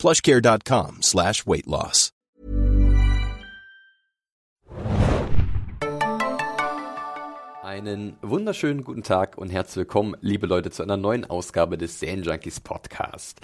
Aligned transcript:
plushcare.com 0.00 1.02
slash 1.02 1.46
weight 1.46 1.66
loss. 1.66 2.10
Einen 7.62 8.16
wunderschönen 8.22 8.82
guten 8.82 9.02
Tag 9.02 9.38
und 9.38 9.50
herzlich 9.50 9.76
willkommen, 9.76 10.16
liebe 10.22 10.46
Leute, 10.46 10.70
zu 10.70 10.82
einer 10.82 10.96
neuen 10.96 11.28
Ausgabe 11.28 11.78
des 11.78 12.00
Junkies 12.00 12.60
Podcast. 12.60 13.40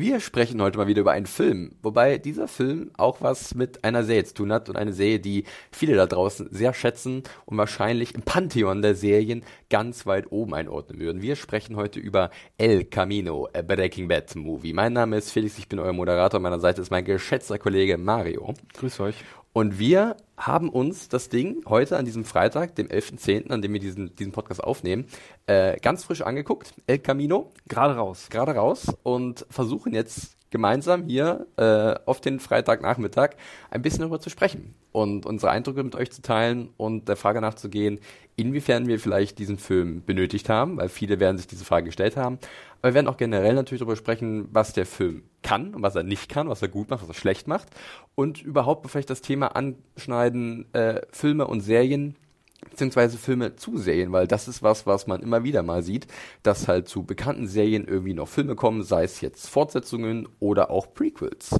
Wir 0.00 0.20
sprechen 0.20 0.62
heute 0.62 0.78
mal 0.78 0.86
wieder 0.86 1.00
über 1.00 1.10
einen 1.10 1.26
Film, 1.26 1.72
wobei 1.82 2.18
dieser 2.18 2.46
Film 2.46 2.92
auch 2.96 3.20
was 3.20 3.56
mit 3.56 3.82
einer 3.82 4.04
Serie 4.04 4.22
zu 4.22 4.34
tun 4.34 4.52
hat 4.52 4.68
und 4.68 4.76
eine 4.76 4.92
Serie, 4.92 5.18
die 5.18 5.42
viele 5.72 5.96
da 5.96 6.06
draußen 6.06 6.50
sehr 6.52 6.72
schätzen 6.72 7.24
und 7.46 7.58
wahrscheinlich 7.58 8.14
im 8.14 8.22
Pantheon 8.22 8.80
der 8.80 8.94
Serien 8.94 9.42
ganz 9.70 10.06
weit 10.06 10.30
oben 10.30 10.54
einordnen 10.54 11.00
würden. 11.00 11.20
Wir 11.20 11.34
sprechen 11.34 11.74
heute 11.74 11.98
über 11.98 12.30
El 12.58 12.84
Camino, 12.84 13.48
a 13.52 13.62
Breaking 13.62 14.06
Bad 14.06 14.36
Movie. 14.36 14.72
Mein 14.72 14.92
Name 14.92 15.16
ist 15.16 15.32
Felix, 15.32 15.58
ich 15.58 15.68
bin 15.68 15.80
euer 15.80 15.92
Moderator. 15.92 16.38
An 16.38 16.44
meiner 16.44 16.60
Seite 16.60 16.80
ist 16.80 16.92
mein 16.92 17.04
geschätzter 17.04 17.58
Kollege 17.58 17.98
Mario. 17.98 18.54
Grüß 18.74 19.00
euch. 19.00 19.16
Und 19.52 19.78
wir 19.78 20.16
haben 20.36 20.68
uns 20.68 21.08
das 21.08 21.28
Ding 21.28 21.64
heute 21.66 21.96
an 21.96 22.04
diesem 22.04 22.24
Freitag, 22.24 22.76
dem 22.76 22.88
11.10., 22.88 23.50
an 23.50 23.60
dem 23.60 23.72
wir 23.72 23.80
diesen, 23.80 24.14
diesen 24.14 24.32
Podcast 24.32 24.62
aufnehmen, 24.62 25.06
äh, 25.46 25.78
ganz 25.80 26.04
frisch 26.04 26.22
angeguckt. 26.22 26.74
El 26.86 26.98
Camino. 26.98 27.52
Gerade 27.66 27.96
raus. 27.96 28.28
Gerade 28.30 28.52
raus. 28.54 28.86
Und 29.02 29.46
versuchen 29.50 29.92
jetzt 29.92 30.37
gemeinsam 30.50 31.04
hier 31.04 31.46
äh, 31.56 31.94
auf 32.06 32.20
den 32.20 32.40
Freitagnachmittag 32.40 33.30
ein 33.70 33.82
bisschen 33.82 34.00
darüber 34.00 34.20
zu 34.20 34.30
sprechen 34.30 34.74
und 34.92 35.26
unsere 35.26 35.52
Eindrücke 35.52 35.82
mit 35.82 35.94
euch 35.94 36.10
zu 36.10 36.22
teilen 36.22 36.70
und 36.76 37.08
der 37.08 37.16
Frage 37.16 37.40
nachzugehen, 37.40 38.00
inwiefern 38.36 38.86
wir 38.86 38.98
vielleicht 38.98 39.38
diesen 39.38 39.58
Film 39.58 40.02
benötigt 40.04 40.48
haben, 40.48 40.76
weil 40.76 40.88
viele 40.88 41.20
werden 41.20 41.36
sich 41.36 41.46
diese 41.46 41.64
Frage 41.64 41.86
gestellt 41.86 42.16
haben. 42.16 42.38
Aber 42.80 42.90
wir 42.90 42.94
werden 42.94 43.08
auch 43.08 43.16
generell 43.16 43.54
natürlich 43.54 43.80
darüber 43.80 43.96
sprechen, 43.96 44.48
was 44.52 44.72
der 44.72 44.86
Film 44.86 45.24
kann 45.42 45.74
und 45.74 45.82
was 45.82 45.96
er 45.96 46.04
nicht 46.04 46.28
kann, 46.28 46.48
was 46.48 46.62
er 46.62 46.68
gut 46.68 46.88
macht, 46.88 47.02
was 47.02 47.08
er 47.08 47.14
schlecht 47.14 47.48
macht 47.48 47.68
und 48.14 48.40
überhaupt 48.42 48.88
vielleicht 48.90 49.10
das 49.10 49.20
Thema 49.20 49.48
anschneiden, 49.56 50.72
äh, 50.72 51.02
Filme 51.10 51.46
und 51.46 51.60
Serien, 51.60 52.16
beziehungsweise 52.70 53.18
Filme 53.18 53.56
zu 53.56 53.76
Serien, 53.78 54.12
weil 54.12 54.26
das 54.26 54.48
ist 54.48 54.62
was, 54.62 54.86
was 54.86 55.06
man 55.06 55.22
immer 55.22 55.44
wieder 55.44 55.62
mal 55.62 55.82
sieht, 55.82 56.06
dass 56.42 56.68
halt 56.68 56.88
zu 56.88 57.02
bekannten 57.02 57.46
Serien 57.46 57.86
irgendwie 57.86 58.14
noch 58.14 58.28
Filme 58.28 58.54
kommen, 58.54 58.82
sei 58.82 59.04
es 59.04 59.20
jetzt 59.20 59.48
Fortsetzungen 59.48 60.28
oder 60.40 60.70
auch 60.70 60.92
Prequels. 60.94 61.58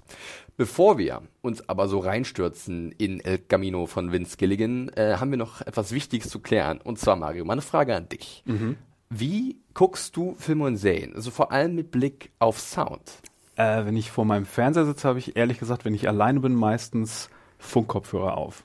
Bevor 0.56 0.98
wir 0.98 1.22
uns 1.40 1.68
aber 1.68 1.86
so 1.86 2.00
reinstürzen 2.00 2.92
in 2.98 3.20
El 3.20 3.38
Camino 3.38 3.86
von 3.86 4.10
Vince 4.10 4.36
Gilligan, 4.36 4.88
äh, 4.90 5.16
haben 5.18 5.30
wir 5.30 5.38
noch 5.38 5.60
etwas 5.60 5.92
Wichtiges 5.92 6.30
zu 6.30 6.40
klären. 6.40 6.80
Und 6.82 6.98
zwar, 6.98 7.14
Mario, 7.14 7.44
meine 7.44 7.62
Frage 7.62 7.94
an 7.94 8.08
dich. 8.08 8.42
Mhm. 8.44 8.76
Wie 9.08 9.60
guckst 9.72 10.16
du 10.16 10.34
Filme 10.34 10.64
und 10.64 10.76
Serien? 10.76 11.14
Also 11.14 11.30
vor 11.30 11.52
allem 11.52 11.76
mit 11.76 11.92
Blick 11.92 12.32
auf 12.40 12.58
Sound. 12.58 13.22
Äh, 13.54 13.84
wenn 13.86 13.96
ich 13.96 14.10
vor 14.10 14.24
meinem 14.24 14.46
Fernseher 14.46 14.84
sitze, 14.84 15.08
habe 15.08 15.20
ich 15.20 15.36
ehrlich 15.36 15.58
gesagt, 15.58 15.84
wenn 15.84 15.94
ich 15.94 16.08
alleine 16.08 16.40
bin, 16.40 16.54
meistens 16.54 17.30
Funkkopfhörer 17.58 18.36
auf. 18.36 18.64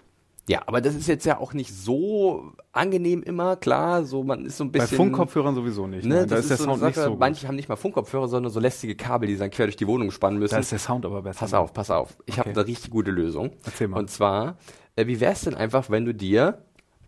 Ja, 0.50 0.62
aber 0.66 0.82
das 0.82 0.96
ist 0.96 1.08
jetzt 1.08 1.26
ja 1.26 1.40
auch 1.40 1.54
nicht 1.54 1.74
so 1.74 2.52
angenehm 2.74 3.24
immer, 3.24 3.56
klar, 3.56 4.04
so 4.04 4.24
man 4.24 4.46
ist 4.46 4.58
so 4.58 4.66
ein 4.66 4.72
bisschen. 4.72 4.90
Bei 4.90 4.96
Funkkopfhörern 4.96 5.56
sowieso 5.56 5.88
nicht. 5.88 6.06
Ne, 6.06 6.28
da 6.28 6.36
ist, 6.36 6.44
ist 6.44 6.50
der 6.50 6.58
so 6.58 6.64
Sound 6.66 6.80
Sache, 6.80 6.88
nicht 6.88 7.00
so. 7.00 7.16
Manche 7.16 7.48
haben 7.48 7.56
nicht 7.56 7.70
mal 7.70 7.78
Funkkopfhörer, 7.78 8.28
sondern 8.28 8.52
so 8.52 8.60
lästige 8.60 8.96
Kabel, 8.96 9.28
die 9.28 9.38
dann 9.38 9.52
quer 9.52 9.68
durch 9.68 9.78
die 9.78 9.88
Wohnung 9.88 10.12
spannen 10.12 10.40
müssen. 10.40 10.56
Da 10.56 10.60
ist 10.60 10.72
der 10.72 10.80
Sound 10.80 11.06
aber 11.06 11.22
besser. 11.22 11.40
Pass 11.40 11.54
auf, 11.54 11.74
pass 11.74 11.90
auf. 11.90 12.18
Ich 12.26 12.34
okay. 12.34 12.50
habe 12.50 12.60
eine 12.60 12.68
richtig 12.68 12.92
gute 12.92 13.12
Lösung. 13.12 13.52
Erzähl 13.64 13.88
mal. 13.88 14.00
Und 14.00 14.10
zwar, 14.10 14.58
äh, 14.98 15.08
wie 15.08 15.22
wär's 15.22 15.42
denn 15.42 15.56
einfach, 15.56 15.90
wenn 15.90 16.04
du 16.04 16.14
dir 16.14 16.66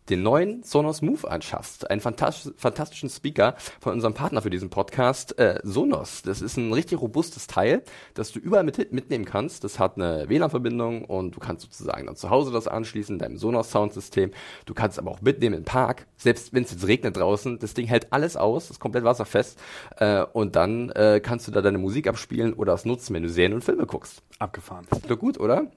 den 0.10 0.24
neuen 0.24 0.64
Sonos 0.64 1.02
Move 1.02 1.30
anschaffst. 1.30 1.90
Einen 1.90 2.02
fantastisch, 2.02 2.54
fantastischen 2.58 3.10
Speaker 3.10 3.56
von 3.80 3.94
unserem 3.94 4.14
Partner 4.14 4.42
für 4.42 4.50
diesen 4.50 4.70
Podcast, 4.70 5.38
äh, 5.40 5.60
Sonos. 5.64 6.22
Das 6.22 6.42
ist 6.42 6.58
ein 6.58 6.72
richtig 6.74 7.02
robustes 7.02 7.48
Teil, 7.48 7.84
das 8.14 8.32
du 8.32 8.40
überall 8.40 8.64
mit, 8.64 8.92
mitnehmen 8.92 9.26
kannst. 9.26 9.64
Das 9.64 9.80
hat 9.80 9.96
eine 9.96 10.30
WLAN-Verbindung 10.30 11.06
und 11.06 11.36
du 11.36 11.40
kannst 11.40 11.64
sozusagen 11.64 12.06
dann 12.06 12.16
zu 12.16 12.30
Hause 12.30 12.52
das 12.52 12.68
anschließen, 12.68 13.20
deinem 13.20 13.38
Sonos 13.38 13.72
Soundsystem. 13.72 14.32
Du 14.66 14.74
kannst 14.74 15.00
aber 15.00 15.12
auch 15.12 15.22
mitnehmen 15.22 15.56
im 15.56 15.64
Park, 15.64 16.08
selbst 16.18 16.54
wenn 16.54 16.64
es 16.64 16.72
jetzt 16.72 16.88
regnet 16.88 17.18
draußen. 17.18 17.60
Das 17.60 17.74
Ding 17.74 17.88
hält 17.88 18.14
alles 18.14 18.38
aus, 18.38 18.70
ist 18.70 18.80
komplett 18.80 19.04
wasserfest 19.04 19.60
äh, 19.98 20.24
und 20.34 20.56
dann 20.56 20.90
äh, 20.92 21.20
kannst 21.24 21.48
du 21.48 21.52
da 21.52 21.62
deine 21.62 21.78
Musik 21.78 22.08
abspielen 22.08 22.54
oder 22.54 22.74
es 22.74 22.86
nutzen, 22.86 23.14
wenn 23.14 23.24
du 23.24 23.30
Serien 23.30 23.54
und 23.54 23.64
Filme 23.64 23.86
guckst. 23.86 24.22
Abgefahren. 24.40 24.86
Ist 24.92 25.10
doch 25.10 25.20
gut, 25.20 25.40
oder? 25.40 25.68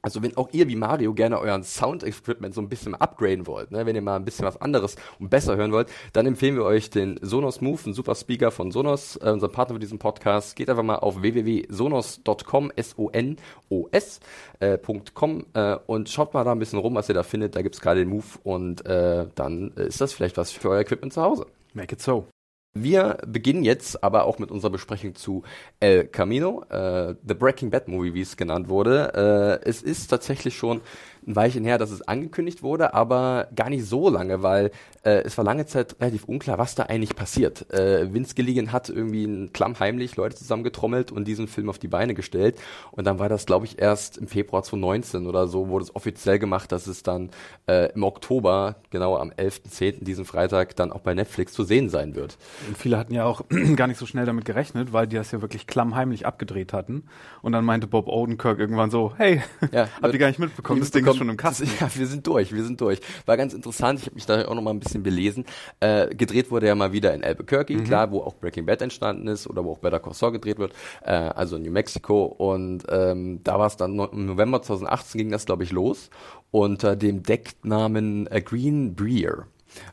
Also 0.00 0.22
wenn 0.22 0.36
auch 0.36 0.48
ihr 0.52 0.68
wie 0.68 0.76
Mario 0.76 1.12
gerne 1.12 1.40
euren 1.40 1.64
Sound-Equipment 1.64 2.54
so 2.54 2.60
ein 2.60 2.68
bisschen 2.68 2.94
upgraden 2.94 3.46
wollt, 3.46 3.72
ne, 3.72 3.84
wenn 3.84 3.96
ihr 3.96 4.02
mal 4.02 4.16
ein 4.16 4.24
bisschen 4.24 4.46
was 4.46 4.60
anderes 4.60 4.96
und 5.18 5.28
besser 5.28 5.56
hören 5.56 5.72
wollt, 5.72 5.88
dann 6.12 6.26
empfehlen 6.26 6.54
wir 6.54 6.64
euch 6.64 6.90
den 6.90 7.18
Sonos 7.20 7.60
Move, 7.60 7.90
ein 7.90 7.94
super 7.94 8.14
Speaker 8.14 8.50
von 8.50 8.70
Sonos, 8.70 9.16
äh, 9.16 9.30
unser 9.30 9.48
Partner 9.48 9.74
für 9.74 9.80
diesen 9.80 9.98
Podcast. 9.98 10.54
Geht 10.54 10.70
einfach 10.70 10.84
mal 10.84 10.96
auf 10.96 11.20
www.sonos.com, 11.20 12.72
S-O-N-O-S, 12.76 14.20
äh, 14.60 14.74
äh, 14.74 15.78
und 15.86 16.08
schaut 16.08 16.34
mal 16.34 16.44
da 16.44 16.52
ein 16.52 16.58
bisschen 16.58 16.78
rum, 16.78 16.94
was 16.94 17.08
ihr 17.08 17.14
da 17.14 17.24
findet. 17.24 17.56
Da 17.56 17.62
gibt's 17.62 17.80
gerade 17.80 18.00
den 18.00 18.08
Move 18.08 18.24
und 18.44 18.86
äh, 18.86 19.26
dann 19.34 19.72
ist 19.72 20.00
das 20.00 20.12
vielleicht 20.12 20.36
was 20.36 20.52
für 20.52 20.70
euer 20.70 20.80
Equipment 20.80 21.12
zu 21.12 21.22
Hause. 21.22 21.46
Make 21.74 21.94
it 21.94 22.00
so. 22.00 22.28
Wir 22.74 23.18
beginnen 23.26 23.64
jetzt 23.64 24.04
aber 24.04 24.24
auch 24.24 24.38
mit 24.38 24.50
unserer 24.50 24.70
Besprechung 24.70 25.14
zu 25.14 25.42
El 25.80 26.06
Camino, 26.06 26.64
äh, 26.70 27.14
The 27.26 27.34
Breaking 27.34 27.70
Bad 27.70 27.88
Movie, 27.88 28.14
wie 28.14 28.20
es 28.20 28.36
genannt 28.36 28.68
wurde. 28.68 29.60
Äh, 29.64 29.68
es 29.68 29.82
ist 29.82 30.08
tatsächlich 30.08 30.56
schon 30.56 30.80
ein 31.26 31.36
Weilchen 31.36 31.64
her, 31.64 31.78
dass 31.78 31.90
es 31.90 32.02
angekündigt 32.02 32.62
wurde, 32.62 32.94
aber 32.94 33.48
gar 33.54 33.70
nicht 33.70 33.84
so 33.84 34.08
lange, 34.08 34.42
weil 34.42 34.70
äh, 35.04 35.22
es 35.22 35.36
war 35.38 35.44
lange 35.44 35.66
Zeit 35.66 35.96
relativ 36.00 36.24
unklar, 36.24 36.58
was 36.58 36.74
da 36.74 36.84
eigentlich 36.84 37.16
passiert. 37.16 37.72
Äh, 37.72 38.12
Vince 38.12 38.34
Gilligan 38.34 38.72
hat 38.72 38.88
irgendwie 38.88 39.48
klammheimlich 39.52 40.16
Leute 40.16 40.36
zusammengetrommelt 40.36 41.12
und 41.12 41.26
diesen 41.26 41.48
Film 41.48 41.68
auf 41.68 41.78
die 41.78 41.88
Beine 41.88 42.14
gestellt. 42.14 42.58
Und 42.90 43.06
dann 43.06 43.18
war 43.18 43.28
das, 43.28 43.46
glaube 43.46 43.66
ich, 43.66 43.78
erst 43.78 44.18
im 44.18 44.28
Februar 44.28 44.62
2019 44.62 45.26
oder 45.26 45.46
so, 45.46 45.68
wurde 45.68 45.84
es 45.84 45.94
offiziell 45.94 46.38
gemacht, 46.38 46.72
dass 46.72 46.86
es 46.86 47.02
dann 47.02 47.30
äh, 47.66 47.92
im 47.92 48.02
Oktober, 48.02 48.76
genau 48.90 49.16
am 49.16 49.30
11.10., 49.30 50.04
diesen 50.04 50.24
Freitag, 50.24 50.76
dann 50.76 50.92
auch 50.92 51.00
bei 51.00 51.14
Netflix 51.14 51.52
zu 51.52 51.64
sehen 51.64 51.88
sein 51.88 52.14
wird. 52.14 52.36
Und 52.66 52.76
viele 52.76 52.98
hatten 52.98 53.14
ja 53.14 53.24
auch 53.24 53.42
gar 53.76 53.86
nicht 53.86 53.98
so 53.98 54.06
schnell 54.06 54.26
damit 54.26 54.44
gerechnet, 54.44 54.92
weil 54.92 55.06
die 55.06 55.16
das 55.16 55.30
ja 55.30 55.40
wirklich 55.40 55.66
klammheimlich 55.66 56.26
abgedreht 56.26 56.72
hatten. 56.72 57.04
Und 57.42 57.52
dann 57.52 57.64
meinte 57.64 57.86
Bob 57.86 58.08
Odenkirk 58.08 58.58
irgendwann 58.58 58.90
so, 58.90 59.14
hey, 59.16 59.42
ja, 59.72 59.88
habt 60.02 60.12
ihr 60.12 60.18
gar 60.18 60.28
nicht 60.28 60.38
mitbekommen, 60.38 60.80
das 60.80 60.90
Ding 60.90 61.04
ist 61.10 61.18
schon 61.18 61.28
im 61.28 61.36
Kasten. 61.36 61.68
Ja, 61.80 61.88
wir 61.94 62.06
sind 62.06 62.26
durch, 62.26 62.52
wir 62.52 62.64
sind 62.64 62.80
durch. 62.80 63.00
War 63.26 63.36
ganz 63.36 63.54
interessant, 63.54 64.00
ich 64.00 64.06
habe 64.06 64.14
mich 64.14 64.26
da 64.26 64.44
auch 64.46 64.54
noch 64.54 64.62
mal 64.62 64.70
ein 64.70 64.80
bisschen 64.80 65.02
belesen. 65.02 65.44
Äh, 65.80 66.14
gedreht 66.14 66.50
wurde 66.50 66.66
ja 66.66 66.74
mal 66.74 66.92
wieder 66.92 67.14
in 67.14 67.22
Albuquerque, 67.22 67.74
mhm. 67.74 67.84
klar, 67.84 68.10
wo 68.10 68.20
auch 68.20 68.34
Breaking 68.34 68.66
Bad 68.66 68.82
entstanden 68.82 69.28
ist 69.28 69.46
oder 69.46 69.64
wo 69.64 69.72
auch 69.72 69.78
Better 69.78 70.00
Call 70.00 70.14
Saul 70.14 70.32
gedreht 70.32 70.58
wird, 70.58 70.72
äh, 71.02 71.12
also 71.12 71.56
in 71.56 71.62
New 71.62 71.70
Mexico. 71.70 72.24
Und 72.24 72.84
ähm, 72.88 73.40
da 73.44 73.58
war 73.58 73.66
es 73.66 73.76
dann 73.76 73.98
im 73.98 74.26
November 74.26 74.62
2018 74.62 75.18
ging 75.18 75.30
das, 75.30 75.46
glaube 75.46 75.64
ich, 75.64 75.72
los 75.72 76.10
unter 76.50 76.96
dem 76.96 77.22
Decknamen 77.22 78.26
äh, 78.30 78.40
Green 78.40 78.94
Breer. 78.94 79.46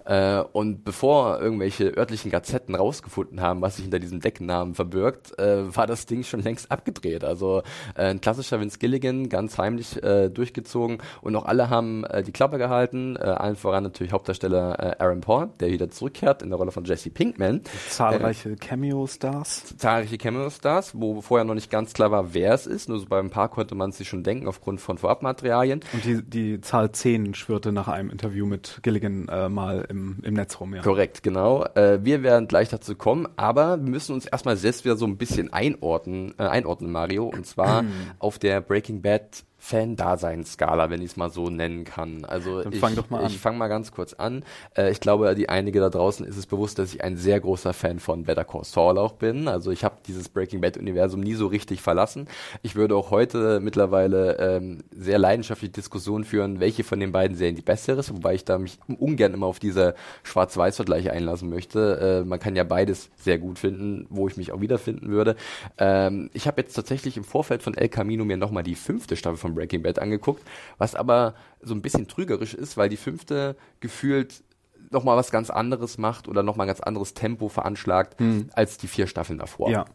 Äh, 0.06 0.42
und 0.54 0.84
bevor 0.84 1.40
irgendwelche 1.40 1.98
örtlichen 1.98 2.32
Gazetten 2.32 2.76
rausgefunden 2.76 3.42
haben, 3.42 3.62
was 3.62 3.76
sich 3.76 3.84
hinter 3.84 4.00
diesem 4.00 4.20
Decknamen 4.20 4.76
verbirgt, 4.76 5.38
äh, 5.40 5.76
war 5.76 5.88
das 5.88 6.06
Ding 6.06 6.24
schon 6.24 6.42
längst 6.42 6.72
abgedreht. 6.72 7.24
Also 7.24 7.64
äh, 7.96 8.06
ein 8.06 8.22
klassischer 8.22 8.60
Vince 8.60 8.80
Gilligan, 8.80 9.30
ganz 9.30 9.58
heimlich 9.58 10.02
äh, 10.04 10.30
durchgezogen 10.30 11.00
und 11.22 11.36
auch 11.36 11.46
alle 11.46 11.70
haben 11.70 12.04
äh, 12.06 12.24
die 12.24 12.32
Klappe 12.32 12.58
gehalten. 12.58 13.16
Äh, 13.16 13.22
allen 13.22 13.56
voran 13.56 13.84
natürlich 13.84 14.14
Hauptdarsteller 14.14 15.00
Aaron 15.00 15.22
Paul, 15.22 15.50
der 15.60 15.70
wieder 15.72 15.90
zurückkehrt 15.90 16.42
in 16.42 16.50
der 16.50 16.58
Rolle 16.58 16.72
von 16.72 16.86
Jesse 16.86 17.10
Pinkman. 17.10 17.62
Zahlreiche 17.90 18.56
Cameo-Stars. 18.56 19.76
Zahlreiche 19.78 20.18
Cameo-Stars, 20.18 20.94
wo 20.96 21.22
vorher 21.22 21.46
noch 21.46 21.54
nicht 21.54 21.70
ganz 21.70 21.94
klar 21.94 22.12
war, 22.12 22.34
wer 22.34 22.54
es 22.54 22.68
ist. 22.68 22.90
Nur 22.90 23.00
so 23.00 23.06
beim 23.08 23.30
Paar 23.30 23.50
konnte 23.50 23.76
man 23.76 23.92
sich 23.92 24.08
schon 24.08 24.24
denken 24.24 24.48
aufgrund 24.48 24.82
von 24.82 24.98
Vorabmaterialien. 24.98 25.82
Und 25.94 26.06
die, 26.06 26.22
die 26.24 26.62
Zahl 26.62 26.92
10 26.92 27.34
schwirrte 27.34 27.72
nach 27.72 27.88
einem 27.88 28.10
Interview 28.10 28.46
mit 28.46 28.80
Gilligan 28.84 29.26
mal 29.50 29.65
im, 29.72 30.20
im 30.24 30.34
Netz 30.34 30.60
rum, 30.60 30.76
ja. 30.76 30.82
Korrekt, 30.82 31.24
genau. 31.24 31.66
Äh, 31.76 32.04
wir 32.04 32.24
werden 32.24 32.48
gleich 32.48 32.70
dazu 32.70 32.96
kommen, 32.96 33.28
aber 33.36 33.78
wir 33.78 33.90
müssen 33.90 34.14
uns 34.14 34.26
erstmal 34.26 34.58
selbst 34.58 34.86
wieder 34.86 34.96
so 34.96 35.06
ein 35.06 35.18
bisschen 35.18 35.52
einordnen, 35.52 36.34
äh, 36.38 36.44
einordnen 36.44 36.92
Mario, 36.92 37.26
und 37.26 37.46
zwar 37.46 37.84
auf 38.20 38.40
der 38.40 38.62
Breaking 38.62 39.02
Bad 39.02 39.44
Fan-Daseinsskala, 39.66 40.92
wenn 40.92 41.02
ich 41.02 41.12
es 41.12 41.18
mal 41.18 41.32
so 41.32 41.50
nennen 41.50 41.86
kann. 41.86 42.24
Also 42.24 42.62
Dann 42.62 42.72
ich, 42.72 42.80
fang 42.80 42.96
doch 42.96 43.10
mal 43.10 43.28
fange 43.30 43.68
ganz 43.68 43.92
kurz 43.92 44.14
an. 44.14 44.44
Äh, 44.78 44.92
ich 44.92 45.00
glaube, 45.00 45.34
die 45.34 45.50
einige 45.50 45.80
da 45.80 45.90
draußen 45.90 46.24
ist 46.24 46.38
es 46.38 46.46
bewusst, 46.46 46.78
dass 46.78 46.94
ich 46.94 47.04
ein 47.04 47.18
sehr 47.18 47.40
großer 47.40 47.74
Fan 47.74 48.00
von 48.00 48.26
Better 48.26 48.44
Call 48.44 48.64
Saul 48.64 49.00
auch 49.00 49.14
bin. 49.14 49.48
Also 49.48 49.72
ich 49.72 49.84
habe 49.84 49.96
dieses 50.06 50.30
Breaking 50.30 50.62
Bad 50.62 50.78
Universum 50.78 51.22
nie 51.22 51.34
so 51.34 51.48
richtig 51.48 51.82
verlassen. 51.82 52.28
Ich 52.62 52.76
würde 52.76 52.96
auch 52.96 53.10
heute 53.10 53.60
mittlerweile 53.60 54.38
ähm, 54.38 54.84
sehr 54.96 55.18
leidenschaftlich 55.18 55.72
Diskussionen 55.72 56.26
führen, 56.26 56.60
welche 56.60 56.84
von 56.84 57.00
den 57.00 57.12
beiden 57.12 57.36
Serien 57.36 57.56
die 57.56 57.64
bessere 57.64 58.02
ist, 58.02 58.14
wobei 58.14 58.36
ich 58.36 58.46
da 58.46 58.60
mich 58.60 58.78
ungern 59.00 59.34
immer 59.34 59.48
auf 59.48 59.58
diese 59.58 59.96
Schwarz-Weiß-Vergleiche 60.22 61.12
einlassen 61.12 61.50
möchte. 61.50 62.22
Äh, 62.24 62.28
man 62.28 62.40
kann 62.40 62.56
ja 62.56 62.66
beides 62.66 63.10
sehr 63.16 63.40
gut 63.40 63.58
finden, 63.58 64.06
wo 64.12 64.28
ich 64.28 64.38
mich 64.38 64.52
auch 64.52 64.62
wiederfinden 64.62 65.10
würde. 65.10 65.36
Ähm, 65.80 66.30
ich 66.34 66.46
habe 66.46 66.62
jetzt 66.62 66.76
tatsächlich 66.76 67.18
im 67.18 67.24
Vorfeld 67.24 67.64
von 67.64 67.74
El 67.74 67.90
Camino 67.90 68.26
mir 68.26 68.38
nochmal 68.38 68.62
die 68.62 68.76
fünfte 68.76 69.16
Staffel 69.16 69.38
von 69.38 69.55
Breaking 69.56 69.82
Bad 69.82 70.00
angeguckt, 70.00 70.44
was 70.78 70.96
aber 70.96 71.34
so 71.62 71.74
ein 71.74 71.82
bisschen 71.82 72.08
trügerisch 72.08 72.54
ist, 72.54 72.78
weil 72.78 72.90
die 72.90 72.98
fünfte 72.98 73.56
gefühlt 73.80 74.44
nochmal 74.92 75.18
was 75.18 75.32
ganz 75.32 75.50
anderes 75.50 75.98
macht 75.98 76.28
oder 76.28 76.44
nochmal 76.44 76.66
ein 76.66 76.70
ganz 76.70 76.82
anderes 76.82 77.14
Tempo 77.14 77.50
veranschlagt 77.50 78.18
als 78.54 78.78
die 78.78 78.88
vier 78.88 79.08
Staffeln 79.08 79.40
davor. 79.40 79.70
Ja. 79.70 79.86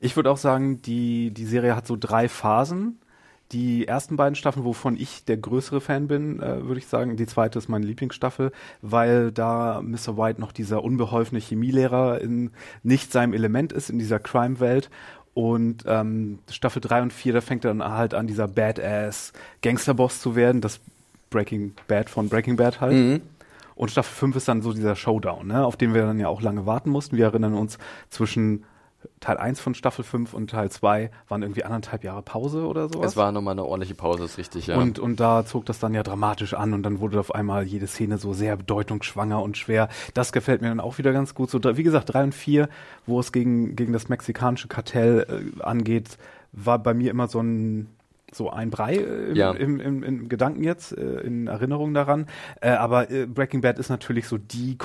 Ich 0.00 0.16
würde 0.16 0.30
auch 0.30 0.38
sagen, 0.38 0.80
die, 0.82 1.30
die 1.30 1.44
Serie 1.44 1.76
hat 1.76 1.86
so 1.86 1.96
drei 1.98 2.28
Phasen. 2.28 3.00
Die 3.52 3.88
ersten 3.88 4.16
beiden 4.16 4.36
Staffeln, 4.36 4.64
wovon 4.64 4.96
ich 4.96 5.24
der 5.24 5.36
größere 5.36 5.80
Fan 5.80 6.06
bin, 6.06 6.40
äh, 6.40 6.64
würde 6.64 6.78
ich 6.78 6.86
sagen. 6.86 7.16
Die 7.16 7.26
zweite 7.26 7.58
ist 7.58 7.68
meine 7.68 7.84
Lieblingsstaffel, 7.84 8.52
weil 8.80 9.32
da 9.32 9.82
Mr. 9.82 10.16
White 10.16 10.40
noch 10.40 10.52
dieser 10.52 10.84
unbeholfene 10.84 11.40
Chemielehrer 11.40 12.20
in 12.20 12.52
nicht 12.84 13.10
seinem 13.10 13.32
Element 13.32 13.72
ist, 13.72 13.90
in 13.90 13.98
dieser 13.98 14.20
Crime-Welt. 14.20 14.88
Und 15.32 15.84
ähm, 15.86 16.40
Staffel 16.50 16.80
3 16.80 17.02
und 17.02 17.12
4, 17.12 17.34
da 17.34 17.40
fängt 17.40 17.64
er 17.64 17.74
dann 17.74 17.84
halt 17.84 18.14
an, 18.14 18.26
dieser 18.26 18.48
Badass 18.48 19.32
Gangsterboss 19.62 20.20
zu 20.20 20.34
werden, 20.34 20.60
das 20.60 20.80
Breaking 21.30 21.74
Bad 21.86 22.10
von 22.10 22.28
Breaking 22.28 22.56
Bad 22.56 22.80
halt. 22.80 22.96
Mhm. 22.96 23.20
Und 23.76 23.90
Staffel 23.90 24.14
5 24.14 24.36
ist 24.36 24.48
dann 24.48 24.60
so 24.60 24.72
dieser 24.72 24.96
Showdown, 24.96 25.46
ne, 25.46 25.64
auf 25.64 25.76
den 25.76 25.94
wir 25.94 26.02
dann 26.02 26.18
ja 26.18 26.28
auch 26.28 26.42
lange 26.42 26.66
warten 26.66 26.90
mussten. 26.90 27.16
Wir 27.16 27.26
erinnern 27.26 27.54
uns, 27.54 27.78
zwischen 28.10 28.64
Teil 29.20 29.38
1 29.38 29.60
von 29.60 29.74
Staffel 29.74 30.04
5 30.04 30.34
und 30.34 30.50
Teil 30.50 30.70
2 30.70 31.10
waren 31.28 31.42
irgendwie 31.42 31.64
anderthalb 31.64 32.04
Jahre 32.04 32.22
Pause 32.22 32.66
oder 32.66 32.88
sowas. 32.88 33.12
Es 33.12 33.16
war 33.16 33.32
nochmal 33.32 33.52
eine 33.52 33.64
ordentliche 33.64 33.94
Pause, 33.94 34.24
ist 34.24 34.38
richtig, 34.38 34.66
ja. 34.66 34.76
Und, 34.76 34.98
und 34.98 35.20
da 35.20 35.44
zog 35.46 35.66
das 35.66 35.78
dann 35.78 35.94
ja 35.94 36.02
dramatisch 36.02 36.54
an 36.54 36.72
und 36.74 36.82
dann 36.82 37.00
wurde 37.00 37.18
auf 37.20 37.34
einmal 37.34 37.64
jede 37.64 37.86
Szene 37.86 38.18
so 38.18 38.32
sehr 38.32 38.56
bedeutungsschwanger 38.56 39.42
und 39.42 39.56
schwer. 39.56 39.88
Das 40.14 40.32
gefällt 40.32 40.62
mir 40.62 40.68
dann 40.68 40.80
auch 40.80 40.98
wieder 40.98 41.12
ganz 41.12 41.34
gut. 41.34 41.50
So, 41.50 41.60
wie 41.76 41.82
gesagt, 41.82 42.12
drei 42.12 42.22
und 42.24 42.34
vier, 42.34 42.68
wo 43.06 43.20
es 43.20 43.32
gegen, 43.32 43.76
gegen 43.76 43.92
das 43.92 44.08
mexikanische 44.08 44.68
Kartell 44.68 45.26
äh, 45.58 45.62
angeht, 45.62 46.18
war 46.52 46.78
bei 46.78 46.94
mir 46.94 47.10
immer 47.10 47.28
so 47.28 47.40
ein 47.40 47.88
so 48.32 48.48
ein 48.48 48.70
Brei 48.70 48.94
äh, 48.94 49.30
im, 49.30 49.34
Ja. 49.36 49.50
im, 49.52 49.80
im, 49.80 50.02
im 50.04 50.28
Gedanken 50.28 50.62
jetzt, 50.62 50.96
äh, 50.96 51.20
in 51.20 51.48
Erinnerung 51.48 51.94
daran. 51.94 52.26
Äh, 52.60 52.70
aber 52.70 53.06
Breaking 53.06 53.60
Bad 53.60 53.78
ist 53.80 53.88
natürlich 53.88 54.28
so 54.28 54.38
die 54.38 54.78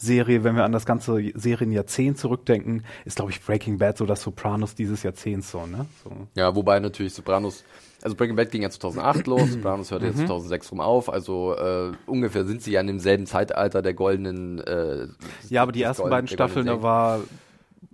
Konsensserie, 0.00 0.44
wenn 0.44 0.56
wir 0.56 0.64
an 0.64 0.72
das 0.72 0.86
ganze 0.86 1.20
Serienjahrzehnt 1.34 2.18
zurückdenken, 2.18 2.84
ist, 3.04 3.16
glaube 3.16 3.30
ich, 3.32 3.40
Breaking 3.44 3.78
Bad 3.78 3.98
so 3.98 4.06
das 4.06 4.22
Sopranos 4.22 4.74
dieses 4.74 5.02
Jahrzehnts 5.02 5.50
so, 5.50 5.66
ne? 5.66 5.86
So. 6.02 6.10
Ja, 6.34 6.54
wobei 6.54 6.80
natürlich 6.80 7.12
Sopranos, 7.14 7.64
also 8.02 8.16
Breaking 8.16 8.36
Bad 8.36 8.50
ging 8.50 8.62
ja 8.62 8.70
2008 8.70 9.26
los, 9.26 9.50
Sopranos 9.52 9.90
hörte 9.90 10.06
Mhm. 10.06 10.10
jetzt 10.12 10.26
2006 10.26 10.72
rum 10.72 10.80
auf, 10.80 11.12
also 11.12 11.54
äh, 11.54 11.92
ungefähr 12.06 12.44
sind 12.46 12.62
sie 12.62 12.72
ja 12.72 12.80
in 12.80 12.86
demselben 12.86 13.26
Zeitalter 13.26 13.82
der 13.82 13.92
goldenen. 13.94 14.58
Äh, 14.60 15.08
Ja, 15.50 15.62
aber 15.62 15.72
die 15.72 15.82
ersten 15.82 16.02
golden- 16.02 16.10
beiden 16.16 16.28
Staffeln, 16.28 16.66
da 16.66 16.82
war 16.82 17.20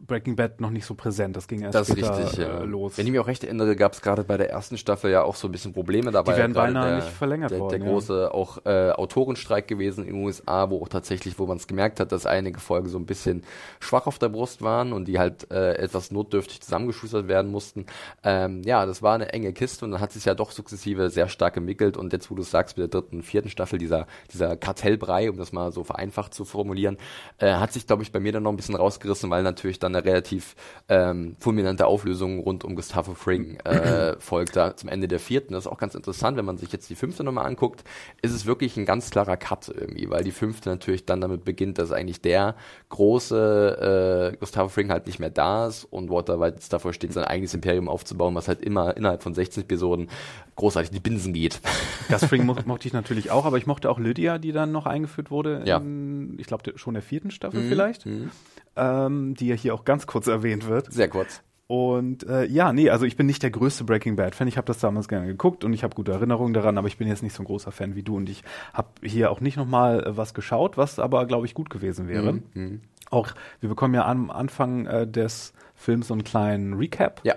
Breaking 0.06 0.36
Bad 0.36 0.60
noch 0.60 0.70
nicht 0.70 0.86
so 0.86 0.94
präsent. 0.94 1.36
Das 1.36 1.48
ging 1.48 1.62
erst 1.62 1.74
Das 1.74 1.88
später 1.88 2.18
richtig, 2.18 2.38
ja. 2.38 2.60
äh, 2.60 2.64
los. 2.64 2.96
Wenn 2.96 3.06
ich 3.06 3.12
mich 3.12 3.20
auch 3.20 3.26
recht 3.26 3.44
erinnere, 3.44 3.76
gab 3.76 3.92
es 3.92 4.00
gerade 4.00 4.24
bei 4.24 4.36
der 4.36 4.50
ersten 4.50 4.78
Staffel 4.78 5.10
ja 5.10 5.22
auch 5.22 5.36
so 5.36 5.48
ein 5.48 5.52
bisschen 5.52 5.72
Probleme 5.72 6.10
dabei. 6.10 6.32
Die 6.32 6.38
werden 6.38 6.52
beinahe 6.52 6.86
der, 6.86 6.96
nicht 6.96 7.08
verlängert 7.08 7.50
der, 7.50 7.60
worden, 7.60 7.78
Der 7.78 7.86
ja. 7.86 7.92
große 7.92 8.34
auch 8.34 8.58
äh, 8.64 8.90
Autorenstreik 8.90 9.66
gewesen 9.68 10.04
in 10.06 10.14
den 10.14 10.24
USA, 10.24 10.70
wo 10.70 10.82
auch 10.82 10.88
tatsächlich, 10.88 11.38
wo 11.38 11.46
man 11.46 11.56
es 11.56 11.66
gemerkt 11.66 12.00
hat, 12.00 12.12
dass 12.12 12.26
einige 12.26 12.60
Folgen 12.60 12.88
so 12.88 12.98
ein 12.98 13.06
bisschen 13.06 13.42
schwach 13.80 14.06
auf 14.06 14.18
der 14.18 14.28
Brust 14.28 14.62
waren 14.62 14.92
und 14.92 15.08
die 15.08 15.18
halt 15.18 15.50
äh, 15.50 15.74
etwas 15.74 16.10
notdürftig 16.10 16.60
zusammengeschustert 16.60 17.28
werden 17.28 17.50
mussten. 17.50 17.86
Ähm, 18.22 18.62
ja, 18.64 18.86
das 18.86 19.02
war 19.02 19.14
eine 19.14 19.32
enge 19.32 19.52
Kiste 19.52 19.84
und 19.84 19.90
dann 19.90 20.00
hat 20.00 20.12
sich 20.12 20.24
ja 20.24 20.34
doch 20.34 20.50
sukzessive 20.50 21.10
sehr 21.10 21.28
stark 21.28 21.54
gemickelt 21.54 21.96
und 21.96 22.12
jetzt, 22.12 22.30
wo 22.30 22.34
du 22.34 22.42
es 22.42 22.50
sagst, 22.50 22.76
mit 22.76 22.92
der 22.92 23.00
dritten 23.00 23.16
und 23.16 23.22
vierten 23.22 23.48
Staffel, 23.48 23.78
dieser, 23.78 24.06
dieser 24.32 24.56
Kartellbrei, 24.56 25.30
um 25.30 25.36
das 25.36 25.52
mal 25.52 25.72
so 25.72 25.84
vereinfacht 25.84 26.34
zu 26.34 26.44
formulieren, 26.44 26.98
äh, 27.38 27.52
hat 27.54 27.72
sich, 27.72 27.86
glaube 27.86 28.02
ich, 28.02 28.12
bei 28.12 28.20
mir 28.20 28.32
dann 28.32 28.42
noch 28.42 28.52
ein 28.52 28.56
bisschen 28.56 28.76
rausgerissen, 28.76 29.30
weil 29.30 29.42
natürlich 29.42 29.78
dann 29.78 29.95
eine 29.96 30.04
relativ 30.04 30.54
ähm, 30.88 31.36
fulminante 31.40 31.86
Auflösung 31.86 32.40
rund 32.40 32.64
um 32.64 32.74
Gustavo 32.76 33.14
Fring 33.14 33.58
äh, 33.64 34.14
folgt 34.20 34.56
da 34.56 34.76
zum 34.76 34.88
Ende 34.88 35.08
der 35.08 35.18
vierten. 35.20 35.54
Das 35.54 35.64
ist 35.66 35.72
auch 35.72 35.78
ganz 35.78 35.94
interessant, 35.94 36.36
wenn 36.36 36.44
man 36.44 36.58
sich 36.58 36.70
jetzt 36.72 36.88
die 36.90 36.94
fünfte 36.94 37.24
nochmal 37.24 37.46
anguckt, 37.46 37.84
ist 38.22 38.32
es 38.32 38.46
wirklich 38.46 38.76
ein 38.76 38.86
ganz 38.86 39.10
klarer 39.10 39.36
Cut 39.36 39.68
irgendwie, 39.68 40.08
weil 40.10 40.22
die 40.24 40.32
fünfte 40.32 40.68
natürlich 40.68 41.06
dann 41.06 41.20
damit 41.20 41.44
beginnt, 41.44 41.78
dass 41.78 41.92
eigentlich 41.92 42.20
der 42.20 42.54
große 42.90 44.32
äh, 44.32 44.36
Gustavo 44.38 44.68
Fring 44.68 44.90
halt 44.90 45.06
nicht 45.06 45.18
mehr 45.18 45.30
da 45.30 45.66
ist 45.66 45.84
und 45.84 46.10
Walter 46.10 46.40
White 46.40 46.56
jetzt 46.56 46.72
davor 46.72 46.92
steht, 46.92 47.12
sein 47.12 47.24
eigenes 47.24 47.54
Imperium 47.54 47.88
aufzubauen, 47.88 48.34
was 48.34 48.48
halt 48.48 48.60
immer 48.60 48.96
innerhalb 48.96 49.22
von 49.22 49.34
16 49.34 49.64
Episoden 49.64 50.08
großartig 50.56 50.90
in 50.90 50.94
die 50.94 51.00
Binsen 51.00 51.32
geht. 51.32 51.60
Das 52.08 52.24
Spring 52.24 52.46
mo 52.46 52.54
mochte 52.66 52.86
ich 52.86 52.94
natürlich 52.94 53.32
auch, 53.32 53.46
aber 53.46 53.58
ich 53.58 53.66
mochte 53.66 53.90
auch 53.90 53.98
Lydia, 53.98 54.38
die 54.38 54.52
dann 54.52 54.70
noch 54.70 54.86
eingeführt 54.86 55.32
wurde. 55.32 55.62
Ja. 55.64 55.78
In, 55.78 56.36
ich 56.38 56.46
glaube, 56.46 56.78
schon 56.78 56.94
der 56.94 57.02
vierten 57.02 57.32
Staffel 57.32 57.62
Mhm, 57.64 57.68
vielleicht. 57.68 58.06
mhm. 58.06 58.30
Ähm, 58.76 59.34
die 59.34 59.48
ja 59.48 59.54
hier 59.54 59.74
auch 59.74 59.84
ganz 59.84 60.06
kurz 60.06 60.26
erwähnt 60.26 60.66
wird. 60.66 60.92
Sehr 60.92 61.08
kurz. 61.08 61.42
Und 61.68 62.28
äh, 62.28 62.44
ja, 62.44 62.72
nee, 62.72 62.90
also 62.90 63.06
ich 63.06 63.16
bin 63.16 63.26
nicht 63.26 63.42
der 63.42 63.50
größte 63.50 63.82
Breaking 63.84 64.14
Bad-Fan. 64.14 64.46
Ich 64.46 64.56
habe 64.56 64.66
das 64.66 64.78
damals 64.78 65.08
gerne 65.08 65.26
geguckt 65.26 65.64
und 65.64 65.72
ich 65.72 65.82
habe 65.82 65.96
gute 65.96 66.12
Erinnerungen 66.12 66.54
daran, 66.54 66.78
aber 66.78 66.86
ich 66.86 66.96
bin 66.96 67.08
jetzt 67.08 67.24
nicht 67.24 67.34
so 67.34 67.42
ein 67.42 67.46
großer 67.46 67.72
Fan 67.72 67.96
wie 67.96 68.04
du. 68.04 68.16
Und 68.16 68.28
ich 68.28 68.44
habe 68.72 68.88
hier 69.02 69.32
auch 69.32 69.40
nicht 69.40 69.56
nochmal 69.56 70.04
äh, 70.04 70.16
was 70.16 70.32
geschaut, 70.32 70.76
was 70.76 70.98
aber, 70.98 71.26
glaube 71.26 71.46
ich, 71.46 71.54
gut 71.54 71.70
gewesen 71.70 72.06
wäre. 72.06 72.40
Mhm. 72.54 72.82
Auch, 73.10 73.30
wir 73.60 73.68
bekommen 73.68 73.94
ja 73.94 74.06
am 74.06 74.30
Anfang 74.30 74.86
äh, 74.86 75.06
des 75.08 75.54
Films 75.74 76.08
so 76.08 76.14
einen 76.14 76.24
kleinen 76.24 76.74
Recap. 76.74 77.20
Ja. 77.24 77.34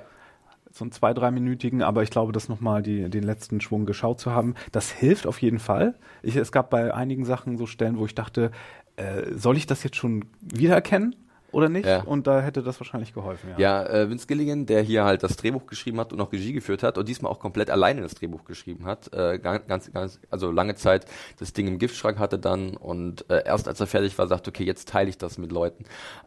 So 0.72 0.84
einen 0.84 0.92
zwei, 0.92 1.16
dreiminütigen, 1.16 1.82
aber 1.82 2.04
ich 2.04 2.12
glaube, 2.12 2.32
das 2.32 2.50
nochmal 2.50 2.84
die, 2.84 3.10
den 3.10 3.24
letzten 3.24 3.60
Schwung 3.60 3.88
geschaut 3.88 4.20
zu 4.20 4.32
haben, 4.32 4.54
das 4.72 4.92
hilft 4.92 5.26
auf 5.26 5.42
jeden 5.42 5.58
Fall. 5.58 5.96
Ich, 6.22 6.36
es 6.36 6.52
gab 6.52 6.70
bei 6.70 6.94
einigen 6.94 7.26
Sachen 7.26 7.58
so 7.58 7.66
Stellen, 7.66 7.98
wo 7.98 8.06
ich 8.06 8.14
dachte, 8.14 8.52
äh, 8.96 9.34
soll 9.34 9.58
ich 9.58 9.66
das 9.66 9.84
jetzt 9.84 9.96
schon 9.96 10.26
wiedererkennen 10.42 11.16
oder 11.52 11.70
nicht? 11.70 11.86
Ja. 11.86 12.04
Und 12.04 12.28
da 12.28 12.42
hätte 12.42 12.64
das 12.64 12.80
wahrscheinlich 12.80 13.14
geholfen, 13.14 13.52
ja. 13.52 13.60
Ja, 13.60 13.86
äh, 13.86 14.10
Vince 14.10 14.28
Gilligan, 14.28 14.66
der 14.66 14.82
hier 14.82 15.04
halt 15.04 15.24
das 15.24 15.36
Drehbuch 15.38 15.66
geschrieben 15.68 16.00
hat 16.00 16.14
und 16.14 16.22
auch 16.22 16.32
Regie 16.32 16.54
geführt 16.54 16.84
hat 16.84 16.98
und 16.98 17.08
diesmal 17.08 17.32
auch 17.32 17.40
komplett 17.40 17.70
alleine 17.70 18.02
das 18.02 18.16
Drehbuch 18.16 18.46
geschrieben 18.46 18.86
hat, 18.86 19.14
äh, 19.14 19.40
ganz, 19.40 19.92
ganz, 19.92 20.20
also 20.30 20.52
lange 20.52 20.76
Zeit 20.76 21.06
das 21.40 21.54
Ding 21.54 21.68
im 21.68 21.80
Giftschrank 21.80 22.20
hatte 22.20 22.40
dann 22.40 22.76
und 22.78 23.30
äh, 23.30 23.44
erst 23.46 23.68
als 23.68 23.80
er 23.80 23.88
fertig 23.88 24.18
war, 24.18 24.28
sagte, 24.28 24.50
okay, 24.50 24.64
jetzt 24.64 24.90
teile 24.90 25.10
ich 25.10 25.18
das 25.18 25.38
mit 25.38 25.52
Leuten. 25.52 25.86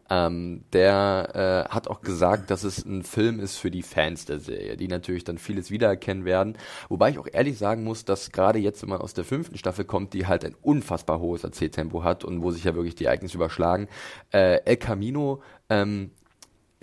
Ähm, 0.09 0.63
der 0.73 1.65
äh, 1.69 1.73
hat 1.73 1.87
auch 1.87 2.01
gesagt, 2.01 2.51
dass 2.51 2.63
es 2.63 2.85
ein 2.85 3.03
Film 3.03 3.39
ist 3.39 3.57
für 3.57 3.71
die 3.71 3.83
Fans 3.83 4.25
der 4.25 4.39
Serie, 4.39 4.77
die 4.77 4.87
natürlich 4.87 5.23
dann 5.23 5.37
vieles 5.37 5.71
wiedererkennen 5.71 6.25
werden. 6.25 6.57
Wobei 6.89 7.09
ich 7.11 7.19
auch 7.19 7.27
ehrlich 7.31 7.57
sagen 7.57 7.83
muss, 7.83 8.05
dass 8.05 8.31
gerade 8.31 8.59
jetzt, 8.59 8.81
wenn 8.81 8.89
man 8.89 9.01
aus 9.01 9.13
der 9.13 9.23
fünften 9.23 9.57
Staffel 9.57 9.85
kommt, 9.85 10.13
die 10.13 10.27
halt 10.27 10.43
ein 10.43 10.55
unfassbar 10.61 11.19
hohes 11.19 11.43
Erzähltempo 11.43 12.03
hat 12.03 12.23
und 12.23 12.41
wo 12.41 12.51
sich 12.51 12.63
ja 12.65 12.75
wirklich 12.75 12.95
die 12.95 13.05
Ereignisse 13.05 13.37
überschlagen. 13.37 13.87
Äh, 14.31 14.59
El 14.65 14.77
Camino 14.77 15.12
ähm, 15.69 16.11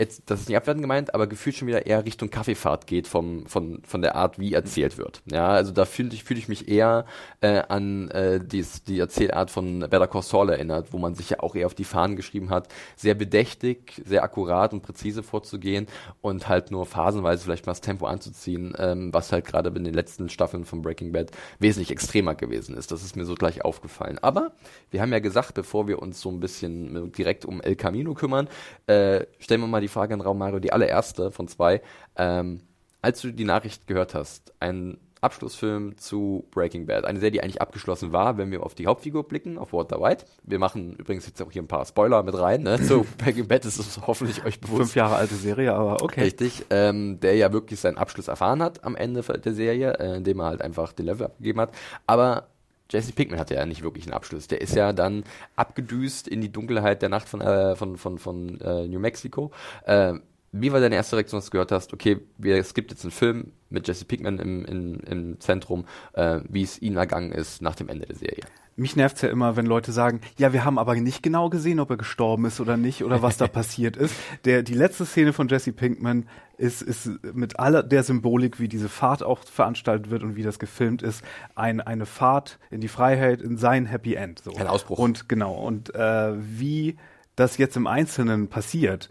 jetzt, 0.01 0.23
das 0.31 0.41
ist 0.41 0.49
nicht 0.49 0.57
abwertend 0.57 0.83
gemeint, 0.83 1.15
aber 1.15 1.27
gefühlt 1.27 1.57
schon 1.57 1.69
wieder 1.69 1.87
eher 1.87 2.05
Richtung 2.05 2.31
Kaffeefahrt 2.31 2.87
geht 2.87 3.07
vom, 3.07 3.47
von, 3.47 3.83
von 3.85 4.03
der 4.03 4.17
Art, 4.17 4.39
wie 4.39 4.55
erzählt 4.55 4.99
wird. 4.99 5.23
Ja, 5.31 5.49
also 5.49 5.73
da 5.73 5.85
fühle 5.85 6.11
ich, 6.13 6.25
fühl 6.25 6.39
ich 6.39 6.49
mich 6.49 6.69
eher 6.69 7.05
äh, 7.41 7.63
an 7.69 8.11
äh, 8.11 8.41
dies, 8.43 8.83
die 8.83 8.99
Erzählart 8.99 9.51
von 9.51 9.81
Better 9.81 10.09
Call 10.09 10.23
Saul 10.23 10.49
erinnert, 10.49 10.93
wo 10.93 10.99
man 10.99 11.15
sich 11.15 11.31
ja 11.31 11.41
auch 11.41 11.55
eher 11.55 11.67
auf 11.67 11.75
die 11.75 11.85
Fahnen 11.85 12.17
geschrieben 12.17 12.51
hat, 12.51 12.69
sehr 12.97 13.15
bedächtig, 13.15 14.01
sehr 14.05 14.25
akkurat 14.25 14.73
und 14.73 14.83
präzise 14.83 15.23
vorzugehen 15.23 15.87
und 16.23 16.49
halt 16.49 16.71
nur 16.71 16.87
phasenweise 16.87 17.45
vielleicht 17.45 17.67
mal 17.67 17.73
das 17.73 17.83
Tempo 17.83 18.07
anzuziehen, 18.07 18.75
ähm, 18.79 19.13
was 19.13 19.33
halt 19.33 19.45
gerade 19.45 19.71
in 19.71 19.85
den 19.85 19.95
letzten 19.95 20.29
Staffeln 20.31 20.65
von 20.65 20.83
Breaking 20.83 21.13
Bad 21.13 21.31
wesentlich 21.59 21.91
extremer 21.91 22.35
gewesen 22.35 22.75
ist. 22.75 22.91
Das 22.91 23.03
ist 23.03 23.17
mir 23.17 23.27
so 23.27 23.35
gleich 23.35 23.65
aufgefallen. 23.65 24.19
Aber 24.23 24.53
wir 24.91 25.03
haben 25.03 25.13
ja 25.13 25.19
gesagt, 25.19 25.55
bevor 25.55 25.87
wir 25.87 26.01
uns 26.01 26.21
so 26.21 26.31
ein 26.31 26.41
bisschen 26.41 27.13
direkt 27.13 27.45
um 27.45 27.61
El 27.61 27.77
Camino 27.77 28.15
kümmern, 28.15 28.49
äh, 28.87 29.27
stellen 29.39 29.61
wir 29.61 29.67
mal 29.67 29.81
die 29.81 29.90
Frage 29.91 30.15
in 30.15 30.21
den 30.21 30.27
Raum, 30.27 30.39
Mario, 30.39 30.59
die 30.59 30.73
allererste 30.73 31.31
von 31.31 31.49
zwei. 31.49 31.83
Ähm, 32.17 32.63
als 33.03 33.21
du 33.21 33.33
die 33.33 33.45
Nachricht 33.45 33.87
gehört 33.87 34.15
hast, 34.15 34.53
ein 34.61 34.99
Abschlussfilm 35.21 35.99
zu 35.99 36.47
Breaking 36.51 36.87
Bad, 36.87 37.05
eine 37.05 37.19
Serie, 37.19 37.33
die 37.33 37.43
eigentlich 37.43 37.61
abgeschlossen 37.61 38.13
war, 38.13 38.39
wenn 38.39 38.51
wir 38.51 38.63
auf 38.63 38.75
die 38.75 38.87
Hauptfigur 38.87 39.29
blicken, 39.29 39.59
auf 39.59 39.73
Walter 39.73 40.01
White. 40.01 40.25
Wir 40.45 40.59
machen 40.59 40.95
übrigens 40.95 41.27
jetzt 41.27 41.43
auch 41.43 41.53
hier 41.53 41.63
ein 41.63 41.69
paar 41.69 41.85
Spoiler 41.85 42.23
mit 42.23 42.39
rein, 42.39 42.63
ne? 42.63 42.83
Zu 42.83 43.05
Breaking 43.19 43.47
Bad 43.47 43.65
ist 43.67 43.79
es 43.79 44.01
hoffentlich 44.07 44.45
euch 44.45 44.61
bewusst. 44.61 44.79
Fünf 44.79 44.95
Jahre 44.95 45.17
alte 45.17 45.35
Serie, 45.35 45.75
aber 45.75 46.03
okay. 46.03 46.23
Richtig, 46.23 46.65
ähm, 46.71 47.21
der 47.21 47.37
ja 47.37 47.53
wirklich 47.53 47.81
seinen 47.81 47.99
Abschluss 47.99 48.29
erfahren 48.29 48.63
hat 48.63 48.83
am 48.85 48.97
Ende 48.97 49.21
der 49.23 49.53
Serie, 49.53 49.93
äh, 49.99 50.17
indem 50.17 50.41
er 50.41 50.47
halt 50.47 50.63
einfach 50.63 50.93
den 50.93 51.07
Level 51.07 51.27
abgegeben 51.27 51.61
hat. 51.61 51.73
Aber 52.07 52.49
Jesse 52.91 53.13
Pinkman 53.13 53.41
hatte 53.41 53.55
ja 53.55 53.67
nicht 53.67 53.83
wirklich 53.83 54.05
einen 54.05 54.15
Abschluss. 54.15 54.49
Der 54.49 54.61
ist 54.61 54.75
ja 54.75 54.93
dann 54.93 55.25
abgedüst 55.57 56.29
in 56.29 56.41
die 56.41 56.53
Dunkelheit 56.53 57.03
der 57.03 57.09
Nacht 57.09 57.29
von, 57.29 57.41
äh, 57.41 57.77
von, 57.77 57.97
von, 57.97 58.19
von 58.19 58.61
äh, 58.61 58.87
New 58.87 59.01
Mexico. 59.01 59.51
Äh, 59.85 60.15
wie 60.53 60.73
war 60.73 60.81
deine 60.81 60.97
erste 60.97 61.17
Reaktion, 61.17 61.39
als 61.39 61.47
du 61.47 61.53
gehört 61.53 61.71
hast, 61.71 61.93
okay, 61.93 62.21
wir, 62.37 62.57
es 62.57 62.75
gibt 62.75 62.91
jetzt 62.91 63.05
einen 63.05 63.13
Film 63.13 63.53
mit 63.69 63.87
Jesse 63.87 64.05
Pinkman 64.05 64.39
im, 64.41 64.65
im, 64.65 65.01
im 65.01 65.41
Zentrum, 65.41 65.85
äh, 66.15 66.41
wie 66.49 66.63
es 66.63 66.83
ihnen 66.83 66.97
ergangen 66.97 67.31
ist 67.31 67.63
nach 67.63 67.77
dem 67.77 67.89
Ende 67.89 68.07
der 68.07 68.17
Serie? 68.17 68.45
Mich 68.81 68.97
nervt's 68.97 69.21
ja 69.21 69.29
immer, 69.29 69.57
wenn 69.57 69.67
Leute 69.67 69.93
sagen, 69.93 70.23
ja, 70.39 70.55
wir 70.55 70.65
haben 70.65 70.79
aber 70.79 70.95
nicht 70.95 71.23
genau 71.23 71.51
gesehen, 71.51 71.81
ob 71.81 71.91
er 71.91 71.99
gestorben 71.99 72.47
ist 72.47 72.61
oder 72.61 72.79
nicht 72.79 73.05
oder 73.05 73.21
was 73.21 73.37
da 73.37 73.47
passiert 73.61 73.95
ist. 73.95 74.15
Der, 74.47 74.63
die 74.63 74.73
letzte 74.73 75.05
Szene 75.05 75.35
von 75.35 75.49
Jesse 75.49 75.75
Pinkman 75.75 76.27
ist, 76.57 76.81
ist 76.81 77.11
mit 77.35 77.61
aller 77.61 77.83
der 77.83 78.05
Symbolik, 78.05 78.59
wie 78.59 78.69
diese 78.69 78.89
Fahrt 78.89 79.23
auch 79.23 79.45
veranstaltet 79.45 80.11
wird 80.11 80.23
und 80.23 80.35
wie 80.35 80.43
das 80.43 80.59
gefilmt 80.59 81.03
ist, 81.03 81.23
ein, 81.55 81.83
eine 81.83 82.07
Fahrt 82.07 82.59
in 82.71 82.81
die 82.81 82.89
Freiheit, 82.89 83.43
in 83.43 83.59
sein 83.59 83.85
Happy 83.85 84.15
End. 84.15 84.39
So. 84.43 84.55
Ein 84.57 84.67
Ausbruch. 84.67 84.99
Und 84.99 85.29
genau, 85.29 85.53
und 85.57 85.95
äh, 85.95 86.33
wie 86.39 86.97
das 87.37 87.59
jetzt 87.59 87.77
im 87.77 87.87
Einzelnen 87.87 88.49
passiert, 88.49 89.11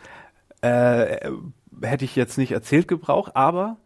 äh, 0.62 1.30
hätte 1.84 2.06
ich 2.06 2.16
jetzt 2.16 2.40
nicht 2.40 2.54
erzählt 2.54 2.88
gebraucht, 2.88 3.36
aber 3.36 3.78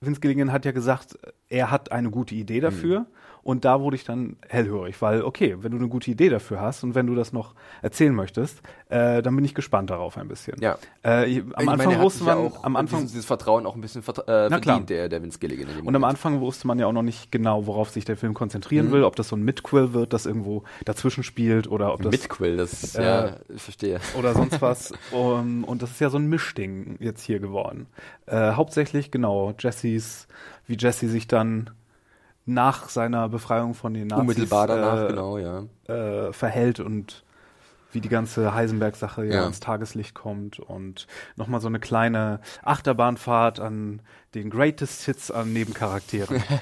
Vince 0.00 0.20
Gilligan 0.20 0.52
hat 0.52 0.64
ja 0.64 0.70
gesagt, 0.70 1.18
er 1.48 1.72
hat 1.72 1.90
eine 1.90 2.10
gute 2.10 2.36
Idee 2.36 2.60
dafür. 2.60 3.00
Mhm. 3.00 3.06
Und 3.42 3.64
da 3.64 3.80
wurde 3.80 3.96
ich 3.96 4.04
dann 4.04 4.36
hellhörig, 4.48 5.00
weil, 5.00 5.22
okay, 5.22 5.56
wenn 5.60 5.72
du 5.72 5.78
eine 5.78 5.88
gute 5.88 6.10
Idee 6.10 6.28
dafür 6.28 6.60
hast 6.60 6.84
und 6.84 6.94
wenn 6.94 7.06
du 7.06 7.14
das 7.14 7.32
noch 7.32 7.54
erzählen 7.82 8.14
möchtest, 8.14 8.60
äh, 8.90 9.22
dann 9.22 9.34
bin 9.34 9.44
ich 9.44 9.54
gespannt 9.54 9.90
darauf 9.90 10.18
ein 10.18 10.28
bisschen. 10.28 10.60
Ja. 10.60 10.76
Äh, 11.02 11.08
am 11.08 11.24
ich 11.26 11.56
Anfang 11.56 11.76
meine, 11.88 12.00
wusste 12.00 12.24
man, 12.24 12.38
auch 12.38 12.64
am 12.64 12.76
Anfang, 12.76 13.00
dieses, 13.00 13.12
dieses 13.12 13.26
Vertrauen 13.26 13.64
auch 13.66 13.74
ein 13.74 13.80
bisschen 13.80 14.02
äh, 14.02 14.48
verdient, 14.48 14.90
der, 14.90 15.08
der 15.08 15.22
Vince 15.22 15.38
Gilligan. 15.38 15.68
in 15.68 15.76
dem 15.78 15.86
und 15.86 15.96
am. 15.96 16.04
Anfang 16.04 16.40
wusste 16.40 16.66
man 16.66 16.78
ja 16.78 16.86
auch 16.86 16.92
noch 16.92 17.02
nicht 17.02 17.32
genau, 17.32 17.66
worauf 17.66 17.90
sich 17.90 18.04
der 18.04 18.16
Film 18.16 18.34
konzentrieren 18.34 18.88
Mhm. 18.88 18.92
will, 18.92 19.04
ob 19.04 19.16
das 19.16 19.28
so 19.28 19.36
ein 19.36 19.42
Midquill 19.42 19.92
wird, 19.94 20.12
das 20.12 20.26
irgendwo 20.26 20.64
dazwischen 20.84 21.22
spielt 21.22 21.66
oder 21.70 21.94
ob 21.94 22.02
das 22.02 22.12
Midquill, 22.12 22.56
das, 22.56 22.94
äh, 22.94 23.02
ja, 23.02 23.36
ich 23.54 23.62
verstehe. 23.62 24.00
oder 24.18 24.34
sonst 24.34 24.60
was. 24.62 24.92
um, 25.12 25.64
und 25.64 25.82
das 25.82 25.92
ist 25.92 26.00
ja 26.00 26.10
so 26.10 26.18
ein 26.18 26.26
Mischding 26.28 26.96
jetzt 27.00 27.22
hier 27.22 27.40
geworden. 27.40 27.86
Äh, 28.26 28.52
hauptsächlich, 28.52 29.10
genau, 29.10 29.54
Jessys, 29.58 30.28
wie 30.66 30.76
Jesse 30.78 31.08
sich 31.08 31.26
dann 31.26 31.70
nach 32.46 32.88
seiner 32.88 33.28
Befreiung 33.28 33.74
von 33.74 33.94
den 33.94 34.08
Nazis 34.08 34.22
Unmittelbar 34.22 34.66
danach, 34.66 35.04
äh, 35.04 35.06
genau, 35.08 35.38
ja. 35.38 35.64
äh, 35.88 36.32
verhält 36.32 36.80
und 36.80 37.24
wie 37.92 38.00
die 38.00 38.08
ganze 38.08 38.54
Heisenberg-Sache 38.54 39.24
ja, 39.26 39.34
Ja. 39.34 39.46
ins 39.46 39.60
Tageslicht 39.60 40.14
kommt 40.14 40.60
und 40.60 41.06
nochmal 41.36 41.60
so 41.60 41.66
eine 41.68 41.80
kleine 41.80 42.40
Achterbahnfahrt 42.62 43.58
an 43.60 44.00
den 44.34 44.48
Greatest 44.48 45.04
Hits 45.04 45.30
an 45.30 45.52
Nebencharakteren. 45.52 46.42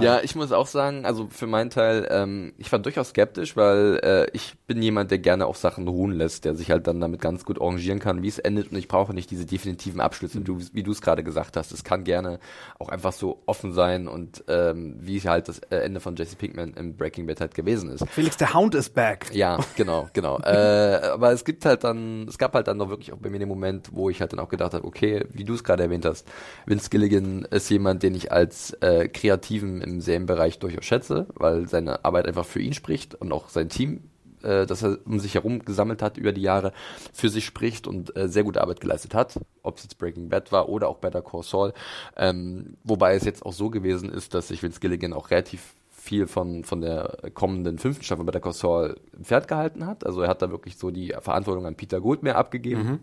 Ja, 0.00 0.20
ich 0.22 0.34
muss 0.34 0.52
auch 0.52 0.66
sagen, 0.66 1.04
also 1.04 1.28
für 1.30 1.46
meinen 1.46 1.70
Teil, 1.70 2.06
ähm, 2.10 2.54
ich 2.58 2.70
war 2.72 2.78
durchaus 2.78 3.10
skeptisch, 3.10 3.56
weil 3.56 4.00
äh, 4.02 4.26
ich 4.32 4.54
bin 4.66 4.82
jemand, 4.82 5.10
der 5.10 5.18
gerne 5.18 5.46
auch 5.46 5.54
Sachen 5.54 5.86
ruhen 5.86 6.12
lässt, 6.12 6.44
der 6.44 6.54
sich 6.54 6.70
halt 6.70 6.86
dann 6.86 7.00
damit 7.00 7.20
ganz 7.20 7.44
gut 7.44 7.60
arrangieren 7.60 7.98
kann, 7.98 8.22
wie 8.22 8.28
es 8.28 8.38
endet 8.38 8.72
und 8.72 8.78
ich 8.78 8.88
brauche 8.88 9.12
nicht 9.14 9.30
diese 9.30 9.44
definitiven 9.44 10.00
Abschlüsse, 10.00 10.40
du, 10.40 10.58
wie 10.72 10.82
du 10.82 10.92
es 10.92 11.00
gerade 11.00 11.22
gesagt 11.22 11.56
hast. 11.56 11.72
Es 11.72 11.84
kann 11.84 12.04
gerne 12.04 12.38
auch 12.78 12.88
einfach 12.88 13.12
so 13.12 13.42
offen 13.46 13.72
sein 13.72 14.08
und 14.08 14.44
ähm, 14.48 14.96
wie 15.00 15.20
halt 15.20 15.48
das 15.48 15.58
äh, 15.70 15.76
Ende 15.76 16.00
von 16.00 16.16
Jesse 16.16 16.36
Pinkman 16.36 16.74
im 16.74 16.96
Breaking 16.96 17.26
Bad 17.26 17.40
halt 17.40 17.54
gewesen 17.54 17.90
ist. 17.90 18.06
Felix, 18.08 18.36
der 18.36 18.54
Hound 18.54 18.74
is 18.74 18.88
back. 18.88 19.26
Ja, 19.32 19.58
genau, 19.76 20.08
genau. 20.12 20.38
äh, 20.44 21.00
aber 21.12 21.32
es 21.32 21.44
gibt 21.44 21.64
halt 21.64 21.84
dann, 21.84 22.26
es 22.28 22.38
gab 22.38 22.54
halt 22.54 22.68
dann 22.68 22.78
noch 22.78 22.88
wirklich 22.88 23.12
auch 23.12 23.18
bei 23.18 23.30
mir 23.30 23.38
den 23.38 23.48
Moment, 23.48 23.90
wo 23.92 24.10
ich 24.10 24.20
halt 24.20 24.32
dann 24.32 24.40
auch 24.40 24.48
gedacht 24.48 24.74
habe, 24.74 24.84
okay, 24.84 25.26
wie 25.32 25.44
du 25.44 25.54
es 25.54 25.64
gerade 25.64 25.82
erwähnt 25.82 26.04
hast, 26.04 26.26
Vince 26.66 26.90
Gilligan 26.90 27.44
ist 27.44 27.68
jemand, 27.70 28.02
den 28.02 28.14
ich 28.14 28.32
als 28.32 28.72
äh, 28.80 29.08
Kreativen 29.08 29.80
im 29.80 30.00
Serienbereich 30.00 30.58
durchaus 30.58 30.84
schätze, 30.84 31.26
weil 31.34 31.68
seine 31.68 32.04
Arbeit 32.04 32.26
einfach 32.26 32.46
für 32.46 32.60
ihn 32.60 32.72
spricht 32.72 33.14
und 33.14 33.32
auch 33.32 33.48
sein 33.48 33.68
Team 33.68 34.02
äh, 34.42 34.66
das 34.66 34.82
er 34.82 34.98
um 35.04 35.18
sich 35.18 35.34
herum 35.34 35.64
gesammelt 35.64 36.02
hat 36.02 36.16
über 36.16 36.32
die 36.32 36.42
Jahre, 36.42 36.72
für 37.12 37.28
sich 37.28 37.44
spricht 37.44 37.86
und 37.86 38.16
äh, 38.16 38.28
sehr 38.28 38.44
gute 38.44 38.60
Arbeit 38.60 38.80
geleistet 38.80 39.14
hat, 39.14 39.38
ob 39.62 39.78
es 39.78 39.84
jetzt 39.84 39.98
Breaking 39.98 40.28
Bad 40.28 40.52
war 40.52 40.68
oder 40.68 40.88
auch 40.88 40.98
Better 40.98 41.22
Call 41.22 41.42
Saul. 41.42 41.72
Ähm, 42.16 42.76
wobei 42.84 43.14
es 43.14 43.24
jetzt 43.24 43.44
auch 43.44 43.52
so 43.52 43.70
gewesen 43.70 44.10
ist, 44.10 44.34
dass 44.34 44.48
sich 44.48 44.62
Vince 44.62 44.80
Gilligan 44.80 45.12
auch 45.12 45.30
relativ 45.30 45.74
viel 45.90 46.26
von, 46.28 46.62
von 46.62 46.80
der 46.80 47.18
kommenden 47.34 47.78
fünften 47.78 48.04
Staffel 48.04 48.24
Better 48.24 48.40
Call 48.40 48.52
Saul 48.52 48.96
im 49.16 49.24
Pferd 49.24 49.48
gehalten 49.48 49.86
hat. 49.86 50.06
Also 50.06 50.20
er 50.22 50.28
hat 50.28 50.40
da 50.40 50.50
wirklich 50.50 50.76
so 50.76 50.90
die 50.90 51.14
Verantwortung 51.20 51.66
an 51.66 51.74
Peter 51.74 52.00
Goldmeyer 52.00 52.36
abgegeben. 52.36 53.00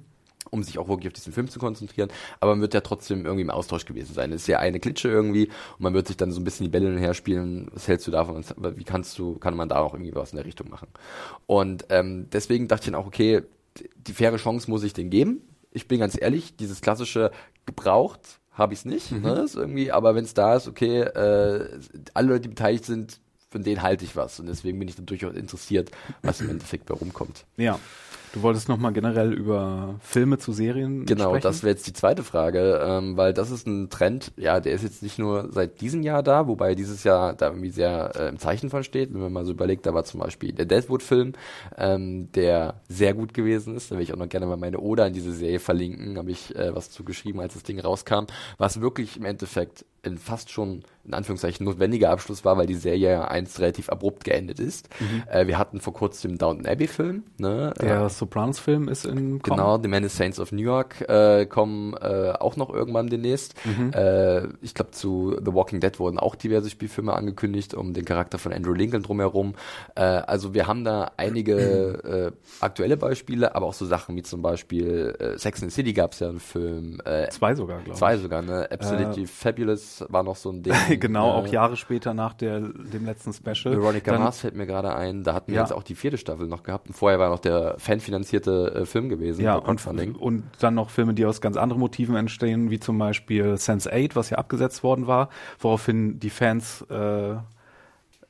Um 0.49 0.63
sich 0.63 0.77
auch 0.77 0.87
wirklich 0.87 1.07
auf 1.07 1.13
diesen 1.13 1.33
Film 1.33 1.47
zu 1.47 1.59
konzentrieren, 1.59 2.09
aber 2.39 2.51
man 2.51 2.61
wird 2.61 2.73
ja 2.73 2.81
trotzdem 2.81 3.25
irgendwie 3.25 3.41
im 3.41 3.49
Austausch 3.49 3.85
gewesen 3.85 4.13
sein. 4.13 4.31
Es 4.31 4.43
ist 4.43 4.47
ja 4.47 4.59
eine 4.59 4.79
Klitsche 4.79 5.09
irgendwie 5.09 5.47
und 5.47 5.81
man 5.81 5.93
wird 5.93 6.07
sich 6.07 6.17
dann 6.17 6.31
so 6.31 6.39
ein 6.39 6.43
bisschen 6.43 6.65
die 6.65 6.71
Bälle 6.71 6.97
her 6.99 7.13
spielen. 7.13 7.69
Was 7.73 7.87
hältst 7.87 8.07
du 8.07 8.11
davon? 8.11 8.43
Wie 8.75 8.83
kannst 8.83 9.17
du, 9.17 9.37
kann 9.37 9.55
man 9.55 9.69
da 9.69 9.77
auch 9.77 9.93
irgendwie 9.93 10.15
was 10.15 10.31
in 10.31 10.37
der 10.37 10.45
Richtung 10.45 10.69
machen? 10.69 10.87
Und 11.45 11.85
ähm, 11.89 12.27
deswegen 12.31 12.67
dachte 12.67 12.83
ich 12.83 12.91
dann 12.91 13.01
auch, 13.01 13.07
okay, 13.07 13.43
die 13.95 14.13
faire 14.13 14.37
Chance 14.37 14.69
muss 14.69 14.83
ich 14.83 14.93
den 14.93 15.09
geben. 15.09 15.41
Ich 15.71 15.87
bin 15.87 15.99
ganz 15.99 16.19
ehrlich, 16.19 16.55
dieses 16.55 16.81
klassische 16.81 17.31
gebraucht 17.65 18.39
habe 18.51 18.73
ich 18.73 18.79
es 18.79 18.85
nicht, 18.85 19.11
ne? 19.11 19.41
Ist 19.41 19.55
irgendwie, 19.55 19.91
aber 19.91 20.13
wenn 20.15 20.25
es 20.25 20.33
da 20.33 20.55
ist, 20.55 20.67
okay, 20.67 21.01
äh, 21.01 21.79
alle 22.13 22.27
Leute, 22.27 22.41
die 22.41 22.49
beteiligt 22.49 22.85
sind, 22.85 23.19
von 23.49 23.63
denen 23.63 23.81
halte 23.81 24.05
ich 24.05 24.15
was 24.15 24.39
und 24.39 24.47
deswegen 24.47 24.79
bin 24.79 24.87
ich 24.87 24.95
dann 24.95 25.05
durchaus 25.05 25.35
interessiert, 25.35 25.91
was 26.21 26.41
im 26.41 26.49
Endeffekt 26.49 26.85
bei 26.85 26.93
rumkommt. 26.93 27.45
Ja. 27.57 27.79
Du 28.33 28.41
wolltest 28.41 28.67
nochmal 28.67 28.93
generell 28.93 29.31
über 29.31 29.93
Filme 30.01 30.39
zu 30.39 30.53
Serien 30.53 31.05
Genau, 31.05 31.29
sprechen? 31.29 31.43
das 31.43 31.61
wäre 31.61 31.73
jetzt 31.73 31.85
die 31.85 31.93
zweite 31.93 32.23
Frage, 32.23 32.81
ähm, 32.83 33.15
weil 33.15 33.31
das 33.31 33.51
ist 33.51 33.67
ein 33.67 33.91
Trend, 33.91 34.31
ja, 34.37 34.59
der 34.59 34.73
ist 34.73 34.81
jetzt 34.83 35.03
nicht 35.03 35.19
nur 35.19 35.51
seit 35.51 35.81
diesem 35.81 36.01
Jahr 36.01 36.23
da, 36.23 36.47
wobei 36.47 36.73
dieses 36.73 37.03
Jahr 37.03 37.35
da 37.35 37.49
irgendwie 37.49 37.69
sehr 37.69 38.11
äh, 38.15 38.29
im 38.29 38.39
Zeichen 38.39 38.71
von 38.71 38.83
steht. 38.83 39.13
Wenn 39.13 39.21
man 39.21 39.31
mal 39.33 39.45
so 39.45 39.51
überlegt, 39.51 39.85
da 39.85 39.93
war 39.93 40.03
zum 40.03 40.19
Beispiel 40.19 40.51
der 40.51 40.65
Deadwood-Film, 40.65 41.33
ähm, 41.77 42.31
der 42.31 42.81
sehr 42.89 43.13
gut 43.13 43.35
gewesen 43.35 43.75
ist. 43.75 43.91
Da 43.91 43.97
will 43.97 44.01
ich 44.03 44.11
auch 44.13 44.17
noch 44.17 44.29
gerne 44.29 44.47
mal 44.47 44.57
meine 44.57 44.79
Oder 44.79 45.05
in 45.05 45.13
diese 45.13 45.31
Serie 45.31 45.59
verlinken, 45.59 46.17
habe 46.17 46.31
ich 46.31 46.55
äh, 46.55 46.73
was 46.75 46.89
zugeschrieben, 46.89 47.39
als 47.39 47.53
das 47.53 47.61
Ding 47.61 47.79
rauskam, 47.79 48.25
was 48.57 48.81
wirklich 48.81 49.15
im 49.17 49.25
Endeffekt 49.25 49.85
in 50.03 50.17
fast 50.17 50.51
schon 50.51 50.83
in 51.05 51.13
Anführungszeichen 51.13 51.65
notwendiger 51.65 52.11
Abschluss 52.11 52.45
war, 52.45 52.57
weil 52.57 52.65
die 52.65 52.75
Serie 52.75 53.11
ja 53.11 53.25
einst 53.25 53.59
relativ 53.59 53.89
abrupt 53.89 54.23
geendet 54.23 54.57
ist. 54.61 54.87
Äh, 55.29 55.47
wir 55.47 55.57
hatten 55.57 55.81
vor 55.81 55.93
kurzem 55.93 56.31
den 56.31 56.37
Downton 56.37 56.65
Abbey 56.65 56.87
Film, 56.87 57.23
ne? 57.37 57.73
Der 57.81 58.07
Sopranos-Film 58.07 58.87
ist 58.87 59.05
in 59.05 59.41
Kommen. 59.41 59.57
Genau, 59.57 59.77
The 59.81 59.89
Man 59.89 60.05
is 60.05 60.15
Saints 60.15 60.39
of 60.39 60.53
New 60.53 60.61
York 60.61 61.01
äh, 61.09 61.45
kommen 61.45 61.93
äh, 61.95 62.31
auch 62.39 62.55
noch 62.55 62.73
irgendwann 62.73 63.07
demnächst. 63.07 63.55
Äh, 63.93 64.47
ich 64.61 64.73
glaube, 64.73 64.91
zu 64.91 65.35
The 65.43 65.53
Walking 65.53 65.81
Dead 65.81 65.99
wurden 65.99 66.19
auch 66.19 66.35
diverse 66.35 66.69
Spielfilme 66.69 67.13
angekündigt, 67.13 67.73
um 67.73 67.93
den 67.93 68.05
Charakter 68.05 68.37
von 68.37 68.53
Andrew 68.53 68.73
Lincoln 68.73 69.03
drumherum. 69.03 69.55
Äh, 69.95 70.03
also 70.03 70.53
wir 70.53 70.67
haben 70.67 70.85
da 70.85 71.11
einige 71.17 72.31
äh, 72.33 72.63
aktuelle 72.63 72.95
Beispiele, 72.95 73.55
aber 73.55 73.65
auch 73.65 73.73
so 73.73 73.85
Sachen 73.85 74.15
wie 74.15 74.23
zum 74.23 74.41
Beispiel 74.41 75.15
äh, 75.19 75.37
Sex 75.37 75.61
and 75.61 75.71
the 75.71 75.75
City 75.75 75.91
gab 75.91 76.13
es 76.13 76.19
ja 76.19 76.29
einen 76.29 76.39
Film, 76.39 77.01
äh, 77.03 77.27
Zwei 77.29 77.55
sogar, 77.55 77.79
glaube 77.79 77.91
ich. 77.91 77.97
zwei 77.97 78.17
sogar, 78.17 78.41
ne? 78.41 78.69
Absolutely 78.71 79.27
Fabulous 79.27 79.92
war 80.09 80.23
noch 80.23 80.35
so 80.35 80.49
ein 80.51 80.63
Ding. 80.63 80.73
genau, 80.99 81.29
äh, 81.29 81.33
auch 81.33 81.47
Jahre 81.47 81.75
später 81.77 82.13
nach 82.13 82.33
der, 82.33 82.59
dem 82.59 83.05
letzten 83.05 83.33
Special. 83.33 83.75
Veronica 83.75 84.11
Dann- 84.11 84.21
Mars 84.21 84.39
fällt 84.39 84.55
mir 84.55 84.65
gerade 84.65 84.95
ein. 84.95 85.23
Da 85.23 85.33
hatten 85.33 85.51
wir 85.51 85.55
Ja. 85.57 85.61
jetzt 85.61 85.73
auch 85.73 85.83
die 85.83 85.95
vierte 85.95 86.17
Staffel 86.17 86.47
noch 86.47 86.63
gehabt. 86.63 86.87
Und 86.87 86.93
vorher 86.93 87.19
war 87.19 87.29
noch 87.29 87.39
der 87.39 87.75
fanfinanzierte 87.77 88.73
äh, 88.75 88.85
Film 88.85 89.09
gewesen. 89.09 89.41
Ja, 89.43 89.55
und, 89.55 89.85
und 90.19 90.43
dann 90.59 90.75
noch 90.75 90.89
Filme, 90.89 91.13
die 91.13 91.25
aus 91.25 91.41
ganz 91.41 91.57
anderen 91.57 91.79
Motiven 91.79 92.15
entstehen, 92.15 92.69
wie 92.69 92.79
zum 92.79 92.97
Beispiel 92.97 93.53
Sense8, 93.53 94.15
was 94.15 94.29
ja 94.29 94.37
abgesetzt 94.37 94.83
worden 94.83 95.07
war, 95.07 95.29
woraufhin 95.59 96.19
die 96.19 96.29
Fans 96.29 96.81
äh, 96.89 97.35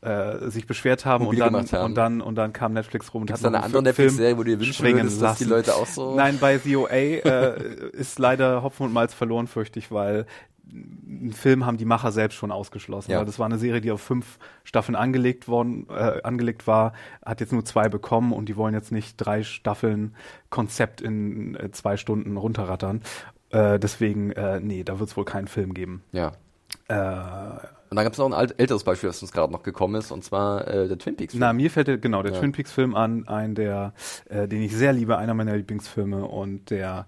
äh, 0.03 0.49
sich 0.49 0.67
beschwert 0.67 1.05
haben 1.05 1.25
und 1.27 1.39
dann, 1.39 1.53
haben. 1.55 1.85
und 1.85 1.95
dann 1.95 2.21
und 2.21 2.35
dann 2.35 2.51
kam 2.53 2.73
Netflix 2.73 3.13
rum 3.13 3.21
und 3.21 3.27
Gibt's 3.27 3.43
hat 3.43 3.53
da 3.53 3.57
eine 3.57 3.65
andere 3.65 3.83
Netflix-Serie, 3.83 4.37
wo 4.37 4.43
du 4.43 4.51
dir 4.51 4.59
wünschen 4.59 4.85
würdest, 4.85 5.21
dass 5.21 5.37
die. 5.37 5.45
Leute 5.45 5.75
auch 5.75 5.87
so- 5.87 6.15
Nein, 6.15 6.37
bei 6.39 6.57
ZOA 6.57 6.89
äh, 6.91 7.89
ist 7.91 8.19
leider 8.19 8.63
Hopfen 8.63 8.85
und 8.85 8.93
Malz 8.93 9.13
verloren, 9.13 9.47
fürchte 9.47 9.79
ich, 9.79 9.91
weil 9.91 10.25
einen 10.71 11.33
Film 11.33 11.65
haben 11.65 11.77
die 11.77 11.85
Macher 11.85 12.11
selbst 12.11 12.35
schon 12.35 12.51
ausgeschlossen. 12.51 13.11
Ja. 13.11 13.19
Weil 13.19 13.25
das 13.25 13.37
war 13.37 13.45
eine 13.45 13.57
Serie, 13.59 13.79
die 13.81 13.91
auf 13.91 14.01
fünf 14.01 14.39
Staffeln 14.63 14.95
angelegt 14.95 15.47
worden, 15.47 15.87
äh, 15.89 16.21
angelegt 16.23 16.65
war, 16.67 16.93
hat 17.23 17.41
jetzt 17.41 17.53
nur 17.53 17.63
zwei 17.63 17.89
bekommen 17.89 18.33
und 18.33 18.47
die 18.49 18.55
wollen 18.57 18.73
jetzt 18.73 18.91
nicht 18.91 19.17
drei 19.17 19.43
Staffeln 19.43 20.15
Konzept 20.49 20.99
in 21.01 21.55
äh, 21.55 21.69
zwei 21.71 21.95
Stunden 21.97 22.37
runterrattern. 22.37 23.01
Äh, 23.51 23.77
deswegen, 23.77 24.31
äh, 24.31 24.59
nee, 24.61 24.83
da 24.83 24.99
wird 24.99 25.09
es 25.09 25.17
wohl 25.17 25.25
keinen 25.25 25.47
Film 25.47 25.73
geben. 25.75 26.01
Ja. 26.11 26.31
Und 27.93 27.97
dann 27.97 28.05
gab 28.05 28.13
es 28.13 28.17
noch 28.17 28.25
ein 28.25 28.33
alt, 28.33 28.59
älteres 28.59 28.83
Beispiel, 28.83 29.07
das 29.07 29.21
uns 29.21 29.31
gerade 29.31 29.53
noch 29.53 29.61
gekommen 29.61 29.93
ist, 29.93 30.09
und 30.09 30.23
zwar 30.23 30.67
äh, 30.67 30.87
der 30.87 30.97
Twin 30.97 31.15
Peaks. 31.15 31.35
Na, 31.35 31.53
mir 31.53 31.69
fällt 31.69 31.87
der, 31.87 31.99
genau 31.99 32.23
der 32.23 32.33
Ja. 32.33 32.39
Twin 32.39 32.51
Peaks 32.51 32.71
Film 32.71 32.95
an, 32.95 33.27
ein 33.27 33.53
der, 33.53 33.93
äh, 34.29 34.47
den 34.47 34.63
ich 34.63 34.75
sehr 34.75 34.93
liebe, 34.93 35.19
einer 35.19 35.35
meiner 35.35 35.55
Lieblingsfilme 35.55 36.25
und 36.25 36.71
der 36.71 37.05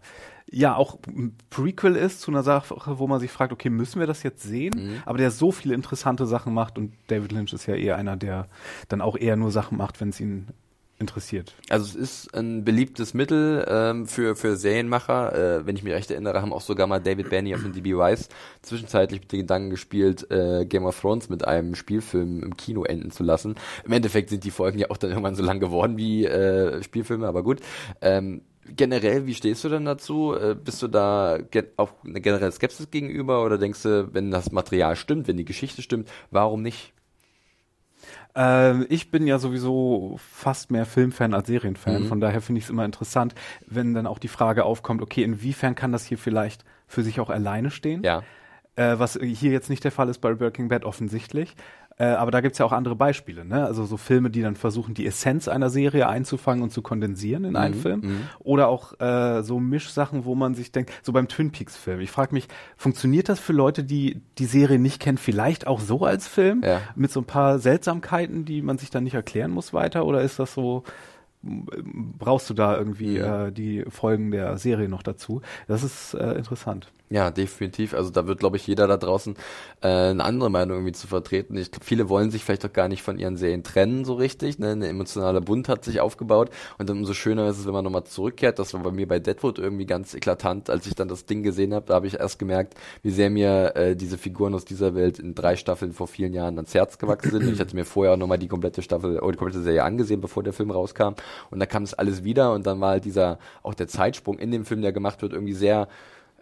ja 0.47 0.75
auch 0.75 0.99
ein 1.07 1.35
Prequel 1.49 1.95
ist 1.95 2.21
zu 2.21 2.29
einer 2.29 2.43
Sache, 2.43 2.99
wo 2.99 3.07
man 3.07 3.19
sich 3.19 3.31
fragt, 3.31 3.51
okay, 3.51 3.71
müssen 3.71 3.99
wir 3.99 4.05
das 4.05 4.21
jetzt 4.21 4.43
sehen? 4.43 4.73
Mhm. 4.75 5.01
Aber 5.07 5.17
der 5.17 5.31
so 5.31 5.51
viele 5.51 5.73
interessante 5.73 6.27
Sachen 6.27 6.53
macht 6.53 6.77
und 6.77 6.93
David 7.07 7.31
Lynch 7.31 7.51
ist 7.51 7.65
ja 7.65 7.73
eher 7.73 7.95
einer, 7.95 8.15
der 8.15 8.47
dann 8.87 9.01
auch 9.01 9.17
eher 9.17 9.37
nur 9.37 9.49
Sachen 9.49 9.79
macht, 9.79 9.99
wenn 10.01 10.09
es 10.09 10.19
ihn 10.19 10.49
interessiert. 10.97 11.53
Also 11.69 11.85
es 11.85 11.95
ist 11.95 12.35
ein 12.35 12.63
beliebtes 12.63 13.13
Mittel 13.13 13.65
ähm, 13.67 14.07
für, 14.07 14.35
für 14.35 14.55
Serienmacher. 14.55 15.33
Äh, 15.59 15.65
wenn 15.65 15.75
ich 15.75 15.83
mich 15.83 15.93
recht 15.93 16.09
erinnere, 16.09 16.41
haben 16.41 16.53
auch 16.53 16.61
sogar 16.61 16.87
mal 16.87 16.99
David 16.99 17.29
Benioff 17.29 17.65
und 17.65 17.75
DB 17.75 17.97
Weiss 17.97 18.29
zwischenzeitlich 18.61 19.21
mit 19.21 19.31
den 19.31 19.41
Gedanken 19.41 19.69
gespielt, 19.69 20.29
äh, 20.31 20.65
Game 20.65 20.85
of 20.85 20.99
Thrones 20.99 21.29
mit 21.29 21.45
einem 21.45 21.75
Spielfilm 21.75 22.43
im 22.43 22.55
Kino 22.55 22.83
enden 22.83 23.11
zu 23.11 23.23
lassen. 23.23 23.55
Im 23.83 23.91
Endeffekt 23.91 24.29
sind 24.29 24.43
die 24.43 24.51
Folgen 24.51 24.79
ja 24.79 24.89
auch 24.89 24.97
dann 24.97 25.09
irgendwann 25.09 25.35
so 25.35 25.43
lang 25.43 25.59
geworden 25.59 25.97
wie 25.97 26.25
äh, 26.25 26.81
Spielfilme, 26.81 27.27
aber 27.27 27.43
gut. 27.43 27.59
Ähm, 28.01 28.41
generell, 28.65 29.25
wie 29.25 29.35
stehst 29.35 29.63
du 29.63 29.69
denn 29.69 29.85
dazu? 29.85 30.33
Äh, 30.33 30.55
bist 30.55 30.81
du 30.81 30.87
da 30.87 31.39
auch 31.77 31.91
eine 32.05 32.21
generelle 32.21 32.51
Skepsis 32.51 32.89
gegenüber 32.89 33.43
oder 33.43 33.57
denkst 33.57 33.83
du, 33.83 34.13
wenn 34.13 34.31
das 34.31 34.51
Material 34.51 34.95
stimmt, 34.95 35.27
wenn 35.27 35.37
die 35.37 35.45
Geschichte 35.45 35.81
stimmt, 35.81 36.09
warum 36.31 36.61
nicht? 36.61 36.93
Äh, 38.35 38.83
ich 38.85 39.11
bin 39.11 39.27
ja 39.27 39.39
sowieso 39.39 40.17
fast 40.17 40.71
mehr 40.71 40.85
Filmfan 40.85 41.33
als 41.33 41.47
Serienfan, 41.47 42.03
Mhm. 42.03 42.07
von 42.07 42.19
daher 42.19 42.41
finde 42.41 42.59
ich 42.59 42.65
es 42.65 42.69
immer 42.69 42.85
interessant, 42.85 43.33
wenn 43.65 43.93
dann 43.93 44.07
auch 44.07 44.19
die 44.19 44.27
Frage 44.27 44.65
aufkommt, 44.65 45.01
okay, 45.01 45.23
inwiefern 45.23 45.75
kann 45.75 45.91
das 45.91 46.05
hier 46.05 46.17
vielleicht 46.17 46.65
für 46.87 47.03
sich 47.03 47.19
auch 47.19 47.29
alleine 47.29 47.71
stehen? 47.71 48.03
Ja. 48.03 48.23
Äh, 48.75 48.99
was 48.99 49.17
hier 49.21 49.51
jetzt 49.51 49.69
nicht 49.69 49.83
der 49.85 49.91
Fall 49.91 50.09
ist 50.09 50.19
bei 50.19 50.33
Breaking 50.33 50.67
Bad 50.67 50.83
offensichtlich. 50.83 51.55
Äh, 51.97 52.07
aber 52.07 52.29
da 52.31 52.41
gibt's 52.41 52.57
ja 52.57 52.65
auch 52.65 52.73
andere 52.73 52.95
Beispiele, 52.95 53.45
ne? 53.45 53.63
Also 53.65 53.85
so 53.85 53.95
Filme, 53.95 54.29
die 54.29 54.41
dann 54.41 54.57
versuchen, 54.57 54.93
die 54.93 55.05
Essenz 55.07 55.47
einer 55.47 55.69
Serie 55.69 56.09
einzufangen 56.09 56.61
und 56.61 56.71
zu 56.71 56.81
kondensieren 56.81 57.45
in 57.45 57.55
einen 57.55 57.75
Mhm, 57.75 57.79
Film. 57.79 57.99
mhm. 58.01 58.21
Oder 58.39 58.67
auch 58.67 58.99
äh, 58.99 59.43
so 59.43 59.61
Mischsachen, 59.61 60.25
wo 60.25 60.35
man 60.35 60.55
sich 60.55 60.73
denkt, 60.73 60.91
so 61.03 61.13
beim 61.13 61.29
Twin 61.29 61.51
Peaks-Film. 61.51 62.01
Ich 62.01 62.11
frage 62.11 62.33
mich, 62.33 62.47
funktioniert 62.75 63.29
das 63.29 63.39
für 63.39 63.53
Leute, 63.53 63.85
die 63.85 64.21
die 64.37 64.45
Serie 64.45 64.77
nicht 64.77 65.01
kennen, 65.01 65.17
vielleicht 65.17 65.67
auch 65.67 65.79
so 65.79 66.03
als 66.05 66.27
Film? 66.27 66.61
Ja. 66.65 66.81
Mit 66.95 67.11
so 67.11 67.21
ein 67.21 67.25
paar 67.25 67.59
Seltsamkeiten, 67.59 68.43
die 68.43 68.61
man 68.61 68.77
sich 68.77 68.89
dann 68.89 69.05
nicht 69.05 69.13
erklären 69.15 69.51
muss 69.51 69.73
weiter? 69.73 70.05
Oder 70.05 70.21
ist 70.21 70.37
das 70.37 70.53
so, 70.53 70.83
brauchst 71.41 72.49
du 72.49 72.53
da 72.53 72.75
irgendwie 72.77 73.19
Mhm. 73.19 73.23
äh, 73.47 73.51
die 73.51 73.85
Folgen 73.89 74.31
der 74.31 74.57
Serie 74.57 74.89
noch 74.89 75.03
dazu? 75.03 75.41
Das 75.67 75.83
ist 75.83 76.13
äh, 76.15 76.33
interessant. 76.33 76.91
Ja, 77.09 77.29
definitiv. 77.29 77.93
Also 77.93 78.09
da 78.09 78.25
wird, 78.25 78.39
glaube 78.39 78.57
ich, 78.57 78.65
jeder 78.65 78.87
da 78.87 78.97
draußen 78.97 79.35
äh, 79.81 79.87
eine 79.87 80.23
andere 80.23 80.49
Meinung 80.49 80.77
irgendwie 80.77 80.91
zu 80.91 81.05
vertreten. 81.05 81.55
Ich 81.55 81.69
glaube, 81.69 81.85
viele 81.85 82.09
wollen 82.09 82.31
sich 82.31 82.43
vielleicht 82.43 82.65
auch 82.65 82.73
gar 82.73 82.87
nicht 82.87 83.03
von 83.03 83.19
ihren 83.19 83.37
Serien 83.37 83.61
trennen 83.63 84.05
so 84.05 84.15
richtig. 84.15 84.57
Ne? 84.57 84.71
Eine 84.71 84.87
emotionale 84.87 85.39
Bund 85.39 85.69
hat 85.69 85.85
sich 85.85 85.99
aufgebaut 85.99 86.49
und 86.79 86.89
umso 86.89 87.13
schöner 87.13 87.47
ist 87.47 87.59
es, 87.59 87.67
wenn 87.67 87.73
man 87.73 87.83
nochmal 87.83 88.05
zurückkehrt. 88.05 88.57
Das 88.57 88.73
war 88.73 88.81
bei 88.81 88.89
mir 88.89 89.07
bei 89.07 89.19
Deadwood 89.19 89.59
irgendwie 89.59 89.85
ganz 89.85 90.15
eklatant, 90.15 90.71
als 90.71 90.87
ich 90.87 90.95
dann 90.95 91.07
das 91.07 91.27
Ding 91.27 91.43
gesehen 91.43 91.75
habe. 91.75 91.85
Da 91.85 91.93
habe 91.93 92.07
ich 92.07 92.19
erst 92.19 92.39
gemerkt, 92.39 92.73
wie 93.03 93.11
sehr 93.11 93.29
mir 93.29 93.75
äh, 93.75 93.95
diese 93.95 94.17
Figuren 94.17 94.55
aus 94.55 94.65
dieser 94.65 94.95
Welt 94.95 95.19
in 95.19 95.35
drei 95.35 95.57
Staffeln 95.57 95.93
vor 95.93 96.07
vielen 96.07 96.33
Jahren 96.33 96.55
ans 96.55 96.73
Herz 96.73 96.97
gewachsen 96.97 97.29
sind. 97.29 97.53
Ich 97.53 97.59
hatte 97.59 97.75
mir 97.75 97.85
vorher 97.85 98.13
auch 98.13 98.17
nochmal 98.17 98.39
die 98.39 98.47
komplette 98.47 98.81
Staffel 98.81 99.19
oder 99.19 99.33
die 99.33 99.37
komplette 99.37 99.61
Serie 99.61 99.83
angesehen, 99.83 100.21
bevor 100.21 100.41
der 100.41 100.53
Film 100.53 100.71
rauskam. 100.71 101.13
Und 101.51 101.59
da 101.59 101.67
kam 101.67 101.83
das 101.83 101.93
alles 101.93 102.23
wieder 102.23 102.53
und 102.53 102.65
dann 102.65 102.81
war 102.81 102.89
halt 102.89 103.05
dieser, 103.05 103.37
auch 103.61 103.75
der 103.75 103.87
Zeitsprung 103.87 104.39
in 104.39 104.49
dem 104.49 104.65
Film, 104.65 104.81
der 104.81 104.91
gemacht 104.91 105.21
wird, 105.21 105.33
irgendwie 105.33 105.53
sehr 105.53 105.87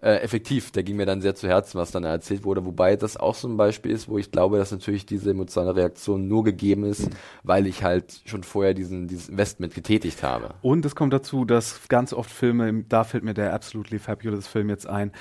äh, 0.04 0.18
effektiv. 0.18 0.72
Der 0.72 0.84
ging 0.84 0.98
mir 0.98 1.06
dann 1.06 1.22
sehr 1.22 1.34
zu 1.34 1.48
Herzen, 1.48 1.80
was 1.80 1.92
dann 1.92 2.04
erzählt 2.04 2.44
wurde. 2.44 2.66
Wobei 2.66 2.96
das 2.96 3.16
auch 3.18 3.36
so 3.36 3.48
ein 3.48 3.56
Beispiel 3.58 3.92
ist, 3.92 4.10
wo 4.10 4.18
ich 4.18 4.32
glaube, 4.32 4.58
dass 4.58 4.72
natürlich 4.72 5.06
diese 5.06 5.32
emotionale 5.32 5.76
Reaktion 5.76 6.28
nur 6.28 6.44
gegeben 6.44 6.84
ist, 6.84 7.10
weil 7.44 7.68
ich 7.68 7.84
halt 7.84 8.22
schon 8.26 8.44
vorher 8.44 8.74
diesen, 8.74 9.08
dieses 9.08 9.30
Investment 9.30 9.74
getätigt 9.74 10.22
habe. 10.24 10.56
Und 10.62 10.86
es 10.86 10.96
kommt 10.96 11.14
dazu, 11.14 11.46
dass 11.46 11.88
ganz 11.88 12.12
oft 12.14 12.30
Filme, 12.30 12.84
da 12.90 13.04
fällt 13.04 13.24
mir 13.24 13.34
der 13.34 13.54
Absolutely 13.54 14.00
Fabulous 14.00 14.48
Film 14.48 14.70
jetzt 14.70 14.88
ein, 14.88 15.12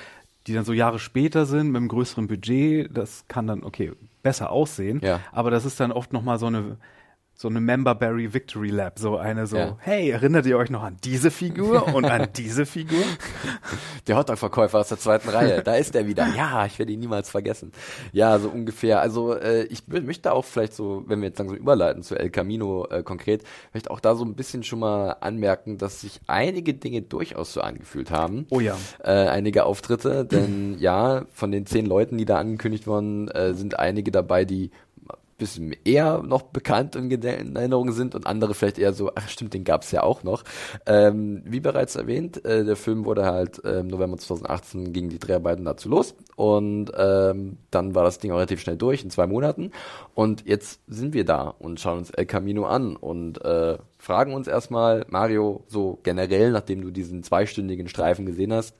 die 0.47 0.53
dann 0.53 0.65
so 0.65 0.73
Jahre 0.73 0.99
später 0.99 1.45
sind, 1.45 1.67
mit 1.67 1.77
einem 1.77 1.87
größeren 1.87 2.27
Budget, 2.27 2.89
das 2.95 3.23
kann 3.29 3.47
dann, 3.47 3.63
okay, 3.63 3.93
besser 4.23 4.51
aussehen, 4.51 4.99
Ja. 5.01 5.21
aber 5.31 5.49
das 5.51 5.63
ist 5.63 5.79
dann 5.79 5.93
oft 5.93 6.11
nochmal 6.11 6.37
so 6.37 6.47
eine 6.47 6.77
so 7.35 7.47
eine 7.47 7.59
Memberberry 7.59 8.33
Victory 8.33 8.69
Lab, 8.69 8.99
so 8.99 9.17
eine 9.17 9.47
so, 9.47 9.57
Ja. 9.57 9.75
hey, 9.79 10.11
erinnert 10.11 10.45
ihr 10.45 10.57
euch 10.57 10.69
noch 10.69 10.83
an 10.83 10.97
diese 11.03 11.31
Figur 11.31 11.93
und 11.93 12.05
an 12.05 12.29
diese 12.35 12.65
Figur? 12.65 13.03
Der 14.07 14.17
Hotdog-Verkäufer 14.17 14.79
aus 14.79 14.89
der 14.89 14.99
zweiten 14.99 15.29
Reihe, 15.29 15.63
da 15.63 15.75
ist 15.75 15.95
er 15.95 16.05
wieder. 16.07 16.27
Ja, 16.35 16.65
ich 16.65 16.77
werde 16.77 16.91
ihn 16.91 16.99
niemals 16.99 17.29
vergessen. 17.29 17.71
Ja, 18.11 18.37
so 18.37 18.49
ungefähr. 18.49 18.99
Also 19.01 19.33
äh, 19.33 19.63
ich 19.63 19.87
möchte 19.87 20.31
auch 20.33 20.43
vielleicht 20.45 20.73
so, 20.73 21.03
wenn 21.07 21.21
wir 21.21 21.29
jetzt 21.29 21.39
langsam 21.39 21.57
überleiten 21.57 22.03
zu 22.03 22.15
El 22.15 22.29
Camino 22.29 22.85
äh, 22.89 23.01
konkret, 23.01 23.43
vielleicht 23.71 23.89
auch 23.89 23.99
da 23.99 24.15
so 24.15 24.25
ein 24.25 24.35
bisschen 24.35 24.63
schon 24.63 24.79
mal 24.79 25.11
anmerken, 25.21 25.77
dass 25.77 26.01
sich 26.01 26.19
einige 26.27 26.73
Dinge 26.73 27.01
durchaus 27.01 27.53
so 27.53 27.61
angefühlt 27.61 28.11
haben. 28.11 28.45
Oh 28.49 28.59
ja. 28.59 28.77
äh, 29.03 29.11
einige 29.27 29.65
Auftritte, 29.65 30.25
denn 30.25 30.75
ja, 30.79 31.25
von 31.31 31.51
den 31.51 31.65
zehn 31.65 31.85
Leuten, 31.85 32.17
die 32.17 32.25
da 32.25 32.37
angekündigt 32.37 32.85
wurden, 32.87 33.29
äh, 33.29 33.53
sind 33.53 33.79
einige 33.79 34.11
dabei, 34.11 34.43
die 34.45 34.71
bisschen 35.37 35.75
eher 35.85 36.21
noch 36.23 36.43
bekannt 36.43 36.95
und 36.95 37.11
in 37.11 37.55
Erinnerung 37.55 37.91
sind 37.91 38.15
und 38.15 38.27
andere 38.27 38.53
vielleicht 38.53 38.79
eher 38.79 38.93
so, 38.93 39.11
ach 39.15 39.27
stimmt, 39.29 39.53
den 39.53 39.63
gab's 39.63 39.91
ja 39.91 40.03
auch 40.03 40.23
noch. 40.23 40.43
Ähm, 40.85 41.41
wie 41.45 41.59
bereits 41.59 41.95
erwähnt, 41.95 42.43
äh, 42.45 42.63
der 42.63 42.75
Film 42.75 43.05
wurde 43.05 43.25
halt 43.25 43.63
äh, 43.63 43.79
im 43.79 43.87
November 43.87 44.17
2018 44.17 44.93
gingen 44.93 45.09
die 45.09 45.19
Dreharbeiten 45.19 45.65
dazu 45.65 45.89
los 45.89 46.15
und 46.35 46.91
ähm, 46.97 47.57
dann 47.71 47.95
war 47.95 48.03
das 48.03 48.19
Ding 48.19 48.31
auch 48.31 48.37
relativ 48.37 48.61
schnell 48.61 48.77
durch 48.77 49.03
in 49.03 49.09
zwei 49.09 49.27
Monaten 49.27 49.71
und 50.13 50.45
jetzt 50.45 50.81
sind 50.87 51.13
wir 51.13 51.25
da 51.25 51.47
und 51.59 51.79
schauen 51.79 51.99
uns 51.99 52.09
El 52.11 52.25
Camino 52.25 52.65
an 52.65 52.95
und 52.95 53.43
äh, 53.43 53.77
fragen 53.97 54.33
uns 54.33 54.47
erstmal, 54.47 55.05
Mario, 55.09 55.63
so 55.67 55.99
generell, 56.03 56.51
nachdem 56.51 56.81
du 56.81 56.91
diesen 56.91 57.23
zweistündigen 57.23 57.87
Streifen 57.87 58.25
gesehen 58.25 58.53
hast, 58.53 58.75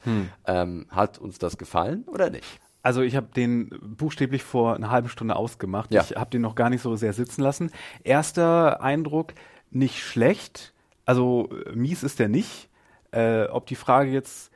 ähm, 0.46 0.86
hat 0.90 1.18
uns 1.18 1.38
das 1.40 1.58
gefallen 1.58 2.04
oder 2.08 2.30
nicht? 2.30 2.46
Also 2.84 3.02
ich 3.02 3.16
habe 3.16 3.28
den 3.36 3.70
buchstäblich 3.82 4.44
vor 4.44 4.76
einer 4.76 4.92
halben 4.92 5.08
Stunde 5.10 5.36
ausgemacht. 5.36 5.92
Ja. 5.92 6.02
Ich 6.02 6.16
habe 6.18 6.30
den 6.30 6.42
noch 6.42 6.54
gar 6.54 6.70
nicht 6.70 6.82
so 6.82 6.96
sehr 6.96 7.14
sitzen 7.14 7.42
lassen. 7.42 7.72
Erster 8.04 8.84
Eindruck, 8.84 9.34
nicht 9.72 10.04
schlecht. 10.04 10.74
Also 11.06 11.50
äh, 11.66 11.72
mies 11.76 12.04
ist 12.04 12.20
der 12.20 12.28
nicht. 12.28 12.70
Äh, 13.12 13.46
ob 13.46 13.68
die 13.68 13.76
Frage 13.76 14.12
jetzt, 14.12 14.52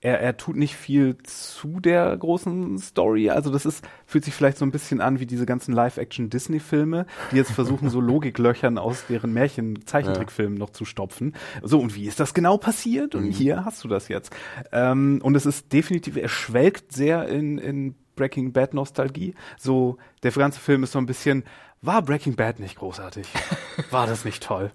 er, 0.00 0.20
er 0.20 0.36
tut 0.36 0.56
nicht 0.56 0.76
viel 0.76 1.16
zu 1.22 1.80
der 1.80 2.16
großen 2.16 2.78
Story. 2.78 3.30
Also 3.30 3.50
das 3.50 3.66
ist, 3.66 3.86
fühlt 4.06 4.24
sich 4.24 4.34
vielleicht 4.34 4.58
so 4.58 4.64
ein 4.64 4.70
bisschen 4.70 5.00
an 5.00 5.20
wie 5.20 5.26
diese 5.26 5.46
ganzen 5.46 5.72
Live-Action-Disney-Filme, 5.72 7.06
die 7.32 7.36
jetzt 7.36 7.52
versuchen, 7.52 7.88
so 7.90 8.00
Logiklöchern 8.06 8.78
aus 8.78 9.06
deren 9.08 9.32
Märchen-Zeichentrickfilmen 9.32 10.58
noch 10.58 10.70
zu 10.70 10.84
stopfen. 10.84 11.34
So, 11.62 11.80
und 11.80 11.94
wie 11.94 12.06
ist 12.06 12.20
das 12.20 12.34
genau 12.34 12.58
passiert? 12.58 13.14
Und 13.14 13.30
hier 13.30 13.64
hast 13.64 13.82
du 13.84 13.88
das 13.88 14.08
jetzt. 14.08 14.34
Ähm, 14.72 15.20
und 15.22 15.34
es 15.34 15.46
ist 15.46 15.72
definitiv, 15.72 16.16
er 16.16 16.28
schwelgt 16.28 16.92
sehr 16.92 17.28
in, 17.28 17.58
in 17.58 17.94
Breaking 18.16 18.52
Bad 18.52 18.74
Nostalgie. 18.74 19.34
So, 19.58 19.98
der 20.22 20.32
ganze 20.32 20.58
Film 20.58 20.82
ist 20.82 20.92
so 20.92 20.98
ein 20.98 21.06
bisschen, 21.06 21.44
war 21.82 22.02
Breaking 22.02 22.34
Bad 22.34 22.58
nicht 22.58 22.76
großartig? 22.76 23.26
War 23.90 24.06
das 24.06 24.24
nicht 24.24 24.42
toll? 24.42 24.72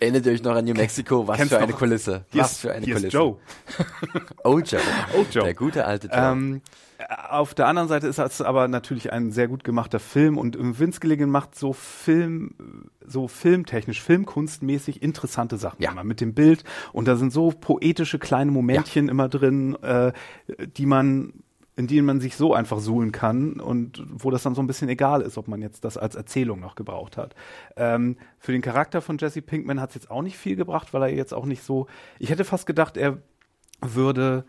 Erinnert 0.00 0.26
ihr 0.26 0.32
euch 0.32 0.42
noch 0.42 0.56
an 0.56 0.64
New 0.64 0.74
Mexico? 0.74 1.28
Was 1.28 1.36
Kennst 1.36 1.52
für 1.54 1.60
eine 1.60 1.70
noch- 1.70 1.78
Kulisse. 1.78 2.24
Hier 2.32 2.42
Was 2.42 2.52
ist- 2.52 2.60
für 2.62 2.72
eine 2.72 2.84
hier 2.84 2.96
ist 2.96 3.02
Kulisse. 3.02 3.16
Joe. 3.16 3.36
Old 4.44 4.70
Joe. 4.72 4.80
Old 5.16 5.32
Joe. 5.34 5.44
Der 5.44 5.54
gute 5.54 5.84
alte 5.86 6.08
Joe. 6.08 6.16
Ähm, 6.32 6.60
auf 7.30 7.54
der 7.54 7.66
anderen 7.68 7.88
Seite 7.88 8.08
ist 8.08 8.18
das 8.18 8.40
aber 8.42 8.66
natürlich 8.68 9.12
ein 9.12 9.30
sehr 9.32 9.46
gut 9.48 9.62
gemachter 9.64 10.00
Film 10.00 10.38
und 10.38 10.56
Vince 10.78 10.98
Gilligan 11.00 11.30
macht 11.30 11.54
so 11.56 11.72
Film, 11.72 12.90
so 13.04 13.26
filmtechnisch, 13.28 14.02
filmkunstmäßig 14.02 15.02
interessante 15.02 15.56
Sachen 15.56 15.80
Ja. 15.82 15.92
immer 15.92 16.04
mit 16.04 16.20
dem 16.20 16.34
Bild 16.34 16.64
und 16.92 17.06
da 17.08 17.16
sind 17.16 17.32
so 17.32 17.50
poetische 17.50 18.18
kleine 18.18 18.50
Momentchen 18.50 19.08
immer 19.08 19.28
drin, 19.28 19.76
äh, 19.82 20.12
die 20.76 20.86
man 20.86 21.32
in 21.76 21.86
denen 21.86 22.06
man 22.06 22.20
sich 22.20 22.36
so 22.36 22.52
einfach 22.54 22.80
suhlen 22.80 23.12
kann 23.12 23.58
und 23.60 24.04
wo 24.10 24.30
das 24.30 24.42
dann 24.42 24.54
so 24.54 24.62
ein 24.62 24.66
bisschen 24.66 24.88
egal 24.90 25.22
ist, 25.22 25.38
ob 25.38 25.48
man 25.48 25.62
jetzt 25.62 25.84
das 25.84 25.96
als 25.96 26.14
Erzählung 26.14 26.60
noch 26.60 26.74
gebraucht 26.74 27.16
hat. 27.16 27.34
Ähm, 27.76 28.16
für 28.38 28.52
den 28.52 28.60
Charakter 28.60 29.00
von 29.00 29.16
Jesse 29.18 29.40
Pinkman 29.42 29.80
hat 29.80 29.90
es 29.90 29.94
jetzt 29.94 30.10
auch 30.10 30.22
nicht 30.22 30.36
viel 30.36 30.56
gebracht, 30.56 30.92
weil 30.92 31.02
er 31.02 31.14
jetzt 31.14 31.32
auch 31.32 31.46
nicht 31.46 31.62
so. 31.62 31.86
Ich 32.18 32.28
hätte 32.30 32.44
fast 32.44 32.66
gedacht, 32.66 32.96
er 32.96 33.18
würde 33.80 34.44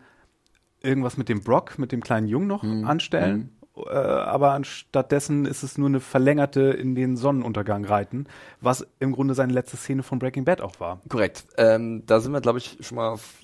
irgendwas 0.82 1.16
mit 1.16 1.28
dem 1.28 1.40
Brock, 1.42 1.78
mit 1.78 1.92
dem 1.92 2.02
kleinen 2.02 2.28
Jungen 2.28 2.46
noch 2.46 2.62
anstellen. 2.84 3.56
Äh, 3.76 3.90
aber 3.96 4.52
anstattdessen 4.52 5.46
ist 5.46 5.62
es 5.64 5.78
nur 5.78 5.88
eine 5.88 5.98
verlängerte 5.98 6.60
in 6.60 6.94
den 6.94 7.16
Sonnenuntergang 7.16 7.84
reiten, 7.84 8.26
was 8.60 8.86
im 9.00 9.10
Grunde 9.12 9.34
seine 9.34 9.52
letzte 9.52 9.76
Szene 9.76 10.02
von 10.04 10.20
Breaking 10.20 10.44
Bad 10.44 10.60
auch 10.60 10.78
war. 10.78 11.00
Korrekt. 11.08 11.46
Ähm, 11.56 12.04
da 12.06 12.20
sind 12.20 12.32
wir, 12.32 12.40
glaube 12.40 12.58
ich, 12.58 12.76
schon 12.82 12.96
mal 12.96 13.08
auf- 13.08 13.40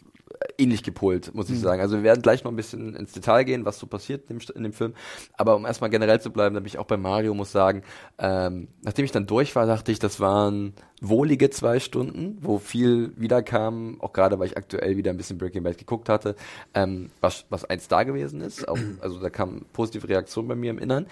ähnlich 0.59 0.83
gepolt, 0.83 1.35
muss 1.35 1.51
ich 1.51 1.59
sagen. 1.59 1.81
Also 1.81 1.97
wir 1.97 2.03
werden 2.03 2.23
gleich 2.23 2.45
noch 2.45 2.53
ein 2.53 2.57
bisschen 2.57 2.95
ins 2.95 3.13
Detail 3.13 3.45
gehen, 3.45 3.65
was 3.65 3.79
so 3.79 3.87
passiert 3.87 4.31
in 4.31 4.39
dem, 4.39 4.57
in 4.57 4.63
dem 4.63 4.73
Film. 4.73 4.95
Aber 5.37 5.57
um 5.57 5.67
erstmal 5.67 5.91
generell 5.91 6.21
zu 6.21 6.31
bleiben, 6.31 6.55
da 6.55 6.61
bin 6.61 6.67
ich 6.67 6.79
auch 6.79 6.87
bei 6.87 6.97
Mario, 6.97 7.35
muss 7.35 7.53
sagen, 7.53 7.83
ähm, 8.19 8.69
nachdem 8.83 9.05
ich 9.05 9.13
dann 9.13 9.27
durch 9.27 9.57
war, 9.57 9.67
dachte 9.67 9.93
ich, 9.93 9.99
das 9.99 10.21
waren 10.21 10.75
wohlige 11.01 11.51
zwei 11.51 11.81
Stunden, 11.81 12.39
wo 12.41 12.59
viel 12.59 13.13
wiederkam, 13.17 14.01
auch 14.01 14.13
gerade 14.13 14.39
weil 14.39 14.47
ich 14.47 14.57
aktuell 14.57 14.97
wieder 14.97 15.11
ein 15.11 15.17
bisschen 15.17 15.39
Breaking 15.39 15.63
Bad 15.63 15.79
geguckt 15.79 16.09
hatte, 16.09 16.37
ähm, 16.75 17.11
was, 17.21 17.47
was 17.51 17.65
eins 17.65 17.89
da 17.89 18.03
gewesen 18.03 18.41
ist. 18.41 18.69
Auch, 18.69 18.79
also 19.01 19.21
da 19.21 19.31
kam 19.31 19.67
positive 19.73 20.09
Reaktion 20.09 20.47
bei 20.47 20.55
mir 20.55 20.71
im 20.71 20.79
Innern. 20.79 21.07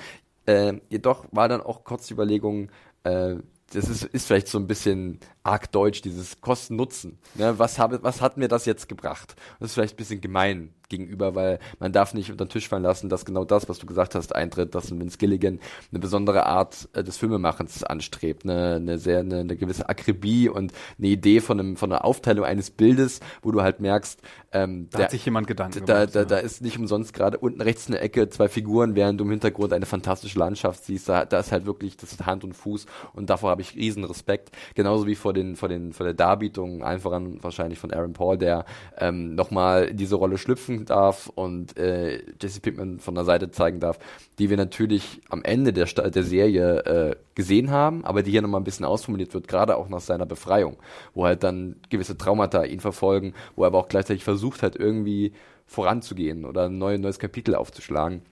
Ähm, 0.46 0.81
jedoch 0.88 1.26
war 1.33 1.48
dann 1.48 1.61
auch 1.61 1.85
kurz 1.85 2.07
die 2.07 2.14
Überlegung, 2.14 2.70
äh, 3.04 3.37
das 3.72 3.88
ist, 3.88 4.02
ist 4.04 4.26
vielleicht 4.26 4.48
so 4.48 4.59
ein 4.59 4.66
bisschen 4.66 5.20
arg 5.42 5.70
deutsch, 5.72 6.00
dieses 6.00 6.40
Kosten-Nutzen. 6.40 7.18
Ne? 7.35 7.59
Was, 7.59 7.78
was 7.78 8.20
hat 8.20 8.37
mir 8.37 8.48
das 8.48 8.64
jetzt 8.64 8.88
gebracht? 8.88 9.37
Das 9.61 9.70
ist 9.70 9.74
vielleicht 9.74 9.94
ein 9.94 9.98
bisschen 9.98 10.20
gemein 10.20 10.74
gegenüber, 10.88 11.35
weil 11.35 11.59
man 11.79 11.92
darf 11.92 12.14
nicht 12.14 12.31
unter 12.31 12.44
den 12.44 12.51
Tisch 12.51 12.68
fallen 12.68 12.83
lassen, 12.83 13.09
dass 13.09 13.24
genau 13.24 13.44
das, 13.44 13.68
was 13.68 13.79
du 13.79 13.87
gesagt 13.87 14.14
hast, 14.14 14.35
eintritt, 14.35 14.74
dass 14.74 14.90
ein 14.90 15.01
Vince 15.01 15.18
Gilligan 15.18 15.61
eine 15.90 16.01
besondere 16.01 16.46
Art 16.46 16.88
äh, 16.94 17.05
des 17.05 17.16
Filmemachens 17.16 17.85
anstrebt, 17.85 18.44
eine, 18.44 18.77
eine 18.77 18.98
sehr, 18.98 19.20
eine, 19.20 19.40
eine 19.40 19.57
gewisse 19.57 19.88
Akribie 19.88 20.48
und 20.48 20.72
eine 20.98 21.09
Idee 21.09 21.40
von 21.40 21.61
einem, 21.61 21.77
von 21.77 21.92
einer 21.92 22.05
Aufteilung 22.05 22.44
eines 22.44 22.70
Bildes, 22.70 23.20
wo 23.42 23.53
du 23.53 23.62
halt 23.62 23.81
merkst, 23.81 24.20
ähm, 24.53 24.88
da 24.90 24.98
der, 24.98 25.05
hat 25.05 25.11
sich 25.11 25.24
jemand 25.24 25.46
Gedanken 25.46 25.85
da, 25.85 26.07
gemacht. 26.07 26.14
Da, 26.14 26.20
ja. 26.20 26.24
da 26.24 26.38
ist 26.38 26.62
nicht 26.62 26.79
umsonst 26.79 27.12
gerade 27.12 27.38
unten 27.38 27.61
rechts 27.61 27.88
eine 27.88 28.01
Ecke, 28.01 28.29
zwei 28.29 28.48
Figuren, 28.48 28.94
während 28.94 29.20
du 29.20 29.24
im 29.24 29.31
Hintergrund 29.31 29.72
eine 29.72 29.87
fantastische 29.87 30.38
Landschaft 30.38 30.85
siehst, 30.85 31.09
da, 31.09 31.24
da 31.24 31.40
ist 31.40 31.53
halt 31.53 31.66
wirklich, 31.66 31.96
das 31.96 32.12
ist 32.12 32.27
Hand 32.27 32.44
und 32.44 32.55
Fuß 32.55 32.87
und 33.12 33.29
davor 33.31 33.51
habe 33.51 33.62
ich 33.62 33.77
riesen 33.77 34.05
Respekt, 34.05 34.51
genauso 34.74 35.07
wie 35.07 35.14
vor 35.14 35.33
den, 35.33 35.57
vor 35.57 35.68
den, 35.68 35.92
vor 35.92 36.05
der 36.05 36.14
Darbietung, 36.14 36.83
einfach 36.83 37.12
an 37.12 37.42
wahrscheinlich 37.42 37.79
von 37.79 37.92
Aaron 37.92 38.14
Paul, 38.14 38.38
der 38.38 38.64
ähm, 38.96 39.35
nochmal 39.35 39.85
in 39.85 39.96
diese 39.96 40.14
Rolle 40.14 40.38
schlüpfen 40.38 40.78
darf 40.85 41.31
und 41.35 41.77
äh, 41.77 42.23
Jesse 42.41 42.61
Pinkman 42.61 43.01
von 43.01 43.14
der 43.14 43.25
Seite 43.25 43.51
zeigen 43.51 43.81
darf, 43.81 43.99
die 44.38 44.51
wir 44.51 44.57
natürlich 44.57 45.21
am 45.29 45.43
Ende 45.43 45.73
der, 45.73 45.87
der 45.87 46.23
Serie 46.23 46.79
äh, 46.85 47.17
gesehen 47.35 47.71
haben, 47.71 48.05
aber 48.05 48.23
die 48.23 48.31
hier 48.31 48.43
nochmal 48.43 48.61
ein 48.61 48.64
bisschen 48.64 48.85
ausformuliert 48.85 49.35
wird, 49.35 49.49
gerade 49.49 49.77
auch 49.77 49.88
nach 49.88 50.01
seiner 50.01 50.27
Befreiung, 50.27 50.77
wo 51.14 51.25
halt 51.25 51.43
dann 51.43 51.77
gewisse 51.88 52.17
Traumata 52.17 52.64
ihn 52.64 52.81
verfolgen, 52.81 53.35
wo 53.57 53.64
er 53.64 53.69
aber 53.69 53.79
auch 53.79 53.88
gleichzeitig 53.88 54.25
versucht 54.25 54.62
hat, 54.62 54.77
irgendwie 54.77 55.33
voranzugehen 55.67 56.45
oder 56.45 56.67
ein 56.67 56.79
neues, 56.79 57.01
neues 57.01 57.19
Kapitel 57.19 57.55
aufzuschlagen. 57.55 58.23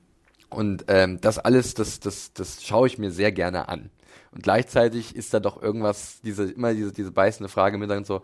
Und 0.49 0.85
ähm, 0.89 1.21
das 1.21 1.39
alles, 1.39 1.75
das, 1.75 2.01
das, 2.01 2.33
das 2.33 2.65
schaue 2.65 2.87
ich 2.87 2.99
mir 2.99 3.11
sehr 3.11 3.33
gerne 3.33 3.69
an. 3.69 3.91
Und 4.33 4.43
gleichzeitig 4.43 5.17
ist 5.17 5.33
da 5.35 5.41
doch 5.41 5.63
irgendwas, 5.63 6.21
diese, 6.23 6.45
immer 6.45 6.75
diese, 6.75 6.93
diese 6.93 7.11
beißende 7.11 7.49
Frage 7.49 7.79
mit 7.79 7.91
dann 7.91 8.05
so, 8.05 8.23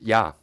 ja, 0.00 0.34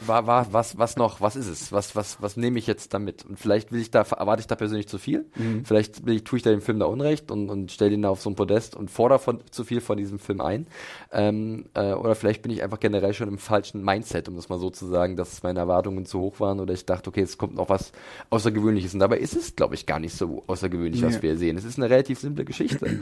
war, 0.00 0.26
war, 0.26 0.52
was, 0.52 0.78
was 0.78 0.96
noch, 0.96 1.20
was 1.20 1.36
ist 1.36 1.48
es? 1.48 1.72
Was, 1.72 1.94
was, 1.94 2.20
was 2.20 2.36
nehme 2.36 2.58
ich 2.58 2.66
jetzt 2.66 2.94
damit? 2.94 3.24
Und 3.24 3.38
vielleicht 3.38 3.72
will 3.72 3.80
ich 3.80 3.90
da, 3.90 4.00
erwarte 4.02 4.40
ich 4.40 4.46
da 4.46 4.56
persönlich 4.56 4.88
zu 4.88 4.98
viel. 4.98 5.26
Mhm. 5.36 5.64
Vielleicht 5.64 6.04
will 6.06 6.16
ich, 6.16 6.24
tue 6.24 6.38
ich 6.38 6.42
da 6.42 6.50
dem 6.50 6.60
Film 6.60 6.78
da 6.78 6.86
Unrecht 6.86 7.30
und, 7.30 7.50
und 7.50 7.70
stelle 7.70 7.92
ihn 7.92 8.02
da 8.02 8.10
auf 8.10 8.20
so 8.20 8.30
ein 8.30 8.34
Podest 8.34 8.74
und 8.76 8.90
fordere 8.90 9.18
von, 9.18 9.40
zu 9.50 9.64
viel 9.64 9.80
von 9.80 9.96
diesem 9.96 10.18
Film 10.18 10.40
ein. 10.40 10.66
Ähm, 11.12 11.66
äh, 11.74 11.92
oder 11.92 12.14
vielleicht 12.14 12.42
bin 12.42 12.50
ich 12.50 12.62
einfach 12.62 12.80
generell 12.80 13.14
schon 13.14 13.28
im 13.28 13.38
falschen 13.38 13.84
Mindset, 13.84 14.28
um 14.28 14.36
das 14.36 14.48
mal 14.48 14.58
so 14.58 14.70
zu 14.70 14.86
sagen, 14.86 15.16
dass 15.16 15.42
meine 15.42 15.60
Erwartungen 15.60 16.06
zu 16.06 16.20
hoch 16.20 16.40
waren 16.40 16.60
oder 16.60 16.74
ich 16.74 16.86
dachte, 16.86 17.10
okay, 17.10 17.22
es 17.22 17.38
kommt 17.38 17.54
noch 17.54 17.68
was 17.68 17.92
Außergewöhnliches. 18.30 18.94
Und 18.94 19.00
dabei 19.00 19.18
ist 19.18 19.36
es, 19.36 19.56
glaube 19.56 19.74
ich, 19.74 19.86
gar 19.86 19.98
nicht 19.98 20.16
so 20.16 20.42
außergewöhnlich, 20.46 21.02
nee. 21.02 21.06
was 21.06 21.22
wir 21.22 21.36
sehen. 21.36 21.56
Es 21.56 21.64
ist 21.64 21.78
eine 21.78 21.90
relativ 21.90 22.18
simple 22.18 22.44
Geschichte, 22.44 23.00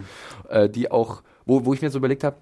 äh, 0.48 0.68
die 0.68 0.90
auch, 0.90 1.22
wo, 1.46 1.64
wo 1.64 1.74
ich 1.74 1.82
mir 1.82 1.90
so 1.90 1.98
überlegt 1.98 2.24
habe, 2.24 2.36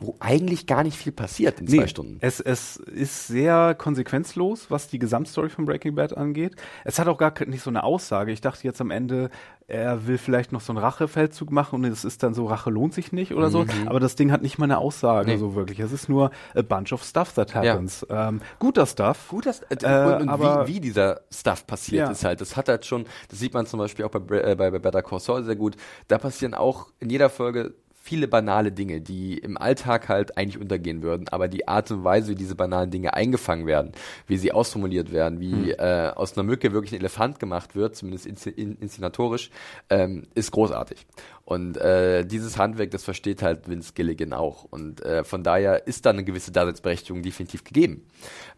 wo 0.00 0.16
eigentlich 0.20 0.66
gar 0.66 0.82
nicht 0.82 0.96
viel 0.96 1.12
passiert 1.12 1.60
in 1.60 1.68
zwei 1.68 1.76
nee, 1.76 1.88
Stunden. 1.88 2.18
Es, 2.20 2.40
es 2.40 2.76
ist 2.76 3.28
sehr 3.28 3.74
konsequenzlos, 3.74 4.70
was 4.70 4.88
die 4.88 4.98
Gesamtstory 4.98 5.48
von 5.48 5.64
Breaking 5.64 5.94
Bad 5.94 6.16
angeht. 6.16 6.54
Es 6.84 6.98
hat 6.98 7.08
auch 7.08 7.18
gar 7.18 7.32
nicht 7.46 7.62
so 7.62 7.70
eine 7.70 7.82
Aussage. 7.82 8.32
Ich 8.32 8.40
dachte 8.40 8.64
jetzt 8.64 8.80
am 8.80 8.90
Ende, 8.90 9.30
er 9.68 10.06
will 10.06 10.18
vielleicht 10.18 10.52
noch 10.52 10.60
so 10.60 10.72
einen 10.72 10.78
Rachefeldzug 10.78 11.50
machen 11.50 11.76
und 11.76 11.84
es 11.90 12.04
ist 12.04 12.22
dann 12.22 12.34
so, 12.34 12.46
Rache 12.46 12.70
lohnt 12.70 12.94
sich 12.94 13.10
nicht 13.10 13.34
oder 13.34 13.48
mhm. 13.48 13.52
so. 13.52 13.66
Aber 13.86 13.98
das 13.98 14.14
Ding 14.14 14.30
hat 14.30 14.42
nicht 14.42 14.58
mal 14.58 14.64
eine 14.64 14.78
Aussage 14.78 15.32
nee. 15.32 15.38
so 15.38 15.54
wirklich. 15.54 15.80
Es 15.80 15.92
ist 15.92 16.08
nur 16.08 16.30
a 16.54 16.62
bunch 16.62 16.92
of 16.92 17.02
stuff 17.02 17.32
that 17.32 17.54
happens. 17.54 18.06
Ja. 18.08 18.28
Ähm, 18.28 18.40
guter 18.58 18.86
Stuff. 18.86 19.26
Guter 19.28 19.54
Stuff. 19.54 19.82
Äh, 19.82 20.04
und, 20.04 20.22
und 20.22 20.28
aber, 20.28 20.68
wie, 20.68 20.74
wie, 20.74 20.80
dieser 20.80 21.22
Stuff 21.32 21.66
passiert 21.66 22.06
ja. 22.06 22.12
ist 22.12 22.24
halt. 22.24 22.40
Das 22.40 22.56
hat 22.56 22.68
halt 22.68 22.84
schon, 22.84 23.06
das 23.28 23.38
sieht 23.38 23.54
man 23.54 23.66
zum 23.66 23.78
Beispiel 23.78 24.04
auch 24.04 24.10
bei, 24.10 24.40
äh, 24.40 24.54
bei, 24.54 24.70
bei 24.70 24.78
Better 24.78 25.02
Call 25.02 25.20
Saul 25.20 25.42
sehr 25.42 25.56
gut. 25.56 25.76
Da 26.06 26.18
passieren 26.18 26.54
auch 26.54 26.88
in 27.00 27.10
jeder 27.10 27.30
Folge 27.30 27.74
viele 28.06 28.28
banale 28.28 28.70
Dinge, 28.70 29.00
die 29.00 29.36
im 29.36 29.58
Alltag 29.58 30.08
halt 30.08 30.38
eigentlich 30.38 30.60
untergehen 30.60 31.02
würden, 31.02 31.26
aber 31.28 31.48
die 31.48 31.66
Art 31.66 31.90
und 31.90 32.04
Weise, 32.04 32.30
wie 32.30 32.34
diese 32.36 32.54
banalen 32.54 32.92
Dinge 32.92 33.14
eingefangen 33.14 33.66
werden, 33.66 33.90
wie 34.28 34.36
sie 34.36 34.52
ausformuliert 34.52 35.10
werden, 35.10 35.40
wie 35.40 35.72
hm. 35.72 35.74
äh, 35.78 36.10
aus 36.14 36.38
einer 36.38 36.44
Mücke 36.44 36.72
wirklich 36.72 36.92
ein 36.92 37.00
Elefant 37.00 37.40
gemacht 37.40 37.74
wird, 37.74 37.96
zumindest 37.96 38.26
inszenatorisch, 38.26 39.50
ähm, 39.90 40.28
ist 40.36 40.52
großartig. 40.52 41.04
Und 41.46 41.76
äh, 41.76 42.26
dieses 42.26 42.58
Handwerk, 42.58 42.90
das 42.90 43.04
versteht 43.04 43.40
halt 43.40 43.68
Vince 43.68 43.92
Gilligan 43.94 44.32
auch. 44.32 44.64
Und 44.64 45.00
äh, 45.02 45.22
von 45.22 45.44
daher 45.44 45.86
ist 45.86 46.04
da 46.04 46.10
eine 46.10 46.24
gewisse 46.24 46.50
Daseinsberechtigung 46.50 47.22
definitiv 47.22 47.62
gegeben. 47.62 48.04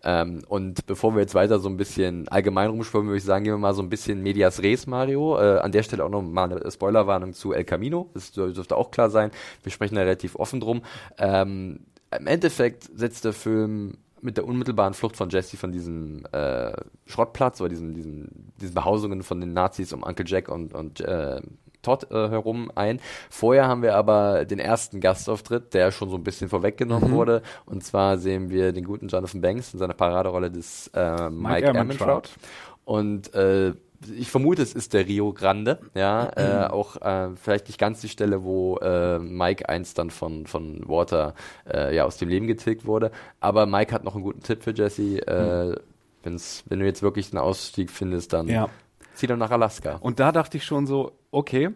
Ähm, 0.02 0.40
und 0.48 0.86
bevor 0.86 1.14
wir 1.14 1.20
jetzt 1.20 1.34
weiter 1.34 1.58
so 1.58 1.68
ein 1.68 1.76
bisschen 1.76 2.28
allgemein 2.28 2.70
rumschwimmen, 2.70 3.08
würde 3.08 3.18
ich 3.18 3.24
sagen, 3.24 3.44
gehen 3.44 3.52
wir 3.52 3.58
mal 3.58 3.74
so 3.74 3.82
ein 3.82 3.90
bisschen 3.90 4.22
Medias 4.22 4.62
Res, 4.62 4.86
Mario. 4.86 5.38
Äh, 5.38 5.58
an 5.58 5.70
der 5.70 5.82
Stelle 5.82 6.02
auch 6.02 6.08
noch 6.08 6.22
mal 6.22 6.50
eine 6.50 6.70
Spoilerwarnung 6.70 7.34
zu 7.34 7.52
El 7.52 7.64
Camino. 7.64 8.08
Das 8.14 8.32
dürfte 8.32 8.74
auch 8.74 8.90
klar 8.90 9.10
sein. 9.10 9.32
Wir 9.62 9.70
sprechen 9.70 9.96
da 9.96 10.00
relativ 10.00 10.36
offen 10.36 10.58
drum. 10.58 10.80
Ähm, 11.18 11.80
Im 12.18 12.26
Endeffekt 12.26 12.84
setzt 12.96 13.26
der 13.26 13.34
Film 13.34 13.98
mit 14.22 14.38
der 14.38 14.46
unmittelbaren 14.46 14.94
Flucht 14.94 15.18
von 15.18 15.28
Jesse 15.28 15.58
von 15.58 15.72
diesem 15.72 16.24
äh, 16.32 16.72
Schrottplatz 17.04 17.60
oder 17.60 17.68
diesen, 17.68 17.92
diesen, 17.92 18.50
diesen 18.58 18.74
Behausungen 18.74 19.22
von 19.22 19.40
den 19.42 19.52
Nazis 19.52 19.92
um 19.92 20.02
Uncle 20.02 20.24
Jack 20.26 20.48
und, 20.48 20.72
und 20.72 21.00
äh, 21.00 21.42
Todd 21.88 22.10
äh, 22.10 22.28
herum 22.28 22.70
ein. 22.74 23.00
Vorher 23.30 23.66
haben 23.66 23.80
wir 23.82 23.94
aber 23.94 24.44
den 24.44 24.58
ersten 24.58 25.00
Gastauftritt, 25.00 25.72
der 25.72 25.90
schon 25.90 26.10
so 26.10 26.16
ein 26.16 26.24
bisschen 26.24 26.50
vorweggenommen 26.50 27.12
mhm. 27.12 27.14
wurde. 27.14 27.42
Und 27.64 27.82
zwar 27.82 28.18
sehen 28.18 28.50
wir 28.50 28.72
den 28.72 28.84
guten 28.84 29.08
Jonathan 29.08 29.40
Banks 29.40 29.72
in 29.72 29.78
seiner 29.78 29.94
Paraderolle 29.94 30.50
des 30.50 30.90
äh, 30.94 31.30
Mike, 31.30 31.30
Mike 31.30 31.66
Ehrmantraut. 31.66 32.30
Und 32.84 33.32
äh, 33.34 33.72
ich 34.16 34.30
vermute, 34.30 34.62
es 34.62 34.74
ist 34.74 34.92
der 34.92 35.06
Rio 35.08 35.32
Grande, 35.32 35.80
ja, 35.94 36.28
äh, 36.36 36.66
mhm. 36.66 36.72
auch 36.72 36.96
äh, 37.00 37.30
vielleicht 37.36 37.66
nicht 37.66 37.78
ganz 37.78 38.00
die 38.00 38.08
Stelle, 38.08 38.44
wo 38.44 38.76
äh, 38.76 39.18
Mike 39.18 39.68
einst 39.68 39.98
dann 39.98 40.10
von 40.10 40.46
von 40.46 40.86
Water 40.86 41.34
äh, 41.68 41.96
ja 41.96 42.04
aus 42.04 42.18
dem 42.18 42.28
Leben 42.28 42.46
getilgt 42.46 42.86
wurde. 42.86 43.10
Aber 43.40 43.66
Mike 43.66 43.92
hat 43.92 44.04
noch 44.04 44.14
einen 44.14 44.24
guten 44.24 44.42
Tipp 44.42 44.62
für 44.62 44.72
Jesse. 44.72 45.26
Äh, 45.26 45.70
mhm. 45.70 45.76
wenn's, 46.22 46.64
wenn 46.68 46.80
du 46.80 46.86
jetzt 46.86 47.02
wirklich 47.02 47.32
einen 47.32 47.40
Ausstieg 47.40 47.90
findest, 47.90 48.34
dann 48.34 48.46
ja. 48.46 48.68
Zieh 49.18 49.26
doch 49.26 49.36
nach 49.36 49.50
Alaska. 49.50 49.96
Und 49.96 50.20
da 50.20 50.32
dachte 50.32 50.56
ich 50.56 50.64
schon 50.64 50.86
so, 50.86 51.12
okay, 51.30 51.70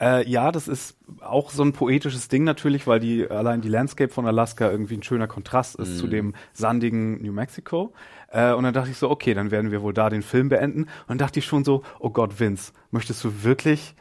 äh, 0.00 0.28
ja, 0.28 0.52
das 0.52 0.68
ist 0.68 0.98
auch 1.20 1.50
so 1.50 1.62
ein 1.62 1.72
poetisches 1.72 2.28
Ding 2.28 2.44
natürlich, 2.44 2.86
weil 2.86 3.00
die 3.00 3.30
allein 3.30 3.60
die 3.60 3.68
Landscape 3.68 4.12
von 4.12 4.26
Alaska 4.26 4.70
irgendwie 4.70 4.96
ein 4.96 5.02
schöner 5.02 5.26
Kontrast 5.26 5.76
ist 5.76 5.94
mm. 5.94 5.96
zu 5.96 6.06
mhm. 6.06 6.10
dem 6.10 6.34
sandigen 6.52 7.22
New 7.22 7.32
Mexico. 7.32 7.94
Äh, 8.30 8.52
und 8.52 8.64
dann 8.64 8.74
dachte 8.74 8.90
ich 8.90 8.98
so, 8.98 9.10
okay, 9.10 9.32
dann 9.32 9.50
werden 9.50 9.70
wir 9.70 9.82
wohl 9.82 9.94
da 9.94 10.10
den 10.10 10.22
Film 10.22 10.48
beenden. 10.48 10.82
Und 10.82 10.90
dann 11.08 11.18
dachte 11.18 11.38
ich 11.38 11.46
schon 11.46 11.64
so, 11.64 11.82
oh 11.98 12.10
Gott, 12.10 12.38
Vince, 12.40 12.72
möchtest 12.90 13.24
du 13.24 13.42
wirklich 13.42 13.94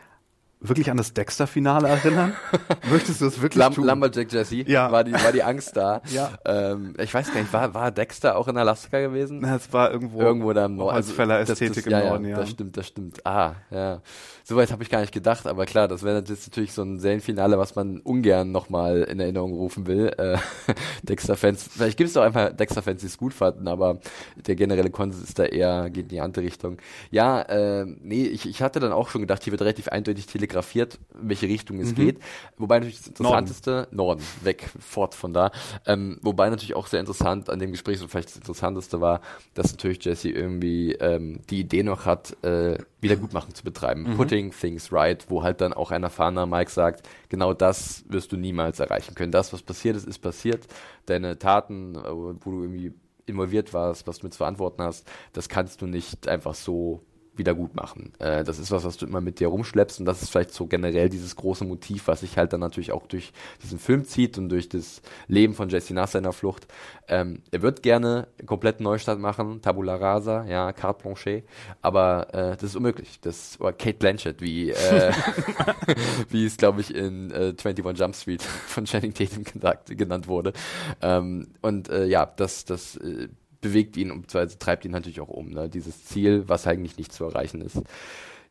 wirklich 0.59 0.89
an 0.89 0.97
das 0.97 1.13
Dexter-Finale 1.13 1.87
erinnern? 1.87 2.33
Möchtest 2.89 3.21
du 3.21 3.27
es 3.27 3.41
wirklich 3.41 3.59
Lam 3.59 3.73
tun? 3.73 3.85
Lumberjack 3.85 4.31
Jesse, 4.31 4.63
ja. 4.67 4.91
war, 4.91 5.03
die, 5.03 5.13
war 5.13 5.31
die 5.31 5.43
Angst 5.43 5.75
da. 5.75 6.01
ja. 6.11 6.31
Ähm, 6.45 6.93
ich 6.97 7.13
weiß 7.13 7.33
gar 7.33 7.41
nicht, 7.41 7.53
war, 7.53 7.73
war 7.73 7.91
Dexter 7.91 8.37
auch 8.37 8.47
in 8.47 8.57
Alaska 8.57 8.99
gewesen? 8.99 9.39
Na, 9.41 9.55
es 9.55 9.71
war 9.73 9.91
irgendwo, 9.91 10.21
irgendwo 10.21 10.53
da 10.53 10.65
im 10.65 10.75
Norden. 10.75 10.95
Als 10.95 11.07
also, 11.07 11.15
Feller-Ästhetik 11.15 11.85
im 11.85 11.91
ja, 11.91 12.09
Norden, 12.09 12.25
ja. 12.25 12.37
Das 12.37 12.49
stimmt, 12.49 12.77
das 12.77 12.87
stimmt. 12.87 13.25
Ah, 13.25 13.53
ja. 13.69 14.01
Soweit 14.43 14.71
habe 14.71 14.83
ich 14.83 14.89
gar 14.89 15.01
nicht 15.01 15.13
gedacht, 15.13 15.47
aber 15.47 15.65
klar, 15.65 15.87
das 15.87 16.03
wäre 16.03 16.21
natürlich 16.21 16.73
so 16.73 16.83
ein 16.83 16.99
Serienfinale, 16.99 17.57
was 17.57 17.75
man 17.75 17.99
ungern 17.99 18.51
nochmal 18.51 19.03
in 19.03 19.19
Erinnerung 19.19 19.53
rufen 19.53 19.87
will. 19.87 20.11
Äh, 20.17 20.37
Dexter-Fans, 21.03 21.69
vielleicht 21.71 21.97
gibt 21.97 22.09
es 22.09 22.17
auch 22.17 22.23
einfach 22.23 22.53
Dexter-Fans, 22.53 23.01
die 23.01 23.07
es 23.07 23.17
gut 23.17 23.33
fanden, 23.33 23.67
aber 23.67 23.99
der 24.35 24.55
generelle 24.55 24.89
Konsens 24.89 25.29
ist 25.29 25.39
da 25.39 25.45
eher, 25.45 25.89
geht 25.89 26.03
in 26.03 26.09
die 26.09 26.21
andere 26.21 26.43
Richtung. 26.43 26.77
Ja, 27.11 27.41
äh, 27.41 27.85
nee, 27.85 28.25
ich, 28.25 28.47
ich 28.47 28.61
hatte 28.61 28.79
dann 28.79 28.91
auch 28.91 29.09
schon 29.09 29.21
gedacht, 29.21 29.43
hier 29.43 29.51
wird 29.51 29.61
relativ 29.61 29.87
eindeutig 29.87 30.27
telegrafiert, 30.27 30.54
in 30.63 31.29
welche 31.29 31.47
Richtung 31.47 31.79
es 31.79 31.91
mhm. 31.91 31.95
geht. 31.95 32.19
Wobei 32.57 32.75
natürlich 32.75 32.99
das 32.99 33.07
Interessanteste, 33.07 33.87
Norden, 33.91 33.95
Norden 33.95 34.23
weg, 34.41 34.69
fort 34.79 35.15
von 35.15 35.33
da. 35.33 35.51
Ähm, 35.85 36.17
wobei 36.21 36.49
natürlich 36.49 36.75
auch 36.75 36.87
sehr 36.87 36.99
interessant 36.99 37.49
an 37.49 37.59
dem 37.59 37.71
Gespräch, 37.71 37.99
so 37.99 38.07
vielleicht 38.07 38.29
das 38.29 38.37
Interessanteste 38.37 39.01
war, 39.01 39.21
dass 39.53 39.71
natürlich 39.71 40.03
Jesse 40.03 40.29
irgendwie 40.29 40.93
ähm, 40.93 41.41
die 41.49 41.59
Idee 41.59 41.83
noch 41.83 42.05
hat, 42.05 42.43
äh, 42.43 42.77
Wiedergutmachung 43.01 43.53
zu 43.53 43.63
betreiben. 43.63 44.03
Mhm. 44.03 44.17
Putting 44.17 44.51
things 44.51 44.91
right, 44.91 45.25
wo 45.29 45.43
halt 45.43 45.61
dann 45.61 45.73
auch 45.73 45.91
ein 45.91 46.03
erfahrener 46.03 46.45
Mike 46.45 46.71
sagt, 46.71 47.07
genau 47.29 47.53
das 47.53 48.03
wirst 48.07 48.31
du 48.31 48.37
niemals 48.37 48.79
erreichen 48.79 49.15
können. 49.15 49.31
Das, 49.31 49.53
was 49.53 49.61
passiert 49.61 49.95
ist, 49.95 50.07
ist 50.07 50.19
passiert. 50.19 50.67
Deine 51.05 51.37
Taten, 51.37 51.95
äh, 51.95 52.11
wo 52.11 52.33
du 52.33 52.63
irgendwie 52.63 52.93
involviert 53.25 53.73
warst, 53.73 54.07
was 54.07 54.19
du 54.19 54.25
mit 54.25 54.33
zu 54.33 54.37
verantworten 54.37 54.83
hast, 54.83 55.07
das 55.33 55.49
kannst 55.49 55.81
du 55.81 55.87
nicht 55.87 56.27
einfach 56.27 56.53
so 56.53 57.01
wieder 57.37 57.53
gut 57.53 57.75
machen. 57.75 58.13
Äh, 58.19 58.43
das 58.43 58.59
ist 58.59 58.71
was, 58.71 58.83
was 58.83 58.97
du 58.97 59.05
immer 59.05 59.21
mit 59.21 59.39
dir 59.39 59.47
rumschleppst 59.47 59.99
und 59.99 60.05
das 60.05 60.21
ist 60.21 60.29
vielleicht 60.29 60.53
so 60.53 60.67
generell 60.67 61.09
dieses 61.09 61.35
große 61.35 61.65
Motiv, 61.65 62.07
was 62.07 62.21
sich 62.21 62.37
halt 62.37 62.53
dann 62.53 62.59
natürlich 62.59 62.91
auch 62.91 63.07
durch 63.07 63.33
diesen 63.63 63.79
Film 63.79 64.05
zieht 64.05 64.37
und 64.37 64.49
durch 64.49 64.69
das 64.69 65.01
Leben 65.27 65.53
von 65.53 65.69
Jesse 65.69 65.93
nach 65.93 66.07
seiner 66.07 66.33
Flucht. 66.33 66.67
Ähm, 67.07 67.41
er 67.51 67.61
wird 67.61 67.83
gerne 67.83 68.27
einen 68.39 68.47
kompletten 68.47 68.83
Neustart 68.83 69.19
machen, 69.19 69.61
Tabula 69.61 69.95
Rasa, 69.95 70.45
ja, 70.45 70.73
Carte 70.73 71.03
Blanche, 71.03 71.43
aber 71.81 72.33
äh, 72.33 72.51
das 72.51 72.63
ist 72.63 72.75
unmöglich. 72.75 73.19
Das 73.21 73.59
oder 73.59 73.73
Kate 73.73 73.97
Blanchett, 73.97 74.41
wie 74.41 74.71
äh, 74.71 75.11
wie 76.29 76.45
es 76.45 76.57
glaube 76.57 76.81
ich 76.81 76.93
in 76.93 77.31
äh, 77.31 77.53
21 77.63 77.97
Jump 77.97 78.15
Street 78.15 78.41
von 78.67 78.85
Channing 78.85 79.13
Tatum 79.13 79.43
genannt 79.85 80.27
wurde. 80.27 80.53
Ähm, 81.01 81.47
und 81.61 81.89
äh, 81.89 82.05
ja, 82.05 82.25
das 82.25 82.65
das 82.65 82.97
äh, 82.97 83.27
bewegt 83.65 83.97
ihn 83.97 84.11
und 84.11 84.29
treibt 84.29 84.85
ihn 84.85 84.91
natürlich 84.91 85.19
auch 85.21 85.29
um. 85.29 85.49
Ne? 85.49 85.69
Dieses 85.69 86.05
Ziel, 86.05 86.43
was 86.47 86.67
eigentlich 86.67 86.97
nicht 86.97 87.11
zu 87.11 87.25
erreichen 87.25 87.61
ist. 87.61 87.81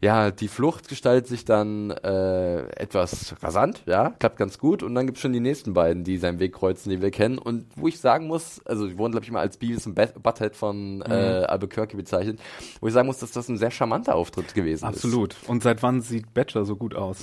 Ja, 0.05 0.31
die 0.31 0.49
Flucht 0.49 0.89
gestaltet 0.89 1.29
sich 1.29 1.47
dann 1.47 1.91
äh, 1.91 2.59
etwas 2.77 3.35
rasant, 3.43 3.83
ja, 3.87 4.11
klappt 4.19 4.37
ganz 4.37 4.59
gut. 4.59 4.83
Und 4.83 4.95
dann 4.95 5.07
gibt 5.07 5.17
es 5.17 5.23
schon 5.23 5.33
die 5.33 5.41
nächsten 5.41 5.73
beiden, 5.73 6.05
die 6.05 6.19
seinen 6.19 6.41
Weg 6.41 6.53
kreuzen, 6.53 6.91
die 6.91 7.01
wir 7.01 7.11
kennen. 7.11 7.39
Und 7.39 7.65
wo 7.75 7.89
ich 7.89 7.99
sagen 7.99 8.27
muss, 8.27 8.61
also 8.67 8.87
die 8.87 8.99
wurden, 8.99 9.13
glaube 9.13 9.25
ich, 9.25 9.33
mal 9.33 9.41
als 9.41 9.57
Beavis 9.57 9.87
und 9.87 9.95
Butthead 9.95 10.57
von 10.57 11.01
äh, 11.01 11.41
mhm. 11.41 11.47
Albuquerque 11.47 11.97
bezeichnet, 11.97 12.39
wo 12.83 12.89
ich 12.89 12.93
sagen 12.93 13.07
muss, 13.07 13.17
dass 13.17 13.33
das 13.33 13.49
ein 13.49 13.57
sehr 13.57 13.71
charmanter 13.71 14.15
Auftritt 14.15 14.53
gewesen 14.53 14.85
Absolut. 14.85 15.33
ist. 15.33 15.39
Absolut. 15.39 15.51
Und 15.51 15.63
seit 15.63 15.83
wann 15.83 16.03
sieht 16.03 16.35
Badger 16.35 16.67
so 16.67 16.77
gut 16.77 16.95
aus? 16.95 17.21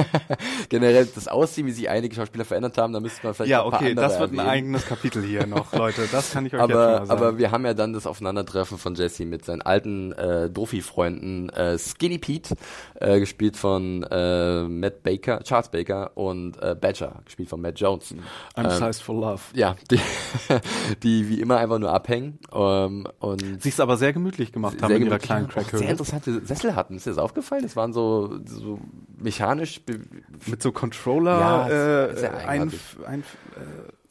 Generell 0.70 1.04
das 1.04 1.28
Aussehen, 1.28 1.66
wie 1.66 1.72
sich 1.72 1.90
einige 1.90 2.14
Schauspieler 2.14 2.46
verändert 2.46 2.78
haben, 2.78 2.94
da 2.94 3.00
müsste 3.00 3.26
man 3.26 3.34
vielleicht 3.34 3.50
Ja, 3.50 3.66
okay, 3.66 3.94
das 3.94 4.18
wird 4.18 4.30
erwähnen. 4.30 4.40
ein 4.40 4.48
eigenes 4.48 4.86
Kapitel 4.86 5.22
hier 5.22 5.46
noch, 5.46 5.72
Leute. 5.76 6.08
Das 6.10 6.32
kann 6.32 6.46
ich 6.46 6.54
euch 6.54 6.60
aber, 6.60 6.72
jetzt 6.72 7.00
mal 7.00 7.06
sagen. 7.06 7.20
Aber 7.20 7.38
wir 7.38 7.50
haben 7.50 7.66
ja 7.66 7.74
dann 7.74 7.92
das 7.92 8.06
Aufeinandertreffen 8.06 8.78
von 8.78 8.94
Jesse 8.94 9.26
mit 9.26 9.44
seinen 9.44 9.60
alten 9.60 10.12
äh, 10.12 10.48
Dofi-Freunden 10.48 11.50
äh, 11.50 11.76
Skinny 11.76 12.13
Pete, 12.18 12.54
äh, 13.00 13.20
gespielt 13.20 13.56
von 13.56 14.02
äh, 14.10 14.62
Matt 14.64 15.02
Baker, 15.02 15.42
Charles 15.42 15.68
Baker 15.68 16.16
und 16.16 16.60
äh, 16.62 16.76
Badger, 16.78 17.22
gespielt 17.24 17.48
von 17.48 17.60
Matt 17.60 17.78
Jones. 17.78 18.14
I'm 18.56 18.64
ähm, 18.64 18.70
sized 18.70 19.02
for 19.02 19.14
love. 19.14 19.40
Ja, 19.54 19.76
die, 19.90 20.00
die 21.02 21.28
wie 21.28 21.40
immer 21.40 21.58
einfach 21.58 21.78
nur 21.78 21.92
abhängen 21.92 22.38
ähm, 22.52 23.06
und 23.18 23.62
sich 23.62 23.74
es 23.74 23.80
aber 23.80 23.96
sehr 23.96 24.12
gemütlich 24.12 24.52
gemacht 24.52 24.82
haben 24.82 24.94
in 24.94 25.06
ihrer 25.06 25.18
kleinen 25.18 25.48
Crackhöhle. 25.48 25.78
Sehr 25.78 25.90
interessante 25.90 26.44
Sessel 26.44 26.74
hatten. 26.74 26.96
Ist 26.96 27.06
dir 27.06 27.10
das 27.10 27.18
aufgefallen? 27.18 27.62
Das 27.62 27.76
waren 27.76 27.92
so, 27.92 28.38
so 28.46 28.78
mechanisch 29.16 29.80
mit 30.46 30.62
so 30.62 30.72
Controller 30.72 31.40
ja, 31.40 31.68
äh, 31.68 32.28
ein, 32.46 32.72
ein, 33.06 33.20
äh, 33.20 33.24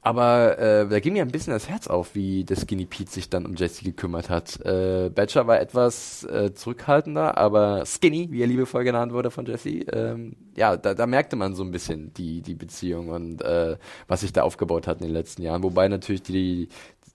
aber 0.04 0.60
äh, 0.60 0.88
da 0.88 1.00
ging 1.00 1.14
mir 1.14 1.22
ein 1.22 1.32
bisschen 1.32 1.54
das 1.54 1.70
Herz 1.70 1.88
auf, 1.88 2.14
wie 2.14 2.44
der 2.44 2.58
Skinny 2.58 2.86
Pete 2.86 3.10
sich 3.10 3.30
dann 3.30 3.46
um 3.46 3.56
Jesse 3.56 3.86
gekümmert 3.86 4.30
hat. 4.30 4.60
Äh, 4.66 5.10
Badger 5.10 5.48
war 5.48 5.62
etwas 5.62 6.26
äh, 6.26 6.54
zurückhaltender, 6.54 7.38
aber 7.38 7.86
Skinny, 7.86 8.30
wie 8.30 8.42
er 8.42 8.48
liebevoll 8.48 8.84
genannt 8.84 9.14
wurde 9.14 9.32
von 9.32 9.46
Jesse, 9.46 9.70
ähm, 9.94 10.36
ja, 10.58 10.76
da, 10.76 10.94
da 10.94 11.08
merkte 11.08 11.38
man 11.38 11.56
so 11.56 11.64
ein 11.64 11.72
bisschen 11.72 12.14
die, 12.16 12.42
die 12.42 12.56
Beziehung 12.56 13.08
und 13.10 13.42
äh, 13.44 13.78
was 14.08 14.22
sich 14.22 14.34
da 14.34 14.44
aufgebaut 14.44 14.88
hat 14.88 15.00
in 15.00 15.08
den 15.08 15.14
letzten 15.14 15.42
Jahren. 15.42 15.64
Wobei 15.64 15.88
natürlich 15.88 16.22
die, 16.22 16.68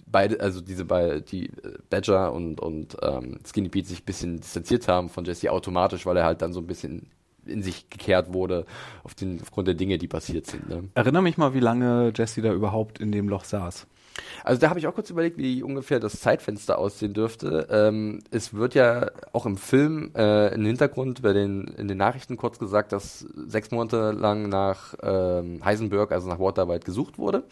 beide, 0.06 0.40
also 0.40 0.62
diese 0.62 0.86
beiden, 0.86 1.26
die 1.26 1.46
äh, 1.46 1.78
Badger 1.90 2.32
und, 2.32 2.58
und 2.58 2.96
ähm, 3.02 3.38
Skinny 3.46 3.68
Pete 3.68 3.88
sich 3.88 4.00
ein 4.00 4.06
bisschen 4.06 4.40
distanziert 4.40 4.88
haben 4.88 5.10
von 5.10 5.26
Jesse 5.26 5.52
automatisch, 5.52 6.06
weil 6.06 6.16
er 6.16 6.24
halt 6.24 6.40
dann 6.40 6.54
so 6.54 6.60
ein 6.60 6.66
bisschen 6.66 7.10
in 7.48 7.62
sich 7.62 7.90
gekehrt 7.90 8.32
wurde 8.32 8.66
auf 9.04 9.14
den, 9.14 9.40
aufgrund 9.40 9.68
der 9.68 9.74
Dinge, 9.74 9.98
die 9.98 10.08
passiert 10.08 10.46
sind. 10.46 10.68
Ne? 10.68 10.88
Erinnere 10.94 11.22
mich 11.22 11.36
mal, 11.36 11.54
wie 11.54 11.60
lange 11.60 12.12
Jesse 12.14 12.42
da 12.42 12.52
überhaupt 12.52 13.00
in 13.00 13.12
dem 13.12 13.28
Loch 13.28 13.44
saß. 13.44 13.86
Also 14.44 14.60
da 14.60 14.68
habe 14.68 14.78
ich 14.78 14.86
auch 14.86 14.94
kurz 14.94 15.10
überlegt, 15.10 15.38
wie 15.38 15.62
ungefähr 15.62 16.00
das 16.00 16.20
Zeitfenster 16.20 16.78
aussehen 16.78 17.14
dürfte. 17.14 17.68
Ähm, 17.70 18.20
es 18.30 18.54
wird 18.54 18.74
ja 18.74 19.10
auch 19.32 19.46
im 19.46 19.56
Film 19.56 20.10
äh, 20.16 20.54
im 20.54 20.64
Hintergrund 20.64 21.22
bei 21.22 21.32
den 21.32 21.68
in 21.76 21.88
den 21.88 21.98
Nachrichten 21.98 22.36
kurz 22.36 22.58
gesagt, 22.58 22.92
dass 22.92 23.20
sechs 23.20 23.70
Monate 23.70 24.12
lang 24.12 24.48
nach 24.48 24.94
ähm, 25.02 25.64
Heisenberg, 25.64 26.12
also 26.12 26.28
nach 26.28 26.38
Walter 26.38 26.68
White 26.68 26.84
gesucht 26.84 27.18
wurde. 27.18 27.44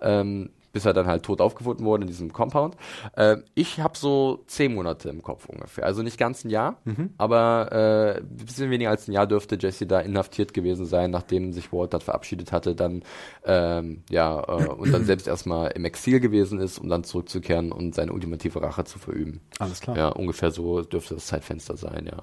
Ähm, 0.00 0.50
bis 0.72 0.84
er 0.84 0.92
dann 0.92 1.06
halt 1.06 1.22
tot 1.22 1.40
aufgefunden 1.40 1.84
wurde 1.84 2.02
in 2.02 2.08
diesem 2.08 2.32
Compound. 2.32 2.76
Äh, 3.16 3.38
ich 3.54 3.80
habe 3.80 3.96
so 3.96 4.42
zehn 4.46 4.74
Monate 4.74 5.08
im 5.08 5.22
Kopf 5.22 5.46
ungefähr. 5.46 5.84
Also 5.84 6.02
nicht 6.02 6.18
ganz 6.18 6.44
ein 6.44 6.50
Jahr, 6.50 6.78
mhm. 6.84 7.10
aber 7.18 7.72
äh, 7.72 8.20
ein 8.20 8.36
bisschen 8.36 8.70
weniger 8.70 8.90
als 8.90 9.08
ein 9.08 9.12
Jahr 9.12 9.26
dürfte 9.26 9.58
Jesse 9.60 9.86
da 9.86 10.00
inhaftiert 10.00 10.54
gewesen 10.54 10.86
sein, 10.86 11.10
nachdem 11.10 11.52
sich 11.52 11.72
Walt 11.72 11.92
dort 11.92 12.02
verabschiedet 12.02 12.52
hatte, 12.52 12.74
dann 12.74 13.02
ähm, 13.44 14.02
ja 14.10 14.40
äh, 14.40 14.68
und 14.68 14.92
dann 14.92 15.04
selbst 15.06 15.28
erstmal 15.28 15.72
im 15.72 15.84
Exil 15.84 16.20
gewesen 16.20 16.58
ist, 16.58 16.78
um 16.78 16.88
dann 16.88 17.04
zurückzukehren 17.04 17.72
und 17.72 17.94
seine 17.94 18.12
ultimative 18.12 18.62
Rache 18.62 18.84
zu 18.84 18.98
verüben. 18.98 19.40
Alles 19.58 19.80
klar. 19.80 19.96
Ja, 19.96 20.08
ungefähr 20.08 20.50
so 20.50 20.82
dürfte 20.82 21.14
das 21.14 21.26
Zeitfenster 21.26 21.76
sein, 21.76 22.06
ja. 22.06 22.22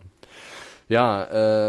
Ja, 0.90 1.24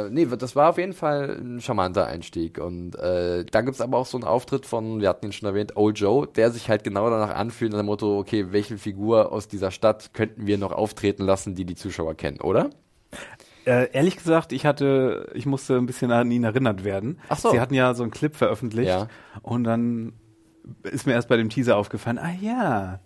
äh, 0.05 0.11
nee, 0.11 0.25
das 0.25 0.57
war 0.57 0.71
auf 0.71 0.79
jeden 0.79 0.95
Fall 0.95 1.39
ein 1.39 1.61
charmanter 1.61 2.07
Einstieg. 2.07 2.59
Und 2.59 2.97
äh, 2.97 3.45
da 3.45 3.61
gibt's 3.61 3.83
aber 3.83 3.99
auch 3.99 4.07
so 4.07 4.17
einen 4.17 4.25
Auftritt 4.25 4.65
von, 4.65 5.03
wir 5.03 5.11
hatten 5.11 5.27
ihn 5.27 5.33
schon 5.33 5.47
erwähnt, 5.47 5.77
Old 5.77 5.99
Joe, 5.99 6.27
der 6.27 6.51
sich 6.51 6.71
halt 6.71 6.85
genau 6.85 7.11
danach 7.11 7.35
anfühlt, 7.35 7.71
nach 7.73 7.81
dem 7.81 7.87
Motto, 7.87 8.19
okay, 8.19 8.47
welche 8.51 8.79
Figur 8.79 9.31
aus 9.31 9.47
dieser 9.47 9.71
Stadt 9.71 10.15
könnten 10.15 10.47
wir 10.47 10.57
noch 10.57 10.73
auftreten 10.73 11.25
lassen, 11.25 11.55
die 11.55 11.67
die 11.67 11.75
Zuschauer 11.75 12.15
kennen, 12.15 12.41
oder? 12.41 12.71
Äh, 13.67 13.93
ehrlich 13.93 14.17
gesagt, 14.17 14.53
ich 14.53 14.65
hatte, 14.65 15.31
ich 15.35 15.45
musste 15.45 15.77
ein 15.77 15.85
bisschen 15.85 16.11
an 16.13 16.31
ihn 16.31 16.45
erinnert 16.45 16.83
werden. 16.83 17.21
Ach 17.29 17.39
so. 17.39 17.51
Sie 17.51 17.61
hatten 17.61 17.75
ja 17.75 17.93
so 17.93 18.03
einen 18.03 18.13
Clip 18.13 18.35
veröffentlicht 18.35 18.89
ja. 18.89 19.09
und 19.43 19.65
dann 19.65 20.15
ist 20.83 21.07
mir 21.07 21.13
erst 21.13 21.29
bei 21.29 21.37
dem 21.37 21.51
Teaser 21.51 21.77
aufgefallen, 21.77 22.19
ah 22.19 22.33
ja, 22.41 23.01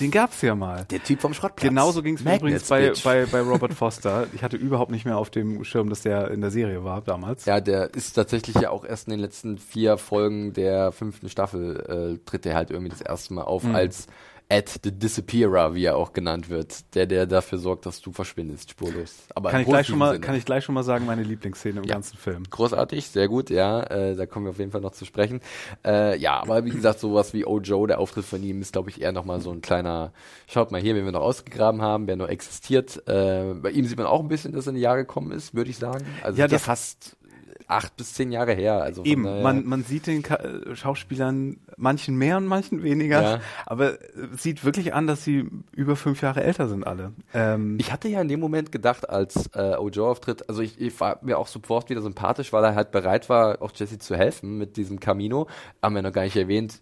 den 0.00 0.10
gab's 0.10 0.42
ja 0.42 0.54
mal. 0.54 0.86
Der 0.90 1.02
Typ 1.02 1.20
vom 1.20 1.34
Schrottplatz. 1.34 1.68
Genauso 1.68 2.02
ging 2.02 2.16
es 2.16 2.24
mir 2.24 2.36
übrigens 2.36 2.68
bei, 2.68 2.92
bei, 3.04 3.26
bei 3.26 3.40
Robert 3.40 3.74
Foster. 3.74 4.26
Ich 4.32 4.42
hatte 4.42 4.56
überhaupt 4.56 4.90
nicht 4.90 5.04
mehr 5.04 5.18
auf 5.18 5.30
dem 5.30 5.64
Schirm, 5.64 5.88
dass 5.88 6.02
der 6.02 6.30
in 6.30 6.40
der 6.40 6.50
Serie 6.50 6.84
war 6.84 7.00
damals. 7.00 7.44
Ja, 7.44 7.60
der 7.60 7.94
ist 7.94 8.12
tatsächlich 8.14 8.56
ja 8.56 8.70
auch 8.70 8.84
erst 8.84 9.06
in 9.06 9.12
den 9.12 9.20
letzten 9.20 9.58
vier 9.58 9.96
Folgen 9.96 10.52
der 10.52 10.92
fünften 10.92 11.28
Staffel 11.28 12.18
äh, 12.20 12.24
tritt 12.28 12.46
er 12.46 12.54
halt 12.56 12.70
irgendwie 12.70 12.90
das 12.90 13.00
erste 13.00 13.34
Mal 13.34 13.42
auf 13.42 13.64
mhm. 13.64 13.74
als 13.74 14.06
Ed 14.54 14.80
the 14.84 14.92
Disappearer, 14.92 15.74
wie 15.74 15.84
er 15.84 15.96
auch 15.96 16.12
genannt 16.12 16.48
wird, 16.48 16.94
der, 16.94 17.06
der 17.06 17.26
dafür 17.26 17.58
sorgt, 17.58 17.86
dass 17.86 18.00
du 18.00 18.12
verschwindest, 18.12 18.70
spurlos. 18.70 19.24
Aber 19.34 19.50
kann 19.50 19.62
ich 19.62 19.66
gleich 19.66 19.88
schon 19.88 19.98
mal, 19.98 20.12
Sinne. 20.12 20.20
kann 20.20 20.36
ich 20.36 20.44
gleich 20.44 20.62
schon 20.62 20.76
mal 20.76 20.84
sagen, 20.84 21.06
meine 21.06 21.24
Lieblingsszene 21.24 21.80
im 21.80 21.86
ja. 21.86 21.94
ganzen 21.94 22.16
Film. 22.16 22.44
Großartig, 22.48 23.08
sehr 23.08 23.26
gut, 23.26 23.50
ja, 23.50 23.82
äh, 23.82 24.14
da 24.14 24.26
kommen 24.26 24.46
wir 24.46 24.50
auf 24.50 24.58
jeden 24.60 24.70
Fall 24.70 24.80
noch 24.80 24.92
zu 24.92 25.04
sprechen. 25.06 25.40
Äh, 25.84 26.16
ja, 26.18 26.40
aber 26.40 26.64
wie 26.64 26.70
gesagt, 26.70 27.00
sowas 27.00 27.34
wie 27.34 27.44
Oh 27.44 27.58
Joe, 27.58 27.88
der 27.88 27.98
Auftritt 27.98 28.24
von 28.24 28.44
ihm 28.44 28.60
ist, 28.60 28.72
glaube 28.72 28.90
ich, 28.90 29.00
eher 29.00 29.10
nochmal 29.10 29.40
so 29.40 29.50
ein 29.50 29.60
kleiner, 29.60 30.12
schaut 30.46 30.70
mal 30.70 30.80
hier, 30.80 30.94
wenn 30.94 31.04
wir 31.04 31.10
noch 31.10 31.22
ausgegraben 31.22 31.82
haben, 31.82 32.06
wer 32.06 32.14
noch 32.14 32.28
existiert. 32.28 33.02
Äh, 33.08 33.54
bei 33.54 33.72
ihm 33.72 33.86
sieht 33.86 33.98
man 33.98 34.06
auch 34.06 34.20
ein 34.20 34.28
bisschen, 34.28 34.52
dass 34.52 34.66
er 34.66 34.70
in 34.70 34.76
die 34.76 34.82
Jahre 34.82 34.98
gekommen 34.98 35.32
ist, 35.32 35.54
würde 35.54 35.70
ich 35.70 35.78
sagen. 35.78 36.06
Also 36.22 36.38
ja, 36.38 36.46
das 36.46 36.62
fast 36.62 37.16
acht 37.66 37.96
bis 37.96 38.14
zehn 38.14 38.32
Jahre 38.32 38.52
her. 38.52 38.82
Also 38.82 39.04
Eben, 39.04 39.22
man, 39.22 39.64
man 39.64 39.84
sieht 39.84 40.06
den 40.06 40.22
Ka 40.22 40.36
äh, 40.36 40.76
Schauspielern 40.76 41.56
manchen 41.76 42.16
mehr 42.16 42.36
und 42.36 42.46
manchen 42.46 42.82
weniger, 42.82 43.22
ja. 43.22 43.40
aber 43.66 43.98
es 44.32 44.42
sieht 44.42 44.64
wirklich 44.64 44.94
an, 44.94 45.06
dass 45.06 45.24
sie 45.24 45.48
über 45.72 45.96
fünf 45.96 46.22
Jahre 46.22 46.42
älter 46.42 46.68
sind 46.68 46.86
alle. 46.86 47.12
Ähm 47.32 47.76
ich 47.80 47.92
hatte 47.92 48.08
ja 48.08 48.20
in 48.20 48.28
dem 48.28 48.40
Moment 48.40 48.72
gedacht, 48.72 49.08
als 49.08 49.50
äh, 49.54 49.76
Ojo 49.76 50.10
auftritt, 50.10 50.48
also 50.48 50.62
ich, 50.62 50.80
ich 50.80 50.98
war 51.00 51.18
mir 51.22 51.38
auch 51.38 51.46
sofort 51.48 51.90
wieder 51.90 52.02
sympathisch, 52.02 52.52
weil 52.52 52.64
er 52.64 52.74
halt 52.74 52.90
bereit 52.90 53.28
war, 53.28 53.62
auch 53.62 53.72
Jesse 53.74 53.98
zu 53.98 54.16
helfen 54.16 54.58
mit 54.58 54.76
diesem 54.76 55.00
Camino. 55.00 55.48
Haben 55.82 55.94
wir 55.94 56.02
noch 56.02 56.12
gar 56.12 56.24
nicht 56.24 56.36
erwähnt. 56.36 56.80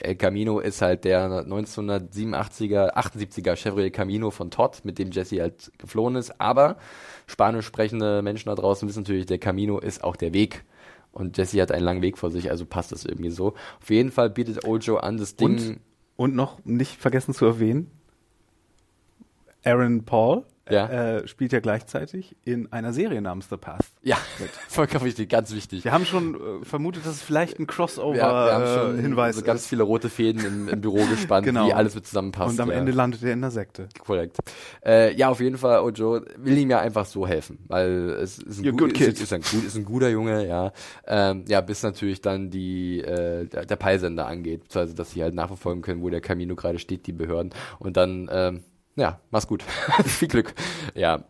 El 0.00 0.16
Camino 0.16 0.60
ist 0.60 0.82
halt 0.82 1.04
der 1.04 1.44
1987er, 1.46 2.94
78er 2.94 3.56
Chevrolet 3.56 3.90
Camino 3.90 4.30
von 4.30 4.50
Todd, 4.50 4.80
mit 4.84 4.98
dem 4.98 5.10
Jesse 5.10 5.40
halt 5.40 5.72
geflohen 5.78 6.16
ist. 6.16 6.40
Aber 6.40 6.76
spanisch 7.30 7.66
sprechende 7.66 8.22
Menschen 8.22 8.48
da 8.48 8.54
draußen 8.54 8.88
wissen 8.88 9.00
natürlich, 9.00 9.26
der 9.26 9.38
Camino 9.38 9.78
ist 9.78 10.04
auch 10.04 10.16
der 10.16 10.32
Weg. 10.32 10.64
Und 11.12 11.38
Jesse 11.38 11.60
hat 11.60 11.72
einen 11.72 11.84
langen 11.84 12.02
Weg 12.02 12.18
vor 12.18 12.30
sich, 12.30 12.50
also 12.50 12.64
passt 12.64 12.92
das 12.92 13.04
irgendwie 13.04 13.30
so. 13.30 13.54
Auf 13.80 13.90
jeden 13.90 14.12
Fall 14.12 14.30
bietet 14.30 14.64
Ojo 14.64 14.96
an, 14.96 15.16
das 15.16 15.36
Ding. 15.36 15.50
Und, 15.50 15.80
und 16.16 16.34
noch 16.36 16.64
nicht 16.64 17.00
vergessen 17.00 17.34
zu 17.34 17.46
erwähnen, 17.46 17.90
Aaron 19.64 20.04
Paul 20.04 20.44
ja. 20.68 20.88
äh, 20.88 21.28
spielt 21.28 21.52
ja 21.52 21.60
gleichzeitig 21.60 22.36
in 22.44 22.72
einer 22.72 22.92
Serie 22.92 23.20
namens 23.20 23.48
The 23.48 23.56
Path. 23.56 23.89
Ja, 24.02 24.16
vollkommen 24.68 25.04
wichtig, 25.04 25.28
ganz 25.28 25.54
wichtig. 25.54 25.84
Wir 25.84 25.92
haben 25.92 26.06
schon 26.06 26.34
äh, 26.34 26.64
vermutet, 26.64 27.04
dass 27.04 27.16
es 27.16 27.22
vielleicht 27.22 27.58
ein 27.58 27.66
Crossover-Hinweis 27.66 29.36
äh, 29.36 29.38
so 29.40 29.44
ganz 29.44 29.66
viele 29.66 29.82
rote 29.82 30.08
Fäden 30.08 30.44
im, 30.44 30.68
im 30.68 30.80
Büro 30.80 31.04
gespannt, 31.04 31.44
genau. 31.44 31.66
wie 31.66 31.74
alles 31.74 31.94
mit 31.94 32.06
zusammenpasst. 32.06 32.52
Und 32.52 32.60
am 32.60 32.70
ja. 32.70 32.76
Ende 32.76 32.92
landet 32.92 33.22
er 33.22 33.32
in 33.32 33.42
der 33.42 33.50
Sekte. 33.50 33.88
Korrekt. 33.98 34.38
Äh, 34.84 35.14
ja, 35.16 35.28
auf 35.28 35.40
jeden 35.40 35.58
Fall, 35.58 35.80
Ojo 35.80 36.22
will 36.36 36.56
ihm 36.56 36.70
ja 36.70 36.80
einfach 36.80 37.04
so 37.04 37.26
helfen, 37.26 37.58
weil 37.68 38.16
es 38.22 38.38
ist 38.38 38.64
ein, 38.64 38.76
gut, 38.76 38.98
ist, 38.98 39.20
ist, 39.20 39.32
ein, 39.34 39.42
ist 39.42 39.76
ein 39.76 39.84
guter 39.84 40.08
Junge, 40.08 40.48
ja. 40.48 40.72
Ähm, 41.06 41.44
ja, 41.46 41.60
bis 41.60 41.82
natürlich 41.82 42.22
dann 42.22 42.50
die 42.50 43.00
äh, 43.00 43.46
der, 43.46 43.66
der 43.66 43.76
Peilsender 43.76 44.26
angeht, 44.26 44.62
beziehungsweise 44.62 44.94
dass 44.94 45.10
sie 45.10 45.22
halt 45.22 45.34
nachverfolgen 45.34 45.82
können, 45.82 46.02
wo 46.02 46.08
der 46.08 46.22
Camino 46.22 46.54
gerade 46.54 46.78
steht, 46.78 47.06
die 47.06 47.12
Behörden. 47.12 47.50
Und 47.78 47.98
dann 47.98 48.30
ähm, 48.32 48.64
ja, 48.96 49.20
mach's 49.30 49.46
gut. 49.46 49.62
Viel 50.04 50.28
Glück. 50.28 50.54
Ja. 50.94 51.24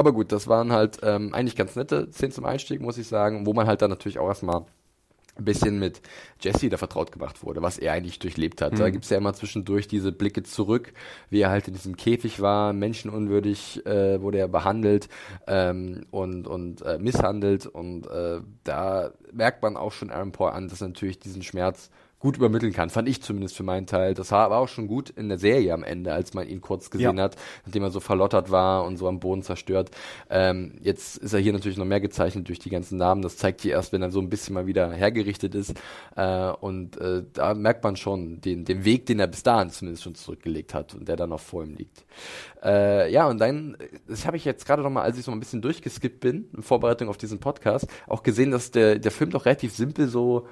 Aber 0.00 0.14
gut, 0.14 0.32
das 0.32 0.48
waren 0.48 0.72
halt 0.72 1.00
ähm, 1.02 1.34
eigentlich 1.34 1.56
ganz 1.56 1.76
nette 1.76 2.10
Szenen 2.10 2.32
zum 2.32 2.46
Einstieg, 2.46 2.80
muss 2.80 2.96
ich 2.96 3.06
sagen, 3.06 3.44
wo 3.44 3.52
man 3.52 3.66
halt 3.66 3.82
dann 3.82 3.90
natürlich 3.90 4.18
auch 4.18 4.28
erstmal 4.28 4.64
ein 5.36 5.44
bisschen 5.44 5.78
mit 5.78 6.00
Jesse 6.40 6.70
da 6.70 6.78
vertraut 6.78 7.12
gemacht 7.12 7.44
wurde, 7.44 7.60
was 7.60 7.76
er 7.76 7.92
eigentlich 7.92 8.18
durchlebt 8.18 8.62
hat. 8.62 8.72
Mhm. 8.72 8.78
Da 8.78 8.88
gibt's 8.88 9.10
ja 9.10 9.18
immer 9.18 9.34
zwischendurch 9.34 9.88
diese 9.88 10.10
Blicke 10.10 10.42
zurück, 10.42 10.94
wie 11.28 11.42
er 11.42 11.50
halt 11.50 11.68
in 11.68 11.74
diesem 11.74 11.98
Käfig 11.98 12.40
war, 12.40 12.72
menschenunwürdig 12.72 13.84
äh, 13.84 14.22
wurde 14.22 14.38
er 14.38 14.48
behandelt 14.48 15.10
ähm, 15.46 16.06
und, 16.10 16.46
und 16.46 16.80
äh, 16.80 16.98
misshandelt 16.98 17.66
und 17.66 18.06
äh, 18.06 18.40
da 18.64 19.12
merkt 19.34 19.62
man 19.62 19.76
auch 19.76 19.92
schon 19.92 20.10
Aaron 20.10 20.32
Paul 20.32 20.52
an, 20.52 20.68
dass 20.68 20.80
er 20.80 20.88
natürlich 20.88 21.18
diesen 21.18 21.42
Schmerz 21.42 21.90
gut 22.20 22.36
übermitteln 22.36 22.72
kann, 22.72 22.90
fand 22.90 23.08
ich 23.08 23.22
zumindest 23.22 23.56
für 23.56 23.62
meinen 23.62 23.86
Teil. 23.86 24.12
Das 24.14 24.30
war 24.30 24.44
aber 24.44 24.58
auch 24.58 24.68
schon 24.68 24.86
gut 24.86 25.10
in 25.10 25.28
der 25.30 25.38
Serie 25.38 25.72
am 25.74 25.82
Ende, 25.82 26.12
als 26.12 26.34
man 26.34 26.46
ihn 26.46 26.60
kurz 26.60 26.90
gesehen 26.90 27.16
Ja. 27.16 27.24
hat, 27.24 27.36
nachdem 27.64 27.82
er 27.82 27.90
so 27.90 27.98
verlottert 27.98 28.50
war 28.50 28.84
und 28.84 28.98
so 28.98 29.08
am 29.08 29.20
Boden 29.20 29.42
zerstört. 29.42 29.90
Ähm, 30.28 30.74
jetzt 30.82 31.16
ist 31.16 31.32
er 31.32 31.40
hier 31.40 31.54
natürlich 31.54 31.78
noch 31.78 31.86
mehr 31.86 32.00
gezeichnet 32.00 32.46
durch 32.48 32.58
die 32.58 32.68
ganzen 32.70 32.98
Namen. 32.98 33.22
Das 33.22 33.38
zeigt 33.38 33.62
hier 33.62 33.72
erst, 33.72 33.92
wenn 33.92 34.02
er 34.02 34.10
so 34.10 34.20
ein 34.20 34.28
bisschen 34.28 34.54
mal 34.54 34.66
wieder 34.66 34.92
hergerichtet 34.92 35.54
ist. 35.54 35.74
Äh, 36.14 36.50
und 36.60 36.98
äh, 37.00 37.24
da 37.32 37.54
merkt 37.54 37.82
man 37.84 37.96
schon 37.96 38.40
den, 38.42 38.66
den 38.66 38.84
Weg, 38.84 39.06
den 39.06 39.18
er 39.18 39.26
bis 39.26 39.42
dahin 39.42 39.70
zumindest 39.70 40.02
schon 40.04 40.14
zurückgelegt 40.14 40.74
hat 40.74 40.94
und 40.94 41.08
der 41.08 41.16
dann 41.16 41.30
noch 41.30 41.40
vor 41.40 41.64
ihm 41.64 41.74
liegt. 41.74 42.04
Äh, 42.62 43.10
ja, 43.10 43.26
und 43.28 43.38
dann, 43.40 43.78
das 44.06 44.26
habe 44.26 44.36
ich 44.36 44.44
jetzt 44.44 44.66
gerade 44.66 44.82
noch 44.82 44.90
mal, 44.90 45.02
als 45.02 45.16
ich 45.16 45.24
so 45.24 45.32
ein 45.32 45.40
bisschen 45.40 45.62
durchgeskippt 45.62 46.20
bin, 46.20 46.50
in 46.54 46.62
Vorbereitung 46.62 47.08
auf 47.08 47.16
diesen 47.16 47.38
Podcast, 47.40 47.86
auch 48.06 48.22
gesehen, 48.22 48.50
dass 48.50 48.70
der, 48.70 48.98
der 48.98 49.10
Film 49.10 49.30
doch 49.30 49.46
relativ 49.46 49.74
simpel 49.74 50.06
so 50.08 50.46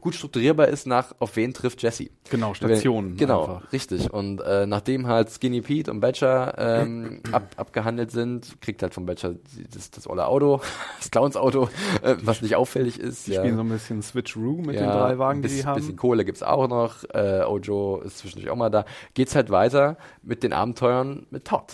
gut 0.00 0.14
strukturierbar 0.14 0.68
ist 0.68 0.86
nach 0.86 1.14
auf 1.18 1.36
wen 1.36 1.52
trifft 1.54 1.82
Jesse. 1.82 2.10
Genau, 2.30 2.54
Stationen 2.54 3.16
Genau, 3.16 3.42
einfach. 3.56 3.72
richtig. 3.72 4.12
Und 4.12 4.40
äh, 4.40 4.66
nachdem 4.66 5.06
halt 5.06 5.30
Skinny 5.30 5.60
Pete 5.60 5.90
und 5.90 6.00
Badger 6.00 6.54
ähm, 6.58 7.20
ab, 7.32 7.50
abgehandelt 7.56 8.10
sind, 8.10 8.60
kriegt 8.60 8.82
halt 8.82 8.94
von 8.94 9.06
Badger 9.06 9.34
das, 9.74 9.90
das 9.90 10.08
olle 10.08 10.26
Auto, 10.26 10.60
das 10.98 11.10
Clowns-Auto, 11.10 11.68
äh, 12.02 12.16
was 12.22 12.42
nicht 12.42 12.56
auffällig 12.56 12.98
ist. 13.00 13.26
Die 13.26 13.34
spielen 13.34 13.56
so 13.56 13.62
ein 13.62 13.68
bisschen 13.68 14.02
Switcheroo 14.02 14.58
mit 14.62 14.76
den 14.76 14.84
Ja, 14.84 14.96
drei 15.06 15.18
Wagen, 15.18 15.40
ein 15.40 15.48
die 15.48 15.64
haben. 15.64 15.76
bisschen 15.76 15.96
Kohle 15.96 16.24
gibt's 16.24 16.42
auch 16.42 16.68
noch. 16.68 17.04
Äh, 17.12 17.42
Ojo 17.46 18.00
ist 18.04 18.18
zwischendurch 18.18 18.50
auch 18.50 18.56
mal 18.56 18.70
da. 18.70 18.84
Geht's 19.14 19.34
halt 19.34 19.50
weiter 19.50 19.96
mit 20.22 20.42
den 20.42 20.52
Abenteuern 20.52 21.26
mit 21.30 21.46
Todd. 21.46 21.72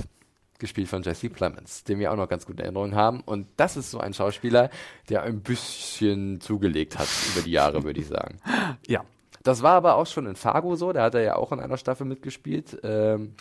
Gespielt 0.58 0.88
von 0.88 1.02
Jesse 1.02 1.28
Plemons, 1.28 1.84
den 1.84 1.98
wir 1.98 2.12
auch 2.12 2.16
noch 2.16 2.28
ganz 2.28 2.46
gute 2.46 2.62
Erinnerungen 2.62 2.94
haben. 2.94 3.20
Und 3.20 3.46
das 3.56 3.76
ist 3.76 3.90
so 3.90 3.98
ein 4.00 4.14
Schauspieler, 4.14 4.70
der 5.08 5.22
ein 5.22 5.40
bisschen 5.40 6.40
zugelegt 6.40 6.98
hat 6.98 7.08
über 7.32 7.44
die 7.44 7.50
Jahre, 7.52 7.82
würde 7.84 8.00
ich 8.00 8.06
sagen. 8.06 8.38
Ja, 8.86 9.04
Das 9.42 9.62
war 9.62 9.72
aber 9.74 9.96
auch 9.96 10.06
schon 10.06 10.26
in 10.26 10.36
Fargo 10.36 10.76
so, 10.76 10.92
da 10.92 11.04
hat 11.04 11.14
er 11.14 11.22
ja 11.22 11.36
auch 11.36 11.52
in 11.52 11.60
einer 11.60 11.76
Staffel 11.76 12.06
mitgespielt. 12.06 12.78
Ähm, 12.82 13.34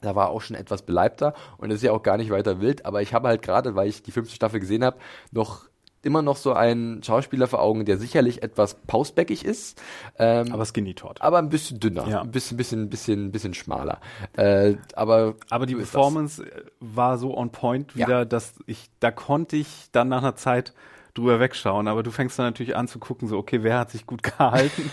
da 0.00 0.14
war 0.14 0.26
er 0.26 0.30
auch 0.30 0.42
schon 0.42 0.56
etwas 0.56 0.82
beleibter 0.82 1.34
und 1.58 1.70
ist 1.70 1.82
ja 1.82 1.92
auch 1.92 2.02
gar 2.02 2.16
nicht 2.16 2.30
weiter 2.30 2.60
wild, 2.60 2.84
aber 2.84 3.02
ich 3.02 3.14
habe 3.14 3.28
halt 3.28 3.42
gerade, 3.42 3.74
weil 3.74 3.88
ich 3.88 4.02
die 4.02 4.10
fünfte 4.12 4.34
Staffel 4.34 4.60
gesehen 4.60 4.84
habe, 4.84 4.98
noch 5.32 5.66
immer 6.04 6.22
noch 6.22 6.36
so 6.36 6.52
einen 6.52 7.02
Schauspieler 7.02 7.46
vor 7.46 7.60
Augen, 7.60 7.84
der 7.84 7.98
sicherlich 7.98 8.42
etwas 8.42 8.74
pausbäckig 8.86 9.44
ist, 9.44 9.80
ähm, 10.18 10.52
aber 10.52 10.64
Skinny 10.64 10.94
Todd. 10.94 11.20
aber 11.20 11.38
ein 11.38 11.48
bisschen 11.48 11.80
dünner, 11.80 12.06
Ja. 12.08 12.20
ein 12.22 12.30
bisschen, 12.30 12.56
bisschen, 12.56 12.88
bisschen, 12.90 13.32
bisschen 13.32 13.54
schmaler. 13.54 14.00
Äh, 14.36 14.74
aber 14.94 15.34
Aber 15.50 15.66
die 15.66 15.74
Performance 15.74 16.42
äh, 16.44 16.62
war 16.80 17.18
so 17.18 17.36
on 17.36 17.50
point 17.50 17.92
Ja. 17.94 18.06
wieder, 18.06 18.26
dass 18.26 18.54
ich, 18.66 18.90
da 19.00 19.10
konnte 19.10 19.56
ich 19.56 19.88
dann 19.92 20.08
nach 20.08 20.18
einer 20.22 20.36
Zeit 20.36 20.72
drüber 21.14 21.40
wegschauen. 21.40 21.88
Aber 21.88 22.02
du 22.02 22.10
fängst 22.10 22.38
dann 22.38 22.46
natürlich 22.46 22.76
an 22.76 22.88
zu 22.88 22.98
gucken, 22.98 23.28
so, 23.28 23.38
okay, 23.38 23.62
wer 23.62 23.78
hat 23.78 23.90
sich 23.90 24.04
gut 24.06 24.22
gehalten? 24.38 24.90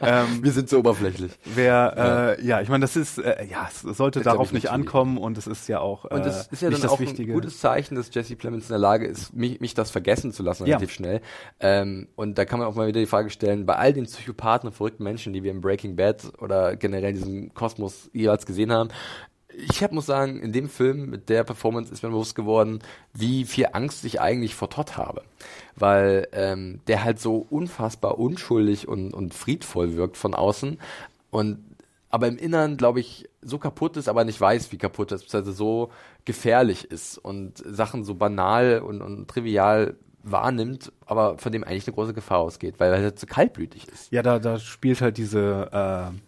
ähm, 0.00 0.42
Wir 0.42 0.52
sind 0.52 0.68
so 0.68 0.78
oberflächlich. 0.78 1.32
wer, 1.44 2.36
äh, 2.38 2.44
ja, 2.46 2.60
ich 2.60 2.68
meine, 2.68 2.82
das 2.82 2.96
ist, 2.96 3.18
äh, 3.18 3.44
ja, 3.46 3.68
es 3.68 3.82
sollte 3.82 4.20
Das 4.20 4.32
darauf 4.32 4.46
ich 4.48 4.52
nicht 4.52 4.70
ankommen 4.70 5.18
und 5.18 5.36
es 5.38 5.46
ist 5.46 5.68
ja 5.68 5.80
auch 5.80 6.06
äh, 6.06 6.14
Und 6.14 6.26
das 6.26 6.46
ist 6.48 6.62
ja 6.62 6.68
nicht 6.70 6.78
dann 6.82 6.88
das 6.88 6.92
auch 6.92 7.00
Wichtige. 7.00 7.32
ein 7.32 7.34
gutes 7.34 7.58
Zeichen, 7.60 7.94
dass 7.94 8.12
Jesse 8.12 8.34
Plemons 8.36 8.64
in 8.64 8.68
der 8.70 8.78
Lage 8.78 9.06
ist, 9.06 9.34
mich, 9.34 9.60
mich 9.60 9.74
das 9.74 9.90
vergessen 9.90 10.32
zu 10.32 10.42
lassen 10.42 10.66
Ja. 10.66 10.76
relativ 10.76 10.92
schnell. 10.94 11.20
Ähm, 11.60 12.08
und 12.16 12.38
da 12.38 12.44
kann 12.44 12.58
man 12.58 12.68
auch 12.68 12.74
mal 12.74 12.86
wieder 12.86 13.00
die 13.00 13.06
Frage 13.06 13.30
stellen, 13.30 13.66
bei 13.66 13.76
all 13.76 13.92
den 13.92 14.04
Psychopathen 14.04 14.68
und 14.68 14.74
verrückten 14.74 15.04
Menschen, 15.04 15.32
die 15.32 15.42
wir 15.42 15.50
im 15.50 15.60
Breaking 15.60 15.96
Bad 15.96 16.32
oder 16.40 16.76
generell 16.76 17.10
in 17.10 17.14
diesem 17.16 17.54
Kosmos 17.54 18.08
jeweils 18.12 18.46
gesehen 18.46 18.72
haben, 18.72 18.88
ich 19.58 19.82
hab, 19.82 19.92
muss 19.92 20.06
sagen, 20.06 20.40
in 20.40 20.52
dem 20.52 20.68
Film 20.68 21.10
mit 21.10 21.28
der 21.28 21.44
Performance 21.44 21.92
ist 21.92 22.02
mir 22.02 22.10
bewusst 22.10 22.34
geworden, 22.34 22.80
wie 23.12 23.44
viel 23.44 23.68
Angst 23.72 24.04
ich 24.04 24.20
eigentlich 24.20 24.54
vor 24.54 24.70
Todd 24.70 24.96
habe. 24.96 25.22
Weil 25.76 26.28
ähm, 26.32 26.80
der 26.86 27.04
halt 27.04 27.20
so 27.20 27.46
unfassbar 27.50 28.18
unschuldig 28.18 28.86
und, 28.88 29.12
und 29.12 29.34
friedvoll 29.34 29.96
wirkt 29.96 30.16
von 30.16 30.34
außen. 30.34 30.78
Und 31.30 31.64
aber 32.10 32.26
im 32.28 32.38
Innern, 32.38 32.78
glaube 32.78 33.00
ich, 33.00 33.28
so 33.42 33.58
kaputt 33.58 33.96
ist, 33.96 34.08
aber 34.08 34.24
nicht 34.24 34.40
weiß, 34.40 34.72
wie 34.72 34.78
kaputt 34.78 35.12
ist, 35.12 35.24
beziehungsweise 35.24 35.54
so 35.54 35.90
gefährlich 36.24 36.90
ist 36.90 37.18
und 37.18 37.58
Sachen 37.58 38.04
so 38.04 38.14
banal 38.14 38.80
und, 38.80 39.02
und 39.02 39.28
trivial 39.28 39.96
wahrnimmt, 40.22 40.92
aber 41.06 41.38
von 41.38 41.52
dem 41.52 41.64
eigentlich 41.64 41.86
eine 41.86 41.94
große 41.94 42.14
Gefahr 42.14 42.38
ausgeht, 42.38 42.76
weil 42.78 42.92
er 42.92 43.02
halt 43.02 43.18
so 43.18 43.26
kaltblütig 43.26 43.88
ist. 43.88 44.10
Ja, 44.10 44.22
da, 44.22 44.38
da 44.38 44.58
spielt 44.58 45.00
halt 45.00 45.16
diese, 45.16 45.70
äh, 45.70 46.18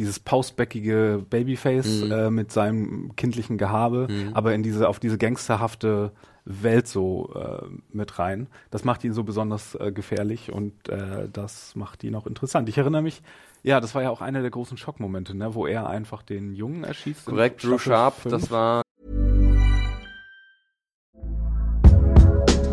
dieses 0.00 0.18
pausbäckige 0.18 1.24
Babyface 1.30 2.02
Mhm. 2.04 2.12
äh, 2.12 2.30
mit 2.30 2.50
seinem 2.50 3.14
kindlichen 3.14 3.56
Gehabe, 3.58 4.08
aber 4.34 4.54
in 4.54 4.62
diese, 4.64 4.88
auf 4.88 4.98
diese 4.98 5.16
gangsterhafte 5.18 6.10
Welt 6.44 6.88
so 6.88 7.32
äh, 7.34 7.66
mit 7.92 8.18
rein. 8.18 8.48
Das 8.70 8.82
macht 8.84 9.04
ihn 9.04 9.12
so 9.12 9.22
besonders 9.22 9.74
äh, 9.76 9.92
gefährlich 9.92 10.50
und 10.50 10.88
äh, 10.88 11.28
das 11.32 11.76
macht 11.76 12.02
ihn 12.02 12.14
auch 12.16 12.26
interessant. 12.26 12.68
Ich 12.68 12.78
erinnere 12.78 13.02
mich, 13.02 13.22
ja, 13.62 13.78
das 13.78 13.94
war 13.94 14.02
ja 14.02 14.10
auch 14.10 14.22
einer 14.22 14.40
der 14.40 14.50
großen 14.50 14.76
Schockmomente, 14.78 15.36
ne, 15.36 15.54
wo 15.54 15.66
er 15.66 15.88
einfach 15.88 16.22
den 16.22 16.54
Jungen 16.54 16.82
erschießt. 16.82 17.26
Korrekt, 17.26 17.62
Drew 17.62 17.78
Sharp, 17.78 18.14
fünf. 18.14 18.32
das 18.32 18.50
war 18.50 18.82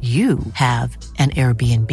you 0.00 0.38
have 0.52 0.98
an 1.18 1.30
Airbnb. 1.30 1.90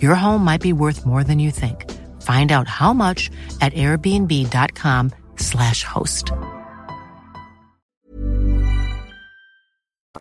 Your 0.00 0.14
home 0.14 0.44
might 0.44 0.60
be 0.60 0.72
worth 0.72 1.04
more 1.04 1.24
than 1.24 1.40
you 1.40 1.50
think. 1.50 1.90
Find 2.22 2.52
out 2.52 2.68
how 2.68 2.92
much 2.92 3.32
at 3.60 3.74
airbnb.com/slash 3.74 5.82
host. 5.82 6.30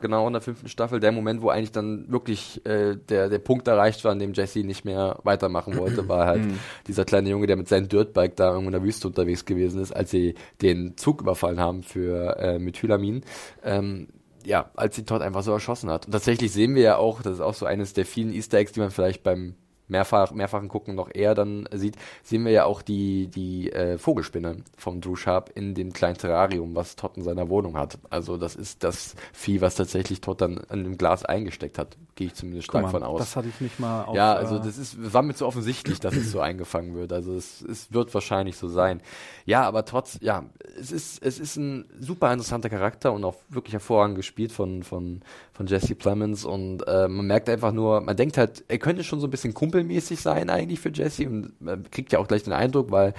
genau 0.02 0.28
in 0.28 0.34
der 0.34 0.42
fünften 0.42 0.68
Staffel 0.68 1.00
der 1.00 1.12
Moment, 1.12 1.42
wo 1.42 1.50
eigentlich 1.50 1.72
dann 1.72 2.12
wirklich 2.12 2.66
äh, 2.66 2.98
der, 2.98 3.30
der 3.30 3.40
Punkt 3.40 3.68
erreicht 3.68 4.04
war, 4.04 4.12
an 4.12 4.20
dem 4.20 4.34
Jesse 4.34 4.60
nicht 4.60 4.84
mehr 4.84 5.20
weitermachen 5.24 5.78
wollte, 5.78 6.10
war 6.10 6.26
halt 6.26 6.42
dieser 6.88 7.06
kleine 7.06 7.30
Junge, 7.30 7.48
der 7.48 7.56
mit 7.56 7.70
seinem 7.70 7.88
Dirtbike 7.88 8.36
da 8.36 8.50
irgendwo 8.50 8.70
in 8.70 8.74
der 8.74 8.84
Wüste 8.84 9.08
unterwegs 9.08 9.46
gewesen 9.46 9.82
ist, 9.82 9.94
als 9.94 10.12
sie 10.12 10.36
den 10.62 10.98
Zug 10.98 11.22
überfallen 11.22 11.60
haben 11.60 11.84
für 11.84 12.38
äh, 12.38 12.60
Methylamin. 12.60 13.22
Ähm, 13.64 14.08
ja, 14.46 14.72
als 14.76 14.96
sie 14.96 15.06
Todd 15.06 15.22
einfach 15.22 15.44
so 15.44 15.52
erschossen 15.52 15.90
hat. 15.90 16.06
Und 16.06 16.12
tatsächlich 16.12 16.52
sehen 16.52 16.76
wir 16.76 16.84
ja 16.84 16.98
auch, 16.98 17.22
das 17.22 17.36
ist 17.36 17.42
auch 17.42 17.54
so 17.54 17.66
eines 17.66 17.94
der 17.94 18.06
vielen 18.06 18.34
Easter 18.34 18.58
Eggs, 18.58 18.72
die 18.72 18.80
man 18.80 18.92
vielleicht 18.92 19.24
beim 19.24 19.56
mehrfach, 19.92 20.32
mehrfachen 20.32 20.70
Gucken 20.70 20.96
noch 20.96 21.10
eher 21.14 21.36
dann 21.36 21.68
sieht, 21.72 21.98
sehen 22.24 22.46
wir 22.46 22.52
ja 22.52 22.66
auch 22.66 22.82
die, 22.82 23.28
die 23.28 23.72
äh, 23.72 23.98
Vogelspinne 23.98 24.58
vom 24.78 25.02
Drew 25.02 25.16
Sharp 25.16 25.52
in 25.54 25.76
dem 25.76 25.94
kleinen 25.94 26.18
Terrarium, 26.18 26.76
was 26.76 26.96
Todd 26.96 27.18
in 27.18 27.24
seiner 27.24 27.50
Wohnung 27.50 27.78
hat. 27.78 28.00
Also 28.10 28.38
das 28.38 28.56
ist 28.56 28.84
das 28.84 29.16
Vieh, 29.34 29.62
was 29.62 29.76
tatsächlich 29.76 30.22
Todd 30.22 30.42
dann 30.42 30.62
in 30.72 30.84
dem 30.84 30.98
Glas 30.98 31.26
eingesteckt 31.26 31.78
hat. 31.78 31.98
Gehe 32.16 32.28
ich 32.28 32.34
zumindest 32.34 32.66
stark 32.70 32.86
mal, 32.86 32.90
von 32.90 33.04
aus. 33.04 33.20
Das 33.20 33.36
hatte 33.36 33.50
ich 33.50 33.60
nicht 33.62 33.80
mal 33.80 34.04
auf, 34.04 34.16
Ja, 34.16 34.34
also 34.34 34.56
äh, 34.56 34.62
das 34.62 34.78
ist, 34.78 34.98
es 34.98 35.14
war 35.14 35.22
mir 35.22 35.34
zu 35.34 35.46
offensichtlich, 35.46 36.00
dass 36.00 36.16
es 36.16 36.32
so 36.32 36.40
eingefangen 36.40 36.96
wird. 36.96 37.12
Also 37.14 37.36
es, 37.36 37.62
es 37.62 37.92
wird 37.92 38.14
wahrscheinlich 38.14 38.58
so 38.58 38.68
sein. 38.70 39.02
Ja, 39.46 39.64
aber 39.64 39.84
trotz, 39.86 40.18
ja, 40.22 40.46
es 40.80 40.92
ist, 40.92 41.22
es 41.22 41.40
ist 41.40 41.58
ein 41.58 41.86
super 42.00 42.32
interessanter 42.32 42.70
Charakter 42.70 43.12
und 43.12 43.26
auch 43.26 43.36
wirklich 43.50 43.74
hervorragend 43.74 44.16
gespielt 44.16 44.54
von, 44.54 44.84
von, 44.84 45.22
von 45.62 45.68
Jesse 45.68 45.94
Plemons 45.94 46.44
und 46.44 46.82
äh, 46.88 47.08
man 47.08 47.28
merkt 47.28 47.48
einfach 47.48 47.72
nur, 47.72 48.02
man 48.02 48.18
denkt 48.18 48.38
halt, 48.38 48.64
er 48.68 48.80
könnte 48.80 49.04
schon 49.04 49.20
so 49.20 49.28
ein 49.28 49.30
bisschen 49.30 49.54
kumpelmäßig 49.54 50.20
sein 50.20 50.50
eigentlich 50.50 50.80
für 50.80 50.90
Jesse 50.92 51.28
und 51.28 51.62
man 51.62 51.84
kriegt 51.92 52.12
ja 52.12 52.18
auch 52.18 52.28
gleich 52.28 52.42
den 52.42 52.54
Eindruck, 52.54 52.90
weil 52.90 53.14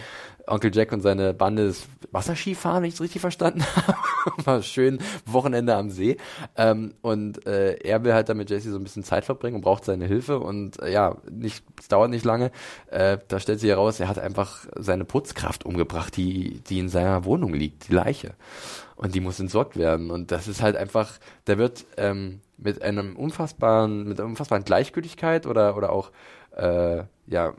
Onkel 0.47 0.75
Jack 0.75 0.93
und 0.93 1.01
seine 1.03 1.35
Bande 1.35 1.63
ist 1.63 1.87
Wasserskifahren, 2.11 2.83
wenn 2.83 2.89
ich 2.89 2.95
es 2.95 3.01
richtig 3.01 3.21
verstanden 3.21 3.65
habe. 3.77 3.97
War 4.45 4.63
schön 4.63 4.99
Wochenende 5.25 5.75
am 5.75 5.91
See. 5.91 6.17
Ähm, 6.57 6.95
und 7.01 7.47
äh, 7.47 7.75
er 7.75 8.03
will 8.05 8.13
halt 8.13 8.29
dann 8.29 8.37
mit 8.37 8.51
Jesse 8.51 8.71
so 8.71 8.79
ein 8.79 8.83
bisschen 8.83 9.05
Zeit 9.05 9.25
verbringen 9.25 9.57
und 9.57 9.63
braucht 9.63 9.85
seine 9.85 10.07
Hilfe. 10.07 10.41
Und 10.41 10.81
äh, 10.83 10.93
ja, 10.93 11.17
nicht, 11.31 11.65
es 11.79 11.89
dauert 11.89 12.11
nicht 12.11 12.25
lange. 12.25 12.51
Äh, 12.89 13.19
da 13.29 13.39
stellt 13.39 13.61
sich 13.61 13.71
heraus, 13.71 14.01
er 14.01 14.09
hat 14.09 14.19
einfach 14.19 14.67
seine 14.77 15.05
Putzkraft 15.05 15.65
umgebracht, 15.65 16.17
die, 16.17 16.61
die 16.69 16.81
in 16.81 16.89
seiner 16.89 17.25
Wohnung 17.25 17.55
liegt, 17.55 17.89
die 17.89 17.95
Leiche. 17.95 18.35
Und 18.97 19.15
die 19.15 19.21
muss 19.21 19.41
entsorgt 19.41 19.77
werden. 19.77 20.11
Und 20.11 20.33
das 20.33 20.49
ist 20.49 20.63
halt 20.63 20.77
einfach, 20.77 21.19
da 21.45 21.59
wird 21.59 21.85
ähm, 21.97 22.41
mit 22.57 22.83
einem 22.83 23.17
unfassbaren, 23.17 24.09
mit 24.09 24.21
einer 24.21 24.29
unfassbaren 24.29 24.65
Gleichgültigkeit 24.65 25.47
oder, 25.47 25.77
oder 25.77 25.93
auch 25.93 26.11
äh, 26.57 27.05
ja, 27.27 27.55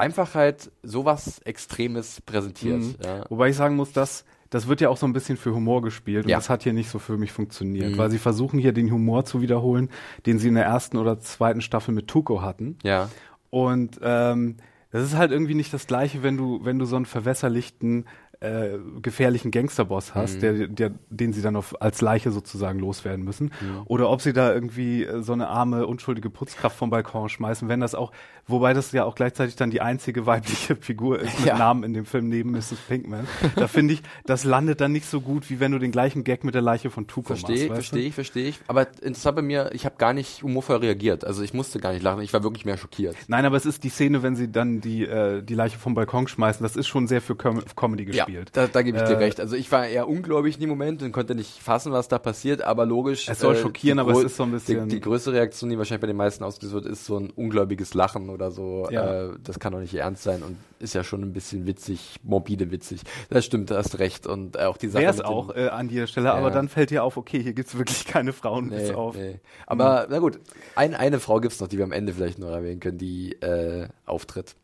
Einfachheit 0.00 0.70
sowas 0.82 1.40
Extremes 1.44 2.20
präsentiert. 2.22 2.80
Mhm. 2.80 2.94
Ja. 3.04 3.24
Wobei 3.28 3.50
ich 3.50 3.56
sagen 3.56 3.76
muss, 3.76 3.92
dass 3.92 4.24
das 4.50 4.66
wird 4.66 4.80
ja 4.80 4.88
auch 4.88 4.96
so 4.96 5.06
ein 5.06 5.12
bisschen 5.12 5.36
für 5.36 5.54
Humor 5.54 5.80
gespielt 5.80 6.24
und 6.24 6.30
Ja. 6.30 6.36
das 6.38 6.50
hat 6.50 6.64
hier 6.64 6.72
nicht 6.72 6.90
so 6.90 6.98
für 6.98 7.16
mich 7.16 7.30
funktioniert, 7.30 7.92
Mhm. 7.92 7.98
weil 7.98 8.10
sie 8.10 8.18
versuchen 8.18 8.58
hier 8.58 8.72
den 8.72 8.90
Humor 8.90 9.24
zu 9.24 9.40
wiederholen, 9.42 9.90
den 10.26 10.40
sie 10.40 10.48
in 10.48 10.54
der 10.56 10.64
ersten 10.64 10.96
oder 10.96 11.20
zweiten 11.20 11.60
Staffel 11.60 11.94
mit 11.94 12.08
Tuko 12.08 12.42
hatten. 12.42 12.76
ja. 12.82 13.08
Und 13.50 13.98
ähm, 14.02 14.56
Das 14.92 15.04
ist 15.04 15.14
halt 15.16 15.30
irgendwie 15.30 15.54
nicht 15.54 15.72
das 15.72 15.86
Gleiche, 15.86 16.24
wenn 16.24 16.36
du, 16.36 16.64
wenn 16.64 16.80
du 16.80 16.84
so 16.84 16.96
einen 16.96 17.06
verwässerlichten, 17.06 18.06
äh, 18.40 18.78
gefährlichen 19.02 19.50
Gangsterboss 19.50 20.14
hast, 20.14 20.36
Mhm. 20.36 20.40
der, 20.40 20.52
der, 20.68 20.90
den 21.10 21.32
sie 21.32 21.42
dann 21.42 21.56
auf, 21.56 21.80
als 21.82 22.00
Leiche 22.00 22.30
sozusagen 22.30 22.78
loswerden 22.78 23.22
müssen. 23.24 23.46
Mhm. 23.60 23.82
Oder 23.84 24.08
ob 24.10 24.22
sie 24.22 24.32
da 24.32 24.52
irgendwie 24.54 25.04
äh, 25.04 25.22
so 25.22 25.32
eine 25.34 25.48
arme, 25.48 25.86
unschuldige 25.86 26.30
Putzkraft 26.30 26.76
vom 26.76 26.88
Balkon 26.90 27.28
schmeißen, 27.28 27.68
wenn 27.68 27.80
das 27.80 27.94
auch, 27.94 28.12
wobei 28.46 28.72
das 28.72 28.92
ja 28.92 29.04
auch 29.04 29.14
gleichzeitig 29.14 29.56
dann 29.56 29.70
die 29.70 29.82
einzige 29.82 30.24
weibliche 30.26 30.74
Figur 30.76 31.18
ist 31.20 31.38
mit 31.38 31.48
Ja. 31.48 31.58
Namen 31.58 31.84
in 31.84 31.92
dem 31.92 32.04
Film 32.06 32.28
neben 32.30 32.52
Mrs. 32.52 32.76
Pinkman. 32.88 33.26
Da 33.56 33.66
finde 33.68 33.94
ich, 33.94 34.02
das 34.24 34.44
landet 34.44 34.80
dann 34.80 34.92
nicht 34.92 35.06
so 35.06 35.20
gut, 35.20 35.50
wie 35.50 35.60
wenn 35.60 35.72
du 35.72 35.78
den 35.78 35.92
gleichen 35.92 36.24
Gag 36.24 36.42
mit 36.42 36.54
der 36.54 36.62
Leiche 36.62 36.88
von 36.90 37.06
Tuco 37.06 37.26
Verstehe 37.28 37.56
ich, 37.56 37.62
machst. 37.68 37.74
verstehe 37.88 38.08
ich, 38.08 38.14
verstehe 38.14 38.48
ich. 38.48 38.58
Aber 38.68 38.86
interessant 39.02 39.36
bei 39.36 39.42
mir, 39.42 39.70
ich 39.74 39.84
habe 39.84 39.96
gar 39.98 40.12
nicht 40.14 40.42
humorvoll 40.42 40.76
reagiert. 40.78 41.24
Also 41.26 41.42
ich 41.42 41.52
musste 41.52 41.78
gar 41.78 41.92
nicht 41.92 42.02
lachen, 42.02 42.22
ich 42.22 42.32
war 42.32 42.42
wirklich 42.42 42.64
mehr 42.64 42.78
schockiert. 42.78 43.16
Nein, 43.28 43.44
aber 43.44 43.56
es 43.58 43.66
ist 43.66 43.84
die 43.84 43.90
Szene, 43.90 44.22
wenn 44.22 44.34
sie 44.34 44.50
dann 44.50 44.80
die, 44.80 45.04
äh, 45.04 45.42
die 45.42 45.54
Leiche 45.54 45.78
vom 45.78 45.94
Balkon 45.94 46.26
schmeißen, 46.26 46.62
das 46.62 46.74
ist 46.76 46.88
schon 46.88 47.06
sehr 47.06 47.20
für 47.20 47.34
Com 47.36 47.62
Comedy 47.76 48.06
gespielt. 48.06 48.28
Ja, 48.28 48.29
da, 48.52 48.66
da 48.66 48.82
gebe 48.82 48.98
ich 48.98 49.04
dir 49.04 49.14
Äh, 49.14 49.16
recht. 49.18 49.40
Also 49.40 49.56
ich 49.56 49.70
war 49.72 49.86
eher 49.86 50.08
ungläubig 50.08 50.54
in 50.54 50.60
dem 50.60 50.70
Moment 50.70 51.02
und 51.02 51.12
konnte 51.12 51.34
nicht 51.34 51.60
fassen, 51.62 51.92
was 51.92 52.08
da 52.08 52.18
passiert, 52.18 52.62
aber 52.62 52.86
logisch. 52.86 53.28
Es 53.28 53.40
soll 53.40 53.56
schockieren, 53.56 53.98
die 53.98 54.00
aber 54.02 54.12
es 54.12 54.24
ist 54.24 54.36
so 54.36 54.42
ein 54.44 54.52
bisschen- 54.52 54.88
Die, 54.88 54.96
die 54.96 55.00
größte 55.00 55.32
Reaktion, 55.32 55.70
die 55.70 55.78
wahrscheinlich 55.78 56.00
bei 56.02 56.06
den 56.06 56.16
meisten 56.16 56.44
ausgelöst 56.44 56.74
wird, 56.74 56.86
ist 56.86 57.04
so 57.04 57.16
ein 57.18 57.30
ungläubiges 57.30 57.94
Lachen 57.94 58.28
oder 58.30 58.50
so. 58.50 58.88
Ja. 58.90 59.26
Äh, 59.26 59.32
das 59.42 59.58
kann 59.58 59.72
doch 59.72 59.80
nicht 59.80 59.94
ernst 59.94 60.22
sein 60.22 60.42
und 60.42 60.56
ist 60.78 60.94
ja 60.94 61.04
schon 61.04 61.22
ein 61.22 61.32
bisschen 61.32 61.66
witzig, 61.66 62.16
morbide 62.22 62.70
witzig. 62.70 63.02
Das 63.28 63.44
stimmt, 63.44 63.70
da 63.70 63.76
hast 63.76 63.98
recht. 63.98 64.26
Und 64.26 64.56
äh, 64.56 64.60
auch 64.60 64.76
die 64.78 64.88
Sache. 64.88 65.02
Wäre 65.02 65.12
es 65.14 65.20
auch 65.20 65.54
äh, 65.54 65.68
an 65.68 65.88
dieser 65.88 66.06
Stelle, 66.06 66.28
Ja. 66.28 66.34
aber 66.34 66.50
dann 66.50 66.68
fällt 66.68 66.90
dir 66.90 67.04
auf, 67.04 67.16
okay, 67.16 67.42
hier 67.42 67.52
gibt's 67.52 67.76
wirklich 67.76 68.04
keine 68.06 68.32
Frauen 68.32 68.70
bis 68.70 68.88
Nee, 68.88 68.94
auf. 68.94 69.14
nee. 69.16 69.40
Aber 69.66 70.06
na 70.08 70.18
gut, 70.20 70.38
ein, 70.76 70.94
eine 70.94 71.20
Frau 71.20 71.40
gibt's 71.40 71.60
noch, 71.60 71.68
die 71.68 71.76
wir 71.78 71.84
am 71.84 71.92
Ende 71.92 72.12
vielleicht 72.14 72.38
noch 72.38 72.48
erwähnen 72.48 72.80
können, 72.80 72.98
die 72.98 73.32
äh, 73.42 73.88
auftritt. 74.06 74.56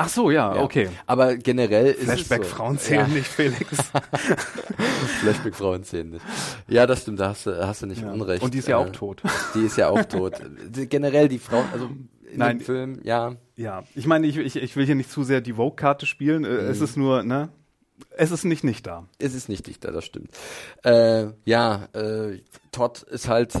Ach 0.00 0.08
so, 0.08 0.30
ja, 0.30 0.54
Ja. 0.54 0.62
okay. 0.62 0.88
Aber 1.06 1.36
generell 1.36 1.86
ist 1.88 2.04
Flashback 2.04 2.42
es 2.42 2.50
so. 2.50 2.54
Frauen 2.56 2.78
zählen 2.78 3.08
ja. 3.08 3.14
nicht, 3.16 3.26
Felix. 3.26 3.66
Flashback 5.20 5.54
Frauen 5.54 5.82
zählen 5.84 6.10
nicht. 6.10 6.24
Ja, 6.68 6.86
das 6.86 7.02
stimmt, 7.02 7.20
da 7.20 7.30
hast 7.30 7.46
du, 7.46 7.66
hast 7.66 7.82
du 7.82 7.86
nicht 7.86 8.02
Ja. 8.02 8.12
unrecht. 8.12 8.42
Und 8.42 8.54
die 8.54 8.58
ist 8.58 8.68
ja 8.68 8.80
Äh, 8.80 8.84
auch 8.86 8.90
tot. 8.90 9.22
Die 9.54 9.64
ist 9.66 9.76
ja 9.76 9.88
auch 9.88 10.04
tot. 10.04 10.34
Generell 10.88 11.28
die 11.28 11.38
Frauen, 11.38 11.64
also 11.72 11.86
in 12.30 12.38
Nein. 12.38 12.58
dem 12.58 12.64
Film, 12.64 13.00
ja, 13.02 13.34
Ja, 13.56 13.82
ich 13.94 14.06
meine, 14.06 14.26
ich, 14.26 14.36
ich, 14.36 14.56
ich 14.56 14.76
will 14.76 14.86
hier 14.86 14.94
nicht 14.94 15.10
zu 15.10 15.24
sehr 15.24 15.40
die 15.40 15.54
Vogue-Karte 15.54 16.06
spielen. 16.06 16.44
Äh, 16.44 16.48
Mhm. 16.48 16.70
Es 16.70 16.80
ist 16.80 16.96
nur, 16.96 17.22
ne? 17.24 17.48
Es 18.16 18.30
ist 18.30 18.44
nicht 18.44 18.62
nicht 18.62 18.86
da. 18.86 19.08
es 19.18 19.34
ist 19.34 19.48
nicht 19.48 19.66
dichter, 19.66 19.90
das 19.90 20.04
stimmt. 20.04 20.30
Äh, 20.84 21.26
ja, 21.44 21.88
äh, 21.94 22.38
Todd 22.70 23.02
ist 23.02 23.28
halt, 23.28 23.54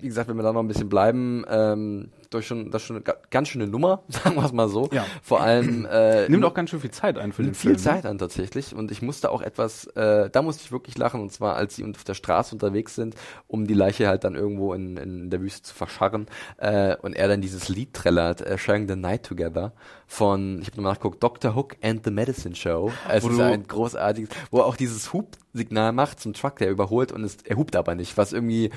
wie 0.00 0.08
gesagt, 0.08 0.28
wenn 0.28 0.36
wir 0.36 0.42
da 0.42 0.52
noch 0.52 0.60
ein 0.60 0.66
bisschen 0.68 0.88
bleiben, 0.88 1.44
ähm, 1.48 2.10
durch 2.36 2.46
schon, 2.46 2.70
das 2.70 2.82
ist 2.82 2.86
schon 2.86 2.96
eine 2.96 3.02
ga- 3.04 3.16
ganz 3.30 3.48
schöne 3.48 3.66
Nummer, 3.66 4.02
sagen 4.08 4.36
wir 4.36 4.44
es 4.44 4.52
mal 4.52 4.68
so. 4.68 4.88
Ja. 4.92 5.04
Vor 5.22 5.40
allem 5.40 5.86
äh, 5.90 6.28
Nimmt 6.28 6.44
auch 6.44 6.54
ganz 6.54 6.70
schön 6.70 6.80
viel 6.80 6.90
Zeit 6.90 7.18
ein 7.18 7.32
für 7.32 7.42
den 7.42 7.54
viel 7.54 7.72
Film. 7.72 7.76
ne? 7.76 7.82
Zeit 8.02 8.06
an 8.06 8.18
tatsächlich 8.18 8.74
und 8.74 8.90
ich 8.90 9.02
musste 9.02 9.30
auch 9.30 9.42
etwas, 9.42 9.86
äh, 9.88 10.30
da 10.30 10.42
musste 10.42 10.62
ich 10.64 10.72
wirklich 10.72 10.96
lachen 10.98 11.20
und 11.20 11.32
zwar 11.32 11.56
als 11.56 11.76
sie 11.76 11.84
auf 11.84 12.04
der 12.04 12.14
Straße 12.14 12.54
unterwegs 12.54 12.94
sind, 12.94 13.14
um 13.46 13.66
die 13.66 13.74
Leiche 13.74 14.08
halt 14.08 14.24
dann 14.24 14.34
irgendwo 14.34 14.72
in, 14.74 14.96
in 14.96 15.30
der 15.30 15.40
Wüste 15.40 15.62
zu 15.62 15.74
verscharren 15.74 16.26
äh, 16.58 16.96
und 16.96 17.14
er 17.14 17.28
dann 17.28 17.40
dieses 17.40 17.68
Lied 17.68 17.94
trällert, 17.94 18.40
äh, 18.42 18.58
Sharing 18.58 18.88
the 18.88 18.96
Night 18.96 19.24
Together 19.24 19.72
von, 20.06 20.60
ich 20.60 20.68
habe 20.68 20.76
nochmal 20.76 20.92
nachgeguckt, 20.92 21.22
Dr. 21.22 21.54
Hook 21.56 21.76
and 21.82 22.02
the 22.04 22.10
Medicine 22.10 22.54
Show. 22.54 22.92
Es 23.10 23.24
Wo 23.24 23.28
ist 23.30 23.40
ein 23.40 23.66
großartiges, 23.66 24.28
wo 24.50 24.58
er 24.58 24.66
auch 24.66 24.76
dieses 24.76 25.12
Hubsignal 25.12 25.92
macht 25.92 26.20
zum 26.20 26.32
Truck, 26.32 26.56
der 26.58 26.70
überholt 26.70 27.10
und 27.12 27.24
es, 27.24 27.38
er 27.44 27.56
hupt 27.56 27.74
aber 27.76 27.94
nicht, 27.94 28.16
was 28.16 28.32
irgendwie 28.32 28.70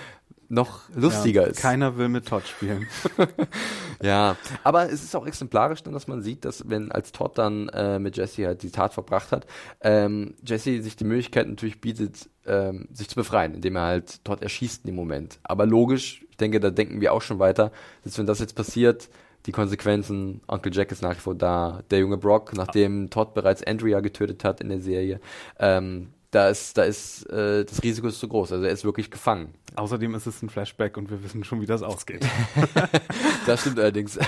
noch 0.49 0.89
lustiger 0.95 1.43
ja, 1.43 1.47
ist. 1.47 1.61
Keiner 1.61 1.97
will 1.97 2.09
mit 2.09 2.27
Todd 2.27 2.47
spielen. 2.47 2.87
Ja, 4.01 4.37
aber 4.63 4.89
es 4.89 5.03
ist 5.03 5.15
auch 5.15 5.27
exemplarisch 5.27 5.83
dann, 5.83 5.93
dass 5.93 6.07
man 6.07 6.21
sieht, 6.21 6.45
dass 6.45 6.69
wenn 6.69 6.91
als 6.91 7.11
Todd 7.11 7.37
dann 7.37 7.67
äh, 7.69 7.99
mit 7.99 8.15
Jesse 8.15 8.45
halt 8.45 8.63
die 8.63 8.71
Tat 8.71 8.93
verbracht 8.93 9.31
hat, 9.31 9.45
ähm, 9.81 10.35
Jesse 10.45 10.81
sich 10.81 10.95
die 10.95 11.03
Möglichkeit 11.03 11.49
natürlich 11.49 11.81
bietet, 11.81 12.29
ähm, 12.45 12.87
sich 12.93 13.09
zu 13.09 13.15
befreien, 13.15 13.53
indem 13.55 13.75
er 13.75 13.87
halt 13.87 14.23
Todd 14.23 14.41
erschießt 14.41 14.85
in 14.85 14.91
dem 14.91 14.95
Moment. 14.95 15.39
Aber 15.43 15.65
logisch, 15.65 16.25
ich 16.29 16.37
denke, 16.37 16.61
da 16.61 16.69
denken 16.69 17.01
wir 17.01 17.11
auch 17.11 17.21
schon 17.21 17.39
weiter, 17.39 17.71
dass 18.05 18.17
wenn 18.17 18.25
das 18.25 18.39
jetzt 18.39 18.55
passiert, 18.55 19.09
die 19.45 19.51
Konsequenzen, 19.51 20.41
Uncle 20.47 20.71
Jack 20.73 20.91
ist 20.91 21.01
nach 21.01 21.15
wie 21.15 21.21
vor 21.21 21.35
da, 21.35 21.81
der 21.91 21.99
junge 21.99 22.17
Brock, 22.17 22.53
nachdem 22.53 23.09
Todd 23.09 23.33
bereits 23.33 23.63
Andrea 23.63 23.99
getötet 23.99 24.43
hat 24.43 24.61
in 24.61 24.69
der 24.69 24.79
Serie, 24.79 25.19
ähm, 25.59 26.09
da 26.31 26.49
ist, 26.49 26.77
da 26.77 26.83
ist 26.83 27.23
äh, 27.29 27.65
das 27.65 27.81
Risiko 27.83 28.07
ist 28.07 28.19
zu 28.19 28.27
groß. 28.27 28.51
Also 28.53 28.65
er 28.65 28.71
ist 28.71 28.83
wirklich 28.85 29.09
gefangen. 29.09 29.53
Außerdem 29.75 30.13
ist 30.15 30.25
es 30.27 30.41
ein 30.41 30.49
Flashback 30.49 30.97
und 30.97 31.09
wir 31.09 31.23
wissen 31.23 31.43
schon, 31.43 31.61
wie 31.61 31.65
das 31.65 31.81
ausgeht. 31.83 32.25
Das 33.45 33.61
stimmt 33.61 33.79
allerdings. 33.79 34.19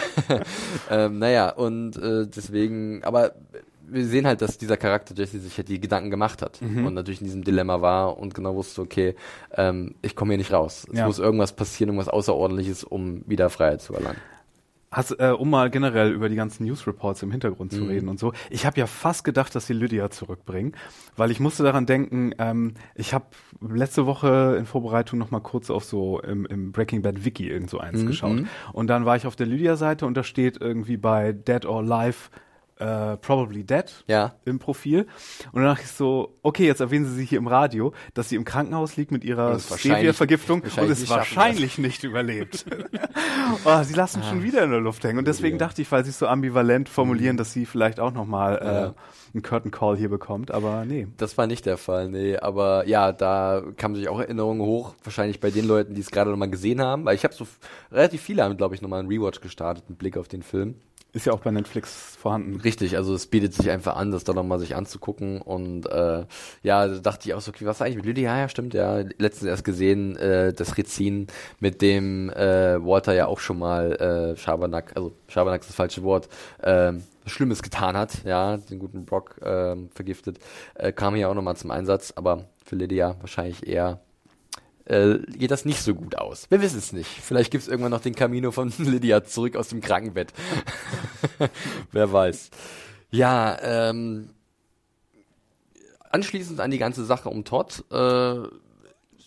ähm, 0.89 1.19
naja, 1.19 1.49
und 1.51 1.95
äh, 1.97 2.25
deswegen, 2.27 3.03
aber 3.03 3.35
wir 3.87 4.05
sehen 4.05 4.25
halt, 4.25 4.41
dass 4.41 4.57
dieser 4.57 4.77
Charakter 4.77 5.13
Jesse 5.15 5.39
sich 5.39 5.57
halt 5.57 5.67
die 5.67 5.79
Gedanken 5.79 6.09
gemacht 6.09 6.41
hat 6.41 6.61
Mhm. 6.61 6.85
und 6.87 6.93
natürlich 6.93 7.19
in 7.21 7.25
diesem 7.25 7.43
Dilemma 7.43 7.81
war 7.81 8.17
und 8.17 8.33
genau 8.33 8.55
wusste, 8.55 8.81
okay, 8.81 9.15
ähm, 9.55 9.95
ich 10.01 10.15
komme 10.15 10.31
hier 10.33 10.37
nicht 10.37 10.53
raus. 10.53 10.87
Es 10.91 10.99
Ja. 10.99 11.05
muss 11.05 11.19
irgendwas 11.19 11.53
passieren, 11.53 11.89
irgendwas 11.89 12.07
Außerordentliches, 12.11 12.83
um 12.83 13.23
wieder 13.27 13.49
Freiheit 13.49 13.81
zu 13.81 13.93
erlangen. 13.93 14.17
Hast, 14.91 15.11
äh, 15.19 15.29
um 15.29 15.49
mal 15.49 15.69
generell 15.69 16.11
über 16.11 16.27
die 16.27 16.35
ganzen 16.35 16.65
News 16.65 16.85
Reports 16.85 17.23
im 17.23 17.31
Hintergrund 17.31 17.71
zu 17.71 17.83
Mhm. 17.83 17.87
reden 17.89 18.09
und 18.09 18.19
so. 18.19 18.33
Ich 18.49 18.65
habe 18.65 18.77
ja 18.77 18.87
fast 18.87 19.23
gedacht, 19.23 19.55
dass 19.55 19.65
sie 19.67 19.73
Lydia 19.73 20.09
zurückbringen, 20.09 20.73
weil 21.15 21.31
ich 21.31 21.39
musste 21.39 21.63
daran 21.63 21.85
denken, 21.85 22.33
ähm, 22.39 22.73
ich 22.93 23.13
habe 23.13 23.25
letzte 23.61 24.05
Woche 24.05 24.57
in 24.59 24.65
Vorbereitung 24.65 25.17
noch 25.17 25.31
mal 25.31 25.39
kurz 25.39 25.69
auf 25.69 25.85
so 25.85 26.19
im, 26.19 26.45
im 26.45 26.73
Breaking 26.73 27.01
Bad 27.01 27.23
Wiki 27.23 27.47
irgend 27.49 27.69
so 27.69 27.79
eins 27.79 28.03
Mhm. 28.03 28.07
geschaut. 28.07 28.41
Und 28.73 28.87
dann 28.87 29.05
war 29.05 29.15
ich 29.15 29.25
auf 29.25 29.37
der 29.37 29.47
Lydia-Seite 29.47 30.05
und 30.05 30.15
da 30.15 30.23
steht 30.23 30.59
irgendwie 30.59 30.97
bei 30.97 31.31
Dead 31.31 31.65
or 31.65 31.79
Alive 31.79 32.29
äh, 32.81 33.17
Probably 33.17 33.63
Dead 33.63 33.85
Ja. 34.07 34.33
im 34.45 34.59
Profil. 34.59 35.07
Und 35.51 35.61
dann 35.61 35.65
dachte 35.75 35.83
ich 35.85 35.91
so, 35.91 36.37
okay, 36.41 36.65
jetzt 36.65 36.81
erwähnen 36.81 37.05
sie 37.05 37.13
sie 37.15 37.25
hier 37.25 37.37
im 37.37 37.47
Radio, 37.47 37.93
dass 38.13 38.29
sie 38.29 38.35
im 38.35 38.43
Krankenhaus 38.45 38.97
liegt 38.97 39.11
mit 39.11 39.23
ihrer 39.23 39.59
Stevia-Vergiftung 39.59 40.61
und 40.61 40.89
es 40.89 41.09
wahrscheinlich 41.09 41.77
nicht 41.77 42.03
überlebt. 42.03 42.65
oh, 43.65 43.83
sie 43.83 43.93
lassen 43.93 44.23
schon 44.23 44.43
wieder 44.43 44.63
in 44.63 44.71
der 44.71 44.79
Luft 44.81 45.03
hängen. 45.03 45.19
Und 45.19 45.27
deswegen 45.27 45.57
Ja. 45.59 45.67
dachte 45.67 45.81
ich, 45.81 45.91
weil 45.91 46.03
sie 46.03 46.09
es 46.09 46.19
so 46.19 46.27
ambivalent 46.27 46.89
formulieren, 46.89 47.37
dass 47.37 47.53
sie 47.53 47.65
vielleicht 47.65 47.99
auch 47.99 48.11
nochmal 48.11 48.57
äh, 48.61 48.65
Ja. 48.65 48.95
einen 49.33 49.43
Curtain 49.43 49.71
Call 49.71 49.97
hier 49.97 50.09
bekommt. 50.09 50.51
Aber 50.51 50.85
nee. 50.85 51.07
Das 51.17 51.37
war 51.37 51.47
nicht 51.47 51.65
der 51.65 51.77
Fall, 51.77 52.09
nee. 52.09 52.37
Aber 52.37 52.87
ja, 52.87 53.11
da 53.11 53.61
kamen 53.77 53.95
sich 53.95 54.09
auch 54.09 54.19
Erinnerungen 54.19 54.61
hoch, 54.61 54.95
wahrscheinlich 55.03 55.39
bei 55.39 55.51
den 55.51 55.65
Leuten, 55.65 55.93
die 55.93 56.01
es 56.01 56.11
gerade 56.11 56.29
nochmal 56.31 56.49
gesehen 56.49 56.81
haben. 56.81 57.05
Weil 57.05 57.15
ich 57.15 57.23
habe 57.23 57.33
so 57.33 57.45
relativ 57.91 58.21
viele 58.21 58.43
haben, 58.43 58.57
glaube 58.57 58.75
ich, 58.75 58.81
nochmal 58.81 58.99
einen 58.99 59.09
Rewatch 59.09 59.41
gestartet, 59.41 59.83
einen 59.87 59.97
Blick 59.97 60.17
auf 60.17 60.27
den 60.27 60.43
Film. 60.43 60.75
Ist 61.13 61.25
ja 61.25 61.33
auch 61.33 61.41
bei 61.41 61.51
Netflix 61.51 62.15
vorhanden. 62.15 62.61
Richtig, 62.61 62.95
also 62.95 63.13
es 63.13 63.27
bietet 63.27 63.53
sich 63.53 63.69
einfach 63.69 63.97
an, 63.97 64.11
das 64.11 64.23
da 64.23 64.31
nochmal 64.31 64.59
sich 64.59 64.75
anzugucken 64.75 65.41
und 65.41 65.85
äh, 65.87 66.25
ja, 66.63 66.87
da 66.87 66.99
dachte 66.99 67.27
ich 67.27 67.33
auch 67.33 67.41
so, 67.41 67.51
okay, 67.51 67.65
was 67.65 67.77
ist 67.77 67.81
eigentlich 67.81 67.97
mit 67.97 68.05
Lydia? 68.05 68.31
Ja, 68.31 68.39
ja, 68.39 68.49
stimmt, 68.49 68.73
ja, 68.73 69.03
letztens 69.17 69.49
erst 69.49 69.65
gesehen, 69.65 70.15
äh, 70.15 70.53
das 70.53 70.77
Rezin, 70.77 71.27
mit 71.59 71.81
dem 71.81 72.29
äh, 72.29 72.81
Walter 72.81 73.13
ja 73.13 73.27
auch 73.27 73.39
schon 73.39 73.59
mal 73.59 73.91
äh, 73.93 74.37
Schabernack, 74.37 74.93
also 74.95 75.11
Schabernack 75.27 75.61
ist 75.61 75.69
das 75.69 75.75
falsche 75.75 76.01
Wort, 76.03 76.29
ähm, 76.63 77.03
Schlimmes 77.25 77.61
getan 77.61 77.97
hat, 77.97 78.23
ja, 78.23 78.55
den 78.55 78.79
guten 78.79 79.03
Brock 79.03 79.35
ähm, 79.43 79.89
vergiftet, 79.93 80.39
äh, 80.75 80.93
kam 80.93 81.15
hier 81.15 81.29
auch 81.29 81.35
nochmal 81.35 81.57
zum 81.57 81.71
Einsatz, 81.71 82.13
aber 82.15 82.45
für 82.63 82.77
Lydia 82.77 83.17
wahrscheinlich 83.19 83.67
eher 83.67 83.99
äh, 84.91 85.19
geht 85.37 85.51
das 85.51 85.63
nicht 85.63 85.81
so 85.81 85.95
gut 85.95 86.17
aus. 86.17 86.47
Wir 86.49 86.61
wissen 86.61 86.77
es 86.77 86.91
nicht. 86.91 87.09
Vielleicht 87.09 87.49
gibt 87.49 87.63
es 87.63 87.69
irgendwann 87.69 87.91
noch 87.91 88.01
den 88.01 88.13
Camino 88.13 88.51
von 88.51 88.73
Lydia 88.77 89.23
zurück 89.23 89.55
aus 89.55 89.69
dem 89.69 89.79
Krankenbett. 89.79 90.33
Wer 91.91 92.11
weiß. 92.11 92.49
Ja, 93.09 93.57
ähm, 93.61 94.29
anschließend 96.09 96.59
an 96.59 96.71
die 96.71 96.77
ganze 96.77 97.05
Sache 97.05 97.29
um 97.29 97.45
Todd 97.45 97.85
äh, 97.89 98.47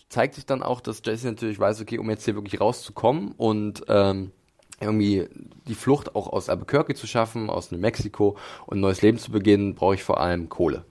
zeigt 0.09 0.35
sich 0.35 0.45
dann 0.45 0.61
auch, 0.61 0.81
dass 0.81 1.01
Jesse 1.03 1.27
natürlich 1.27 1.59
weiß, 1.59 1.81
okay, 1.81 1.97
um 1.97 2.09
jetzt 2.09 2.25
hier 2.25 2.35
wirklich 2.35 2.61
rauszukommen 2.61 3.33
und 3.35 3.83
ähm, 3.87 4.31
irgendwie 4.79 5.27
die 5.67 5.75
Flucht 5.75 6.15
auch 6.15 6.27
aus 6.27 6.47
Albuquerque 6.47 6.93
zu 6.93 7.07
schaffen, 7.07 7.49
aus 7.49 7.71
New 7.71 7.79
Mexico 7.79 8.37
und 8.67 8.77
ein 8.77 8.81
neues 8.81 9.01
Leben 9.01 9.17
zu 9.17 9.31
beginnen, 9.31 9.73
brauche 9.73 9.95
ich 9.95 10.03
vor 10.03 10.19
allem 10.19 10.47
Kohle. 10.47 10.85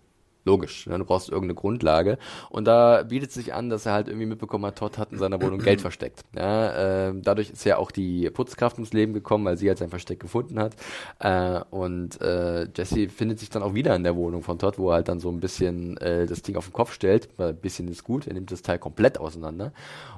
Logisch, 0.44 0.86
ne? 0.86 0.98
du 0.98 1.04
brauchst 1.04 1.30
irgendeine 1.30 1.54
Grundlage. 1.54 2.18
Und 2.50 2.66
da 2.66 3.02
bietet 3.02 3.32
sich 3.32 3.54
an, 3.54 3.70
dass 3.70 3.86
er 3.86 3.92
halt 3.92 4.08
irgendwie 4.08 4.26
mitbekommen 4.26 4.66
hat, 4.66 4.76
Todd 4.76 4.98
hat 4.98 5.10
in 5.10 5.18
seiner 5.18 5.40
Wohnung 5.40 5.58
Geld 5.58 5.80
versteckt. 5.80 6.20
Ja, 6.36 7.08
äh, 7.08 7.14
dadurch 7.16 7.50
ist 7.50 7.64
ja 7.64 7.78
auch 7.78 7.90
die 7.90 8.28
Putzkraft 8.30 8.76
ins 8.78 8.92
Leben 8.92 9.14
gekommen, 9.14 9.46
weil 9.46 9.56
sie 9.56 9.68
halt 9.68 9.78
sein 9.78 9.88
Versteck 9.88 10.20
gefunden 10.20 10.58
hat. 10.58 10.76
Äh, 11.18 11.60
und 11.70 12.20
äh, 12.20 12.68
Jesse 12.76 13.08
findet 13.08 13.38
sich 13.38 13.48
dann 13.48 13.62
auch 13.62 13.74
wieder 13.74 13.96
in 13.96 14.04
der 14.04 14.16
Wohnung 14.16 14.42
von 14.42 14.58
Todd, 14.58 14.78
wo 14.78 14.90
er 14.90 14.96
halt 14.96 15.08
dann 15.08 15.18
so 15.18 15.30
ein 15.30 15.40
bisschen 15.40 15.96
äh, 15.98 16.26
das 16.26 16.42
Ding 16.42 16.56
auf 16.56 16.66
den 16.66 16.72
Kopf 16.74 16.92
stellt. 16.92 17.30
Weil 17.38 17.50
ein 17.50 17.56
bisschen 17.56 17.88
ist 17.88 18.04
gut, 18.04 18.26
er 18.26 18.34
nimmt 18.34 18.52
das 18.52 18.60
Teil 18.62 18.78
komplett 18.78 19.18
auseinander. 19.18 19.72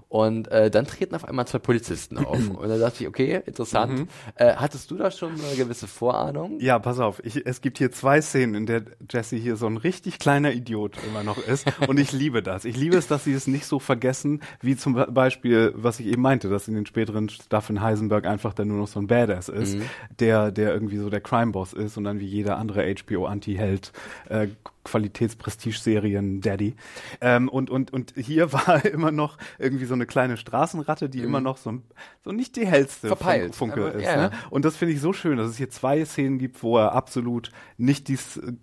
Und 0.09 0.49
äh, 0.49 0.71
dann 0.71 0.87
treten 0.87 1.15
auf 1.15 1.25
einmal 1.25 1.47
zwei 1.47 1.59
Polizisten 1.59 2.19
auf. 2.19 2.39
und 2.57 2.69
da 2.69 2.79
dachte 2.79 3.03
ich, 3.03 3.09
okay, 3.09 3.43
interessant. 3.45 4.09
Äh, 4.37 4.55
hattest 4.55 4.91
du 4.91 4.97
da 4.97 5.11
schon 5.11 5.33
eine 5.33 5.57
gewisse 5.57 5.87
Vorahnung? 5.87 6.61
Ja, 6.61 6.79
pass 6.79 7.01
auf, 7.01 7.25
ich, 7.25 7.45
es 7.47 7.61
gibt 7.61 7.79
hier 7.79 7.91
zwei 7.93 8.21
Szenen, 8.21 8.55
in 8.55 8.67
der 8.67 8.83
Jesse 9.11 9.37
hier 9.37 9.57
so 9.57 9.67
einen 9.67 9.77
richtig 9.77 10.16
richtig 10.17 10.19
kleiner 10.19 10.53
Idiot 10.53 10.97
immer 11.07 11.23
noch 11.23 11.39
ist. 11.39 11.67
Und 11.87 11.99
ich 11.99 12.13
liebe 12.13 12.43
das. 12.43 12.65
Ich 12.65 12.77
liebe 12.77 12.97
es, 12.97 13.07
dass 13.07 13.25
sie 13.25 13.33
es 13.33 13.47
nicht 13.47 13.67
so 13.67 13.79
vergessen, 13.79 14.41
wie 14.61 14.77
zum 14.77 14.95
Beispiel, 14.95 15.73
was 15.77 16.01
ich 16.01 16.07
eben 16.07 16.23
meinte, 16.23 16.49
dass 16.49 16.69
in 16.69 16.75
den 16.75 16.87
späteren 16.87 17.29
Staffeln 17.29 17.81
Heisenberg 17.81 18.27
einfach 18.27 18.55
dann 18.55 18.69
nur 18.69 18.79
noch 18.79 18.89
so 18.89 19.01
ein 19.01 19.07
Badass 19.07 19.49
ist, 19.49 19.77
mhm. 19.77 19.83
der, 20.19 20.51
der 20.51 20.73
irgendwie 20.73 20.99
so 20.99 21.11
der 21.11 21.21
Crime-Boss 21.21 21.73
ist 21.73 21.97
und 21.97 22.05
dann 22.05 22.21
wie 22.21 22.27
jeder 22.27 22.57
andere 22.57 22.93
HBO-Anti-Held 22.95 23.93
äh, 24.29 24.49
Qualitätsprestige-Serien 24.87 26.41
Daddy. 26.41 26.77
Ähm, 27.21 27.49
und, 27.49 27.71
und, 27.71 27.93
und 27.93 28.15
hier 28.17 28.53
war 28.53 28.85
immer 28.85 29.11
noch 29.11 29.37
irgendwie 29.59 29.85
so 29.85 29.95
eine 29.95 30.07
kleine 30.07 30.37
Straßenratte, 30.37 31.09
die 31.09 31.19
mhm. 31.19 31.25
immer 31.25 31.41
noch 31.41 31.57
so, 31.57 31.81
so 32.25 32.33
nicht 32.33 32.57
die 32.57 32.67
hellste 32.67 33.09
Verpeilt. 33.09 33.55
Funke 33.55 33.81
Aber, 33.81 33.95
ist. 33.95 34.05
Ja. 34.05 34.17
Ne? 34.17 34.31
Und 34.51 34.65
das 34.65 34.77
finde 34.77 34.95
ich 34.95 35.01
so 35.01 35.13
schön, 35.13 35.37
dass 35.39 35.49
es 35.49 35.57
hier 35.57 35.71
zwei 35.71 36.05
Szenen 36.05 36.39
gibt, 36.39 36.63
wo 36.63 36.79
er 36.79 36.93
absolut 36.93 37.51
nicht 37.77 38.09
die 38.09 38.19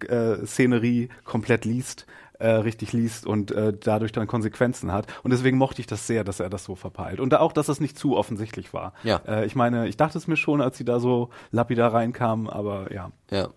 äh, 0.07 0.45
Szenerie 0.45 1.09
komplett 1.26 1.65
liest, 1.65 2.05
äh, 2.39 2.47
richtig 2.47 2.93
liest 2.93 3.26
und 3.26 3.51
äh, 3.51 3.74
dadurch 3.78 4.11
dann 4.11 4.28
Konsequenzen 4.28 4.91
hat. 4.91 5.07
Und 5.24 5.32
deswegen 5.32 5.57
mochte 5.57 5.82
ich 5.82 5.88
das 5.88 6.07
sehr, 6.07 6.24
dass 6.24 6.39
er 6.39 6.49
das 6.49 6.63
so 6.63 6.76
verpeilt. 6.76 7.19
Und 7.19 7.34
auch, 7.36 7.51
dass 7.51 7.67
es 7.67 7.80
nicht 7.80 7.97
zu 7.97 8.15
offensichtlich 8.15 8.74
war. 8.74 8.93
Ja. 9.03 9.21
Äh, 9.28 9.45
ich 9.45 9.55
meine, 9.55 9.88
ich 9.88 9.97
dachte 9.97 10.17
es 10.17 10.28
mir 10.28 10.38
schon, 10.38 10.61
als 10.61 10.78
sie 10.78 10.86
da 10.86 10.99
so 10.99 11.30
lapidar 11.51 11.93
reinkamen, 11.93 12.49
aber 12.49 12.93
ja. 12.93 13.11
Ja. 13.30 13.49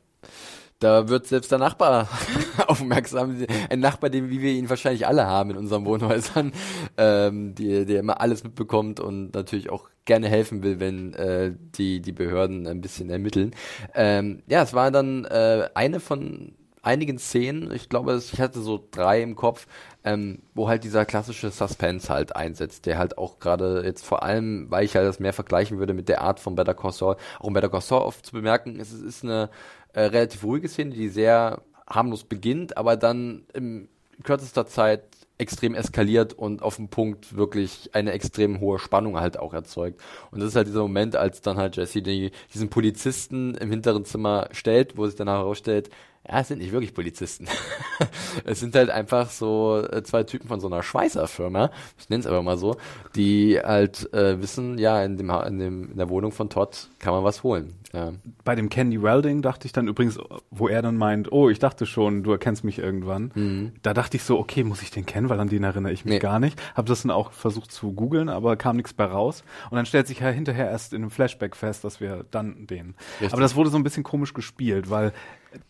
Da 0.78 1.08
wird 1.08 1.26
selbst 1.26 1.50
der 1.50 1.58
Nachbar 1.58 2.08
aufmerksam. 2.66 3.46
Ein 3.70 3.80
Nachbar, 3.80 4.10
den 4.10 4.28
wie 4.28 4.42
wir 4.42 4.52
ihn 4.52 4.68
wahrscheinlich 4.68 5.06
alle 5.06 5.26
haben 5.26 5.50
in 5.50 5.56
unseren 5.56 5.86
Wohnhäusern, 5.86 6.52
ähm, 6.98 7.54
die, 7.54 7.86
der 7.86 8.00
immer 8.00 8.20
alles 8.20 8.44
mitbekommt 8.44 9.00
und 9.00 9.34
natürlich 9.34 9.70
auch 9.70 9.88
gerne 10.04 10.28
helfen 10.28 10.62
will, 10.62 10.78
wenn 10.78 11.14
äh, 11.14 11.52
die, 11.76 12.00
die 12.00 12.12
Behörden 12.12 12.66
ein 12.66 12.82
bisschen 12.82 13.08
ermitteln. 13.08 13.54
Ähm, 13.94 14.42
ja, 14.48 14.62
es 14.62 14.74
war 14.74 14.90
dann 14.90 15.24
äh, 15.24 15.68
eine 15.74 15.98
von 15.98 16.54
einigen 16.82 17.18
Szenen, 17.18 17.72
ich 17.72 17.88
glaube, 17.88 18.16
ich 18.16 18.40
hatte 18.40 18.60
so 18.60 18.86
drei 18.90 19.20
im 19.20 19.34
Kopf, 19.34 19.66
ähm, 20.06 20.38
wo 20.54 20.68
halt 20.68 20.84
dieser 20.84 21.04
klassische 21.04 21.50
Suspense 21.50 22.08
halt 22.08 22.36
einsetzt, 22.36 22.86
der 22.86 22.96
halt 22.96 23.18
auch 23.18 23.40
gerade 23.40 23.82
jetzt 23.84 24.06
vor 24.06 24.22
allem, 24.22 24.70
weil 24.70 24.84
ich 24.84 24.94
halt 24.94 25.06
das 25.06 25.18
mehr 25.18 25.32
vergleichen 25.32 25.78
würde 25.80 25.94
mit 25.94 26.08
der 26.08 26.22
Art 26.22 26.38
von 26.38 26.54
Better 26.54 26.74
Call 26.74 26.92
Saul, 26.92 27.16
auch 27.40 27.48
in 27.48 27.54
Better 27.54 27.68
Call 27.68 27.80
Saul 27.80 28.02
oft 28.02 28.24
zu 28.24 28.32
bemerken, 28.32 28.78
es 28.78 28.92
ist 28.92 29.24
eine 29.24 29.50
äh, 29.94 30.02
relativ 30.02 30.44
ruhige 30.44 30.68
Szene, 30.68 30.92
die 30.92 31.08
sehr 31.08 31.60
harmlos 31.88 32.22
beginnt, 32.22 32.76
aber 32.76 32.96
dann 32.96 33.46
in 33.52 33.88
kürzester 34.22 34.66
Zeit 34.66 35.02
extrem 35.38 35.74
eskaliert 35.74 36.32
und 36.32 36.62
auf 36.62 36.76
dem 36.76 36.88
Punkt 36.88 37.36
wirklich 37.36 37.90
eine 37.92 38.12
extrem 38.12 38.60
hohe 38.60 38.78
Spannung 38.78 39.18
halt 39.18 39.38
auch 39.38 39.52
erzeugt. 39.52 40.00
Und 40.30 40.40
das 40.40 40.50
ist 40.50 40.56
halt 40.56 40.68
dieser 40.68 40.82
Moment, 40.82 41.16
als 41.16 41.40
dann 41.40 41.56
halt 41.56 41.76
Jesse 41.76 42.00
die, 42.00 42.30
diesen 42.54 42.70
Polizisten 42.70 43.54
im 43.56 43.70
hinteren 43.70 44.04
Zimmer 44.04 44.48
stellt, 44.52 44.96
wo 44.96 45.04
sich 45.04 45.16
dann 45.16 45.28
herausstellt, 45.28 45.90
ja, 46.28 46.40
es 46.40 46.48
sind 46.48 46.58
nicht 46.58 46.72
wirklich 46.72 46.94
Polizisten. 46.94 47.46
es 48.44 48.60
sind 48.60 48.74
halt 48.74 48.90
einfach 48.90 49.30
so 49.30 49.82
äh, 49.90 50.02
zwei 50.02 50.24
Typen 50.24 50.48
von 50.48 50.60
so 50.60 50.66
einer 50.66 50.82
Schweißerfirma, 50.82 51.70
ich 51.98 52.08
nenne 52.08 52.20
es 52.20 52.26
aber 52.26 52.42
mal 52.42 52.58
so, 52.58 52.76
die 53.14 53.58
halt 53.62 54.12
äh, 54.12 54.40
wissen, 54.40 54.78
ja, 54.78 55.02
in, 55.04 55.16
dem, 55.16 55.30
in, 55.30 55.58
dem, 55.58 55.90
in 55.92 55.96
der 55.96 56.08
Wohnung 56.08 56.32
von 56.32 56.50
Todd 56.50 56.88
kann 56.98 57.12
man 57.12 57.24
was 57.24 57.42
holen. 57.42 57.74
Ja. 57.92 58.12
Bei 58.44 58.54
dem 58.54 58.68
Candy 58.68 59.02
Welding 59.02 59.40
dachte 59.42 59.66
ich 59.66 59.72
dann 59.72 59.88
übrigens, 59.88 60.18
wo 60.50 60.68
er 60.68 60.82
dann 60.82 60.96
meint, 60.96 61.32
oh, 61.32 61.48
ich 61.48 61.58
dachte 61.58 61.86
schon, 61.86 62.22
du 62.22 62.32
erkennst 62.32 62.62
mich 62.62 62.78
irgendwann. 62.78 63.32
Mhm. 63.34 63.72
Da 63.82 63.94
dachte 63.94 64.16
ich 64.16 64.24
so, 64.24 64.38
okay, 64.38 64.64
muss 64.64 64.82
ich 64.82 64.90
den 64.90 65.06
kennen, 65.06 65.30
weil 65.30 65.40
an 65.40 65.48
den 65.48 65.64
erinnere 65.64 65.92
ich 65.92 66.04
mich 66.04 66.14
nee. 66.14 66.18
gar 66.18 66.38
nicht. 66.38 66.60
Habe 66.74 66.88
das 66.88 67.02
dann 67.02 67.10
auch 67.10 67.32
versucht 67.32 67.72
zu 67.72 67.92
googeln, 67.92 68.28
aber 68.28 68.56
kam 68.56 68.76
nichts 68.76 68.92
bei 68.92 69.04
raus. 69.04 69.44
Und 69.70 69.76
dann 69.76 69.86
stellt 69.86 70.08
sich 70.08 70.20
ja 70.20 70.28
hinterher 70.28 70.70
erst 70.70 70.92
in 70.92 71.02
einem 71.02 71.10
Flashback 71.10 71.56
fest, 71.56 71.84
dass 71.84 72.00
wir 72.00 72.26
dann 72.30 72.66
den. 72.66 72.94
Richtig. 73.20 73.32
Aber 73.32 73.40
das 73.40 73.56
wurde 73.56 73.70
so 73.70 73.78
ein 73.78 73.84
bisschen 73.84 74.02
komisch 74.02 74.34
gespielt, 74.34 74.90
weil 74.90 75.12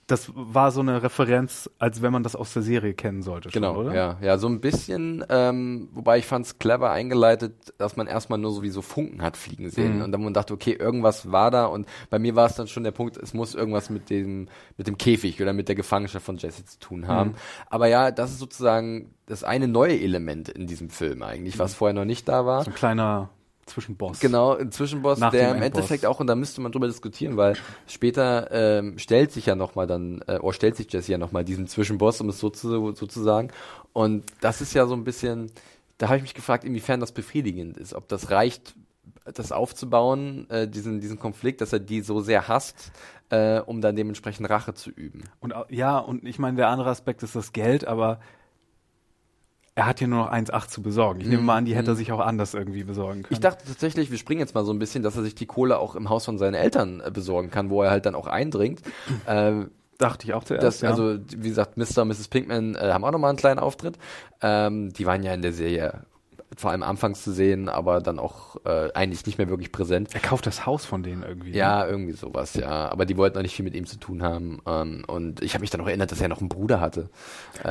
das 0.06 0.30
war 0.34 0.70
so 0.70 0.80
eine 0.80 1.02
Referenz, 1.02 1.68
als 1.78 2.00
wenn 2.00 2.12
man 2.12 2.22
das 2.22 2.36
aus 2.36 2.52
der 2.52 2.62
Serie 2.62 2.94
kennen 2.94 3.22
sollte. 3.22 3.50
Schon, 3.50 3.62
genau, 3.62 3.76
oder? 3.76 3.94
ja, 3.94 4.16
ja, 4.20 4.38
so 4.38 4.48
ein 4.48 4.60
bisschen. 4.60 5.24
Ähm, 5.28 5.88
wobei 5.92 6.18
ich 6.18 6.26
fand 6.26 6.46
es 6.46 6.58
clever 6.58 6.90
eingeleitet, 6.90 7.74
dass 7.78 7.96
man 7.96 8.06
erstmal 8.06 8.38
nur 8.38 8.52
so 8.52 8.62
wie 8.62 8.70
so 8.70 8.82
Funken 8.82 9.22
hat 9.22 9.36
fliegen 9.36 9.70
sehen 9.70 9.96
mhm. 9.96 10.02
und 10.02 10.12
dann 10.12 10.22
man 10.22 10.34
dachte, 10.34 10.54
okay, 10.54 10.72
irgendwas 10.72 11.32
war 11.32 11.50
da 11.50 11.66
und 11.66 11.86
bei 12.10 12.18
mir 12.18 12.36
war 12.36 12.46
es 12.46 12.54
dann 12.54 12.68
schon 12.68 12.84
der 12.84 12.92
Punkt, 12.92 13.16
es 13.16 13.34
muss 13.34 13.54
irgendwas 13.54 13.90
mit 13.90 14.10
dem 14.10 14.48
mit 14.76 14.86
dem 14.86 14.96
Käfig 14.98 15.40
oder 15.42 15.52
mit 15.52 15.68
der 15.68 15.74
Gefangenschaft 15.74 16.24
von 16.24 16.36
Jesse 16.36 16.64
zu 16.64 16.78
tun 16.78 17.08
haben. 17.08 17.30
Mhm. 17.30 17.36
Aber 17.68 17.88
ja, 17.88 18.10
das 18.10 18.30
ist 18.30 18.38
sozusagen 18.38 19.14
das 19.26 19.44
eine 19.44 19.68
neue 19.68 20.00
Element 20.00 20.48
in 20.48 20.66
diesem 20.66 20.90
Film 20.90 21.22
eigentlich, 21.22 21.58
was 21.58 21.72
mhm. 21.72 21.76
vorher 21.76 21.94
noch 21.94 22.04
nicht 22.04 22.28
da 22.28 22.46
war. 22.46 22.64
So 22.64 22.70
ein 22.70 22.74
kleiner 22.74 23.30
Zwischenboss. 23.66 24.20
Genau, 24.20 24.56
ein 24.56 24.70
Zwischenboss, 24.70 25.18
Nach 25.18 25.30
der 25.30 25.54
im 25.54 25.60
Endeffekt 25.60 26.06
auch, 26.06 26.20
und 26.20 26.28
da 26.28 26.34
müsste 26.34 26.60
man 26.60 26.72
drüber 26.72 26.86
diskutieren, 26.86 27.36
weil 27.36 27.56
später 27.86 28.48
ähm, 28.52 28.98
stellt 28.98 29.32
sich 29.32 29.46
ja 29.46 29.56
nochmal 29.56 29.86
dann, 29.86 30.22
äh, 30.28 30.38
oder 30.38 30.52
stellt 30.52 30.76
sich 30.76 30.92
Jesse 30.92 31.12
ja 31.12 31.18
nochmal 31.18 31.44
diesen 31.44 31.66
Zwischenboss, 31.66 32.20
um 32.20 32.28
es 32.28 32.38
so 32.38 32.48
zu, 32.48 32.94
so 32.94 33.06
zu 33.06 33.22
sagen. 33.22 33.50
Und 33.92 34.24
das 34.40 34.60
ist 34.60 34.72
ja 34.72 34.86
so 34.86 34.94
ein 34.94 35.04
bisschen, 35.04 35.50
da 35.98 36.06
habe 36.06 36.16
ich 36.16 36.22
mich 36.22 36.34
gefragt, 36.34 36.64
inwiefern 36.64 37.00
das 37.00 37.12
befriedigend 37.12 37.76
ist, 37.76 37.92
ob 37.92 38.08
das 38.08 38.30
reicht, 38.30 38.76
das 39.24 39.50
aufzubauen, 39.50 40.48
äh, 40.50 40.68
diesen, 40.68 41.00
diesen 41.00 41.18
Konflikt, 41.18 41.60
dass 41.60 41.72
er 41.72 41.80
die 41.80 42.00
so 42.02 42.20
sehr 42.20 42.46
hasst, 42.46 42.92
äh, 43.30 43.58
um 43.58 43.80
dann 43.80 43.96
dementsprechend 43.96 44.48
Rache 44.48 44.74
zu 44.74 44.90
üben. 44.90 45.24
Und 45.40 45.52
ja, 45.70 45.98
und 45.98 46.24
ich 46.24 46.38
meine, 46.38 46.56
der 46.56 46.68
andere 46.68 46.90
Aspekt 46.90 47.24
ist 47.24 47.34
das 47.34 47.52
Geld, 47.52 47.84
aber 47.84 48.20
er 49.76 49.86
hat 49.86 50.00
ja 50.00 50.06
nur 50.06 50.20
noch 50.20 50.32
1,8 50.32 50.68
zu 50.68 50.82
besorgen. 50.82 51.20
Ich 51.20 51.26
nehme 51.26 51.42
mal 51.42 51.56
an, 51.56 51.66
die 51.66 51.76
hätte 51.76 51.90
er 51.90 51.94
mhm. 51.94 51.98
sich 51.98 52.10
auch 52.10 52.20
anders 52.20 52.54
irgendwie 52.54 52.82
besorgen 52.82 53.22
können. 53.22 53.32
Ich 53.34 53.40
dachte 53.40 53.66
tatsächlich, 53.66 54.10
wir 54.10 54.16
springen 54.16 54.40
jetzt 54.40 54.54
mal 54.54 54.64
so 54.64 54.72
ein 54.72 54.78
bisschen, 54.78 55.02
dass 55.02 55.16
er 55.16 55.22
sich 55.22 55.34
die 55.34 55.44
Kohle 55.44 55.78
auch 55.78 55.94
im 55.94 56.08
Haus 56.08 56.24
von 56.24 56.38
seinen 56.38 56.54
Eltern 56.54 57.02
äh, 57.04 57.10
besorgen 57.10 57.50
kann, 57.50 57.68
wo 57.68 57.82
er 57.82 57.90
halt 57.90 58.06
dann 58.06 58.16
auch 58.16 58.26
eindringt. 58.26 58.82
Ähm, 59.28 59.70
Dachte 59.98 60.26
ich 60.26 60.34
auch 60.34 60.44
zuerst. 60.44 60.62
Das, 60.62 60.80
ja. 60.82 60.90
Also, 60.90 61.18
wie 61.36 61.48
gesagt, 61.48 61.76
Mr. 61.76 62.02
und 62.02 62.08
Mrs. 62.08 62.28
Pinkman 62.28 62.74
äh, 62.74 62.92
haben 62.92 63.02
auch 63.02 63.10
nochmal 63.10 63.30
einen 63.30 63.38
kleinen 63.38 63.58
Auftritt. 63.58 63.98
Ähm, 64.42 64.92
die 64.92 65.06
waren 65.06 65.22
ja 65.22 65.32
in 65.32 65.42
der 65.42 65.52
Serie 65.52 66.04
vor 66.56 66.70
allem 66.70 66.82
anfangs 66.82 67.22
zu 67.22 67.32
sehen, 67.32 67.68
aber 67.68 68.00
dann 68.00 68.18
auch 68.18 68.56
äh, 68.64 68.92
eigentlich 68.94 69.26
nicht 69.26 69.36
mehr 69.36 69.48
wirklich 69.48 69.72
präsent. 69.72 70.10
Er 70.14 70.20
kauft 70.20 70.46
das 70.46 70.64
Haus 70.64 70.84
von 70.84 71.02
denen 71.02 71.22
irgendwie. 71.22 71.52
Ja, 71.52 71.84
ne? 71.84 71.90
irgendwie 71.90 72.12
sowas, 72.12 72.54
ja. 72.54 72.88
Aber 72.88 73.04
die 73.04 73.16
wollten 73.16 73.36
auch 73.36 73.42
nicht 73.42 73.56
viel 73.56 73.64
mit 73.64 73.74
ihm 73.74 73.84
zu 73.84 73.98
tun 73.98 74.22
haben. 74.22 74.60
Ähm, 74.66 75.04
und 75.06 75.42
ich 75.42 75.54
habe 75.54 75.62
mich 75.62 75.70
dann 75.70 75.80
auch 75.80 75.88
erinnert, 75.88 76.12
dass 76.12 76.20
er 76.20 76.28
noch 76.28 76.40
einen 76.40 76.48
Bruder 76.48 76.80
hatte. 76.80 77.10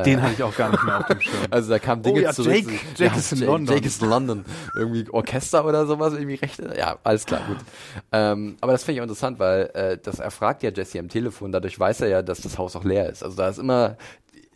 Den 0.06 0.20
äh, 0.20 0.22
hatte 0.22 0.34
ich 0.34 0.44
auch 0.44 0.56
gar 0.56 0.70
nicht 0.72 0.84
mehr 0.84 1.00
auf 1.00 1.08
dem 1.08 1.22
Schirm. 1.22 1.36
Also 1.52 1.70
da 1.70 1.80
kamen 1.80 2.02
Dinge 2.02 2.20
oh, 2.20 2.24
ja, 2.24 2.34
zurück. 2.34 2.54
Jake, 2.54 2.72
Jake 2.96 3.14
ja, 3.14 3.16
ist 3.16 3.32
in 3.32 3.40
Jake, 3.40 3.52
London. 3.52 3.76
Jake 3.76 3.88
ist 3.88 4.02
in 4.02 4.10
London. 4.10 4.46
Irgendwie 4.76 5.10
Orchester 5.10 5.66
oder 5.66 5.86
sowas, 5.86 6.14
irgendwie 6.14 6.36
Rechte. 6.36 6.74
Ja, 6.78 6.98
alles 7.04 7.26
klar, 7.26 7.42
gut. 7.48 7.58
Ähm, 8.12 8.58
aber 8.62 8.74
das 8.74 8.84
finde 8.84 8.96
ich 8.96 9.00
auch 9.02 9.04
interessant, 9.04 9.40
weil 9.40 9.70
äh, 9.74 9.98
das 10.02 10.20
erfragt 10.20 10.64
ja 10.64 10.72
Jesse 10.72 11.00
am 11.00 11.08
Telefon. 11.08 11.52
Dadurch 11.52 11.80
weiß 11.80 12.02
er 12.02 12.10
ja, 12.10 12.22
dass 12.22 12.42
das 12.42 12.58
Haus 12.58 12.76
auch 12.76 12.84
leer 12.84 13.10
ist. 13.10 13.24
Also 13.24 13.38
da 13.38 13.48
ist 13.48 13.58
immer 13.58 13.98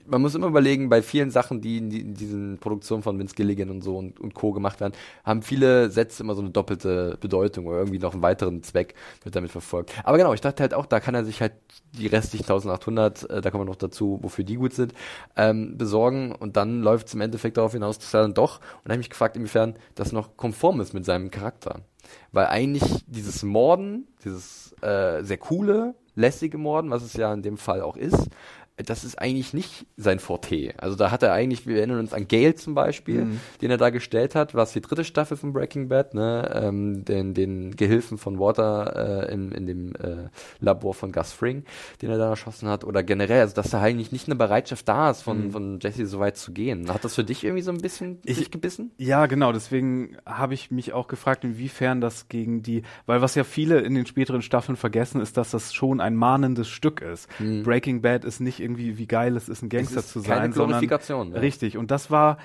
man 0.09 0.21
muss 0.21 0.35
immer 0.35 0.47
überlegen, 0.47 0.89
bei 0.89 1.01
vielen 1.01 1.31
Sachen, 1.31 1.61
die 1.61 1.77
in, 1.77 1.89
die, 1.89 2.01
in 2.01 2.13
diesen 2.13 2.57
Produktionen 2.57 3.03
von 3.03 3.17
Vince 3.19 3.35
Gilligan 3.35 3.69
und 3.69 3.83
so 3.83 3.97
und, 3.97 4.19
und 4.19 4.33
Co. 4.33 4.51
gemacht 4.51 4.79
werden, 4.79 4.93
haben 5.23 5.41
viele 5.41 5.89
Sätze 5.89 6.23
immer 6.23 6.35
so 6.35 6.41
eine 6.41 6.51
doppelte 6.51 7.17
Bedeutung 7.19 7.67
oder 7.67 7.77
irgendwie 7.77 7.99
noch 7.99 8.13
einen 8.13 8.21
weiteren 8.21 8.63
Zweck 8.63 8.95
wird 9.23 9.35
damit 9.35 9.51
verfolgt. 9.51 9.93
Aber 10.03 10.17
genau, 10.17 10.33
ich 10.33 10.41
dachte 10.41 10.61
halt 10.61 10.73
auch, 10.73 10.85
da 10.85 10.99
kann 10.99 11.15
er 11.15 11.25
sich 11.25 11.41
halt 11.41 11.53
die 11.93 12.07
restlichen 12.07 12.43
1800, 12.43 13.29
äh, 13.29 13.41
da 13.41 13.51
kommen 13.51 13.63
wir 13.63 13.69
noch 13.69 13.75
dazu, 13.75 14.19
wofür 14.21 14.43
die 14.43 14.55
gut 14.55 14.73
sind, 14.73 14.93
ähm, 15.35 15.77
besorgen 15.77 16.33
und 16.33 16.57
dann 16.57 16.81
läuft 16.81 17.07
es 17.07 17.13
im 17.13 17.21
Endeffekt 17.21 17.57
darauf 17.57 17.73
hinaus, 17.73 17.99
dass 17.99 18.13
er 18.13 18.21
dann 18.21 18.33
doch, 18.33 18.59
und 18.59 18.85
da 18.85 18.91
habe 18.91 19.01
ich 19.01 19.07
mich 19.07 19.09
gefragt, 19.09 19.35
inwiefern 19.35 19.75
das 19.95 20.11
noch 20.11 20.37
konform 20.37 20.81
ist 20.81 20.93
mit 20.93 21.05
seinem 21.05 21.31
Charakter. 21.31 21.81
Weil 22.31 22.47
eigentlich 22.47 22.83
dieses 23.07 23.43
Morden, 23.43 24.07
dieses 24.23 24.73
äh, 24.81 25.23
sehr 25.23 25.37
coole, 25.37 25.95
lässige 26.15 26.57
Morden, 26.57 26.89
was 26.91 27.03
es 27.03 27.13
ja 27.13 27.33
in 27.33 27.41
dem 27.41 27.57
Fall 27.57 27.81
auch 27.81 27.97
ist, 27.97 28.29
das 28.85 29.03
ist 29.03 29.19
eigentlich 29.19 29.53
nicht 29.53 29.85
sein 29.97 30.19
Forte. 30.19 30.73
Also 30.77 30.95
da 30.95 31.11
hat 31.11 31.23
er 31.23 31.33
eigentlich, 31.33 31.67
wir 31.67 31.77
erinnern 31.77 31.99
uns 31.99 32.13
an 32.13 32.27
Gale 32.27 32.55
zum 32.55 32.75
Beispiel, 32.75 33.25
mhm. 33.25 33.39
den 33.61 33.71
er 33.71 33.77
da 33.77 33.89
gestellt 33.89 34.35
hat, 34.35 34.55
was 34.55 34.73
die 34.73 34.81
dritte 34.81 35.03
Staffel 35.03 35.37
von 35.37 35.53
Breaking 35.53 35.89
Bad, 35.89 36.13
ne, 36.13 36.49
ähm, 36.53 37.05
den, 37.05 37.33
den 37.33 37.75
Gehilfen 37.75 38.17
von 38.17 38.39
Water 38.39 39.27
äh, 39.27 39.33
in, 39.33 39.51
in 39.51 39.65
dem 39.67 39.95
äh, 39.95 40.29
Labor 40.59 40.93
von 40.93 41.11
Gus 41.11 41.31
Fring, 41.31 41.63
den 42.01 42.09
er 42.09 42.17
da 42.17 42.29
erschossen 42.29 42.69
hat, 42.69 42.83
oder 42.83 43.03
generell, 43.03 43.41
also 43.41 43.55
dass 43.55 43.69
da 43.69 43.81
eigentlich 43.81 44.11
nicht 44.11 44.27
eine 44.27 44.35
Bereitschaft 44.35 44.87
da 44.87 45.09
ist, 45.09 45.21
von, 45.21 45.47
mhm. 45.47 45.51
von 45.51 45.79
Jesse 45.79 46.05
so 46.05 46.19
weit 46.19 46.37
zu 46.37 46.51
gehen. 46.53 46.91
Hat 46.91 47.03
das 47.03 47.15
für 47.15 47.23
dich 47.23 47.43
irgendwie 47.43 47.63
so 47.63 47.71
ein 47.71 47.79
bisschen 47.81 48.19
ich, 48.25 48.37
sich 48.37 48.51
gebissen? 48.51 48.91
Ja, 48.97 49.25
genau, 49.25 49.51
deswegen 49.51 50.17
habe 50.25 50.53
ich 50.53 50.71
mich 50.71 50.93
auch 50.93 51.07
gefragt, 51.07 51.43
inwiefern 51.43 52.01
das 52.01 52.29
gegen 52.29 52.63
die, 52.63 52.83
weil 53.05 53.21
was 53.21 53.35
ja 53.35 53.43
viele 53.43 53.79
in 53.79 53.95
den 53.95 54.05
späteren 54.05 54.41
Staffeln 54.41 54.75
vergessen, 54.75 55.21
ist, 55.21 55.37
dass 55.37 55.51
das 55.51 55.73
schon 55.73 55.99
ein 55.99 56.15
mahnendes 56.15 56.69
Stück 56.69 57.01
ist. 57.01 57.27
Mhm. 57.39 57.63
Breaking 57.63 58.01
Bad 58.01 58.25
ist 58.25 58.39
nicht 58.39 58.59
irgendwie, 58.69 58.97
wie 58.97 59.07
geil 59.07 59.35
es 59.35 59.49
ist, 59.49 59.61
ein 59.61 59.69
Gangster 59.69 59.99
ist 59.99 60.09
zu 60.09 60.19
sein. 60.19 60.37
Keine 60.37 60.53
Glorifikation. 60.53 61.27
Sondern, 61.27 61.35
ja. 61.35 61.41
Richtig. 61.41 61.77
Und 61.77 61.91
das 61.91 62.11
war, 62.11 62.37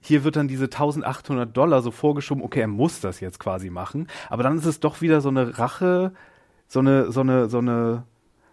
hier 0.00 0.24
wird 0.24 0.36
dann 0.36 0.48
diese 0.48 0.64
1800 0.64 1.56
Dollar 1.56 1.82
so 1.82 1.90
vorgeschoben, 1.90 2.44
okay, 2.44 2.60
er 2.60 2.68
muss 2.68 3.00
das 3.00 3.20
jetzt 3.20 3.40
quasi 3.40 3.70
machen. 3.70 4.08
Aber 4.28 4.42
dann 4.42 4.56
ist 4.58 4.66
es 4.66 4.80
doch 4.80 5.00
wieder 5.00 5.20
so 5.20 5.28
eine 5.28 5.58
Rache, 5.58 6.12
so 6.66 6.80
eine, 6.80 7.10
so 7.10 7.20
eine, 7.20 7.48
so 7.48 7.58
eine, 7.58 8.04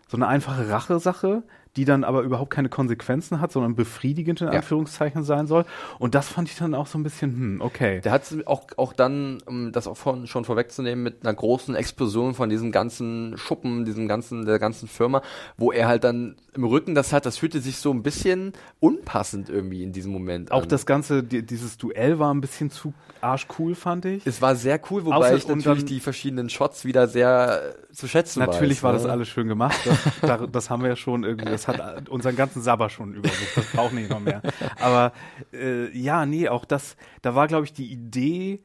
so 0.07 0.17
eine 0.17 0.27
einfache 0.27 0.69
Rachesache, 0.69 1.43
die 1.77 1.85
dann 1.85 2.03
aber 2.03 2.21
überhaupt 2.23 2.49
keine 2.49 2.67
Konsequenzen 2.67 3.39
hat, 3.39 3.51
sondern 3.53 3.75
befriedigend 3.75 4.41
in 4.41 4.47
Ja. 4.47 4.53
Anführungszeichen 4.55 5.23
sein 5.23 5.47
soll. 5.47 5.63
Und 5.99 6.15
das 6.15 6.27
fand 6.27 6.49
ich 6.49 6.57
dann 6.57 6.73
auch 6.75 6.87
so 6.87 6.97
ein 6.97 7.03
bisschen, 7.03 7.31
hm, 7.31 7.61
okay. 7.61 8.01
Der 8.01 8.11
hat 8.11 8.23
auch, 8.45 8.63
auch 8.75 8.91
dann, 8.93 9.37
um 9.45 9.71
das 9.71 9.87
auch 9.87 9.95
von, 9.95 10.27
schon 10.27 10.43
vorwegzunehmen, 10.43 11.03
mit 11.03 11.23
einer 11.23 11.33
großen 11.33 11.75
Explosion 11.75 12.33
von 12.33 12.49
diesem 12.49 12.71
ganzen 12.73 13.37
Schuppen, 13.37 13.85
diesem 13.85 14.07
ganzen, 14.09 14.45
der 14.45 14.59
ganzen 14.59 14.87
Firma, 14.89 15.21
wo 15.57 15.71
er 15.71 15.87
halt 15.87 16.03
dann 16.03 16.35
im 16.53 16.63
Rücken 16.65 16.95
das 16.95 17.13
hat, 17.13 17.25
das 17.27 17.37
fühlte 17.37 17.61
sich 17.61 17.77
so 17.77 17.91
ein 17.91 18.01
bisschen 18.01 18.53
unpassend 18.79 19.49
irgendwie 19.49 19.83
in 19.83 19.91
diesem 19.91 20.11
Moment 20.11 20.51
Auch 20.51 20.63
an. 20.63 20.69
das 20.69 20.85
ganze, 20.87 21.21
die, 21.23 21.45
dieses 21.45 21.77
Duell 21.77 22.17
war 22.19 22.33
ein 22.33 22.41
bisschen 22.41 22.71
zu 22.71 22.93
arschcool, 23.21 23.75
fand 23.75 24.05
ich. 24.05 24.25
es 24.25 24.41
war 24.41 24.55
sehr 24.55 24.79
cool, 24.89 25.05
wobei 25.05 25.17
Außer- 25.17 25.35
ich 25.37 25.47
natürlich 25.47 25.63
dann- 25.63 25.85
die 25.85 25.99
verschiedenen 25.99 26.49
Shots 26.49 26.85
wieder 26.85 27.07
sehr 27.07 27.73
äh, 27.89 27.93
zu 27.93 28.07
schätzen 28.07 28.39
Natürlich 28.39 28.77
weiß. 28.77 28.83
war 28.83 28.93
ne? 28.93 28.97
das 28.99 29.07
alles 29.07 29.27
schön 29.27 29.47
gemacht. 29.47 29.77
Das, 29.85 29.97
da, 30.21 30.47
das 30.47 30.69
haben 30.69 30.81
wir 30.83 30.89
ja 30.89 30.95
schon 30.95 31.23
irgendwie, 31.23 31.45
das 31.51 31.66
hat 31.67 32.09
unseren 32.09 32.35
ganzen 32.35 32.61
Sabber 32.61 32.89
schon 32.89 33.13
übersucht. 33.13 33.55
Das 33.57 33.65
braucht 33.71 33.93
nicht 33.93 34.09
noch 34.09 34.19
mehr. 34.19 34.41
Aber 34.79 35.11
äh, 35.53 35.89
ja, 35.97 36.25
nee, 36.25 36.47
auch 36.49 36.65
das, 36.65 36.95
da 37.21 37.35
war, 37.35 37.47
glaube 37.47 37.65
ich, 37.65 37.73
die 37.73 37.91
Idee 37.91 38.61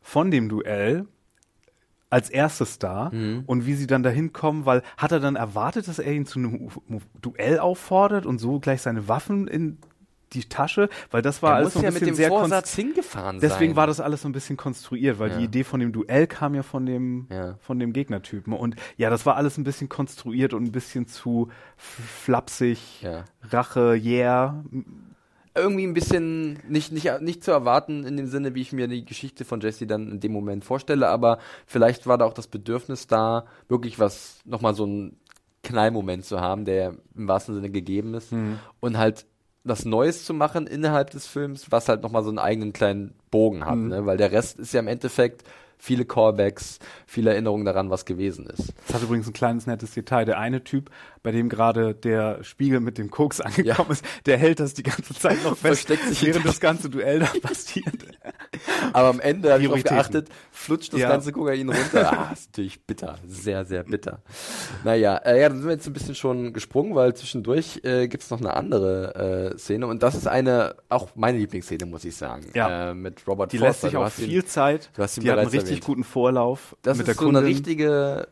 von 0.00 0.30
dem 0.30 0.48
Duell 0.48 1.06
als 2.10 2.30
erstes 2.30 2.78
da 2.78 3.10
Mhm. 3.12 3.42
und 3.46 3.66
wie 3.66 3.74
sie 3.74 3.86
dann 3.88 4.04
dahin 4.04 4.32
kommen, 4.32 4.66
weil 4.66 4.82
hat 4.96 5.10
er 5.10 5.18
dann 5.20 5.34
erwartet, 5.34 5.88
dass 5.88 5.98
er 5.98 6.12
ihn 6.12 6.26
zu 6.26 6.38
einem 6.38 6.70
Duell 7.20 7.58
auffordert 7.58 8.24
und 8.24 8.38
so 8.38 8.60
gleich 8.60 8.82
seine 8.82 9.08
Waffen 9.08 9.48
in 9.48 9.78
die 10.32 10.44
Tasche, 10.48 10.88
weil 11.10 11.22
das 11.22 11.42
war 11.42 11.52
Er 11.52 11.56
alles 11.56 11.74
so 11.74 11.78
ein 11.78 11.84
ja 11.84 11.90
mit 11.90 12.00
bisschen 12.00 12.14
dem 12.14 12.16
sehr 12.16 12.28
Vorsatz 12.28 12.74
hingefahren 12.74 13.38
Deswegen 13.40 13.72
sein. 13.72 13.76
war 13.76 13.86
das 13.86 14.00
alles 14.00 14.22
so 14.22 14.28
ein 14.28 14.32
bisschen 14.32 14.56
konstruiert, 14.56 15.18
weil 15.18 15.30
Ja. 15.30 15.38
die 15.38 15.44
Idee 15.44 15.64
von 15.64 15.78
dem 15.80 15.92
Duell 15.92 16.26
kam 16.26 16.54
ja 16.54 16.62
von 16.62 16.86
dem, 16.86 17.26
Ja. 17.30 17.56
von 17.60 17.78
dem 17.78 17.92
Gegnertypen. 17.92 18.52
Und 18.52 18.74
ja, 18.96 19.10
das 19.10 19.26
war 19.26 19.36
alles 19.36 19.58
ein 19.58 19.64
bisschen 19.64 19.88
konstruiert 19.88 20.54
und 20.54 20.64
ein 20.64 20.72
bisschen 20.72 21.06
zu 21.06 21.48
flapsig, 21.76 23.02
Ja. 23.02 23.24
Rache, 23.50 23.94
yeah. 24.02 24.64
irgendwie 25.56 25.84
ein 25.86 25.94
bisschen 25.94 26.58
nicht, 26.68 26.90
nicht, 26.90 27.20
nicht 27.20 27.44
zu 27.44 27.52
erwarten 27.52 28.04
in 28.04 28.16
dem 28.16 28.26
Sinne, 28.26 28.56
wie 28.56 28.60
ich 28.62 28.72
mir 28.72 28.88
die 28.88 29.04
Geschichte 29.04 29.44
von 29.44 29.60
Jesse 29.60 29.86
dann 29.86 30.10
in 30.10 30.18
dem 30.20 30.32
Moment 30.32 30.64
vorstelle, 30.64 31.08
aber 31.08 31.38
vielleicht 31.66 32.08
war 32.08 32.18
da 32.18 32.24
auch 32.24 32.32
das 32.32 32.48
Bedürfnis 32.48 33.06
da, 33.06 33.44
wirklich 33.68 34.00
was, 34.00 34.40
nochmal 34.44 34.74
so 34.74 34.82
einen 34.84 35.16
Knallmoment 35.62 36.24
zu 36.24 36.40
haben, 36.40 36.64
der 36.64 36.94
im 37.14 37.28
wahrsten 37.28 37.54
Sinne 37.54 37.70
gegeben 37.70 38.14
ist 38.14 38.32
und 38.80 38.98
halt 38.98 39.26
was 39.64 39.84
Neues 39.84 40.24
zu 40.24 40.34
machen 40.34 40.66
innerhalb 40.66 41.10
des 41.10 41.26
Films, 41.26 41.72
was 41.72 41.88
halt 41.88 42.02
nochmal 42.02 42.22
so 42.22 42.28
einen 42.28 42.38
eigenen 42.38 42.72
kleinen 42.72 43.14
Bogen 43.30 43.64
hat, 43.64 43.78
ne? 43.78 44.06
weil 44.06 44.18
der 44.18 44.30
Rest 44.30 44.58
ist 44.58 44.74
ja 44.74 44.80
im 44.80 44.88
Endeffekt 44.88 45.42
viele 45.78 46.04
Callbacks, 46.04 46.78
viele 47.06 47.30
Erinnerungen 47.30 47.64
daran, 47.64 47.90
was 47.90 48.04
gewesen 48.04 48.46
ist. 48.46 48.72
Das 48.86 48.96
hat 48.96 49.02
übrigens 49.02 49.26
ein 49.26 49.32
kleines 49.32 49.66
nettes 49.66 49.92
Detail. 49.92 50.24
Der 50.24 50.38
eine 50.38 50.64
Typ, 50.64 50.90
bei 51.24 51.32
dem 51.32 51.48
gerade 51.48 51.94
der 51.94 52.44
Spiegel 52.44 52.78
mit 52.80 52.98
dem 52.98 53.10
Koks 53.10 53.40
angekommen 53.40 53.90
ist, 53.90 54.04
der 54.26 54.36
hält 54.38 54.60
das 54.60 54.74
die 54.74 54.84
ganze 54.84 55.14
Zeit 55.14 55.42
noch 55.42 55.56
fest, 55.56 55.86
Versteckt 55.88 56.06
sich 56.08 56.22
während 56.24 56.44
das 56.46 56.60
ganze 56.60 56.88
Duell 56.88 57.18
da 57.18 57.26
passiert. 57.42 57.86
Aber 58.92 59.08
am 59.08 59.18
Ende 59.20 59.50
habe 59.52 59.62
ich 59.62 59.68
darauf 59.68 59.82
geachtet, 59.82 60.28
flutscht 60.52 60.92
das 60.92 61.00
Ja. 61.00 61.08
ganze 61.08 61.32
Kokain 61.32 61.68
runter. 61.68 62.12
Ah, 62.14 62.30
ist 62.32 62.50
natürlich 62.50 62.84
bitter. 62.86 63.16
Sehr, 63.26 63.64
sehr 63.64 63.82
bitter. 63.84 64.20
Naja, 64.84 65.16
äh, 65.16 65.40
ja, 65.40 65.48
dann 65.48 65.58
sind 65.58 65.66
wir 65.66 65.72
jetzt 65.72 65.86
ein 65.86 65.92
bisschen 65.94 66.14
schon 66.14 66.52
gesprungen, 66.52 66.94
weil 66.94 67.14
zwischendurch 67.14 67.80
äh, 67.82 68.06
gibt 68.06 68.22
es 68.22 68.30
noch 68.30 68.38
eine 68.40 68.54
andere 68.54 69.52
äh, 69.54 69.58
Szene 69.58 69.86
und 69.86 70.02
das 70.02 70.14
ist 70.14 70.28
eine, 70.28 70.76
auch 70.90 71.08
meine 71.16 71.38
Lieblingsszene, 71.38 71.86
muss 71.86 72.04
ich 72.04 72.14
sagen. 72.16 72.46
Ja. 72.54 72.90
Äh, 72.90 72.94
mit 72.94 73.26
Robert 73.26 73.52
Die 73.52 73.58
Forster. 73.58 73.70
lässt 73.70 73.80
sich 73.80 73.96
auch 73.96 74.04
hast 74.04 74.18
ihn- 74.18 74.28
viel 74.28 74.44
Zeit. 74.44 74.90
du 74.94 75.02
hast 75.02 75.16
ihn 75.16 75.22
Die 75.24 75.30
hat 75.30 75.38
einen 75.38 75.48
richtig 75.48 75.70
erwähnt. 75.70 75.84
guten 75.86 76.04
Vorlauf 76.04 76.76
Das 76.82 76.98
mit 76.98 77.04
ist 77.04 77.08
der 77.08 77.14
so 77.14 77.20
Kundin. 77.24 77.38
eine 77.38 77.46
richtige, 77.48 78.28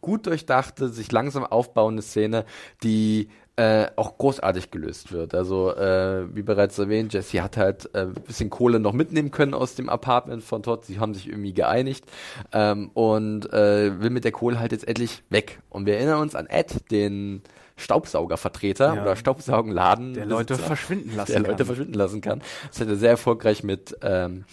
gut 0.00 0.26
durchdachte, 0.26 0.88
sich 0.88 1.10
langsam 1.12 1.44
aufbauende 1.44 2.02
Szene, 2.02 2.44
die 2.82 3.28
äh, 3.58 3.86
auch 3.96 4.18
großartig 4.18 4.70
gelöst 4.70 5.12
wird. 5.12 5.34
Also, 5.34 5.74
äh, 5.74 6.26
wie 6.34 6.42
bereits 6.42 6.78
erwähnt, 6.78 7.14
Jesse 7.14 7.42
hat 7.42 7.56
halt 7.56 7.88
äh, 7.94 8.00
ein 8.02 8.12
bisschen 8.12 8.50
Kohle 8.50 8.80
noch 8.80 8.92
mitnehmen 8.92 9.30
können 9.30 9.54
aus 9.54 9.74
dem 9.74 9.88
Apartment 9.88 10.42
von 10.44 10.62
Todd. 10.62 10.84
Sie 10.84 11.00
haben 11.00 11.14
sich 11.14 11.26
irgendwie 11.26 11.54
geeinigt 11.54 12.04
ähm, 12.52 12.90
und 12.92 13.50
äh, 13.54 13.98
will 14.00 14.10
mit 14.10 14.24
der 14.24 14.32
Kohle 14.32 14.60
halt 14.60 14.72
jetzt 14.72 14.86
endlich 14.86 15.22
weg. 15.30 15.60
Und 15.70 15.86
wir 15.86 15.96
erinnern 15.96 16.20
uns 16.20 16.34
an 16.34 16.46
Ed, 16.46 16.90
den 16.90 17.42
Staubsaugervertreter 17.78 18.94
Ja. 18.94 19.02
oder 19.02 19.16
Staubsaugenladen. 19.16 20.14
der 20.14 20.26
Leute 20.26 20.56
verschwinden 20.56 21.16
lassen 21.16 21.32
der 21.32 21.40
Leute 21.42 21.56
kann. 21.56 21.66
verschwinden 21.66 21.94
lassen 21.94 22.20
kann. 22.20 22.42
Das 22.70 22.80
hat 22.80 22.88
er 22.88 22.96
sehr 22.96 23.10
erfolgreich 23.10 23.62
mit 23.62 23.96
ähm, 24.02 24.44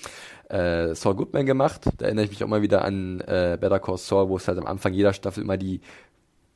äh, 0.50 0.94
Saul 0.96 1.16
Goodman 1.16 1.46
gemacht. 1.46 1.86
Da 1.98 2.06
erinnere 2.06 2.26
ich 2.26 2.32
mich 2.32 2.44
auch 2.44 2.48
mal 2.48 2.62
wieder 2.62 2.84
an 2.84 3.22
äh, 3.22 3.58
Better 3.60 3.80
Call 3.80 3.98
Saul, 3.98 4.30
wo 4.30 4.38
es 4.38 4.48
halt 4.48 4.58
am 4.58 4.66
Anfang 4.66 4.94
jeder 4.94 5.14
Staffel 5.14 5.44
immer 5.44 5.58
die 5.58 5.82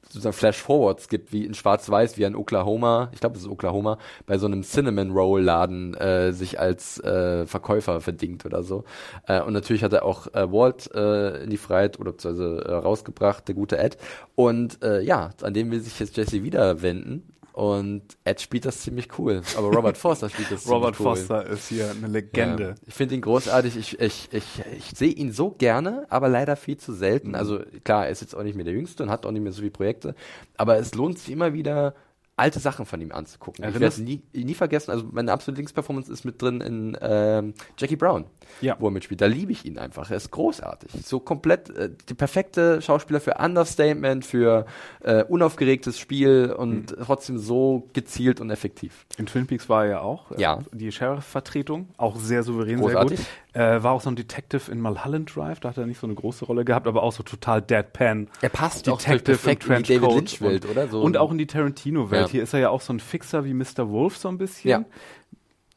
sozusagen 0.09 0.33
Flash-Forwards 0.33 1.09
gibt, 1.09 1.33
wie 1.33 1.45
in 1.45 1.53
Schwarz-Weiß, 1.53 2.17
wie 2.17 2.25
an 2.25 2.35
Oklahoma, 2.35 3.09
ich 3.13 3.19
glaube, 3.19 3.35
es 3.35 3.43
ist 3.43 3.49
Oklahoma, 3.49 3.97
bei 4.25 4.37
so 4.37 4.45
einem 4.45 4.63
Cinnamon 4.63 5.11
Roll-Laden 5.11 5.95
äh, 5.95 6.31
sich 6.31 6.59
als 6.59 6.99
äh, 7.03 7.45
Verkäufer 7.45 8.01
verdingt 8.01 8.45
oder 8.45 8.63
so. 8.63 8.83
Äh, 9.27 9.41
und 9.41 9.53
natürlich 9.53 9.83
hat 9.83 9.93
er 9.93 10.05
auch 10.05 10.27
äh, 10.33 10.51
Walt 10.51 10.89
äh, 10.93 11.43
in 11.43 11.49
die 11.49 11.57
Freiheit 11.57 11.99
oder 11.99 12.11
beziehungsweise 12.11 12.63
äh, 12.65 12.73
rausgebracht, 12.73 13.47
der 13.47 13.55
gute 13.55 13.77
Ed. 13.77 13.97
Und 14.35 14.83
äh, 14.83 15.01
ja, 15.01 15.31
an 15.41 15.53
dem 15.53 15.71
will 15.71 15.79
sich 15.79 15.99
jetzt 15.99 16.17
Jesse 16.17 16.43
wieder 16.43 16.81
wenden. 16.81 17.33
Und 17.57 18.03
Ed 18.23 18.39
spielt 18.39 18.65
das 18.65 18.81
ziemlich 18.81 19.17
cool. 19.17 19.41
Aber 19.57 19.69
Robert 19.75 19.97
Forster 19.97 20.29
spielt 20.29 20.51
das 20.51 20.69
Robert 20.69 20.95
ziemlich 20.95 20.99
cool. 20.99 21.17
Foster 21.17 21.45
ist 21.47 21.69
hier 21.69 21.89
eine 21.89 22.05
Legende. 22.05 22.63
Ja, 22.63 22.75
ich 22.85 22.93
finde 22.93 23.15
ihn 23.15 23.21
großartig. 23.21 23.75
Ich, 23.77 23.99
ich, 23.99 24.29
ich, 24.31 24.45
ich 24.77 24.91
sehe 24.95 25.09
ihn 25.11 25.31
so 25.31 25.49
gerne, 25.49 26.05
aber 26.09 26.29
leider 26.29 26.55
viel 26.55 26.77
zu 26.77 26.91
Mhm. 26.91 26.97
selten. 26.97 27.33
Also 27.33 27.61
klar, 27.83 28.05
er 28.05 28.11
ist 28.11 28.21
jetzt 28.21 28.35
auch 28.35 28.43
nicht 28.43 28.53
mehr 28.53 28.63
der 28.65 28.75
Jüngste 28.75 29.01
und 29.01 29.09
hat 29.09 29.25
auch 29.25 29.31
nicht 29.31 29.41
mehr 29.41 29.51
so 29.53 29.61
viele 29.61 29.71
Projekte. 29.71 30.13
Aber 30.55 30.77
es 30.77 30.93
lohnt 30.93 31.17
sich 31.17 31.31
immer 31.31 31.53
wieder, 31.53 31.95
alte 32.37 32.59
Sachen 32.59 32.85
von 32.85 33.01
ihm 33.01 33.11
anzugucken. 33.11 33.65
Ich 33.65 33.73
werde 33.73 33.85
Erinnerst- 33.87 33.97
es 33.99 34.05
nie, 34.05 34.21
nie 34.33 34.53
vergessen. 34.53 34.91
Also 34.91 35.05
meine 35.11 35.31
absolute 35.31 35.57
Linksperformance 35.59 36.11
ist 36.11 36.23
mit 36.23 36.41
drin 36.41 36.61
in 36.61 36.95
ähm, 37.01 37.53
Jackie 37.77 37.95
Brown, 37.95 38.25
Ja. 38.61 38.75
wo 38.79 38.87
er 38.87 38.91
mitspielt. 38.91 39.19
Da 39.21 39.25
liebe 39.25 39.51
ich 39.51 39.65
ihn 39.65 39.77
einfach. 39.79 40.11
Er 40.11 40.17
ist 40.17 40.29
großartig. 40.31 40.91
So 41.03 41.19
komplett 41.19 41.69
äh, 41.71 41.89
die 42.09 42.13
perfekte 42.13 42.81
Schauspieler 42.81 43.19
für 43.19 43.33
Understatement, 43.39 44.23
für 44.25 44.65
äh, 45.01 45.23
unaufgeregtes 45.23 45.97
Spiel 45.99 46.53
und 46.55 46.91
Mhm. 46.91 47.03
trotzdem 47.03 47.37
so 47.39 47.87
gezielt 47.93 48.39
und 48.39 48.51
effektiv. 48.51 49.05
In 49.17 49.25
Twin 49.25 49.47
Peaks 49.47 49.67
war 49.67 49.85
er 49.85 49.89
ja 49.89 49.99
auch. 50.01 50.31
äh, 50.31 50.39
Ja. 50.41 50.59
Die 50.71 50.91
Sheriff-Vertretung, 50.91 51.89
auch 51.97 52.15
sehr 52.17 52.43
souverän, 52.43 52.79
Großartig. 52.79 53.17
sehr 53.17 53.25
gut. 53.27 53.46
Äh, 53.57 53.81
war 53.81 53.93
auch 53.93 54.01
so 54.01 54.11
ein 54.11 54.15
Detective 54.15 54.71
in 54.71 54.81
Mulholland 54.81 55.35
Drive, 55.35 55.59
da 55.61 55.69
hat 55.69 55.77
er 55.77 55.87
nicht 55.87 55.99
so 55.99 56.05
eine 56.05 56.13
große 56.13 56.45
Rolle 56.45 56.63
gehabt, 56.63 56.85
aber 56.85 57.01
auch 57.01 57.11
so 57.11 57.23
total 57.23 57.59
deadpan. 57.59 58.27
Er 58.41 58.49
passt 58.49 58.87
auch 58.87 58.99
Detective 58.99 59.35
perfekt 59.35 59.65
im 59.65 59.71
in 59.73 59.83
die 59.83 59.93
David 59.95 60.09
Trenchcoat 60.09 60.51
Lynch-Welt, 60.51 60.65
und, 60.65 60.71
oder? 60.71 60.87
So 60.89 61.01
und 61.01 61.17
auch 61.17 61.31
in 61.31 61.39
die 61.39 61.47
Tarantino-Welt. 61.47 62.27
Ja. 62.27 62.31
Hier 62.31 62.43
ist 62.43 62.53
er 62.53 62.59
ja 62.59 62.69
auch 62.69 62.81
so 62.81 62.93
ein 62.93 62.99
Fixer 62.99 63.45
wie 63.45 63.55
Mr. 63.55 63.89
Wolf 63.89 64.15
so 64.17 64.27
ein 64.29 64.37
bisschen. 64.37 64.69
Ja. 64.69 64.85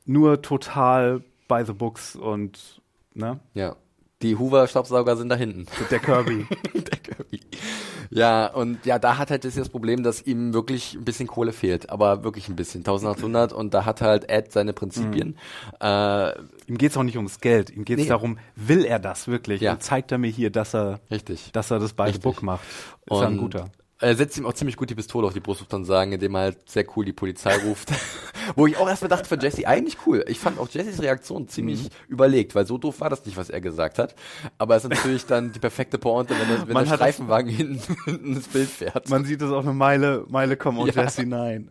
Nur 0.05 0.43
total 0.43 1.23
by 1.49 1.63
the 1.65 1.73
books 1.73 2.17
und 2.17 2.83
ne, 3.15 3.41
Ja. 3.55 3.77
Die 4.21 4.37
Hoover-Staubsauger 4.37 5.17
sind 5.17 5.31
da 5.31 5.37
hinten. 5.37 5.65
der 5.91 6.01
Kirby. 6.01 6.47
Der 6.75 6.99
Kirby. 6.99 7.40
Ja, 8.13 8.47
und 8.49 8.85
ja, 8.87 8.99
da 8.99 9.19
hat 9.19 9.31
halt 9.31 9.45
das, 9.45 9.55
das 9.55 9.69
Problem, 9.69 10.03
dass 10.03 10.21
ihm 10.27 10.53
wirklich 10.53 10.95
ein 10.95 11.05
bisschen 11.05 11.29
Kohle 11.29 11.53
fehlt, 11.53 11.91
aber 11.91 12.25
wirklich 12.25 12.49
ein 12.49 12.57
bisschen, 12.57 12.81
1800 12.81 13.53
und 13.53 13.73
da 13.73 13.85
hat 13.85 14.01
halt 14.01 14.29
Ed 14.29 14.51
seine 14.51 14.73
Prinzipien. 14.73 15.37
Äh, 15.81 16.31
ihm 16.67 16.77
geht's 16.77 16.97
auch 16.97 17.05
nicht 17.05 17.17
ums 17.17 17.41
Geld, 17.41 17.71
ihm 17.71 17.85
geht's 17.85 18.03
Nee. 18.03 18.09
darum, 18.09 18.39
will 18.57 18.85
er 18.85 18.99
das 18.99 19.29
wirklich? 19.29 19.61
Ja. 19.61 19.73
Und 19.75 19.83
zeigt 19.85 20.11
er 20.11 20.19
mir 20.19 20.31
hier, 20.31 20.51
dass 20.51 20.75
er, 20.75 20.99
richtig. 21.11 21.53
dass 21.53 21.71
er 21.71 21.79
das 21.79 21.97
Richtig. 21.97 22.23
book 22.23 22.43
macht. 22.43 22.65
Ist 22.65 23.11
er 23.11 23.27
ein 23.29 23.35
Und 23.35 23.39
guter. 23.39 23.71
Er 24.03 24.17
setzt 24.17 24.39
ihm 24.39 24.47
auch 24.47 24.55
ziemlich 24.55 24.77
gut 24.77 24.89
die 24.89 24.95
Pistole 24.95 25.27
auf 25.27 25.35
die 25.35 25.41
Brust, 25.41 25.61
muss 25.61 25.71
man 25.71 25.85
sagen, 25.85 26.13
indem 26.13 26.35
er 26.35 26.41
halt 26.41 26.71
sehr 26.71 26.87
cool 26.97 27.05
die 27.05 27.13
Polizei 27.13 27.55
ruft. 27.59 27.91
Wo 28.57 28.67
ich 28.67 28.77
auch 28.79 28.89
erstmal 28.89 29.11
dachte, 29.11 29.29
für 29.29 29.39
Jesse 29.39 29.67
eigentlich 29.69 29.99
cool. 30.07 30.25
Ich 30.27 30.39
fand 30.41 30.59
auch 30.59 30.69
Jessys 30.71 31.03
Reaktion 31.03 31.49
ziemlich 31.49 31.83
Mhm. 31.85 31.89
überlegt, 32.09 32.55
weil 32.55 32.67
so 32.67 32.79
doof 32.79 33.01
war 33.01 33.11
das 33.11 33.25
nicht, 33.27 33.37
was 33.37 33.51
er 33.51 33.61
gesagt 33.61 33.99
hat. 33.99 34.15
Aber 34.59 34.75
es 34.77 34.85
ist 34.85 34.91
natürlich 34.91 35.27
dann 35.27 35.53
die 35.53 35.59
perfekte 35.59 35.99
Pointe, 35.99 36.35
wenn, 36.35 36.49
das, 36.49 36.67
wenn 36.67 36.75
der 36.75 36.85
das- 36.85 36.95
Streifenwagen 36.95 37.51
hinten, 37.55 37.97
hinten 38.07 38.37
ins 38.37 38.49
Bild 38.49 38.69
fährt. 38.71 39.09
Man 39.11 39.25
sieht 39.27 39.43
das 39.43 39.51
auch 39.53 39.63
eine 39.63 39.75
Meile, 39.75 40.25
Meile 40.29 40.57
kommen 40.57 40.79
und 40.79 40.95
Ja. 40.95 41.03
Jesse 41.05 41.27
nein. 41.27 41.71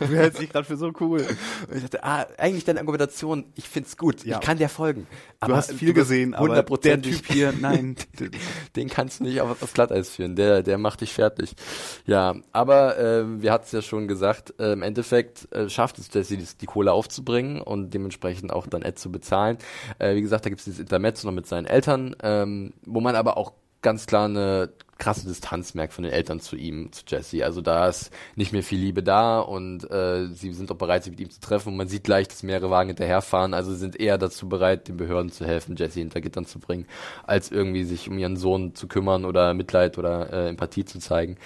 Du 0.00 0.06
hältst 0.06 0.40
dich 0.40 0.50
gerade 0.50 0.64
für 0.66 0.76
so 0.76 0.92
cool. 1.00 1.24
Und 1.68 1.76
ich 1.76 1.82
dachte, 1.82 2.02
ah, 2.04 2.26
eigentlich 2.38 2.64
deine 2.64 2.80
Argumentation, 2.80 3.44
ich 3.54 3.68
find's 3.68 3.96
gut, 3.96 4.24
Ja. 4.24 4.38
ich 4.38 4.44
kann 4.44 4.58
dir 4.58 4.68
folgen. 4.68 5.06
Du 5.46 5.54
hast 5.54 5.72
viel 5.72 5.92
bist 5.94 6.08
gesehen, 6.08 6.34
aber 6.34 6.62
der 6.62 7.00
Typ 7.02 7.26
hier, 7.26 7.52
nein. 7.58 7.94
den 8.76 8.88
kannst 8.88 9.20
du 9.20 9.24
nicht 9.24 9.40
auf, 9.40 9.62
aufs 9.62 9.72
Glatteis 9.74 10.10
führen, 10.10 10.34
der, 10.36 10.62
der 10.62 10.78
macht 10.78 11.00
dich 11.00 11.12
fertig. 11.12 11.54
Ja, 12.06 12.36
aber 12.52 12.96
äh, 12.98 13.42
wir 13.42 13.52
hatten 13.52 13.64
es 13.66 13.72
ja 13.72 13.82
schon 13.82 14.08
gesagt, 14.08 14.54
äh, 14.58 14.72
im 14.72 14.80
Endeffekt 14.80 15.52
äh, 15.52 15.68
schafft 15.68 15.98
es 15.98 16.08
Jesse, 16.10 16.38
die, 16.38 16.46
die 16.58 16.64
Kohle 16.64 16.90
aufzubringen 16.92 17.60
und 17.60 17.92
dementsprechend 17.92 18.50
auch 18.50 18.66
dann 18.66 18.80
Ed 18.80 18.98
zu 18.98 19.12
bezahlen. 19.12 19.58
Äh, 19.98 20.14
wie 20.14 20.22
gesagt, 20.22 20.46
da 20.46 20.48
gibt 20.48 20.60
es 20.60 20.64
dieses 20.64 20.80
Intermezzo 20.80 21.26
noch 21.26 21.34
mit 21.34 21.46
seinen 21.46 21.66
Eltern, 21.66 22.16
ähm, 22.22 22.72
wo 22.86 23.00
man 23.00 23.14
aber 23.14 23.36
auch 23.36 23.52
ganz 23.82 24.06
klar 24.06 24.26
eine 24.26 24.70
krasse 24.98 25.28
Distanz 25.28 25.74
merkt 25.74 25.92
von 25.92 26.04
den 26.04 26.12
Eltern 26.12 26.40
zu 26.40 26.56
ihm, 26.56 26.92
zu 26.92 27.04
Jesse. 27.06 27.44
Also 27.44 27.60
da 27.60 27.88
ist 27.88 28.10
nicht 28.34 28.52
mehr 28.52 28.62
viel 28.64 28.80
Liebe 28.80 29.02
da 29.02 29.38
und 29.38 29.88
äh, 29.90 30.26
sie 30.26 30.52
sind 30.52 30.70
auch 30.72 30.76
bereit, 30.76 31.04
sich 31.04 31.12
mit 31.12 31.20
ihm 31.20 31.30
zu 31.30 31.40
treffen 31.40 31.70
und 31.70 31.76
man 31.76 31.88
sieht 31.88 32.04
gleich, 32.04 32.28
dass 32.28 32.42
mehrere 32.42 32.70
Wagen 32.70 32.90
hinterherfahren. 32.90 33.54
Also 33.54 33.74
sind 33.74 33.98
eher 33.98 34.18
dazu 34.18 34.48
bereit, 34.48 34.88
den 34.88 34.96
Behörden 34.96 35.30
zu 35.30 35.46
helfen, 35.46 35.76
Jesse 35.76 36.00
hinter 36.00 36.20
Gittern 36.20 36.46
zu 36.46 36.58
bringen, 36.58 36.86
als 37.26 37.50
irgendwie 37.50 37.84
sich 37.84 38.08
um 38.08 38.18
ihren 38.18 38.36
Sohn 38.36 38.74
zu 38.74 38.88
kümmern 38.88 39.24
oder 39.24 39.54
Mitleid 39.54 39.98
oder 39.98 40.32
äh, 40.32 40.48
Empathie 40.48 40.84
zu 40.84 40.98
zeigen. 40.98 41.36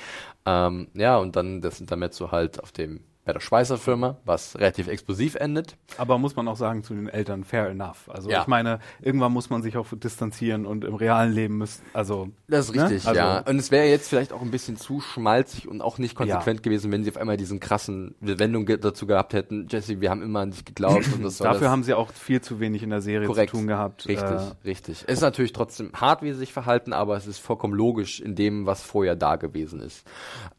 Ähm, 0.46 0.88
ja, 0.94 1.18
und 1.18 1.36
dann 1.36 1.60
das 1.60 1.80
Intermezzo 1.80 2.32
halt 2.32 2.62
auf 2.62 2.72
dem 2.72 3.00
bei 3.24 3.32
der 3.32 3.40
Schweißer 3.40 3.78
Firma, 3.78 4.16
was 4.24 4.56
relativ 4.58 4.88
explosiv 4.88 5.36
endet. 5.36 5.76
Aber 5.96 6.18
muss 6.18 6.34
man 6.34 6.48
auch 6.48 6.56
sagen, 6.56 6.82
zu 6.82 6.92
den 6.92 7.08
Eltern 7.08 7.44
fair 7.44 7.68
enough. 7.68 8.08
Also 8.08 8.28
Ja. 8.30 8.40
ich 8.40 8.46
meine, 8.48 8.80
irgendwann 9.00 9.32
muss 9.32 9.48
man 9.48 9.62
sich 9.62 9.76
auch 9.76 9.86
distanzieren 9.94 10.66
und 10.66 10.84
im 10.84 10.94
realen 10.96 11.32
Leben 11.32 11.58
müssen, 11.58 11.82
also 11.92 12.30
Das 12.48 12.68
ist 12.68 12.74
Ne? 12.74 12.82
richtig, 12.84 13.06
Also- 13.06 13.18
ja. 13.20 13.38
Und 13.40 13.58
es 13.58 13.70
wäre 13.70 13.86
jetzt 13.86 14.08
vielleicht 14.08 14.32
auch 14.32 14.42
ein 14.42 14.50
bisschen 14.50 14.76
zu 14.76 15.00
schmalzig 15.00 15.68
und 15.68 15.80
auch 15.82 15.98
nicht 15.98 16.14
konsequent 16.16 16.62
gewesen, 16.64 16.90
wenn 16.90 17.04
sie 17.04 17.10
auf 17.10 17.16
einmal 17.16 17.36
diesen 17.36 17.60
krassen 17.60 18.14
Wendung 18.20 18.66
dazu 18.66 19.06
gehabt 19.06 19.34
hätten. 19.34 19.68
Jesse, 19.70 20.00
wir 20.00 20.10
haben 20.10 20.22
immer 20.22 20.40
an 20.40 20.50
dich 20.50 20.64
geglaubt 20.64 21.06
und 21.14 21.22
das 21.22 21.38
dafür 21.38 21.60
das 21.60 21.68
haben 21.70 21.84
sie 21.84 21.94
auch 21.94 22.10
viel 22.12 22.40
zu 22.40 22.58
wenig 22.58 22.82
in 22.82 22.90
der 22.90 23.00
Serie 23.02 23.26
korrekt 23.28 23.50
zu 23.50 23.56
tun 23.58 23.66
gehabt. 23.68 24.08
Richtig, 24.08 24.28
Äh, 24.30 24.52
richtig. 24.64 25.04
Es 25.06 25.14
ist 25.14 25.20
natürlich 25.22 25.52
trotzdem 25.52 25.92
hart, 25.94 26.22
wie 26.22 26.32
sie 26.32 26.38
sich 26.40 26.52
verhalten, 26.52 26.92
aber 26.92 27.16
es 27.16 27.26
ist 27.28 27.38
vollkommen 27.38 27.74
logisch 27.74 28.20
in 28.20 28.34
dem, 28.34 28.66
was 28.66 28.82
vorher 28.82 29.14
da 29.14 29.36
gewesen 29.36 29.80
ist. 29.80 30.04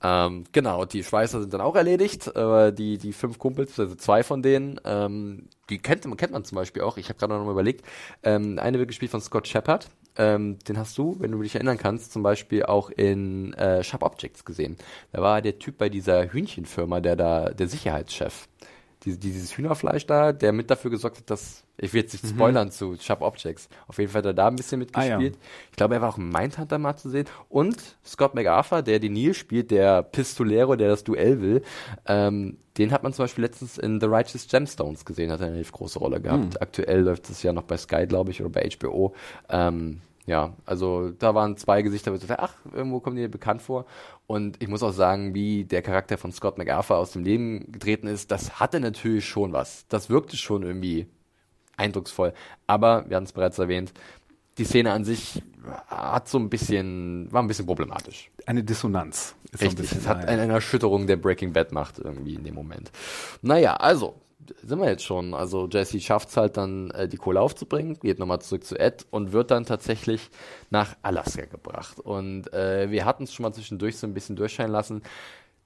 Ähm, 0.01 0.45
genau, 0.53 0.85
die 0.85 1.03
Schweißer 1.03 1.41
sind 1.41 1.53
dann 1.53 1.61
auch 1.61 1.75
erledigt. 1.75 2.27
Äh, 2.27 2.52
die, 2.71 2.97
die 2.97 3.13
fünf 3.13 3.39
Kumpels, 3.39 3.79
also 3.79 3.95
zwei 3.95 4.23
von 4.23 4.41
denen, 4.41 4.79
ähm, 4.85 5.47
die 5.69 5.79
kennt, 5.79 6.05
man- 6.05 6.17
kennt 6.17 6.33
man 6.33 6.43
zum 6.45 6.55
Beispiel 6.57 6.81
auch. 6.83 6.97
Ich 6.97 7.09
habe 7.09 7.17
gerade 7.19 7.33
noch 7.33 7.45
mal 7.45 7.51
überlegt. 7.51 7.85
Ähm, 8.23 8.59
eine 8.59 8.79
wird 8.79 8.89
gespielt 8.89 9.11
von 9.11 9.21
Scott 9.21 9.47
Shepard. 9.47 9.89
Ähm, 10.15 10.59
den 10.67 10.77
hast 10.77 10.97
du, 10.97 11.15
wenn 11.19 11.31
du 11.31 11.41
dich 11.41 11.55
erinnern 11.55 11.77
kannst, 11.77 12.13
zum 12.13 12.21
Beispiel 12.21 12.63
auch 12.63 12.89
in 12.91 13.53
äh, 13.53 13.83
Sharp 13.83 14.03
Objects 14.03 14.45
gesehen. 14.45 14.77
Da 15.11 15.21
war 15.21 15.41
der 15.41 15.57
Typ 15.59 15.77
bei 15.79 15.89
dieser 15.89 16.31
Hühnchenfirma, 16.31 16.99
der 17.01 17.15
da, 17.15 17.49
der 17.49 17.67
Sicherheitschef. 17.67 18.47
Diese, 19.05 19.17
dieses 19.17 19.57
Hühnerfleisch 19.57 20.05
da, 20.05 20.31
der 20.31 20.53
mit 20.53 20.69
dafür 20.71 20.89
gesorgt 20.91 21.17
hat, 21.17 21.29
dass, 21.29 21.63
ich 21.77 21.93
will 21.93 22.01
jetzt 22.01 22.13
nicht 22.13 22.27
spoilern 22.33 22.71
zu 22.71 22.95
Sharp 22.99 23.21
Objects. 23.21 23.67
Auf 23.87 23.97
jeden 23.97 24.09
Fall 24.11 24.19
hat 24.19 24.27
er 24.27 24.33
da 24.33 24.47
ein 24.47 24.55
bisschen 24.55 24.79
Mhm. 24.79 24.87
Ah, 24.93 25.03
ja. 25.05 25.17
mitgespielt. 25.17 25.43
Ich 25.71 25.75
glaube, 25.75 25.95
er 25.95 26.01
war 26.01 26.09
auch 26.09 26.17
im 26.17 26.29
Mindhunter 26.29 26.77
mal 26.77 26.95
zu 26.95 27.09
sehen. 27.09 27.25
Und 27.49 27.97
Scott 28.05 28.33
MacArthur, 28.33 28.81
der 28.81 28.99
den 28.99 29.13
Neil 29.13 29.33
spielt, 29.33 29.71
der 29.71 30.03
Pistolero, 30.03 30.75
der 30.75 30.87
das 30.89 31.03
Duell 31.03 31.41
will, 31.41 31.63
ähm, 32.07 32.57
den 32.77 32.91
hat 32.91 33.03
man 33.03 33.13
zum 33.13 33.23
Beispiel 33.25 33.43
letztens 33.43 33.77
in 33.77 33.99
The 33.99 34.07
Righteous 34.07 34.47
Gemstones 34.47 35.05
gesehen, 35.05 35.31
hat 35.31 35.41
eine 35.41 35.51
relativ 35.51 35.73
große 35.73 35.99
Rolle 35.99 36.19
gehabt. 36.21 36.55
Hm. 36.55 36.61
Aktuell 36.61 37.01
läuft 37.01 37.29
es 37.29 37.43
ja 37.43 37.53
noch 37.53 37.63
bei 37.63 37.77
Sky, 37.77 38.07
glaube 38.07 38.31
ich, 38.31 38.41
oder 38.41 38.49
bei 38.49 38.67
HBO. 38.79 39.13
Ähm, 39.49 40.01
ja, 40.25 40.53
also 40.65 41.11
da 41.11 41.35
waren 41.35 41.57
zwei 41.57 41.81
Gesichter, 41.81 42.11
wo 42.11 42.15
ich 42.15 42.21
dachte, 42.25 42.41
ach, 42.41 42.53
irgendwo 42.73 42.99
kommen 43.01 43.15
die 43.17 43.23
mir 43.23 43.29
bekannt 43.29 43.61
vor. 43.61 43.85
Und 44.27 44.61
ich 44.61 44.69
muss 44.69 44.83
auch 44.83 44.93
sagen, 44.93 45.33
wie 45.33 45.65
der 45.65 45.81
Charakter 45.81 46.17
von 46.17 46.31
Scott 46.31 46.57
MacArthur 46.57 46.97
aus 46.97 47.11
dem 47.11 47.23
Leben 47.23 47.71
getreten 47.71 48.07
ist, 48.07 48.31
das 48.31 48.59
hatte 48.59 48.79
natürlich 48.79 49.27
schon 49.27 49.51
was. 49.53 49.85
Das 49.89 50.09
wirkte 50.09 50.37
schon 50.37 50.63
irgendwie 50.63 51.07
eindrucksvoll. 51.77 52.33
Aber, 52.67 53.05
wir 53.09 53.17
hatten 53.17 53.25
es 53.25 53.33
bereits 53.33 53.59
erwähnt, 53.59 53.93
die 54.57 54.65
Szene 54.65 54.91
an 54.91 55.03
sich 55.03 55.41
hat 55.87 56.27
so 56.29 56.37
ein 56.37 56.49
bisschen, 56.49 57.31
war 57.31 57.41
ein 57.41 57.47
bisschen 57.47 57.65
problematisch. 57.65 58.31
eine 58.45 58.63
Dissonanz. 58.63 59.35
Ist 59.51 59.63
so 59.63 59.69
ein 59.69 59.75
Richtig, 59.75 59.77
bisschen, 59.77 59.99
es 59.99 60.07
hat 60.07 60.25
eine 60.25 60.51
Erschütterung 60.53 61.07
der 61.07 61.17
Breaking 61.17 61.53
Bad 61.53 61.71
macht 61.71 61.99
irgendwie 61.99 62.35
in 62.35 62.43
dem 62.43 62.55
Moment. 62.55 62.91
Naja, 63.41 63.75
also, 63.75 64.15
sind 64.61 64.79
wir 64.79 64.89
jetzt 64.89 65.03
schon. 65.03 65.33
Also 65.33 65.67
Jesse 65.71 65.99
schafft 65.99 66.29
es 66.29 66.37
halt 66.37 66.57
dann, 66.57 66.91
äh, 66.91 67.07
die 67.07 67.17
Kohle 67.17 67.41
aufzubringen, 67.41 67.99
geht 67.99 68.19
nochmal 68.19 68.41
zurück 68.41 68.65
zu 68.65 68.77
Ed 68.79 69.05
und 69.11 69.31
wird 69.31 69.51
dann 69.51 69.65
tatsächlich 69.65 70.29
nach 70.69 70.95
Alaska 71.01 71.45
gebracht. 71.45 71.99
Und 71.99 72.51
äh, 72.53 72.89
wir 72.89 73.05
hatten 73.05 73.23
es 73.23 73.33
schon 73.33 73.43
mal 73.43 73.53
zwischendurch 73.53 73.97
so 73.97 74.07
ein 74.07 74.13
bisschen 74.13 74.35
durchscheinen 74.35 74.71
lassen. 74.71 75.01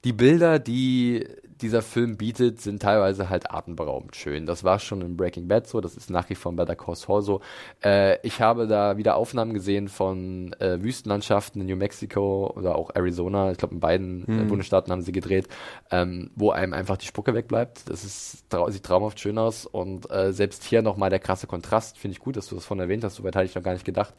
Die 0.03 0.13
Bilder, 0.13 0.59
die 0.59 1.27
dieser 1.61 1.81
Film 1.81 2.17
bietet, 2.17 2.61
sind 2.61 2.81
teilweise 2.81 3.29
halt 3.29 3.51
atemberaubend 3.51 4.15
schön. 4.15 4.45
Das 4.45 4.63
war 4.63 4.79
schon 4.79 5.01
in 5.01 5.17
Breaking 5.17 5.47
Bad 5.47 5.67
so, 5.67 5.81
das 5.81 5.95
ist 5.95 6.09
nach 6.09 6.29
wie 6.29 6.35
vor 6.35 6.51
bei 6.53 6.65
der 6.65 6.75
Call 6.75 6.95
Saul 6.95 7.21
so. 7.21 7.41
Äh, 7.83 8.19
ich 8.25 8.41
habe 8.41 8.67
da 8.67 8.97
wieder 8.97 9.15
Aufnahmen 9.15 9.53
gesehen 9.53 9.87
von 9.87 10.53
äh, 10.59 10.81
Wüstenlandschaften 10.81 11.61
in 11.61 11.67
New 11.67 11.75
Mexico 11.75 12.53
oder 12.55 12.75
auch 12.75 12.91
Arizona. 12.95 13.51
Ich 13.51 13.57
glaube, 13.57 13.73
in 13.73 13.79
beiden 13.79 14.23
äh, 14.27 14.43
Bundesstaaten 14.43 14.91
haben 14.91 15.01
sie 15.01 15.11
gedreht, 15.11 15.47
ähm, 15.91 16.31
wo 16.35 16.51
einem 16.51 16.73
einfach 16.73 16.97
die 16.97 17.07
Spucke 17.07 17.33
wegbleibt. 17.33 17.89
Das 17.89 18.03
ist, 18.03 18.45
trau 18.49 18.69
sieht 18.69 18.83
traumhaft 18.83 19.19
schön 19.19 19.37
aus 19.37 19.65
und 19.65 20.09
äh, 20.11 20.33
selbst 20.33 20.63
hier 20.63 20.81
nochmal 20.81 21.09
der 21.09 21.19
krasse 21.19 21.47
Kontrast, 21.47 21.97
finde 21.97 22.13
ich 22.13 22.19
gut, 22.19 22.37
dass 22.37 22.47
du 22.47 22.55
das 22.55 22.65
von 22.65 22.79
erwähnt 22.79 23.03
hast. 23.03 23.15
Soweit 23.15 23.35
hatte 23.35 23.45
ich 23.45 23.55
noch 23.55 23.63
gar 23.63 23.73
nicht 23.73 23.85
gedacht, 23.85 24.13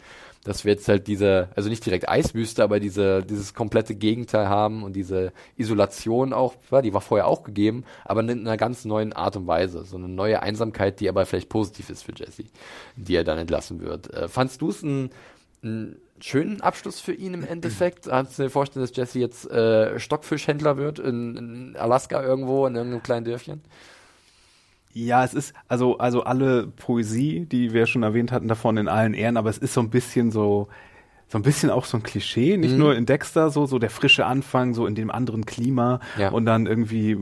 dass 0.44 0.64
wir 0.64 0.72
jetzt 0.72 0.88
halt 0.88 1.06
diese, 1.06 1.48
also 1.56 1.68
nicht 1.68 1.84
direkt 1.84 2.08
Eiswüste, 2.08 2.62
aber 2.62 2.80
diese, 2.80 3.22
dieses 3.22 3.54
komplette 3.54 3.94
Gegenteil 3.94 4.48
haben 4.48 4.82
und 4.82 4.94
diese 4.94 5.32
Isolation 5.56 6.32
auch, 6.32 6.54
die 6.82 6.94
war 6.94 7.00
vorher 7.00 7.26
auch 7.26 7.42
gegeben, 7.42 7.84
aber 8.04 8.20
in 8.20 8.30
einer 8.30 8.56
ganz 8.56 8.84
neuen 8.84 9.12
Art 9.12 9.36
und 9.36 9.46
Weise. 9.46 9.84
So 9.84 9.96
eine 9.96 10.08
neue 10.08 10.42
Einsamkeit, 10.42 11.00
die 11.00 11.08
aber 11.08 11.26
vielleicht 11.26 11.48
positiv 11.48 11.90
ist 11.90 12.02
für 12.02 12.12
Jesse, 12.14 12.44
die 12.96 13.14
er 13.14 13.24
dann 13.24 13.38
entlassen 13.38 13.80
wird. 13.80 14.12
Äh, 14.12 14.28
fandst 14.28 14.62
du 14.62 14.70
es 14.70 14.82
ein, 14.82 15.10
einen 15.62 15.96
schönen 16.20 16.60
Abschluss 16.60 17.00
für 17.00 17.12
ihn 17.12 17.34
im 17.34 17.44
Endeffekt? 17.44 18.04
Kannst 18.08 18.38
du 18.38 18.44
dir 18.44 18.50
vorstellen, 18.50 18.84
dass 18.84 18.96
Jesse 18.96 19.18
jetzt 19.18 19.50
äh, 19.50 19.98
Stockfischhändler 19.98 20.76
wird 20.76 20.98
in, 20.98 21.36
in 21.36 21.76
Alaska 21.76 22.22
irgendwo, 22.22 22.66
in 22.66 22.76
irgendeinem 22.76 23.02
kleinen 23.02 23.24
Dörfchen? 23.24 23.62
Ja, 25.06 25.24
es 25.24 25.34
ist, 25.34 25.54
also, 25.68 25.98
also 25.98 26.24
alle 26.24 26.66
Poesie, 26.66 27.46
die 27.46 27.72
wir 27.72 27.86
schon 27.86 28.02
erwähnt 28.02 28.32
hatten, 28.32 28.48
davon 28.48 28.76
in 28.76 28.88
allen 28.88 29.14
Ehren, 29.14 29.36
aber 29.36 29.50
es 29.50 29.58
ist 29.58 29.74
so 29.74 29.80
ein 29.80 29.90
bisschen 29.90 30.30
so, 30.30 30.68
so 31.30 31.36
ein 31.36 31.42
bisschen 31.42 31.68
auch 31.68 31.84
so 31.84 31.98
ein 31.98 32.02
Klischee, 32.02 32.56
nicht 32.56 32.72
Mhm. 32.72 32.78
nur 32.78 32.96
in 32.96 33.04
Dexter, 33.04 33.50
so, 33.50 33.66
so 33.66 33.78
der 33.78 33.90
frische 33.90 34.24
Anfang, 34.24 34.72
so 34.72 34.86
in 34.86 34.94
dem 34.94 35.10
anderen 35.10 35.44
Klima 35.44 36.00
Ja. 36.16 36.30
und 36.30 36.46
dann 36.46 36.64
irgendwie 36.64 37.18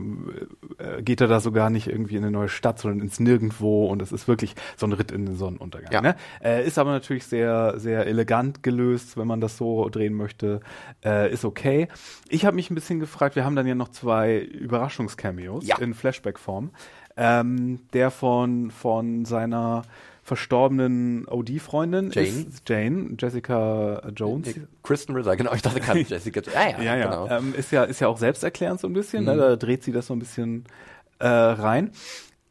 äh, 0.79 1.01
geht 1.03 1.19
er 1.19 1.27
da 1.27 1.41
sogar 1.41 1.69
nicht 1.69 1.87
irgendwie 1.87 2.15
in 2.15 2.23
eine 2.23 2.31
neue 2.31 2.47
Stadt, 2.47 2.79
sondern 2.79 3.01
ins 3.01 3.19
Nirgendwo 3.19 3.85
und 3.87 4.01
es 4.01 4.13
ist 4.13 4.29
wirklich 4.29 4.55
so 4.77 4.85
ein 4.87 4.93
Ritt 4.93 5.11
in 5.11 5.25
den 5.25 5.35
Sonnenuntergang. 5.35 5.91
Ja. 5.91 6.01
Ne? 6.01 6.15
Äh, 6.41 6.65
ist 6.65 6.79
aber 6.79 6.91
natürlich 6.91 7.25
sehr, 7.25 7.79
sehr 7.79 8.07
elegant 8.07 8.63
gelöst, 8.63 9.17
wenn 9.17 9.27
man 9.27 9.41
das 9.41 9.57
so 9.57 9.89
drehen 9.89 10.13
möchte, 10.13 10.61
äh, 11.03 11.29
ist 11.29 11.43
okay. 11.43 11.89
Ich 12.29 12.45
habe 12.45 12.55
mich 12.55 12.69
ein 12.71 12.75
bisschen 12.75 13.01
gefragt, 13.01 13.35
wir 13.35 13.43
haben 13.43 13.57
dann 13.57 13.67
ja 13.67 13.75
noch 13.75 13.89
zwei 13.89 14.39
Überraschungscameos 14.39 15.67
Ja. 15.67 15.79
in 15.79 15.93
Flashback-Form. 15.93 16.71
Ähm, 17.17 17.79
der 17.93 18.11
von, 18.11 18.69
von 18.71 19.25
seiner 19.25 19.81
verstorbenen 20.23 21.25
OD-Freundin 21.27 22.11
Jane. 22.11 22.27
ist 22.27 22.67
Jane, 22.67 23.15
Jessica 23.17 24.01
Jones. 24.15 24.53
Kristen 24.83 25.15
Ritter, 25.15 25.35
genau, 25.37 25.53
ich 25.53 25.61
dachte 25.61 25.79
gerade 25.79 25.99
Jessica. 26.07 26.41
Ja, 26.53 26.69
ja, 26.77 26.81
Ja, 26.83 26.95
ja. 26.97 27.05
genau. 27.05 27.27
Ähm, 27.29 27.55
ist 27.55 27.71
ja, 27.71 27.83
ist 27.85 28.01
ja 28.01 28.07
auch 28.09 28.17
selbsterklärend 28.17 28.79
so 28.79 28.87
ein 28.87 28.93
bisschen, 28.93 29.21
Mhm. 29.23 29.29
ne? 29.31 29.37
da 29.37 29.55
dreht 29.55 29.83
sie 29.83 29.91
das 29.91 30.07
so 30.07 30.13
ein 30.13 30.19
bisschen 30.19 30.65
äh, 31.19 31.27
rein. 31.27 31.91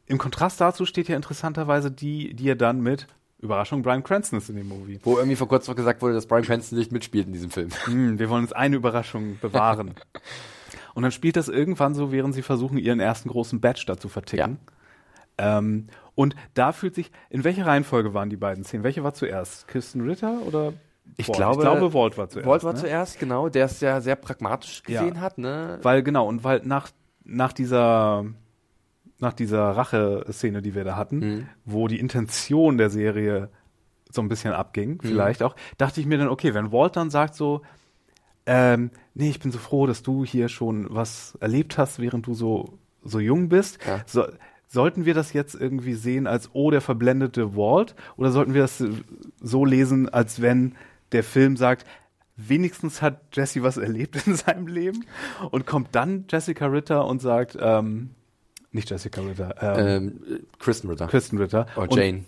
Im 0.07 0.19
Kontrast 0.19 0.61
dazu 0.61 0.87
steht 0.87 1.09
ja 1.09 1.17
interessanterweise 1.17 1.91
die, 1.91 2.35
die 2.35 2.49
er 2.49 2.57
dann 2.57 2.81
mit 2.81 3.07
Überraschung, 3.41 3.83
Brian 3.83 4.03
Cranston 4.03 4.39
ist 4.39 4.49
in 4.49 4.57
dem 4.57 4.69
Movie. 4.69 4.99
Wo 5.05 5.19
irgendwie 5.19 5.37
vor 5.37 5.47
kurzem 5.47 5.73
noch 5.73 5.77
gesagt 5.77 6.01
wurde, 6.01 6.15
dass 6.15 6.27
Brian 6.27 6.43
Cranston 6.45 6.79
nicht 6.79 6.91
mitspielt 6.91 7.27
in 7.27 7.35
diesem 7.35 7.51
Film. 7.51 7.69
Hm, 7.85 8.19
wir 8.19 8.31
wollen 8.31 8.45
uns 8.45 8.53
eine 8.55 8.77
Überraschung 8.77 9.39
bewahren. 9.41 9.95
Und 10.97 11.03
dann 11.03 11.13
spielt 11.13 11.37
das 11.37 11.49
irgendwann 11.49 11.95
so, 11.95 12.11
während 12.11 12.35
sie 12.35 12.41
versuchen, 12.41 12.79
ihren 12.79 13.01
ersten 13.01 13.29
großen 13.29 13.61
Badge 13.61 13.85
da 13.87 13.99
zu 13.99 14.09
verticken. 14.09 14.57
Ähm, 15.37 15.89
und 16.15 16.35
da 16.55 16.73
fühlt 16.73 16.95
sich, 16.95 17.11
in 17.29 17.45
welcher 17.45 17.67
Reihenfolge 17.67 18.15
waren 18.15 18.31
die 18.31 18.39
beiden 18.39 18.65
Szenen? 18.65 18.83
Welche 18.83 19.05
war 19.05 19.13
zuerst? 19.13 19.69
Kirsten 19.69 20.01
Ritter 20.09 20.41
oder 20.47 20.73
Ich 21.19 21.29
Walt? 21.29 21.37
glaube- 21.37 21.55
ich 21.57 21.61
glaube, 21.61 21.93
Walt 21.93 22.17
war 22.17 22.31
zuerst. 22.31 22.49
Walt 22.49 22.65
war 22.65 22.73
ne? 22.73 22.79
zuerst, 22.79 23.19
genau, 23.21 23.51
der 23.51 23.67
es 23.67 23.81
ja 23.83 24.01
sehr 24.01 24.17
pragmatisch 24.17 24.83
Ja. 24.89 25.03
gesehen 25.03 25.21
hat, 25.21 25.37
ne? 25.37 25.79
Weil, 25.83 26.03
genau, 26.03 26.27
und 26.27 26.43
weil 26.45 26.63
nach, 26.65 26.89
nach 27.25 27.53
dieser, 27.53 28.25
nach 29.19 29.35
dieser 29.35 29.73
Rache-Szene, 29.73 30.63
die 30.63 30.75
wir 30.75 30.85
da 30.85 30.97
hatten, 30.97 31.19
Mhm. 31.19 31.49
wo 31.67 31.89
die 31.89 32.01
Intention 32.01 32.79
der 32.79 32.89
Serie 32.89 33.51
so 34.11 34.23
ein 34.23 34.29
bisschen 34.29 34.55
abging, 34.55 34.93
Mhm. 34.93 35.01
vielleicht 35.03 35.43
auch, 35.43 35.55
dachte 35.77 36.01
ich 36.01 36.07
mir 36.07 36.17
dann, 36.17 36.29
okay, 36.29 36.55
wenn 36.55 36.73
Walt 36.73 36.97
dann 36.97 37.11
sagt 37.11 37.35
so, 37.35 37.61
ähm, 38.47 38.91
nee, 39.15 39.29
ich 39.29 39.41
bin 39.41 39.51
so 39.53 39.59
froh, 39.59 39.87
dass 39.87 40.03
du 40.03 40.25
hier 40.25 40.49
schon 40.49 40.87
was 40.91 41.37
erlebt 41.41 41.79
hast, 41.79 41.99
während 41.99 42.27
du 42.27 42.35
so, 42.35 42.79
so 43.05 43.19
jung 43.19 43.49
bist. 43.49 43.79
Ja. 43.87 44.03
So, 44.07 44.25
sollten 44.69 45.05
wir 45.05 45.15
das 45.15 45.33
jetzt 45.33 45.55
irgendwie 45.55 45.95
sehen 45.95 46.27
als, 46.27 46.51
oh, 46.53 46.71
der 46.71 46.81
verblendete 46.81 47.57
Walt? 47.57 47.95
Oder 48.17 48.31
sollten 48.31 48.55
wir 48.55 48.63
das 48.63 48.83
so 49.41 49.65
lesen, 49.65 50.09
als 50.09 50.41
wenn 50.43 50.75
der 51.13 51.23
Film 51.23 51.57
sagt, 51.57 51.87
wenigstens 52.37 53.01
hat 53.03 53.21
Jesse 53.33 53.63
was 53.63 53.77
erlebt 53.77 54.27
in 54.27 54.35
seinem 54.37 54.67
Leben 54.67 55.05
und 55.51 55.67
kommt 55.67 55.95
dann 55.95 56.25
Jessica 56.29 56.67
Ritter 56.67 57.07
und 57.07 57.23
sagt, 57.23 57.57
ähm, 57.61 58.11
nicht 58.73 58.91
Jessica 58.91 59.23
Ritter, 59.23 59.55
ähm, 59.61 59.87
Ähm, 60.29 60.41
Kristen 60.59 60.89
Ritter. 60.91 61.07
Kristen 61.07 61.39
Ritter 61.39 61.67
Oder 61.77 61.97
Jane. 61.97 62.25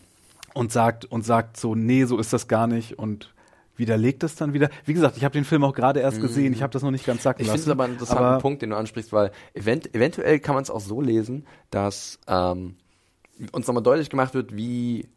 und 0.55 0.73
sagt 0.73 1.05
und 1.05 1.25
sagt 1.25 1.59
so, 1.59 1.75
nee, 1.75 2.05
so 2.05 2.19
ist 2.19 2.33
das 2.33 2.49
gar 2.49 2.67
nicht 2.67 2.99
und 2.99 3.35
widerlegt 3.79 4.23
das 4.23 4.35
dann 4.35 4.53
wieder. 4.53 4.69
Wie 4.85 4.95
gesagt, 4.95 5.17
ich 5.17 5.25
habe 5.25 5.33
den 5.33 5.45
Film 5.45 5.65
auch 5.65 5.73
gerade 5.73 6.01
erst 6.01 6.21
gesehen, 6.21 6.53
ich 6.53 6.63
habe 6.63 6.73
das 6.73 6.83
noch 6.83 6.91
nicht 6.91 7.07
ganz 7.07 7.23
sacken 7.23 7.43
Mhm. 7.43 7.47
Ich 7.47 7.51
finde 7.53 7.63
es 7.63 7.71
aber 7.71 7.85
einen 7.85 7.93
interessanten 7.95 8.25
aber 8.25 8.41
Punkt, 8.41 8.63
den 8.63 8.71
du 8.71 8.77
ansprichst, 8.77 9.13
weil 9.13 9.31
event 9.55 9.95
eventuell 9.95 10.41
kann 10.41 10.55
man 10.55 10.63
es 10.63 10.71
auch 10.71 10.81
so 10.81 11.01
lesen, 11.01 11.47
dass 11.71 12.19
ähm, 12.27 12.77
uns 13.53 13.67
nochmal 13.67 13.83
deutlich 13.83 14.11
gemacht 14.11 14.35
wird, 14.35 14.57
wie 14.57 15.09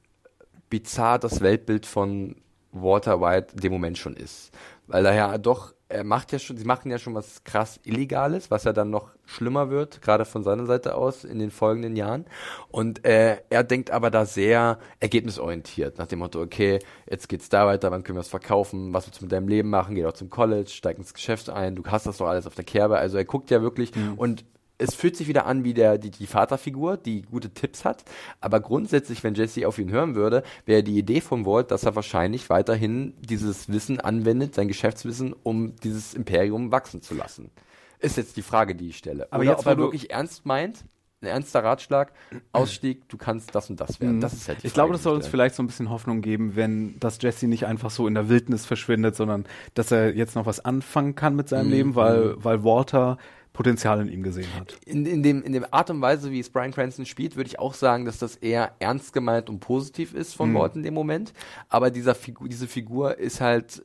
bizarr 0.69 1.19
das 1.19 1.41
Weltbild 1.41 1.85
von 1.85 2.35
Walter 2.71 3.19
White 3.19 3.55
dem 3.57 3.71
Moment 3.71 3.97
schon 3.97 4.15
ist. 4.15 4.51
Weil 4.87 5.05
er 5.05 5.13
ja 5.13 5.37
doch, 5.37 5.73
er 5.91 6.03
macht 6.03 6.31
ja 6.31 6.39
schon, 6.39 6.57
sie 6.57 6.65
machen 6.65 6.89
ja 6.91 6.97
schon 6.97 7.13
was 7.13 7.43
krass 7.43 7.79
Illegales, 7.83 8.49
was 8.49 8.63
ja 8.63 8.73
dann 8.73 8.89
noch 8.89 9.11
schlimmer 9.25 9.69
wird, 9.69 10.01
gerade 10.01 10.25
von 10.25 10.43
seiner 10.43 10.65
Seite 10.65 10.95
aus 10.95 11.23
in 11.23 11.39
den 11.39 11.51
folgenden 11.51 11.95
Jahren. 11.95 12.25
Und 12.69 13.05
äh, 13.05 13.37
er 13.49 13.63
denkt 13.63 13.91
aber 13.91 14.09
da 14.09 14.25
sehr 14.25 14.79
ergebnisorientiert, 14.99 15.97
nach 15.97 16.07
dem 16.07 16.19
Motto, 16.19 16.41
okay, 16.41 16.79
jetzt 17.09 17.29
geht's 17.29 17.49
da 17.49 17.65
weiter, 17.65 17.91
wann 17.91 18.03
können 18.03 18.17
wir 18.17 18.21
es 18.21 18.27
verkaufen, 18.27 18.93
was 18.93 19.07
willst 19.07 19.21
du 19.21 19.25
mit 19.25 19.31
deinem 19.31 19.47
Leben 19.47 19.69
machen, 19.69 19.95
geh 19.95 20.03
doch 20.03 20.13
zum 20.13 20.29
College, 20.29 20.69
steig 20.69 20.97
ins 20.97 21.13
Geschäft 21.13 21.49
ein, 21.49 21.75
du 21.75 21.83
hast 21.85 22.05
das 22.05 22.17
doch 22.17 22.27
alles 22.27 22.47
auf 22.47 22.55
der 22.55 22.65
Kerbe. 22.65 22.97
Also 22.97 23.17
er 23.17 23.25
guckt 23.25 23.51
ja 23.51 23.61
wirklich 23.61 23.91
und 24.15 24.45
es 24.81 24.95
fühlt 24.95 25.15
sich 25.15 25.27
wieder 25.27 25.45
an 25.45 25.63
wie 25.63 25.73
der, 25.73 25.97
die, 25.97 26.11
die 26.11 26.27
Vaterfigur, 26.27 26.97
die 26.97 27.21
gute 27.21 27.49
Tipps 27.51 27.85
hat. 27.85 28.03
Aber 28.39 28.59
grundsätzlich, 28.59 29.23
wenn 29.23 29.35
Jesse 29.35 29.67
auf 29.67 29.77
ihn 29.77 29.91
hören 29.91 30.15
würde, 30.15 30.43
wäre 30.65 30.83
die 30.83 30.97
Idee 30.97 31.21
von 31.21 31.45
Walt, 31.45 31.71
dass 31.71 31.83
er 31.83 31.95
wahrscheinlich 31.95 32.49
weiterhin 32.49 33.13
dieses 33.21 33.69
Wissen 33.69 33.99
anwendet, 33.99 34.55
sein 34.55 34.67
Geschäftswissen, 34.67 35.33
um 35.43 35.75
dieses 35.77 36.13
Imperium 36.13 36.71
wachsen 36.71 37.01
zu 37.01 37.13
lassen. 37.15 37.51
Ist 37.99 38.17
jetzt 38.17 38.35
die 38.37 38.41
Frage, 38.41 38.73
die 38.75 38.89
ich 38.89 38.97
stelle. 38.97 39.27
Aber 39.31 39.41
Oder 39.43 39.51
jetzt, 39.51 39.59
ob 39.59 39.67
er 39.67 39.77
wirklich 39.77 40.09
ernst 40.09 40.45
meint, 40.45 40.85
ein 41.21 41.27
ernster 41.27 41.63
Ratschlag, 41.63 42.13
Ausstieg, 42.51 43.07
du 43.07 43.15
kannst 43.15 43.53
das 43.53 43.69
und 43.69 43.79
das 43.79 44.01
werden. 44.01 44.21
Das 44.21 44.33
ist 44.33 44.47
halt 44.47 44.63
Mhm. 44.63 44.67
ich 44.67 44.73
glaube, 44.73 44.87
Frage, 44.87 44.93
das 44.93 45.01
die 45.01 45.03
soll 45.03 45.15
uns 45.17 45.27
vielleicht 45.27 45.53
so 45.53 45.61
ein 45.61 45.67
bisschen 45.67 45.91
Hoffnung 45.91 46.21
geben, 46.21 46.55
wenn 46.55 46.99
dass 46.99 47.21
Jesse 47.21 47.47
nicht 47.47 47.67
einfach 47.67 47.91
so 47.91 48.07
in 48.07 48.15
der 48.15 48.27
Wildnis 48.27 48.65
verschwindet, 48.65 49.15
sondern 49.15 49.45
dass 49.75 49.91
er 49.91 50.15
jetzt 50.15 50.35
noch 50.35 50.47
was 50.47 50.65
anfangen 50.65 51.13
kann 51.13 51.35
mit 51.35 51.47
seinem 51.47 51.67
Mhm. 51.67 51.71
Leben, 51.71 51.95
weil, 51.95 52.43
weil 52.43 52.63
Walter 52.63 53.19
Potenzial 53.53 53.99
in 54.01 54.07
ihm 54.07 54.23
gesehen 54.23 54.47
hat. 54.57 54.77
in, 54.85 55.05
in, 55.05 55.23
dem, 55.23 55.43
in 55.43 55.51
der 55.53 55.73
Art 55.73 55.89
und 55.89 56.01
Weise, 56.01 56.31
wie 56.31 56.39
es 56.39 56.49
Brian 56.49 56.71
Cranston 56.71 57.05
spielt, 57.05 57.35
würde 57.35 57.47
ich 57.49 57.59
auch 57.59 57.73
sagen, 57.73 58.05
dass 58.05 58.17
das 58.17 58.37
eher 58.37 58.73
ernst 58.79 59.11
gemeint 59.13 59.49
und 59.49 59.59
positiv 59.59 60.13
ist 60.13 60.31
Mhm. 60.33 60.37
von 60.37 60.53
Walt 60.55 60.75
in 60.75 60.83
dem 60.83 60.93
Moment. 60.93 61.33
Aber 61.69 61.91
dieser 61.91 62.15
Figur, 62.15 62.47
diese 62.47 62.67
Figur 62.67 63.17
ist 63.17 63.41
halt 63.41 63.83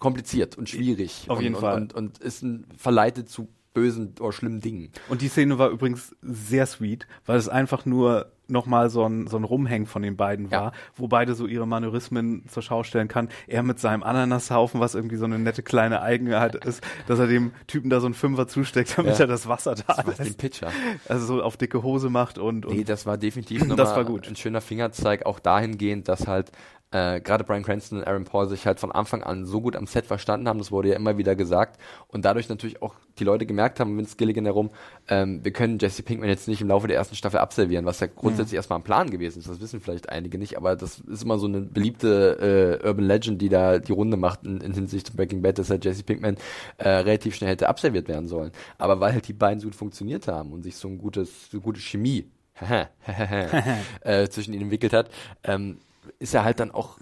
kompliziert 0.00 0.58
und 0.58 0.68
schwierig. 0.68 1.26
Auf 1.28 1.38
und, 1.38 1.44
jeden 1.44 1.54
und, 1.54 1.60
Fall. 1.60 1.76
Und, 1.76 1.94
und 1.94 2.18
ist 2.18 2.42
ein, 2.42 2.66
verleitet 2.76 3.28
zu 3.28 3.48
bösen 3.72 4.14
oder 4.20 4.32
schlimmen 4.32 4.60
Dingen. 4.60 4.90
Und 5.08 5.22
die 5.22 5.28
Szene 5.28 5.58
war 5.58 5.70
übrigens 5.70 6.16
sehr 6.20 6.66
sweet, 6.66 7.06
weil 7.24 7.38
es 7.38 7.48
einfach 7.48 7.86
nur 7.86 8.32
nochmal 8.50 8.90
so 8.90 9.04
ein, 9.04 9.26
so 9.26 9.36
ein 9.36 9.44
Rumhängen 9.44 9.86
von 9.86 10.02
den 10.02 10.16
beiden 10.16 10.48
Ja. 10.50 10.60
war, 10.60 10.72
wo 10.96 11.08
beide 11.08 11.34
so 11.34 11.46
ihre 11.46 11.66
Manörismen 11.66 12.44
zur 12.48 12.62
Schau 12.62 12.82
stellen 12.82 13.08
kann. 13.08 13.28
Er 13.46 13.62
mit 13.62 13.78
seinem 13.78 14.02
Ananashaufen, 14.02 14.80
was 14.80 14.94
irgendwie 14.94 15.16
so 15.16 15.24
eine 15.24 15.38
nette 15.38 15.62
kleine 15.62 16.02
Eigenheit 16.02 16.54
ist, 16.64 16.82
dass 17.06 17.18
er 17.18 17.26
dem 17.26 17.52
Typen 17.66 17.90
da 17.90 18.00
so 18.00 18.06
einen 18.06 18.14
Fünfer 18.14 18.48
zusteckt, 18.48 18.96
damit 18.96 19.14
Ja. 19.14 19.20
er 19.20 19.26
das 19.26 19.48
Wasser 19.48 19.74
da 19.74 20.02
den 20.02 20.14
lässt. 20.16 20.38
Pitcher. 20.38 20.70
Also 21.08 21.26
so 21.26 21.42
auf 21.42 21.56
dicke 21.56 21.82
Hose 21.82 22.10
macht 22.10 22.38
und, 22.38 22.64
und 22.66 22.74
Nee, 22.76 22.84
das 22.84 23.06
war 23.06 23.18
definitiv 23.18 23.60
Das 23.68 23.68
nochmal 23.68 23.96
war 23.96 24.04
gut. 24.04 24.28
ein 24.28 24.36
schöner 24.36 24.60
Fingerzeig, 24.60 25.26
auch 25.26 25.38
dahingehend, 25.38 26.08
dass 26.08 26.26
halt 26.26 26.50
äh, 26.90 27.20
gerade 27.20 27.44
Brian 27.44 27.62
Cranston 27.62 27.98
und 27.98 28.06
Aaron 28.06 28.24
Paul 28.24 28.48
sich 28.48 28.66
halt 28.66 28.80
von 28.80 28.92
Anfang 28.92 29.22
an 29.22 29.44
so 29.44 29.60
gut 29.60 29.76
am 29.76 29.86
Set 29.86 30.06
verstanden 30.06 30.48
haben, 30.48 30.58
das 30.58 30.72
wurde 30.72 30.88
ja 30.88 30.96
immer 30.96 31.18
wieder 31.18 31.36
gesagt 31.36 31.78
und 32.06 32.24
dadurch 32.24 32.48
natürlich 32.48 32.80
auch 32.80 32.94
die 33.18 33.24
Leute 33.24 33.44
gemerkt 33.44 33.78
haben, 33.78 33.98
Vince 33.98 34.16
Gilligan 34.16 34.46
herum, 34.46 34.70
ähm, 35.08 35.44
wir 35.44 35.52
können 35.52 35.78
Jesse 35.78 36.02
Pinkman 36.02 36.30
jetzt 36.30 36.48
nicht 36.48 36.60
im 36.60 36.68
Laufe 36.68 36.88
der 36.88 36.96
ersten 36.96 37.14
Staffel 37.14 37.38
absolvieren, 37.38 37.84
was 37.84 38.00
ja 38.00 38.06
grundsätzlich 38.06 38.56
erstmal 38.56 38.78
ein 38.78 38.84
Plan 38.84 39.10
gewesen 39.10 39.40
ist, 39.40 39.48
das 39.48 39.60
wissen 39.60 39.80
vielleicht 39.80 40.08
einige 40.08 40.38
nicht, 40.38 40.56
aber 40.56 40.76
das 40.76 41.00
ist 41.00 41.22
immer 41.22 41.38
so 41.38 41.46
eine 41.46 41.60
beliebte 41.60 42.80
äh, 42.82 42.86
Urban 42.86 43.04
Legend, 43.04 43.42
die 43.42 43.50
da 43.50 43.78
die 43.78 43.92
Runde 43.92 44.16
macht 44.16 44.44
in, 44.44 44.60
in 44.60 44.72
Hinsicht 44.72 45.08
zu 45.08 45.16
Breaking 45.16 45.42
Bad, 45.42 45.58
dass 45.58 45.68
halt 45.68 45.84
Jesse 45.84 46.04
Pinkman 46.04 46.36
äh, 46.78 46.88
relativ 46.88 47.34
schnell 47.34 47.50
hätte 47.50 47.68
absolviert 47.68 48.08
werden 48.08 48.28
sollen, 48.28 48.50
aber 48.78 48.98
weil 49.00 49.12
halt 49.12 49.28
die 49.28 49.34
beiden 49.34 49.60
so 49.60 49.66
gut 49.66 49.74
funktioniert 49.74 50.26
haben 50.26 50.52
und 50.52 50.62
sich 50.62 50.76
so 50.76 50.88
ein 50.88 50.96
gutes, 50.96 51.50
so 51.50 51.60
gute 51.60 51.80
Chemie 51.80 52.30
äh, 54.00 54.28
zwischen 54.28 54.54
ihnen 54.54 54.64
entwickelt 54.64 54.92
hat, 54.92 55.10
ähm, 55.44 55.78
ist 56.18 56.34
er 56.34 56.44
halt 56.44 56.60
dann 56.60 56.70
auch, 56.70 56.98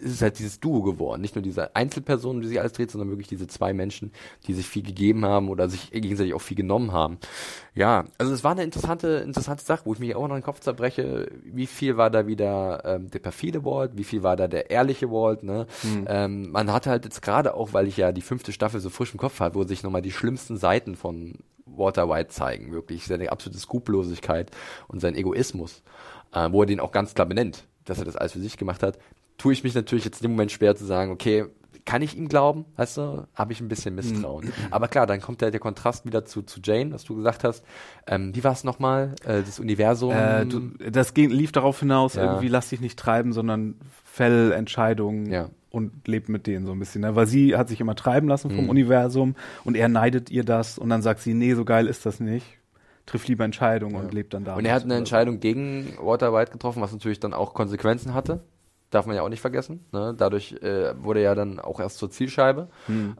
ist 0.00 0.12
es 0.12 0.22
halt 0.22 0.38
dieses 0.38 0.60
Duo 0.60 0.82
geworden. 0.82 1.20
Nicht 1.20 1.34
nur 1.34 1.42
diese 1.42 1.76
Einzelpersonen, 1.76 2.42
die 2.42 2.48
sich 2.48 2.60
alles 2.60 2.72
dreht, 2.72 2.90
sondern 2.90 3.10
wirklich 3.10 3.28
diese 3.28 3.46
zwei 3.46 3.72
Menschen, 3.72 4.12
die 4.46 4.54
sich 4.54 4.66
viel 4.66 4.82
gegeben 4.82 5.24
haben 5.24 5.48
oder 5.48 5.68
sich 5.68 5.90
gegenseitig 5.90 6.34
auch 6.34 6.40
viel 6.40 6.56
genommen 6.56 6.92
haben. 6.92 7.18
Ja, 7.74 8.06
also 8.18 8.32
es 8.32 8.42
war 8.44 8.52
eine 8.52 8.64
interessante, 8.64 9.22
interessante 9.24 9.64
Sache, 9.64 9.82
wo 9.84 9.92
ich 9.92 9.98
mich 9.98 10.14
auch 10.14 10.26
noch 10.28 10.36
den 10.36 10.42
Kopf 10.42 10.60
zerbreche, 10.60 11.30
wie 11.44 11.66
viel 11.66 11.96
war 11.96 12.10
da 12.10 12.26
wieder 12.26 12.82
ähm, 12.84 13.10
der 13.10 13.18
perfide 13.18 13.64
Walt, 13.64 13.92
wie 13.96 14.04
viel 14.04 14.22
war 14.22 14.36
da 14.36 14.48
der 14.48 14.70
ehrliche 14.70 15.10
Walt, 15.10 15.42
ne? 15.42 15.66
Ähm, 16.06 16.50
man 16.50 16.72
hatte 16.72 16.90
halt 16.90 17.04
jetzt 17.04 17.22
gerade 17.22 17.54
auch, 17.54 17.72
weil 17.72 17.86
ich 17.86 17.96
ja 17.96 18.12
die 18.12 18.22
fünfte 18.22 18.52
Staffel 18.52 18.80
so 18.80 18.90
frisch 18.90 19.12
im 19.12 19.20
Kopf 19.20 19.40
habe, 19.40 19.54
wo 19.54 19.64
sich 19.64 19.82
nochmal 19.82 20.02
die 20.02 20.12
schlimmsten 20.12 20.56
Seiten 20.56 20.96
von 20.96 21.34
Walter 21.66 22.08
White 22.08 22.30
zeigen, 22.30 22.72
wirklich 22.72 23.06
seine 23.06 23.30
absolute 23.30 23.60
Skrupellosigkeit 23.60 24.50
und 24.88 25.00
sein 25.00 25.14
Egoismus, 25.14 25.82
äh, 26.32 26.48
wo 26.50 26.62
er 26.62 26.66
den 26.66 26.80
auch 26.80 26.92
ganz 26.92 27.14
klar 27.14 27.26
benennt, 27.26 27.64
dass 27.90 27.98
er 27.98 28.04
das 28.06 28.16
alles 28.16 28.32
für 28.32 28.40
sich 28.40 28.56
gemacht 28.56 28.82
hat, 28.82 28.98
tue 29.38 29.52
ich 29.52 29.64
mich 29.64 29.74
natürlich 29.74 30.04
jetzt 30.04 30.20
in 30.20 30.28
dem 30.28 30.32
Moment 30.32 30.52
schwer 30.52 30.74
zu 30.76 30.84
sagen, 30.84 31.10
okay, 31.12 31.44
kann 31.86 32.02
ich 32.02 32.14
ihm 32.16 32.28
glauben, 32.28 32.66
weißt 32.76 32.98
du, 32.98 33.26
habe 33.34 33.52
ich 33.52 33.60
ein 33.60 33.68
bisschen 33.68 33.94
Misstrauen. 33.94 34.52
Aber 34.70 34.86
klar, 34.86 35.06
dann 35.06 35.20
kommt 35.22 35.40
der, 35.40 35.50
der 35.50 35.60
Kontrast 35.60 36.04
wieder 36.04 36.24
zu, 36.26 36.42
zu 36.42 36.60
Jane, 36.62 36.92
was 36.92 37.04
du 37.04 37.16
gesagt 37.16 37.42
hast. 37.42 37.64
Ähm, 38.06 38.34
wie 38.34 38.44
war 38.44 38.52
es 38.52 38.64
nochmal? 38.64 39.14
Äh, 39.24 39.42
das 39.42 39.58
Universum? 39.58 40.12
äh, 40.12 40.44
du, 40.44 40.60
das 40.90 41.14
ging, 41.14 41.30
lief 41.30 41.52
darauf 41.52 41.80
hinaus, 41.80 42.14
Ja. 42.16 42.24
irgendwie 42.24 42.48
lass 42.48 42.68
dich 42.68 42.80
nicht 42.82 42.98
treiben, 42.98 43.32
sondern 43.32 43.76
fäll 44.04 44.52
Entscheidungen 44.52 45.30
Ja. 45.32 45.48
und 45.70 46.06
lebt 46.06 46.28
mit 46.28 46.46
denen 46.46 46.66
so 46.66 46.72
ein 46.72 46.78
bisschen. 46.78 47.00
Ne? 47.00 47.16
Weil 47.16 47.26
sie 47.26 47.56
hat 47.56 47.68
sich 47.70 47.80
immer 47.80 47.94
treiben 47.96 48.28
lassen 48.28 48.52
Mhm. 48.52 48.56
vom 48.56 48.68
Universum 48.68 49.34
und 49.64 49.74
er 49.74 49.88
neidet 49.88 50.30
ihr 50.30 50.44
das 50.44 50.78
und 50.78 50.90
dann 50.90 51.00
sagt 51.00 51.20
sie, 51.20 51.32
nee, 51.32 51.54
so 51.54 51.64
geil 51.64 51.86
ist 51.86 52.04
das 52.04 52.20
nicht. 52.20 52.58
Triff 53.10 53.26
lieber 53.26 53.44
Entscheidungen 53.44 53.96
und 53.96 54.14
lebt 54.14 54.34
dann 54.34 54.44
da. 54.44 54.54
Und 54.54 54.64
er 54.64 54.72
hat 54.72 54.84
eine 54.84 54.94
Entscheidung 54.94 55.40
gegen 55.40 55.94
Walter 56.00 56.32
White 56.32 56.52
getroffen, 56.52 56.80
was 56.80 56.92
natürlich 56.92 57.18
dann 57.18 57.34
auch 57.34 57.54
Konsequenzen 57.54 58.14
hatte. 58.14 58.44
Darf 58.90 59.06
man 59.06 59.16
ja 59.16 59.22
auch 59.22 59.28
nicht 59.28 59.40
vergessen. 59.40 59.84
Ne? 59.92 60.14
Dadurch 60.16 60.52
äh, 60.62 60.94
wurde 61.02 61.18
er 61.20 61.24
ja 61.30 61.34
dann 61.34 61.58
auch 61.58 61.80
erst 61.80 61.98
zur 61.98 62.10
Zielscheibe. 62.10 62.68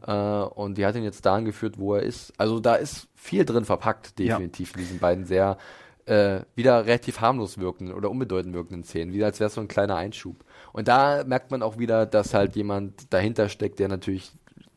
Äh, 0.05 0.11
und 0.11 0.77
die 0.77 0.85
hat 0.85 0.95
ihn 0.95 1.03
jetzt 1.03 1.25
dahin 1.25 1.43
geführt, 1.43 1.77
wo 1.77 1.95
er 1.95 2.03
ist. 2.03 2.31
Also 2.37 2.61
da 2.61 2.75
ist 2.75 3.09
viel 3.15 3.43
drin 3.43 3.65
verpackt, 3.65 4.17
Ja. 4.19 4.37
definitiv, 4.37 4.73
in 4.75 4.79
diesen 4.81 4.99
beiden 4.99 5.25
sehr 5.25 5.57
äh, 6.05 6.41
wieder 6.55 6.85
relativ 6.85 7.19
harmlos 7.21 7.57
wirkenden 7.57 7.93
oder 7.95 8.09
unbedeutend 8.09 8.53
wirkenden 8.55 8.83
Szenen. 8.83 9.13
Wieder 9.13 9.25
als 9.27 9.39
wäre 9.41 9.47
es 9.49 9.53
so 9.55 9.61
ein 9.61 9.67
kleiner 9.67 9.95
Einschub. 9.97 10.37
Und 10.73 10.87
da 10.87 11.23
merkt 11.25 11.51
man 11.51 11.61
auch 11.61 11.77
wieder, 11.77 12.05
dass 12.05 12.33
halt 12.33 12.55
jemand 12.55 13.13
dahinter 13.13 13.49
steckt, 13.49 13.79
der 13.79 13.87
natürlich 13.89 14.31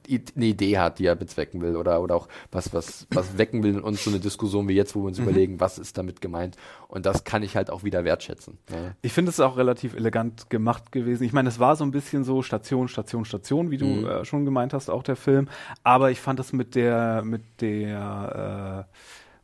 eine 0.08 0.44
Idee 0.46 0.78
hat, 0.78 0.98
die 0.98 1.06
er 1.06 1.14
bezwecken 1.16 1.60
will 1.60 1.76
oder, 1.76 2.00
oder 2.02 2.14
auch 2.16 2.28
was, 2.52 2.72
was, 2.74 3.06
was 3.10 3.38
wecken 3.38 3.62
will 3.62 3.74
in 3.74 3.80
uns 3.80 4.04
so 4.04 4.10
eine 4.10 4.20
Diskussion 4.20 4.68
wie 4.68 4.74
jetzt, 4.74 4.94
wo 4.94 5.00
wir 5.02 5.06
uns 5.08 5.18
überlegen, 5.18 5.60
was 5.60 5.78
ist 5.78 5.96
damit 5.98 6.20
gemeint. 6.20 6.56
Und 6.88 7.06
das 7.06 7.24
kann 7.24 7.42
ich 7.42 7.56
halt 7.56 7.70
auch 7.70 7.84
wieder 7.84 8.04
wertschätzen. 8.04 8.58
Ne? 8.70 8.94
Ich 9.02 9.12
finde 9.12 9.30
es 9.30 9.40
auch 9.40 9.56
relativ 9.56 9.94
elegant 9.94 10.50
gemacht 10.50 10.92
gewesen. 10.92 11.24
Ich 11.24 11.32
meine, 11.32 11.48
es 11.48 11.58
war 11.58 11.76
so 11.76 11.84
ein 11.84 11.90
bisschen 11.90 12.24
so 12.24 12.42
Station, 12.42 12.88
Station, 12.88 13.24
Station, 13.24 13.70
wie 13.70 13.78
du 13.78 13.86
Mhm. 13.86 14.06
äh, 14.06 14.24
schon 14.24 14.44
gemeint 14.44 14.72
hast, 14.72 14.88
auch 14.90 15.02
der 15.02 15.16
Film. 15.16 15.48
Aber 15.82 16.10
ich 16.10 16.20
fand 16.20 16.38
das 16.38 16.52
mit 16.52 16.74
der, 16.74 17.22
mit 17.24 17.42
der, 17.60 18.86
äh, 18.90 18.94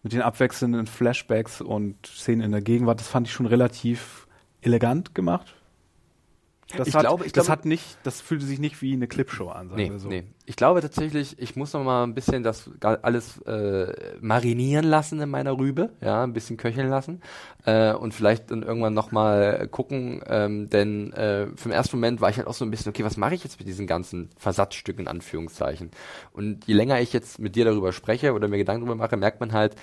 mit 0.03 0.13
den 0.13 0.23
abwechselnden 0.23 0.87
Flashbacks 0.87 1.61
und 1.61 2.07
Szenen 2.07 2.41
in 2.43 2.53
der 2.53 2.63
Gegenwart, 2.63 3.01
das 3.01 3.09
fand 3.09 3.27
ich 3.27 3.33
schon 3.33 3.47
relativ 3.47 4.27
elegant 4.63 5.15
gemacht. 5.15 5.55
Das 6.77 6.87
Ich 6.89 6.95
hat, 6.95 7.01
glaube- 7.03 7.27
ich 7.27 7.33
das 7.33 7.47
glaube- 7.47 7.59
hat 7.61 7.65
nicht, 7.65 7.99
das 8.05 8.21
fühlte 8.21 8.45
sich 8.47 8.59
nicht 8.61 8.81
wie 8.81 8.93
eine 8.93 9.09
Clipshow 9.09 9.49
an, 9.49 9.69
sagen 9.71 9.81
Nee, 9.83 9.91
wir 9.91 9.99
so. 9.99 10.09
nee. 10.09 10.25
Ich 10.47 10.57
glaube 10.57 10.81
tatsächlich, 10.81 11.39
ich 11.39 11.55
muss 11.57 11.73
noch 11.73 11.83
mal 11.85 12.05
ein 12.05 12.15
bisschen 12.15 12.43
das 12.43 12.71
alles 12.81 13.41
äh, 13.43 13.93
marinieren 14.21 14.85
lassen 14.85 15.21
in 15.21 15.29
meiner 15.31 15.57
Rübe, 15.59 15.91
ja, 16.01 16.23
ein 16.25 16.33
bisschen 16.33 16.57
köcheln 16.57 16.89
lassen 16.89 17.21
äh, 17.65 17.93
und 17.93 18.15
vielleicht 18.15 18.51
dann 18.51 18.63
irgendwann 18.63 18.95
noch 18.95 19.13
mal 19.13 19.69
gucken, 19.69 20.23
ähm, 20.27 20.69
denn 20.71 21.13
äh, 21.13 21.47
für 21.57 21.69
den 21.69 21.73
ersten 21.73 21.97
Moment 21.97 22.21
war 22.21 22.31
ich 22.31 22.37
halt 22.37 22.47
auch 22.47 22.55
so 22.55 22.65
ein 22.65 22.71
bisschen, 22.71 22.91
okay, 22.91 23.05
was 23.05 23.17
mache 23.17 23.35
ich 23.35 23.45
jetzt 23.45 23.59
mit 23.59 23.69
diesen 23.69 23.87
ganzen 23.87 24.31
Versatzstücken 24.37 25.03
in 25.05 25.09
Anführungszeichen? 25.09 25.91
Und 26.33 26.67
je 26.67 26.75
länger 26.75 27.01
ich 27.01 27.13
jetzt 27.13 27.39
mit 27.39 27.55
dir 27.57 27.65
darüber 27.65 27.93
spreche 27.93 28.33
oder 28.33 28.49
mir 28.49 28.59
Gedanken 28.59 28.87
darüber 28.87 29.03
mache, 29.03 29.17
merkt 29.17 29.41
man 29.41 29.53
halt, 29.53 29.77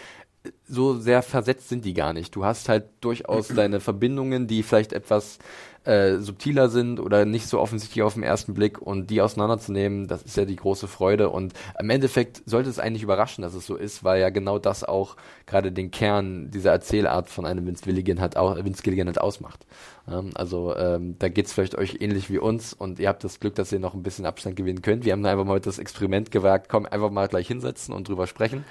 so 0.65 0.97
sehr 0.97 1.23
versetzt 1.23 1.67
sind 1.67 1.83
die 1.83 1.93
gar 1.93 2.13
nicht. 2.13 2.33
Du 2.35 2.45
hast 2.45 2.69
halt 2.69 2.85
durchaus 3.01 3.47
deine 3.55 3.79
Verbindungen, 3.81 4.47
die 4.47 4.63
vielleicht 4.63 4.93
etwas 4.93 5.39
äh, 5.88 6.19
subtiler 6.19 6.67
sind 6.67 6.99
oder 6.99 7.23
nicht 7.25 7.47
so 7.47 7.59
offensichtlich 7.59 8.03
auf 8.03 8.15
den 8.15 8.23
ersten 8.23 8.53
Blick 8.53 8.81
und 8.81 9.09
die 9.09 9.21
auseinanderzunehmen, 9.21 10.07
das 10.07 10.21
ist 10.21 10.35
ja 10.35 10.43
die 10.43 10.57
große 10.57 10.88
Freude 10.88 11.29
und 11.29 11.53
im 11.79 11.89
Endeffekt 11.89 12.41
sollte 12.45 12.69
es 12.69 12.77
eigentlich 12.77 13.03
überraschen, 13.03 13.41
dass 13.41 13.53
es 13.53 13.65
so 13.65 13.75
ist, 13.75 14.03
weil 14.03 14.19
ja 14.19 14.29
genau 14.29 14.59
das 14.59 14.83
auch 14.83 15.15
gerade 15.45 15.71
den 15.71 15.89
Kern 15.89 16.51
dieser 16.51 16.71
Erzählart 16.71 17.29
von 17.29 17.45
einem 17.45 17.65
Vince 17.65 17.85
Gilligan 17.85 18.19
hat, 18.19 18.35
auch, 18.35 18.57
Vince 18.57 18.83
Gilligan 18.83 19.07
hat 19.07 19.19
ausmacht. 19.19 19.65
Ähm, 20.09 20.31
also 20.35 20.75
ähm, 20.75 21.15
da 21.19 21.29
geht's 21.29 21.53
vielleicht 21.53 21.77
euch 21.77 21.97
ähnlich 22.01 22.29
wie 22.29 22.38
uns 22.38 22.73
und 22.73 22.99
ihr 22.99 23.07
habt 23.07 23.23
das 23.23 23.39
Glück, 23.39 23.55
dass 23.55 23.71
ihr 23.71 23.79
noch 23.79 23.93
ein 23.93 24.03
bisschen 24.03 24.25
Abstand 24.25 24.55
gewinnen 24.55 24.81
könnt. 24.81 25.05
Wir 25.05 25.13
haben 25.13 25.25
einfach 25.25 25.45
mal 25.45 25.59
das 25.59 25.79
Experiment 25.79 26.31
gewagt, 26.31 26.67
komm, 26.69 26.85
einfach 26.85 27.11
mal 27.11 27.27
gleich 27.27 27.47
hinsetzen 27.47 27.93
und 27.93 28.07
drüber 28.07 28.27
sprechen 28.27 28.65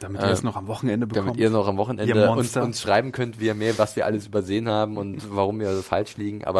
Damit 0.00 0.22
ihr 0.22 0.28
es 0.28 0.42
noch 0.42 0.56
am 0.56 0.66
Wochenende 0.66 1.06
bekommt. 1.06 1.28
damit 1.28 1.40
ihr 1.40 1.50
noch 1.50 1.66
am 1.66 1.76
Wochenende 1.76 2.30
uns, 2.30 2.56
uns 2.56 2.80
schreiben 2.80 3.12
könnt, 3.12 3.40
wie 3.40 3.46
ihr 3.46 3.54
mehr, 3.54 3.78
was 3.78 3.96
wir 3.96 4.06
alles 4.06 4.26
übersehen 4.26 4.68
haben 4.68 4.96
und 4.96 5.34
warum 5.34 5.60
wir 5.60 5.70
falsch 5.82 6.16
liegen. 6.16 6.44
Aber 6.44 6.57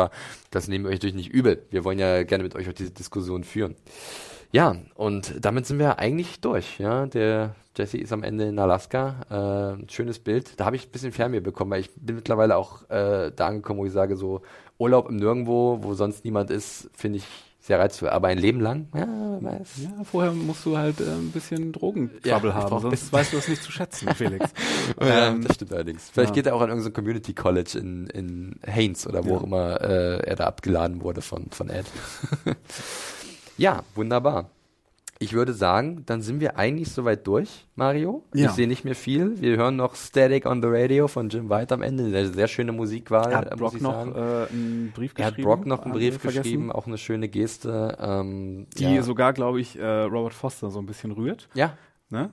das 0.50 0.68
nehmen 0.68 0.84
wir 0.84 0.90
euch 0.90 0.96
natürlich 0.96 1.16
nicht 1.16 1.30
übel. 1.30 1.62
Wir 1.70 1.84
wollen 1.84 1.98
ja 1.98 2.22
gerne 2.22 2.44
mit 2.44 2.54
euch 2.54 2.68
auch 2.68 2.72
diese 2.72 2.90
Diskussion 2.90 3.44
führen. 3.44 3.74
Ja, 4.50 4.76
und 4.94 5.34
damit 5.44 5.66
sind 5.66 5.78
wir 5.78 5.98
eigentlich 5.98 6.40
durch. 6.40 6.78
Ja, 6.78 7.06
der 7.06 7.54
Jesse 7.76 7.98
ist 7.98 8.12
am 8.12 8.22
Ende 8.22 8.44
in 8.44 8.58
Alaska. 8.58 9.76
Äh, 9.78 9.90
schönes 9.90 10.18
Bild. 10.18 10.58
Da 10.58 10.64
habe 10.64 10.76
ich 10.76 10.86
ein 10.86 10.90
bisschen 10.90 11.12
Fernweh 11.12 11.40
bekommen, 11.40 11.70
weil 11.70 11.80
ich 11.80 11.90
bin 11.94 12.16
mittlerweile 12.16 12.56
auch 12.56 12.88
äh, 12.88 13.30
da 13.34 13.46
angekommen, 13.46 13.80
wo 13.80 13.86
ich 13.86 13.92
sage, 13.92 14.16
so 14.16 14.40
Urlaub 14.78 15.08
im 15.08 15.16
Nirgendwo, 15.16 15.80
wo 15.82 15.94
sonst 15.94 16.24
niemand 16.24 16.50
ist, 16.50 16.88
finde 16.94 17.18
ich 17.18 17.24
sehr 17.68 17.78
reizvoll. 17.78 18.08
Aber 18.08 18.28
ein 18.28 18.38
Leben 18.38 18.60
lang, 18.60 18.88
ja, 18.94 19.06
wer 19.40 19.52
weiß. 19.60 19.68
Ja, 19.84 20.02
vorher 20.02 20.32
musst 20.32 20.64
du 20.64 20.76
halt 20.76 21.00
äh, 21.00 21.04
ein 21.04 21.30
bisschen 21.30 21.66
Ja, 21.66 21.72
Drogentrouble 21.72 22.48
ich 22.48 22.54
haben, 22.54 22.80
sonst 22.80 23.12
weißt 23.12 23.32
du 23.32 23.36
das 23.36 23.46
nicht 23.46 23.62
zu 23.62 23.70
schätzen, 23.70 24.08
Felix. 24.16 24.50
Ja, 25.00 25.28
Ähm, 25.28 25.44
das 25.44 25.54
stimmt 25.56 25.72
allerdings. 25.74 26.10
Vielleicht 26.10 26.30
ja. 26.30 26.34
geht 26.34 26.46
er 26.46 26.54
auch 26.56 26.62
an 26.62 26.70
irgendein 26.70 26.94
Community 26.94 27.34
College 27.34 27.78
in, 27.78 28.06
in 28.08 28.58
Haynes 28.66 29.06
oder 29.06 29.24
wo 29.24 29.28
Ja. 29.28 29.36
auch 29.36 29.42
immer 29.44 29.80
äh, 29.82 30.20
er 30.26 30.36
da 30.36 30.46
abgeladen 30.46 31.02
wurde 31.02 31.20
von, 31.20 31.50
von 31.50 31.68
Ed. 31.68 31.84
ja, 33.58 33.82
wunderbar. 33.94 34.50
Ich 35.20 35.32
würde 35.32 35.52
sagen, 35.52 36.04
dann 36.06 36.20
sind 36.22 36.40
wir 36.40 36.56
eigentlich 36.56 36.92
soweit 36.92 37.26
durch, 37.26 37.66
Mario. 37.74 38.24
Ja. 38.34 38.46
Ich 38.46 38.52
sehe 38.52 38.68
nicht 38.68 38.84
mehr 38.84 38.94
viel. 38.94 39.40
Wir 39.40 39.56
hören 39.56 39.74
noch 39.74 39.96
Static 39.96 40.46
on 40.46 40.62
the 40.62 40.68
Radio 40.70 41.08
von 41.08 41.28
Jim 41.28 41.50
White 41.50 41.74
am 41.74 41.82
Ende. 41.82 42.04
Eine 42.04 42.28
sehr 42.28 42.46
schöne 42.46 42.70
Musikwahl, 42.70 43.32
Er 43.32 43.38
hat 43.38 43.52
äh, 43.52 43.56
Brock 43.56 43.80
noch 43.80 44.06
äh, 44.06 44.46
einen 44.50 44.92
Brief 44.94 45.14
er 45.16 45.26
hat 45.26 45.32
geschrieben. 45.34 45.48
Brock 45.48 45.66
noch 45.66 45.82
einen 45.82 45.92
Brief 45.94 46.18
vergessen, 46.18 46.42
geschrieben, 46.44 46.72
auch 46.72 46.86
eine 46.86 46.98
schöne 46.98 47.28
Geste. 47.28 47.96
Ähm, 48.00 48.66
Die 48.78 48.94
ja. 48.94 49.02
sogar, 49.02 49.32
glaube 49.32 49.60
ich, 49.60 49.76
äh, 49.76 49.84
Robert 50.02 50.34
Foster 50.34 50.70
so 50.70 50.78
ein 50.78 50.86
bisschen 50.86 51.10
rührt. 51.10 51.48
ja, 51.54 51.76
Ne? 52.10 52.30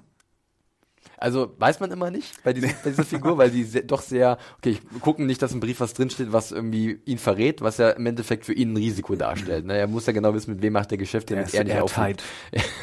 Also 1.18 1.54
weiß 1.58 1.80
man 1.80 1.92
immer 1.92 2.12
nicht 2.12 2.44
bei, 2.44 2.54
diesem, 2.54 2.72
bei 2.84 2.90
dieser 2.90 3.04
Figur, 3.04 3.38
weil 3.38 3.52
die 3.52 3.64
sehr, 3.64 3.84
doch 3.84 4.02
sehr, 4.02 4.38
okay, 4.58 4.72
ich 4.72 5.02
gucke 5.02 5.24
nicht, 5.24 5.42
dass 5.42 5.54
im 5.54 5.60
Brief 5.60 5.80
was 5.80 5.94
drinsteht, 5.94 6.32
was 6.32 6.52
irgendwie 6.52 7.00
ihn 7.06 7.18
verrät, 7.18 7.62
was 7.62 7.78
ja 7.78 7.92
im 7.92 8.06
Endeffekt 8.06 8.46
für 8.46 8.54
ihn 8.54 8.74
ein 8.74 8.78
Risiko 8.78 9.16
darstellt. 9.16 9.66
Ne? 9.66 9.78
Er 9.78 9.88
muss 9.88 10.06
ja 10.06 10.14
genau 10.14 10.34
wissen, 10.34 10.52
mit 10.54 10.62
wem 10.62 10.74
macht 10.74 10.92
er 10.92 10.98
Geschäfte, 10.98 11.36
Der 11.36 11.44
damit 11.44 11.54
er 11.54 11.64
nicht 11.64 11.80
auffliegt. 11.80 12.24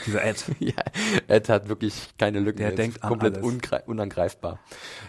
Dieser 0.07 0.25
Ed. 0.25 0.45
ja, 0.59 0.73
Ed 1.29 1.49
hat 1.49 1.69
wirklich 1.69 2.11
keine 2.19 2.41
Lücken. 2.41 2.59
Der 2.59 2.71
Er 2.71 2.77
denkt 2.77 3.01
komplett 3.01 3.39
unangreifbar. 3.87 4.59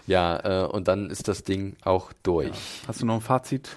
Ja, 0.08 0.64
äh, 0.64 0.68
und 0.68 0.88
dann 0.88 1.10
ist 1.10 1.28
das 1.28 1.44
Ding 1.44 1.76
auch 1.84 2.12
durch. 2.24 2.82
Hast 2.88 3.02
du 3.02 3.06
noch 3.06 3.16
ein 3.16 3.22
Fazit? 3.22 3.70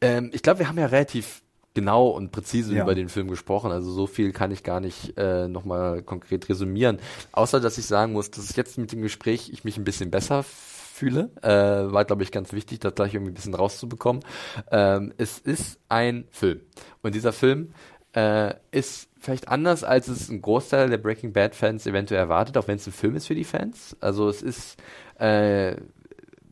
Ähm, 0.00 0.30
ich 0.32 0.42
glaube, 0.42 0.60
wir 0.60 0.68
haben 0.68 0.78
ja 0.78 0.86
relativ 0.86 1.43
genau 1.74 2.08
und 2.08 2.30
präzise 2.32 2.74
Ja. 2.74 2.82
über 2.84 2.94
den 2.94 3.08
Film 3.08 3.28
gesprochen. 3.28 3.70
Also 3.72 3.90
so 3.92 4.06
viel 4.06 4.32
kann 4.32 4.50
ich 4.50 4.62
gar 4.62 4.80
nicht 4.80 5.16
äh, 5.18 5.48
nochmal 5.48 6.02
konkret 6.02 6.48
resümieren. 6.48 6.98
Außer, 7.32 7.60
dass 7.60 7.78
ich 7.78 7.86
sagen 7.86 8.12
muss, 8.12 8.30
dass 8.30 8.48
ich 8.50 8.56
jetzt 8.56 8.78
mit 8.78 8.92
dem 8.92 9.02
Gespräch 9.02 9.50
ich 9.52 9.64
mich 9.64 9.76
ein 9.76 9.84
bisschen 9.84 10.10
besser 10.10 10.44
fühle. 10.44 11.30
Äh, 11.42 11.92
war, 11.92 12.04
glaube 12.04 12.22
ich, 12.22 12.30
ganz 12.30 12.52
wichtig, 12.52 12.78
das 12.78 12.94
gleich 12.94 13.14
irgendwie 13.14 13.32
ein 13.32 13.34
bisschen 13.34 13.54
rauszubekommen. 13.54 14.22
Ähm, 14.70 15.12
es 15.18 15.38
ist 15.40 15.78
ein 15.88 16.24
Film. 16.30 16.60
Und 17.02 17.14
dieser 17.16 17.32
Film 17.32 17.72
äh, 18.12 18.54
ist 18.70 19.08
vielleicht 19.18 19.48
anders, 19.48 19.82
als 19.82 20.06
es 20.06 20.28
ein 20.28 20.40
Großteil 20.40 20.88
der 20.88 20.98
Breaking 20.98 21.32
Bad 21.32 21.56
Fans 21.56 21.84
eventuell 21.86 22.20
erwartet, 22.20 22.56
auch 22.56 22.68
wenn 22.68 22.76
es 22.76 22.86
ein 22.86 22.92
Film 22.92 23.16
ist 23.16 23.26
für 23.26 23.34
die 23.34 23.42
Fans. 23.44 23.96
Also 24.00 24.28
es 24.28 24.40
ist 24.42 24.76
äh, 25.18 25.74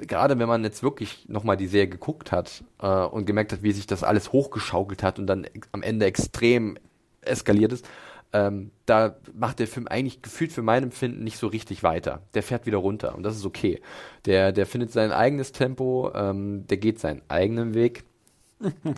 gerade 0.06 0.38
wenn 0.38 0.48
man 0.48 0.64
jetzt 0.64 0.82
wirklich 0.82 1.28
nochmal 1.28 1.56
die 1.56 1.66
Serie 1.66 1.88
geguckt 1.88 2.32
hat 2.32 2.64
äh, 2.80 2.86
und 2.86 3.26
gemerkt 3.26 3.52
hat, 3.52 3.62
wie 3.62 3.72
sich 3.72 3.86
das 3.86 4.04
alles 4.04 4.32
hochgeschaukelt 4.32 5.02
hat 5.02 5.18
und 5.18 5.26
dann 5.26 5.46
am 5.72 5.82
Ende 5.82 6.06
extrem 6.06 6.78
eskaliert 7.22 7.72
ist, 7.72 7.88
ähm, 8.32 8.70
da 8.86 9.16
macht 9.34 9.58
der 9.58 9.66
Film 9.66 9.86
eigentlich 9.86 10.22
gefühlt 10.22 10.52
für 10.52 10.62
mein 10.62 10.84
Empfinden 10.84 11.22
nicht 11.22 11.38
so 11.38 11.46
richtig 11.46 11.82
weiter. 11.82 12.22
Der 12.34 12.42
fährt 12.42 12.66
wieder 12.66 12.78
runter 12.78 13.14
und 13.14 13.22
das 13.22 13.36
ist 13.36 13.44
okay. 13.44 13.80
Der, 14.24 14.52
der 14.52 14.66
findet 14.66 14.90
sein 14.90 15.12
eigenes 15.12 15.52
Tempo, 15.52 16.10
ähm, 16.14 16.66
der 16.66 16.78
geht 16.78 16.98
seinen 16.98 17.22
eigenen 17.28 17.74
Weg. 17.74 18.04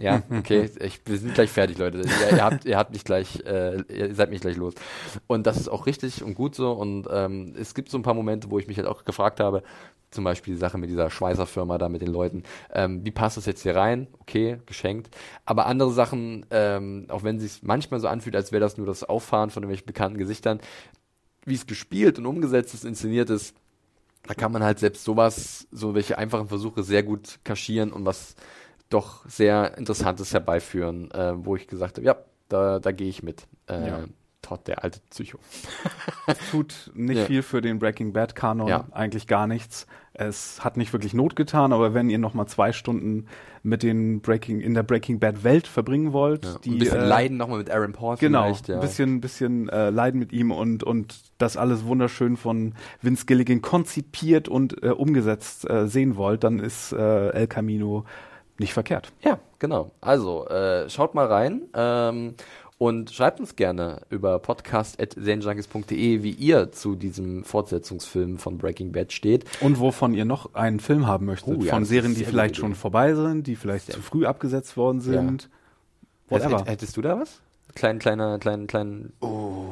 Ja, 0.00 0.22
okay, 0.30 0.70
ich, 0.80 1.00
wir 1.04 1.18
sind 1.18 1.34
gleich 1.34 1.50
fertig, 1.50 1.78
Leute. 1.78 1.98
Ihr, 1.98 2.36
ihr, 2.36 2.44
habt, 2.44 2.64
ihr 2.64 2.76
habt 2.76 2.92
mich 2.92 3.04
gleich, 3.04 3.44
äh, 3.46 3.82
ihr 3.88 4.14
seid 4.14 4.30
mich 4.30 4.40
gleich 4.40 4.56
los. 4.56 4.74
Und 5.26 5.46
das 5.46 5.56
ist 5.56 5.68
auch 5.68 5.86
richtig 5.86 6.22
und 6.22 6.34
gut 6.34 6.54
so. 6.54 6.72
Und 6.72 7.06
ähm, 7.10 7.54
es 7.58 7.74
gibt 7.74 7.90
so 7.90 7.98
ein 7.98 8.02
paar 8.02 8.14
Momente, 8.14 8.50
wo 8.50 8.58
ich 8.58 8.68
mich 8.68 8.76
halt 8.76 8.88
auch 8.88 9.04
gefragt 9.04 9.40
habe, 9.40 9.62
zum 10.10 10.24
Beispiel 10.24 10.54
die 10.54 10.60
Sache 10.60 10.78
mit 10.78 10.88
dieser 10.88 11.10
Schweißerfirma 11.10 11.76
da 11.76 11.88
mit 11.88 12.00
den 12.00 12.12
Leuten, 12.12 12.44
ähm, 12.72 13.04
wie 13.04 13.10
passt 13.10 13.36
das 13.36 13.46
jetzt 13.46 13.62
hier 13.62 13.76
rein? 13.76 14.06
Okay, 14.20 14.58
geschenkt. 14.64 15.14
Aber 15.44 15.66
andere 15.66 15.92
Sachen, 15.92 16.46
ähm, 16.50 17.06
auch 17.08 17.24
wenn 17.24 17.36
es 17.36 17.42
sich 17.42 17.62
manchmal 17.62 18.00
so 18.00 18.08
anfühlt, 18.08 18.36
als 18.36 18.52
wäre 18.52 18.60
das 18.60 18.78
nur 18.78 18.86
das 18.86 19.04
Auffahren 19.04 19.50
von 19.50 19.62
irgendwelchen 19.62 19.86
bekannten 19.86 20.18
Gesichtern, 20.18 20.60
wie 21.44 21.54
es 21.54 21.66
gespielt 21.66 22.18
und 22.18 22.26
umgesetzt 22.26 22.74
ist, 22.74 22.84
inszeniert 22.84 23.28
ist, 23.28 23.54
da 24.26 24.34
kann 24.34 24.52
man 24.52 24.62
halt 24.62 24.78
selbst 24.78 25.04
sowas, 25.04 25.66
so 25.70 25.94
welche 25.94 26.16
einfachen 26.16 26.48
Versuche 26.48 26.82
sehr 26.82 27.02
gut 27.02 27.40
kaschieren 27.44 27.92
und 27.92 28.06
was 28.06 28.36
doch 28.94 29.24
sehr 29.28 29.76
Interessantes 29.76 30.32
herbeiführen, 30.32 31.10
äh, 31.10 31.32
wo 31.36 31.56
ich 31.56 31.66
gesagt 31.66 31.96
habe, 31.98 32.06
ja, 32.06 32.16
da, 32.48 32.78
da 32.78 32.92
gehe 32.92 33.08
ich 33.08 33.22
mit. 33.22 33.46
Äh, 33.68 33.86
Ja. 33.88 33.98
Todd, 34.42 34.66
der 34.68 34.84
alte 34.84 35.00
Psycho. 35.08 35.38
Tut 36.50 36.90
nicht 36.94 37.16
Ja. 37.18 37.24
viel 37.24 37.42
für 37.42 37.62
den 37.62 37.78
Breaking 37.78 38.12
Bad 38.12 38.34
Kanon, 38.36 38.68
Ja. 38.68 38.84
eigentlich 38.92 39.26
gar 39.26 39.46
nichts. 39.46 39.86
Es 40.12 40.62
hat 40.62 40.76
nicht 40.76 40.92
wirklich 40.92 41.14
Not 41.14 41.34
getan, 41.34 41.72
aber 41.72 41.94
wenn 41.94 42.10
ihr 42.10 42.18
noch 42.18 42.34
mal 42.34 42.46
zwei 42.46 42.72
Stunden 42.72 43.26
mit 43.62 43.82
den 43.82 44.20
Breaking 44.20 44.60
in 44.60 44.74
der 44.74 44.82
Breaking 44.82 45.18
Bad 45.18 45.44
Welt 45.44 45.66
verbringen 45.66 46.12
wollt, 46.12 46.44
Ja. 46.44 46.56
die 46.62 46.70
ein 46.72 46.78
bisschen 46.78 47.00
äh, 47.00 47.06
Leiden 47.06 47.36
nochmal 47.38 47.56
mit 47.58 47.70
Aaron 47.70 47.92
Paul 47.92 48.16
Genau, 48.18 48.52
ein 48.68 48.80
bisschen, 48.80 49.22
bisschen 49.22 49.70
äh, 49.70 49.88
Leiden 49.90 50.20
mit 50.20 50.32
ihm 50.34 50.50
und, 50.52 50.84
und 50.84 51.22
das 51.38 51.56
alles 51.56 51.84
wunderschön 51.86 52.36
von 52.36 52.74
Vince 53.00 53.24
Gilligan 53.26 53.62
konzipiert 53.62 54.46
und 54.48 54.82
äh, 54.82 54.90
umgesetzt 54.90 55.68
äh, 55.70 55.88
sehen 55.88 56.16
wollt, 56.16 56.44
dann 56.44 56.58
ist 56.58 56.92
äh, 56.92 57.30
El 57.30 57.46
Camino 57.46 58.04
nicht 58.58 58.72
verkehrt. 58.72 59.12
Ja, 59.22 59.38
genau. 59.58 59.90
Also, 60.00 60.46
äh, 60.48 60.88
schaut 60.88 61.14
mal 61.14 61.26
rein 61.26 61.62
ähm, 61.74 62.34
und 62.78 63.10
schreibt 63.10 63.40
uns 63.40 63.56
gerne 63.56 64.00
über 64.10 64.38
podcast.serienjunkies.de, 64.38 66.22
wie 66.22 66.30
ihr 66.30 66.72
zu 66.72 66.94
diesem 66.96 67.44
Fortsetzungsfilm 67.44 68.38
von 68.38 68.58
Breaking 68.58 68.92
Bad 68.92 69.12
steht. 69.12 69.44
Und 69.60 69.80
wovon 69.80 70.14
ihr 70.14 70.24
noch 70.24 70.54
einen 70.54 70.80
Film 70.80 71.06
haben 71.06 71.26
möchtet, 71.26 71.56
Oh 71.58 71.62
ja, 71.62 71.74
von 71.74 71.84
Serien, 71.84 72.12
die 72.14 72.20
sehr 72.20 72.28
vielleicht 72.28 72.56
schon 72.56 72.74
vorbei 72.74 73.14
sind, 73.14 73.46
die 73.46 73.56
vielleicht 73.56 73.92
zu 73.92 74.00
früh 74.02 74.26
abgesetzt 74.26 74.76
worden 74.76 75.00
sind. 75.00 75.48
Whatever. 76.28 76.58
Hätt- 76.60 76.68
Hättest 76.68 76.96
du 76.96 77.02
da 77.02 77.20
was? 77.20 77.40
Klein, 77.74 77.98
kleiner, 77.98 78.38
kleinen, 78.38 78.66
kleinen. 78.68 79.12
Oh, 79.20 79.66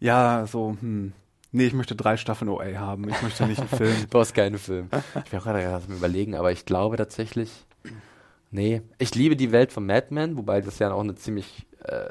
ja, 0.00 0.46
so, 0.46 0.76
hm. 0.80 1.12
Nee, 1.50 1.66
ich 1.66 1.72
möchte 1.72 1.96
drei 1.96 2.16
Staffeln 2.16 2.50
OA 2.50 2.74
haben. 2.74 3.08
Ich 3.08 3.22
möchte 3.22 3.46
nicht 3.46 3.60
einen 3.60 3.68
Film. 3.68 3.94
Du 4.02 4.08
brauchst 4.08 4.34
keinen 4.34 4.58
Film. 4.58 4.88
Ich 5.24 5.30
bin 5.30 5.40
auch 5.40 5.44
gerade 5.44 5.82
überlegen, 5.88 6.34
aber 6.34 6.52
ich 6.52 6.66
glaube 6.66 6.96
tatsächlich. 6.96 7.50
Nee. 8.50 8.82
Ich 8.98 9.14
liebe 9.14 9.36
die 9.36 9.52
Welt 9.52 9.72
von 9.72 9.86
Mad 9.86 10.08
Men, 10.10 10.36
wobei 10.36 10.60
das 10.60 10.78
ja 10.78 10.92
auch 10.92 11.00
eine 11.00 11.14
ziemlich 11.14 11.66
äh, 11.84 12.08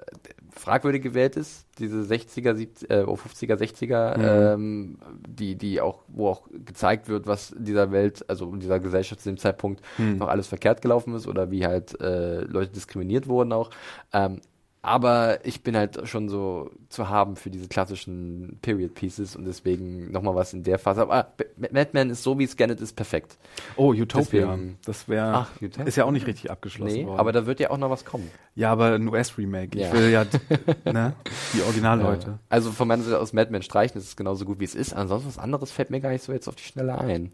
fragwürdige 0.52 1.14
Welt 1.14 1.36
ist. 1.36 1.68
Diese 1.80 2.02
60er, 2.02 2.56
70, 2.56 2.90
äh, 2.90 3.04
oh, 3.06 3.16
50er, 3.16 3.56
60er, 3.56 4.54
ähm, 4.54 4.98
die, 5.28 5.56
die 5.56 5.82
auch, 5.82 6.04
wo 6.08 6.30
auch 6.30 6.48
gezeigt 6.66 7.08
wird, 7.08 7.28
was 7.28 7.52
in 7.52 7.66
dieser 7.66 7.92
Welt, 7.92 8.28
also 8.30 8.52
in 8.54 8.60
dieser 8.60 8.80
Gesellschaft 8.80 9.22
zu 9.22 9.30
dem 9.30 9.38
Zeitpunkt 9.38 9.82
noch 9.98 10.28
alles 10.28 10.48
verkehrt 10.48 10.82
gelaufen 10.82 11.14
ist 11.16 11.28
oder 11.28 11.52
wie 11.52 11.66
halt 11.66 12.00
äh, 12.02 12.42
Leute 12.42 12.72
diskriminiert 12.72 13.28
wurden 13.28 13.54
auch. 13.54 13.70
Ähm, 14.14 14.42
aber 14.88 15.46
ich 15.46 15.62
bin 15.62 15.76
halt 15.76 16.08
schon 16.08 16.30
so 16.30 16.72
zu 16.90 17.10
haben 17.10 17.36
für 17.36 17.50
diese 17.50 17.68
klassischen 17.68 18.58
Period 18.62 18.94
Pieces 18.96 19.36
und 19.36 19.46
deswegen 19.46 20.12
nochmal 20.12 20.34
was 20.36 20.54
in 20.54 20.64
der 20.64 20.80
Phase. 20.80 21.02
Aber 21.02 21.34
B- 21.38 21.44
Madman 21.72 22.10
ist 22.10 22.24
so, 22.24 22.40
wie 22.40 22.46
es 22.46 22.52
Scannet 22.52 22.80
ist, 22.82 22.96
perfekt. 22.96 23.38
Oh, 23.76 23.92
Utopia. 23.94 24.46
Deswegen- 24.48 24.78
das 24.86 25.08
wäre, 25.08 25.48
ist 25.86 25.98
ja 25.98 26.06
auch 26.06 26.12
nicht 26.12 26.26
richtig 26.28 26.50
abgeschlossen 26.50 26.94
Nee, 26.96 27.06
worden. 27.06 27.20
aber 27.20 27.32
da 27.32 27.46
wird 27.46 27.60
ja 27.60 27.70
auch 27.70 27.78
noch 27.78 27.90
was 27.90 28.06
kommen. 28.06 28.30
ja, 28.56 28.72
aber 28.72 28.94
ein 28.94 29.08
US-Remake. 29.08 29.78
Ich 29.78 29.86
Ja. 29.86 29.94
will 29.94 30.10
ja, 30.10 30.26
ne, 30.92 31.14
die 31.54 31.62
Originalleute. 31.62 32.28
Ja. 32.28 32.40
Also 32.50 32.72
von 32.72 32.88
meiner 32.88 33.04
Seite 33.04 33.20
aus 33.20 33.34
Madman 33.34 33.62
streichen, 33.62 34.00
ist 34.00 34.16
genauso 34.18 34.46
gut, 34.46 34.60
wie 34.60 34.66
es 34.66 34.76
ist. 34.76 34.94
Ansonsten 34.94 35.28
was 35.30 35.38
anderes 35.38 35.72
fällt 35.72 35.90
mir 35.90 36.00
gar 36.00 36.10
nicht 36.12 36.24
so 36.24 36.32
jetzt 36.34 36.48
auf 36.48 36.56
die 36.56 36.64
Schnelle 36.64 36.98
ein. 36.98 37.32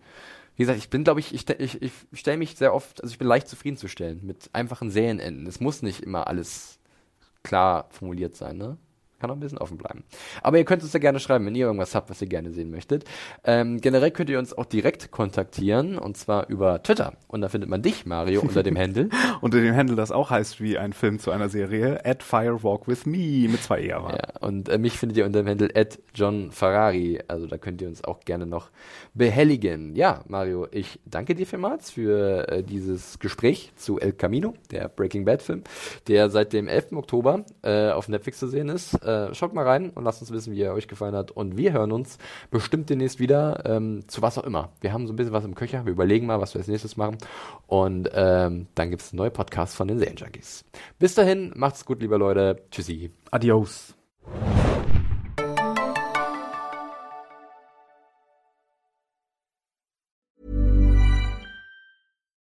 Wie 0.56 0.64
gesagt, 0.64 0.78
ich 0.78 0.90
bin, 0.92 1.04
glaube 1.04 1.20
ich, 1.20 1.34
ich, 1.34 1.50
ich, 1.50 1.82
ich 1.82 1.92
stelle 2.14 2.38
mich 2.38 2.56
sehr 2.58 2.76
oft, 2.76 3.02
also 3.02 3.12
ich 3.12 3.18
bin 3.18 3.28
leicht 3.28 3.48
zufriedenzustellen 3.48 4.20
mit 4.24 4.50
einfachen 4.54 4.92
Serienenden. 4.92 5.48
Es 5.48 5.60
muss 5.60 5.82
nicht 5.82 6.02
immer 6.02 6.28
alles 6.28 6.78
klar 7.44 7.88
formuliert 7.92 8.36
sein, 8.36 8.58
ne? 8.58 8.78
Kann 9.24 9.32
auch 9.32 9.38
ein 9.38 9.40
bisschen 9.40 9.58
offen 9.58 9.78
bleiben. 9.78 10.04
Aber 10.42 10.58
ihr 10.58 10.66
könnt 10.66 10.84
uns 10.84 10.92
ja 10.92 11.00
gerne 11.00 11.18
schreiben, 11.22 11.46
wenn 11.46 11.56
ihr 11.56 11.68
irgendwas 11.68 11.96
habt, 11.96 12.10
was 12.10 12.22
ihr 12.22 12.28
gerne 12.28 12.52
sehen 12.52 12.70
möchtet. 12.70 13.06
Ähm, 13.46 13.80
generell 13.80 14.12
könnt 14.12 14.30
ihr 14.30 14.38
uns 14.38 14.52
auch 14.52 14.66
direkt 14.66 15.12
kontaktieren, 15.12 15.98
und 15.98 16.18
zwar 16.18 16.50
über 16.50 16.84
Twitter. 16.84 17.14
Und 17.30 17.40
da 17.40 17.48
findet 17.48 17.70
man 17.70 17.82
dich, 17.82 18.06
Mario, 18.06 18.42
unter 18.42 18.64
dem 18.64 18.78
Handle. 18.78 19.08
Unter 19.40 19.62
dem 19.62 19.74
Handle, 19.76 19.96
das 19.96 20.12
auch 20.12 20.30
heißt 20.30 20.60
wie 20.60 20.78
ein 20.78 20.92
Film 20.92 21.20
zu 21.20 21.32
einer 21.32 21.48
Serie, 21.48 22.06
at 22.06 22.22
Firewalk 22.22 22.86
with 22.86 23.06
Me 23.06 23.48
mit 23.48 23.64
zwei 23.64 23.82
E. 23.82 23.94
aber. 23.94 24.12
Ja, 24.12 24.42
und 24.42 24.68
äh, 24.68 24.78
mich 24.78 24.98
findet 24.98 25.18
ihr 25.18 25.26
unter 25.26 25.42
dem 25.42 25.48
Handle 25.48 25.70
at 25.74 26.00
John 26.14 26.52
Ferrari. 26.52 27.22
Also 27.30 27.48
da 27.48 27.58
könnt 27.58 27.82
ihr 27.82 27.88
uns 27.88 28.04
auch 28.04 28.20
gerne 28.22 28.46
noch 28.46 28.72
behelligen. 29.14 29.96
Ja, 29.96 30.22
Mario, 30.28 30.68
ich 30.72 31.00
danke 31.06 31.34
dir 31.34 31.48
vielmals 31.48 31.92
für 31.92 32.50
äh, 32.50 32.62
dieses 32.62 33.20
Gespräch 33.20 33.72
zu 33.78 34.00
El 34.00 34.12
Camino, 34.12 34.54
der 34.70 34.90
Breaking 34.90 35.24
Bad 35.24 35.42
Film, 35.42 35.64
der 36.10 36.30
seit 36.30 36.52
dem 36.52 36.68
11. 36.68 36.92
Oktober 36.92 37.46
äh, 37.62 37.90
auf 37.92 38.10
Netflix 38.10 38.40
zu 38.40 38.48
sehen 38.48 38.68
ist. 38.68 38.96
Äh, 39.14 39.34
schaut 39.34 39.54
mal 39.54 39.66
rein 39.66 39.92
und 39.92 40.04
lasst 40.04 40.22
uns 40.22 40.32
wissen, 40.32 40.54
wie 40.54 40.62
er 40.62 40.74
euch 40.74 40.88
gefallen 40.88 41.16
hat. 41.16 41.32
Und 41.32 41.58
wir 41.58 41.74
hören 41.74 41.92
uns 41.92 42.18
bestimmt 42.52 42.90
demnächst 42.90 43.20
wieder 43.20 43.64
ähm, 43.66 44.04
zu 44.08 44.22
was 44.22 44.38
auch 44.38 44.44
immer. 44.44 44.70
Wir 44.82 44.94
haben 44.94 45.08
so 45.08 45.14
ein 45.14 45.16
bisschen 45.16 45.34
was 45.34 45.46
im 45.46 45.56
Köcher. 45.56 45.86
Wir 45.86 45.92
überlegen 45.92 46.26
mal, 46.26 46.40
was 46.42 46.54
wir 46.54 46.60
als 46.60 46.68
nächstes 46.68 46.98
machen. 46.98 47.18
Und 47.68 48.10
ähm, 48.14 48.68
dann 48.76 48.90
gibt 48.90 49.02
es 49.02 49.12
einen 49.12 49.18
neuen 49.18 49.34
Podcast 49.34 49.76
von 49.76 49.88
den 49.88 50.00
Serienjunkies. 50.00 50.66
Bis 51.00 51.16
dahin, 51.16 51.52
macht's 51.56 51.86
gut, 51.86 52.02
liebe 52.02 52.18
Leute. 52.18 52.64
Tschüssi. 52.72 53.12
Adios. 53.32 53.96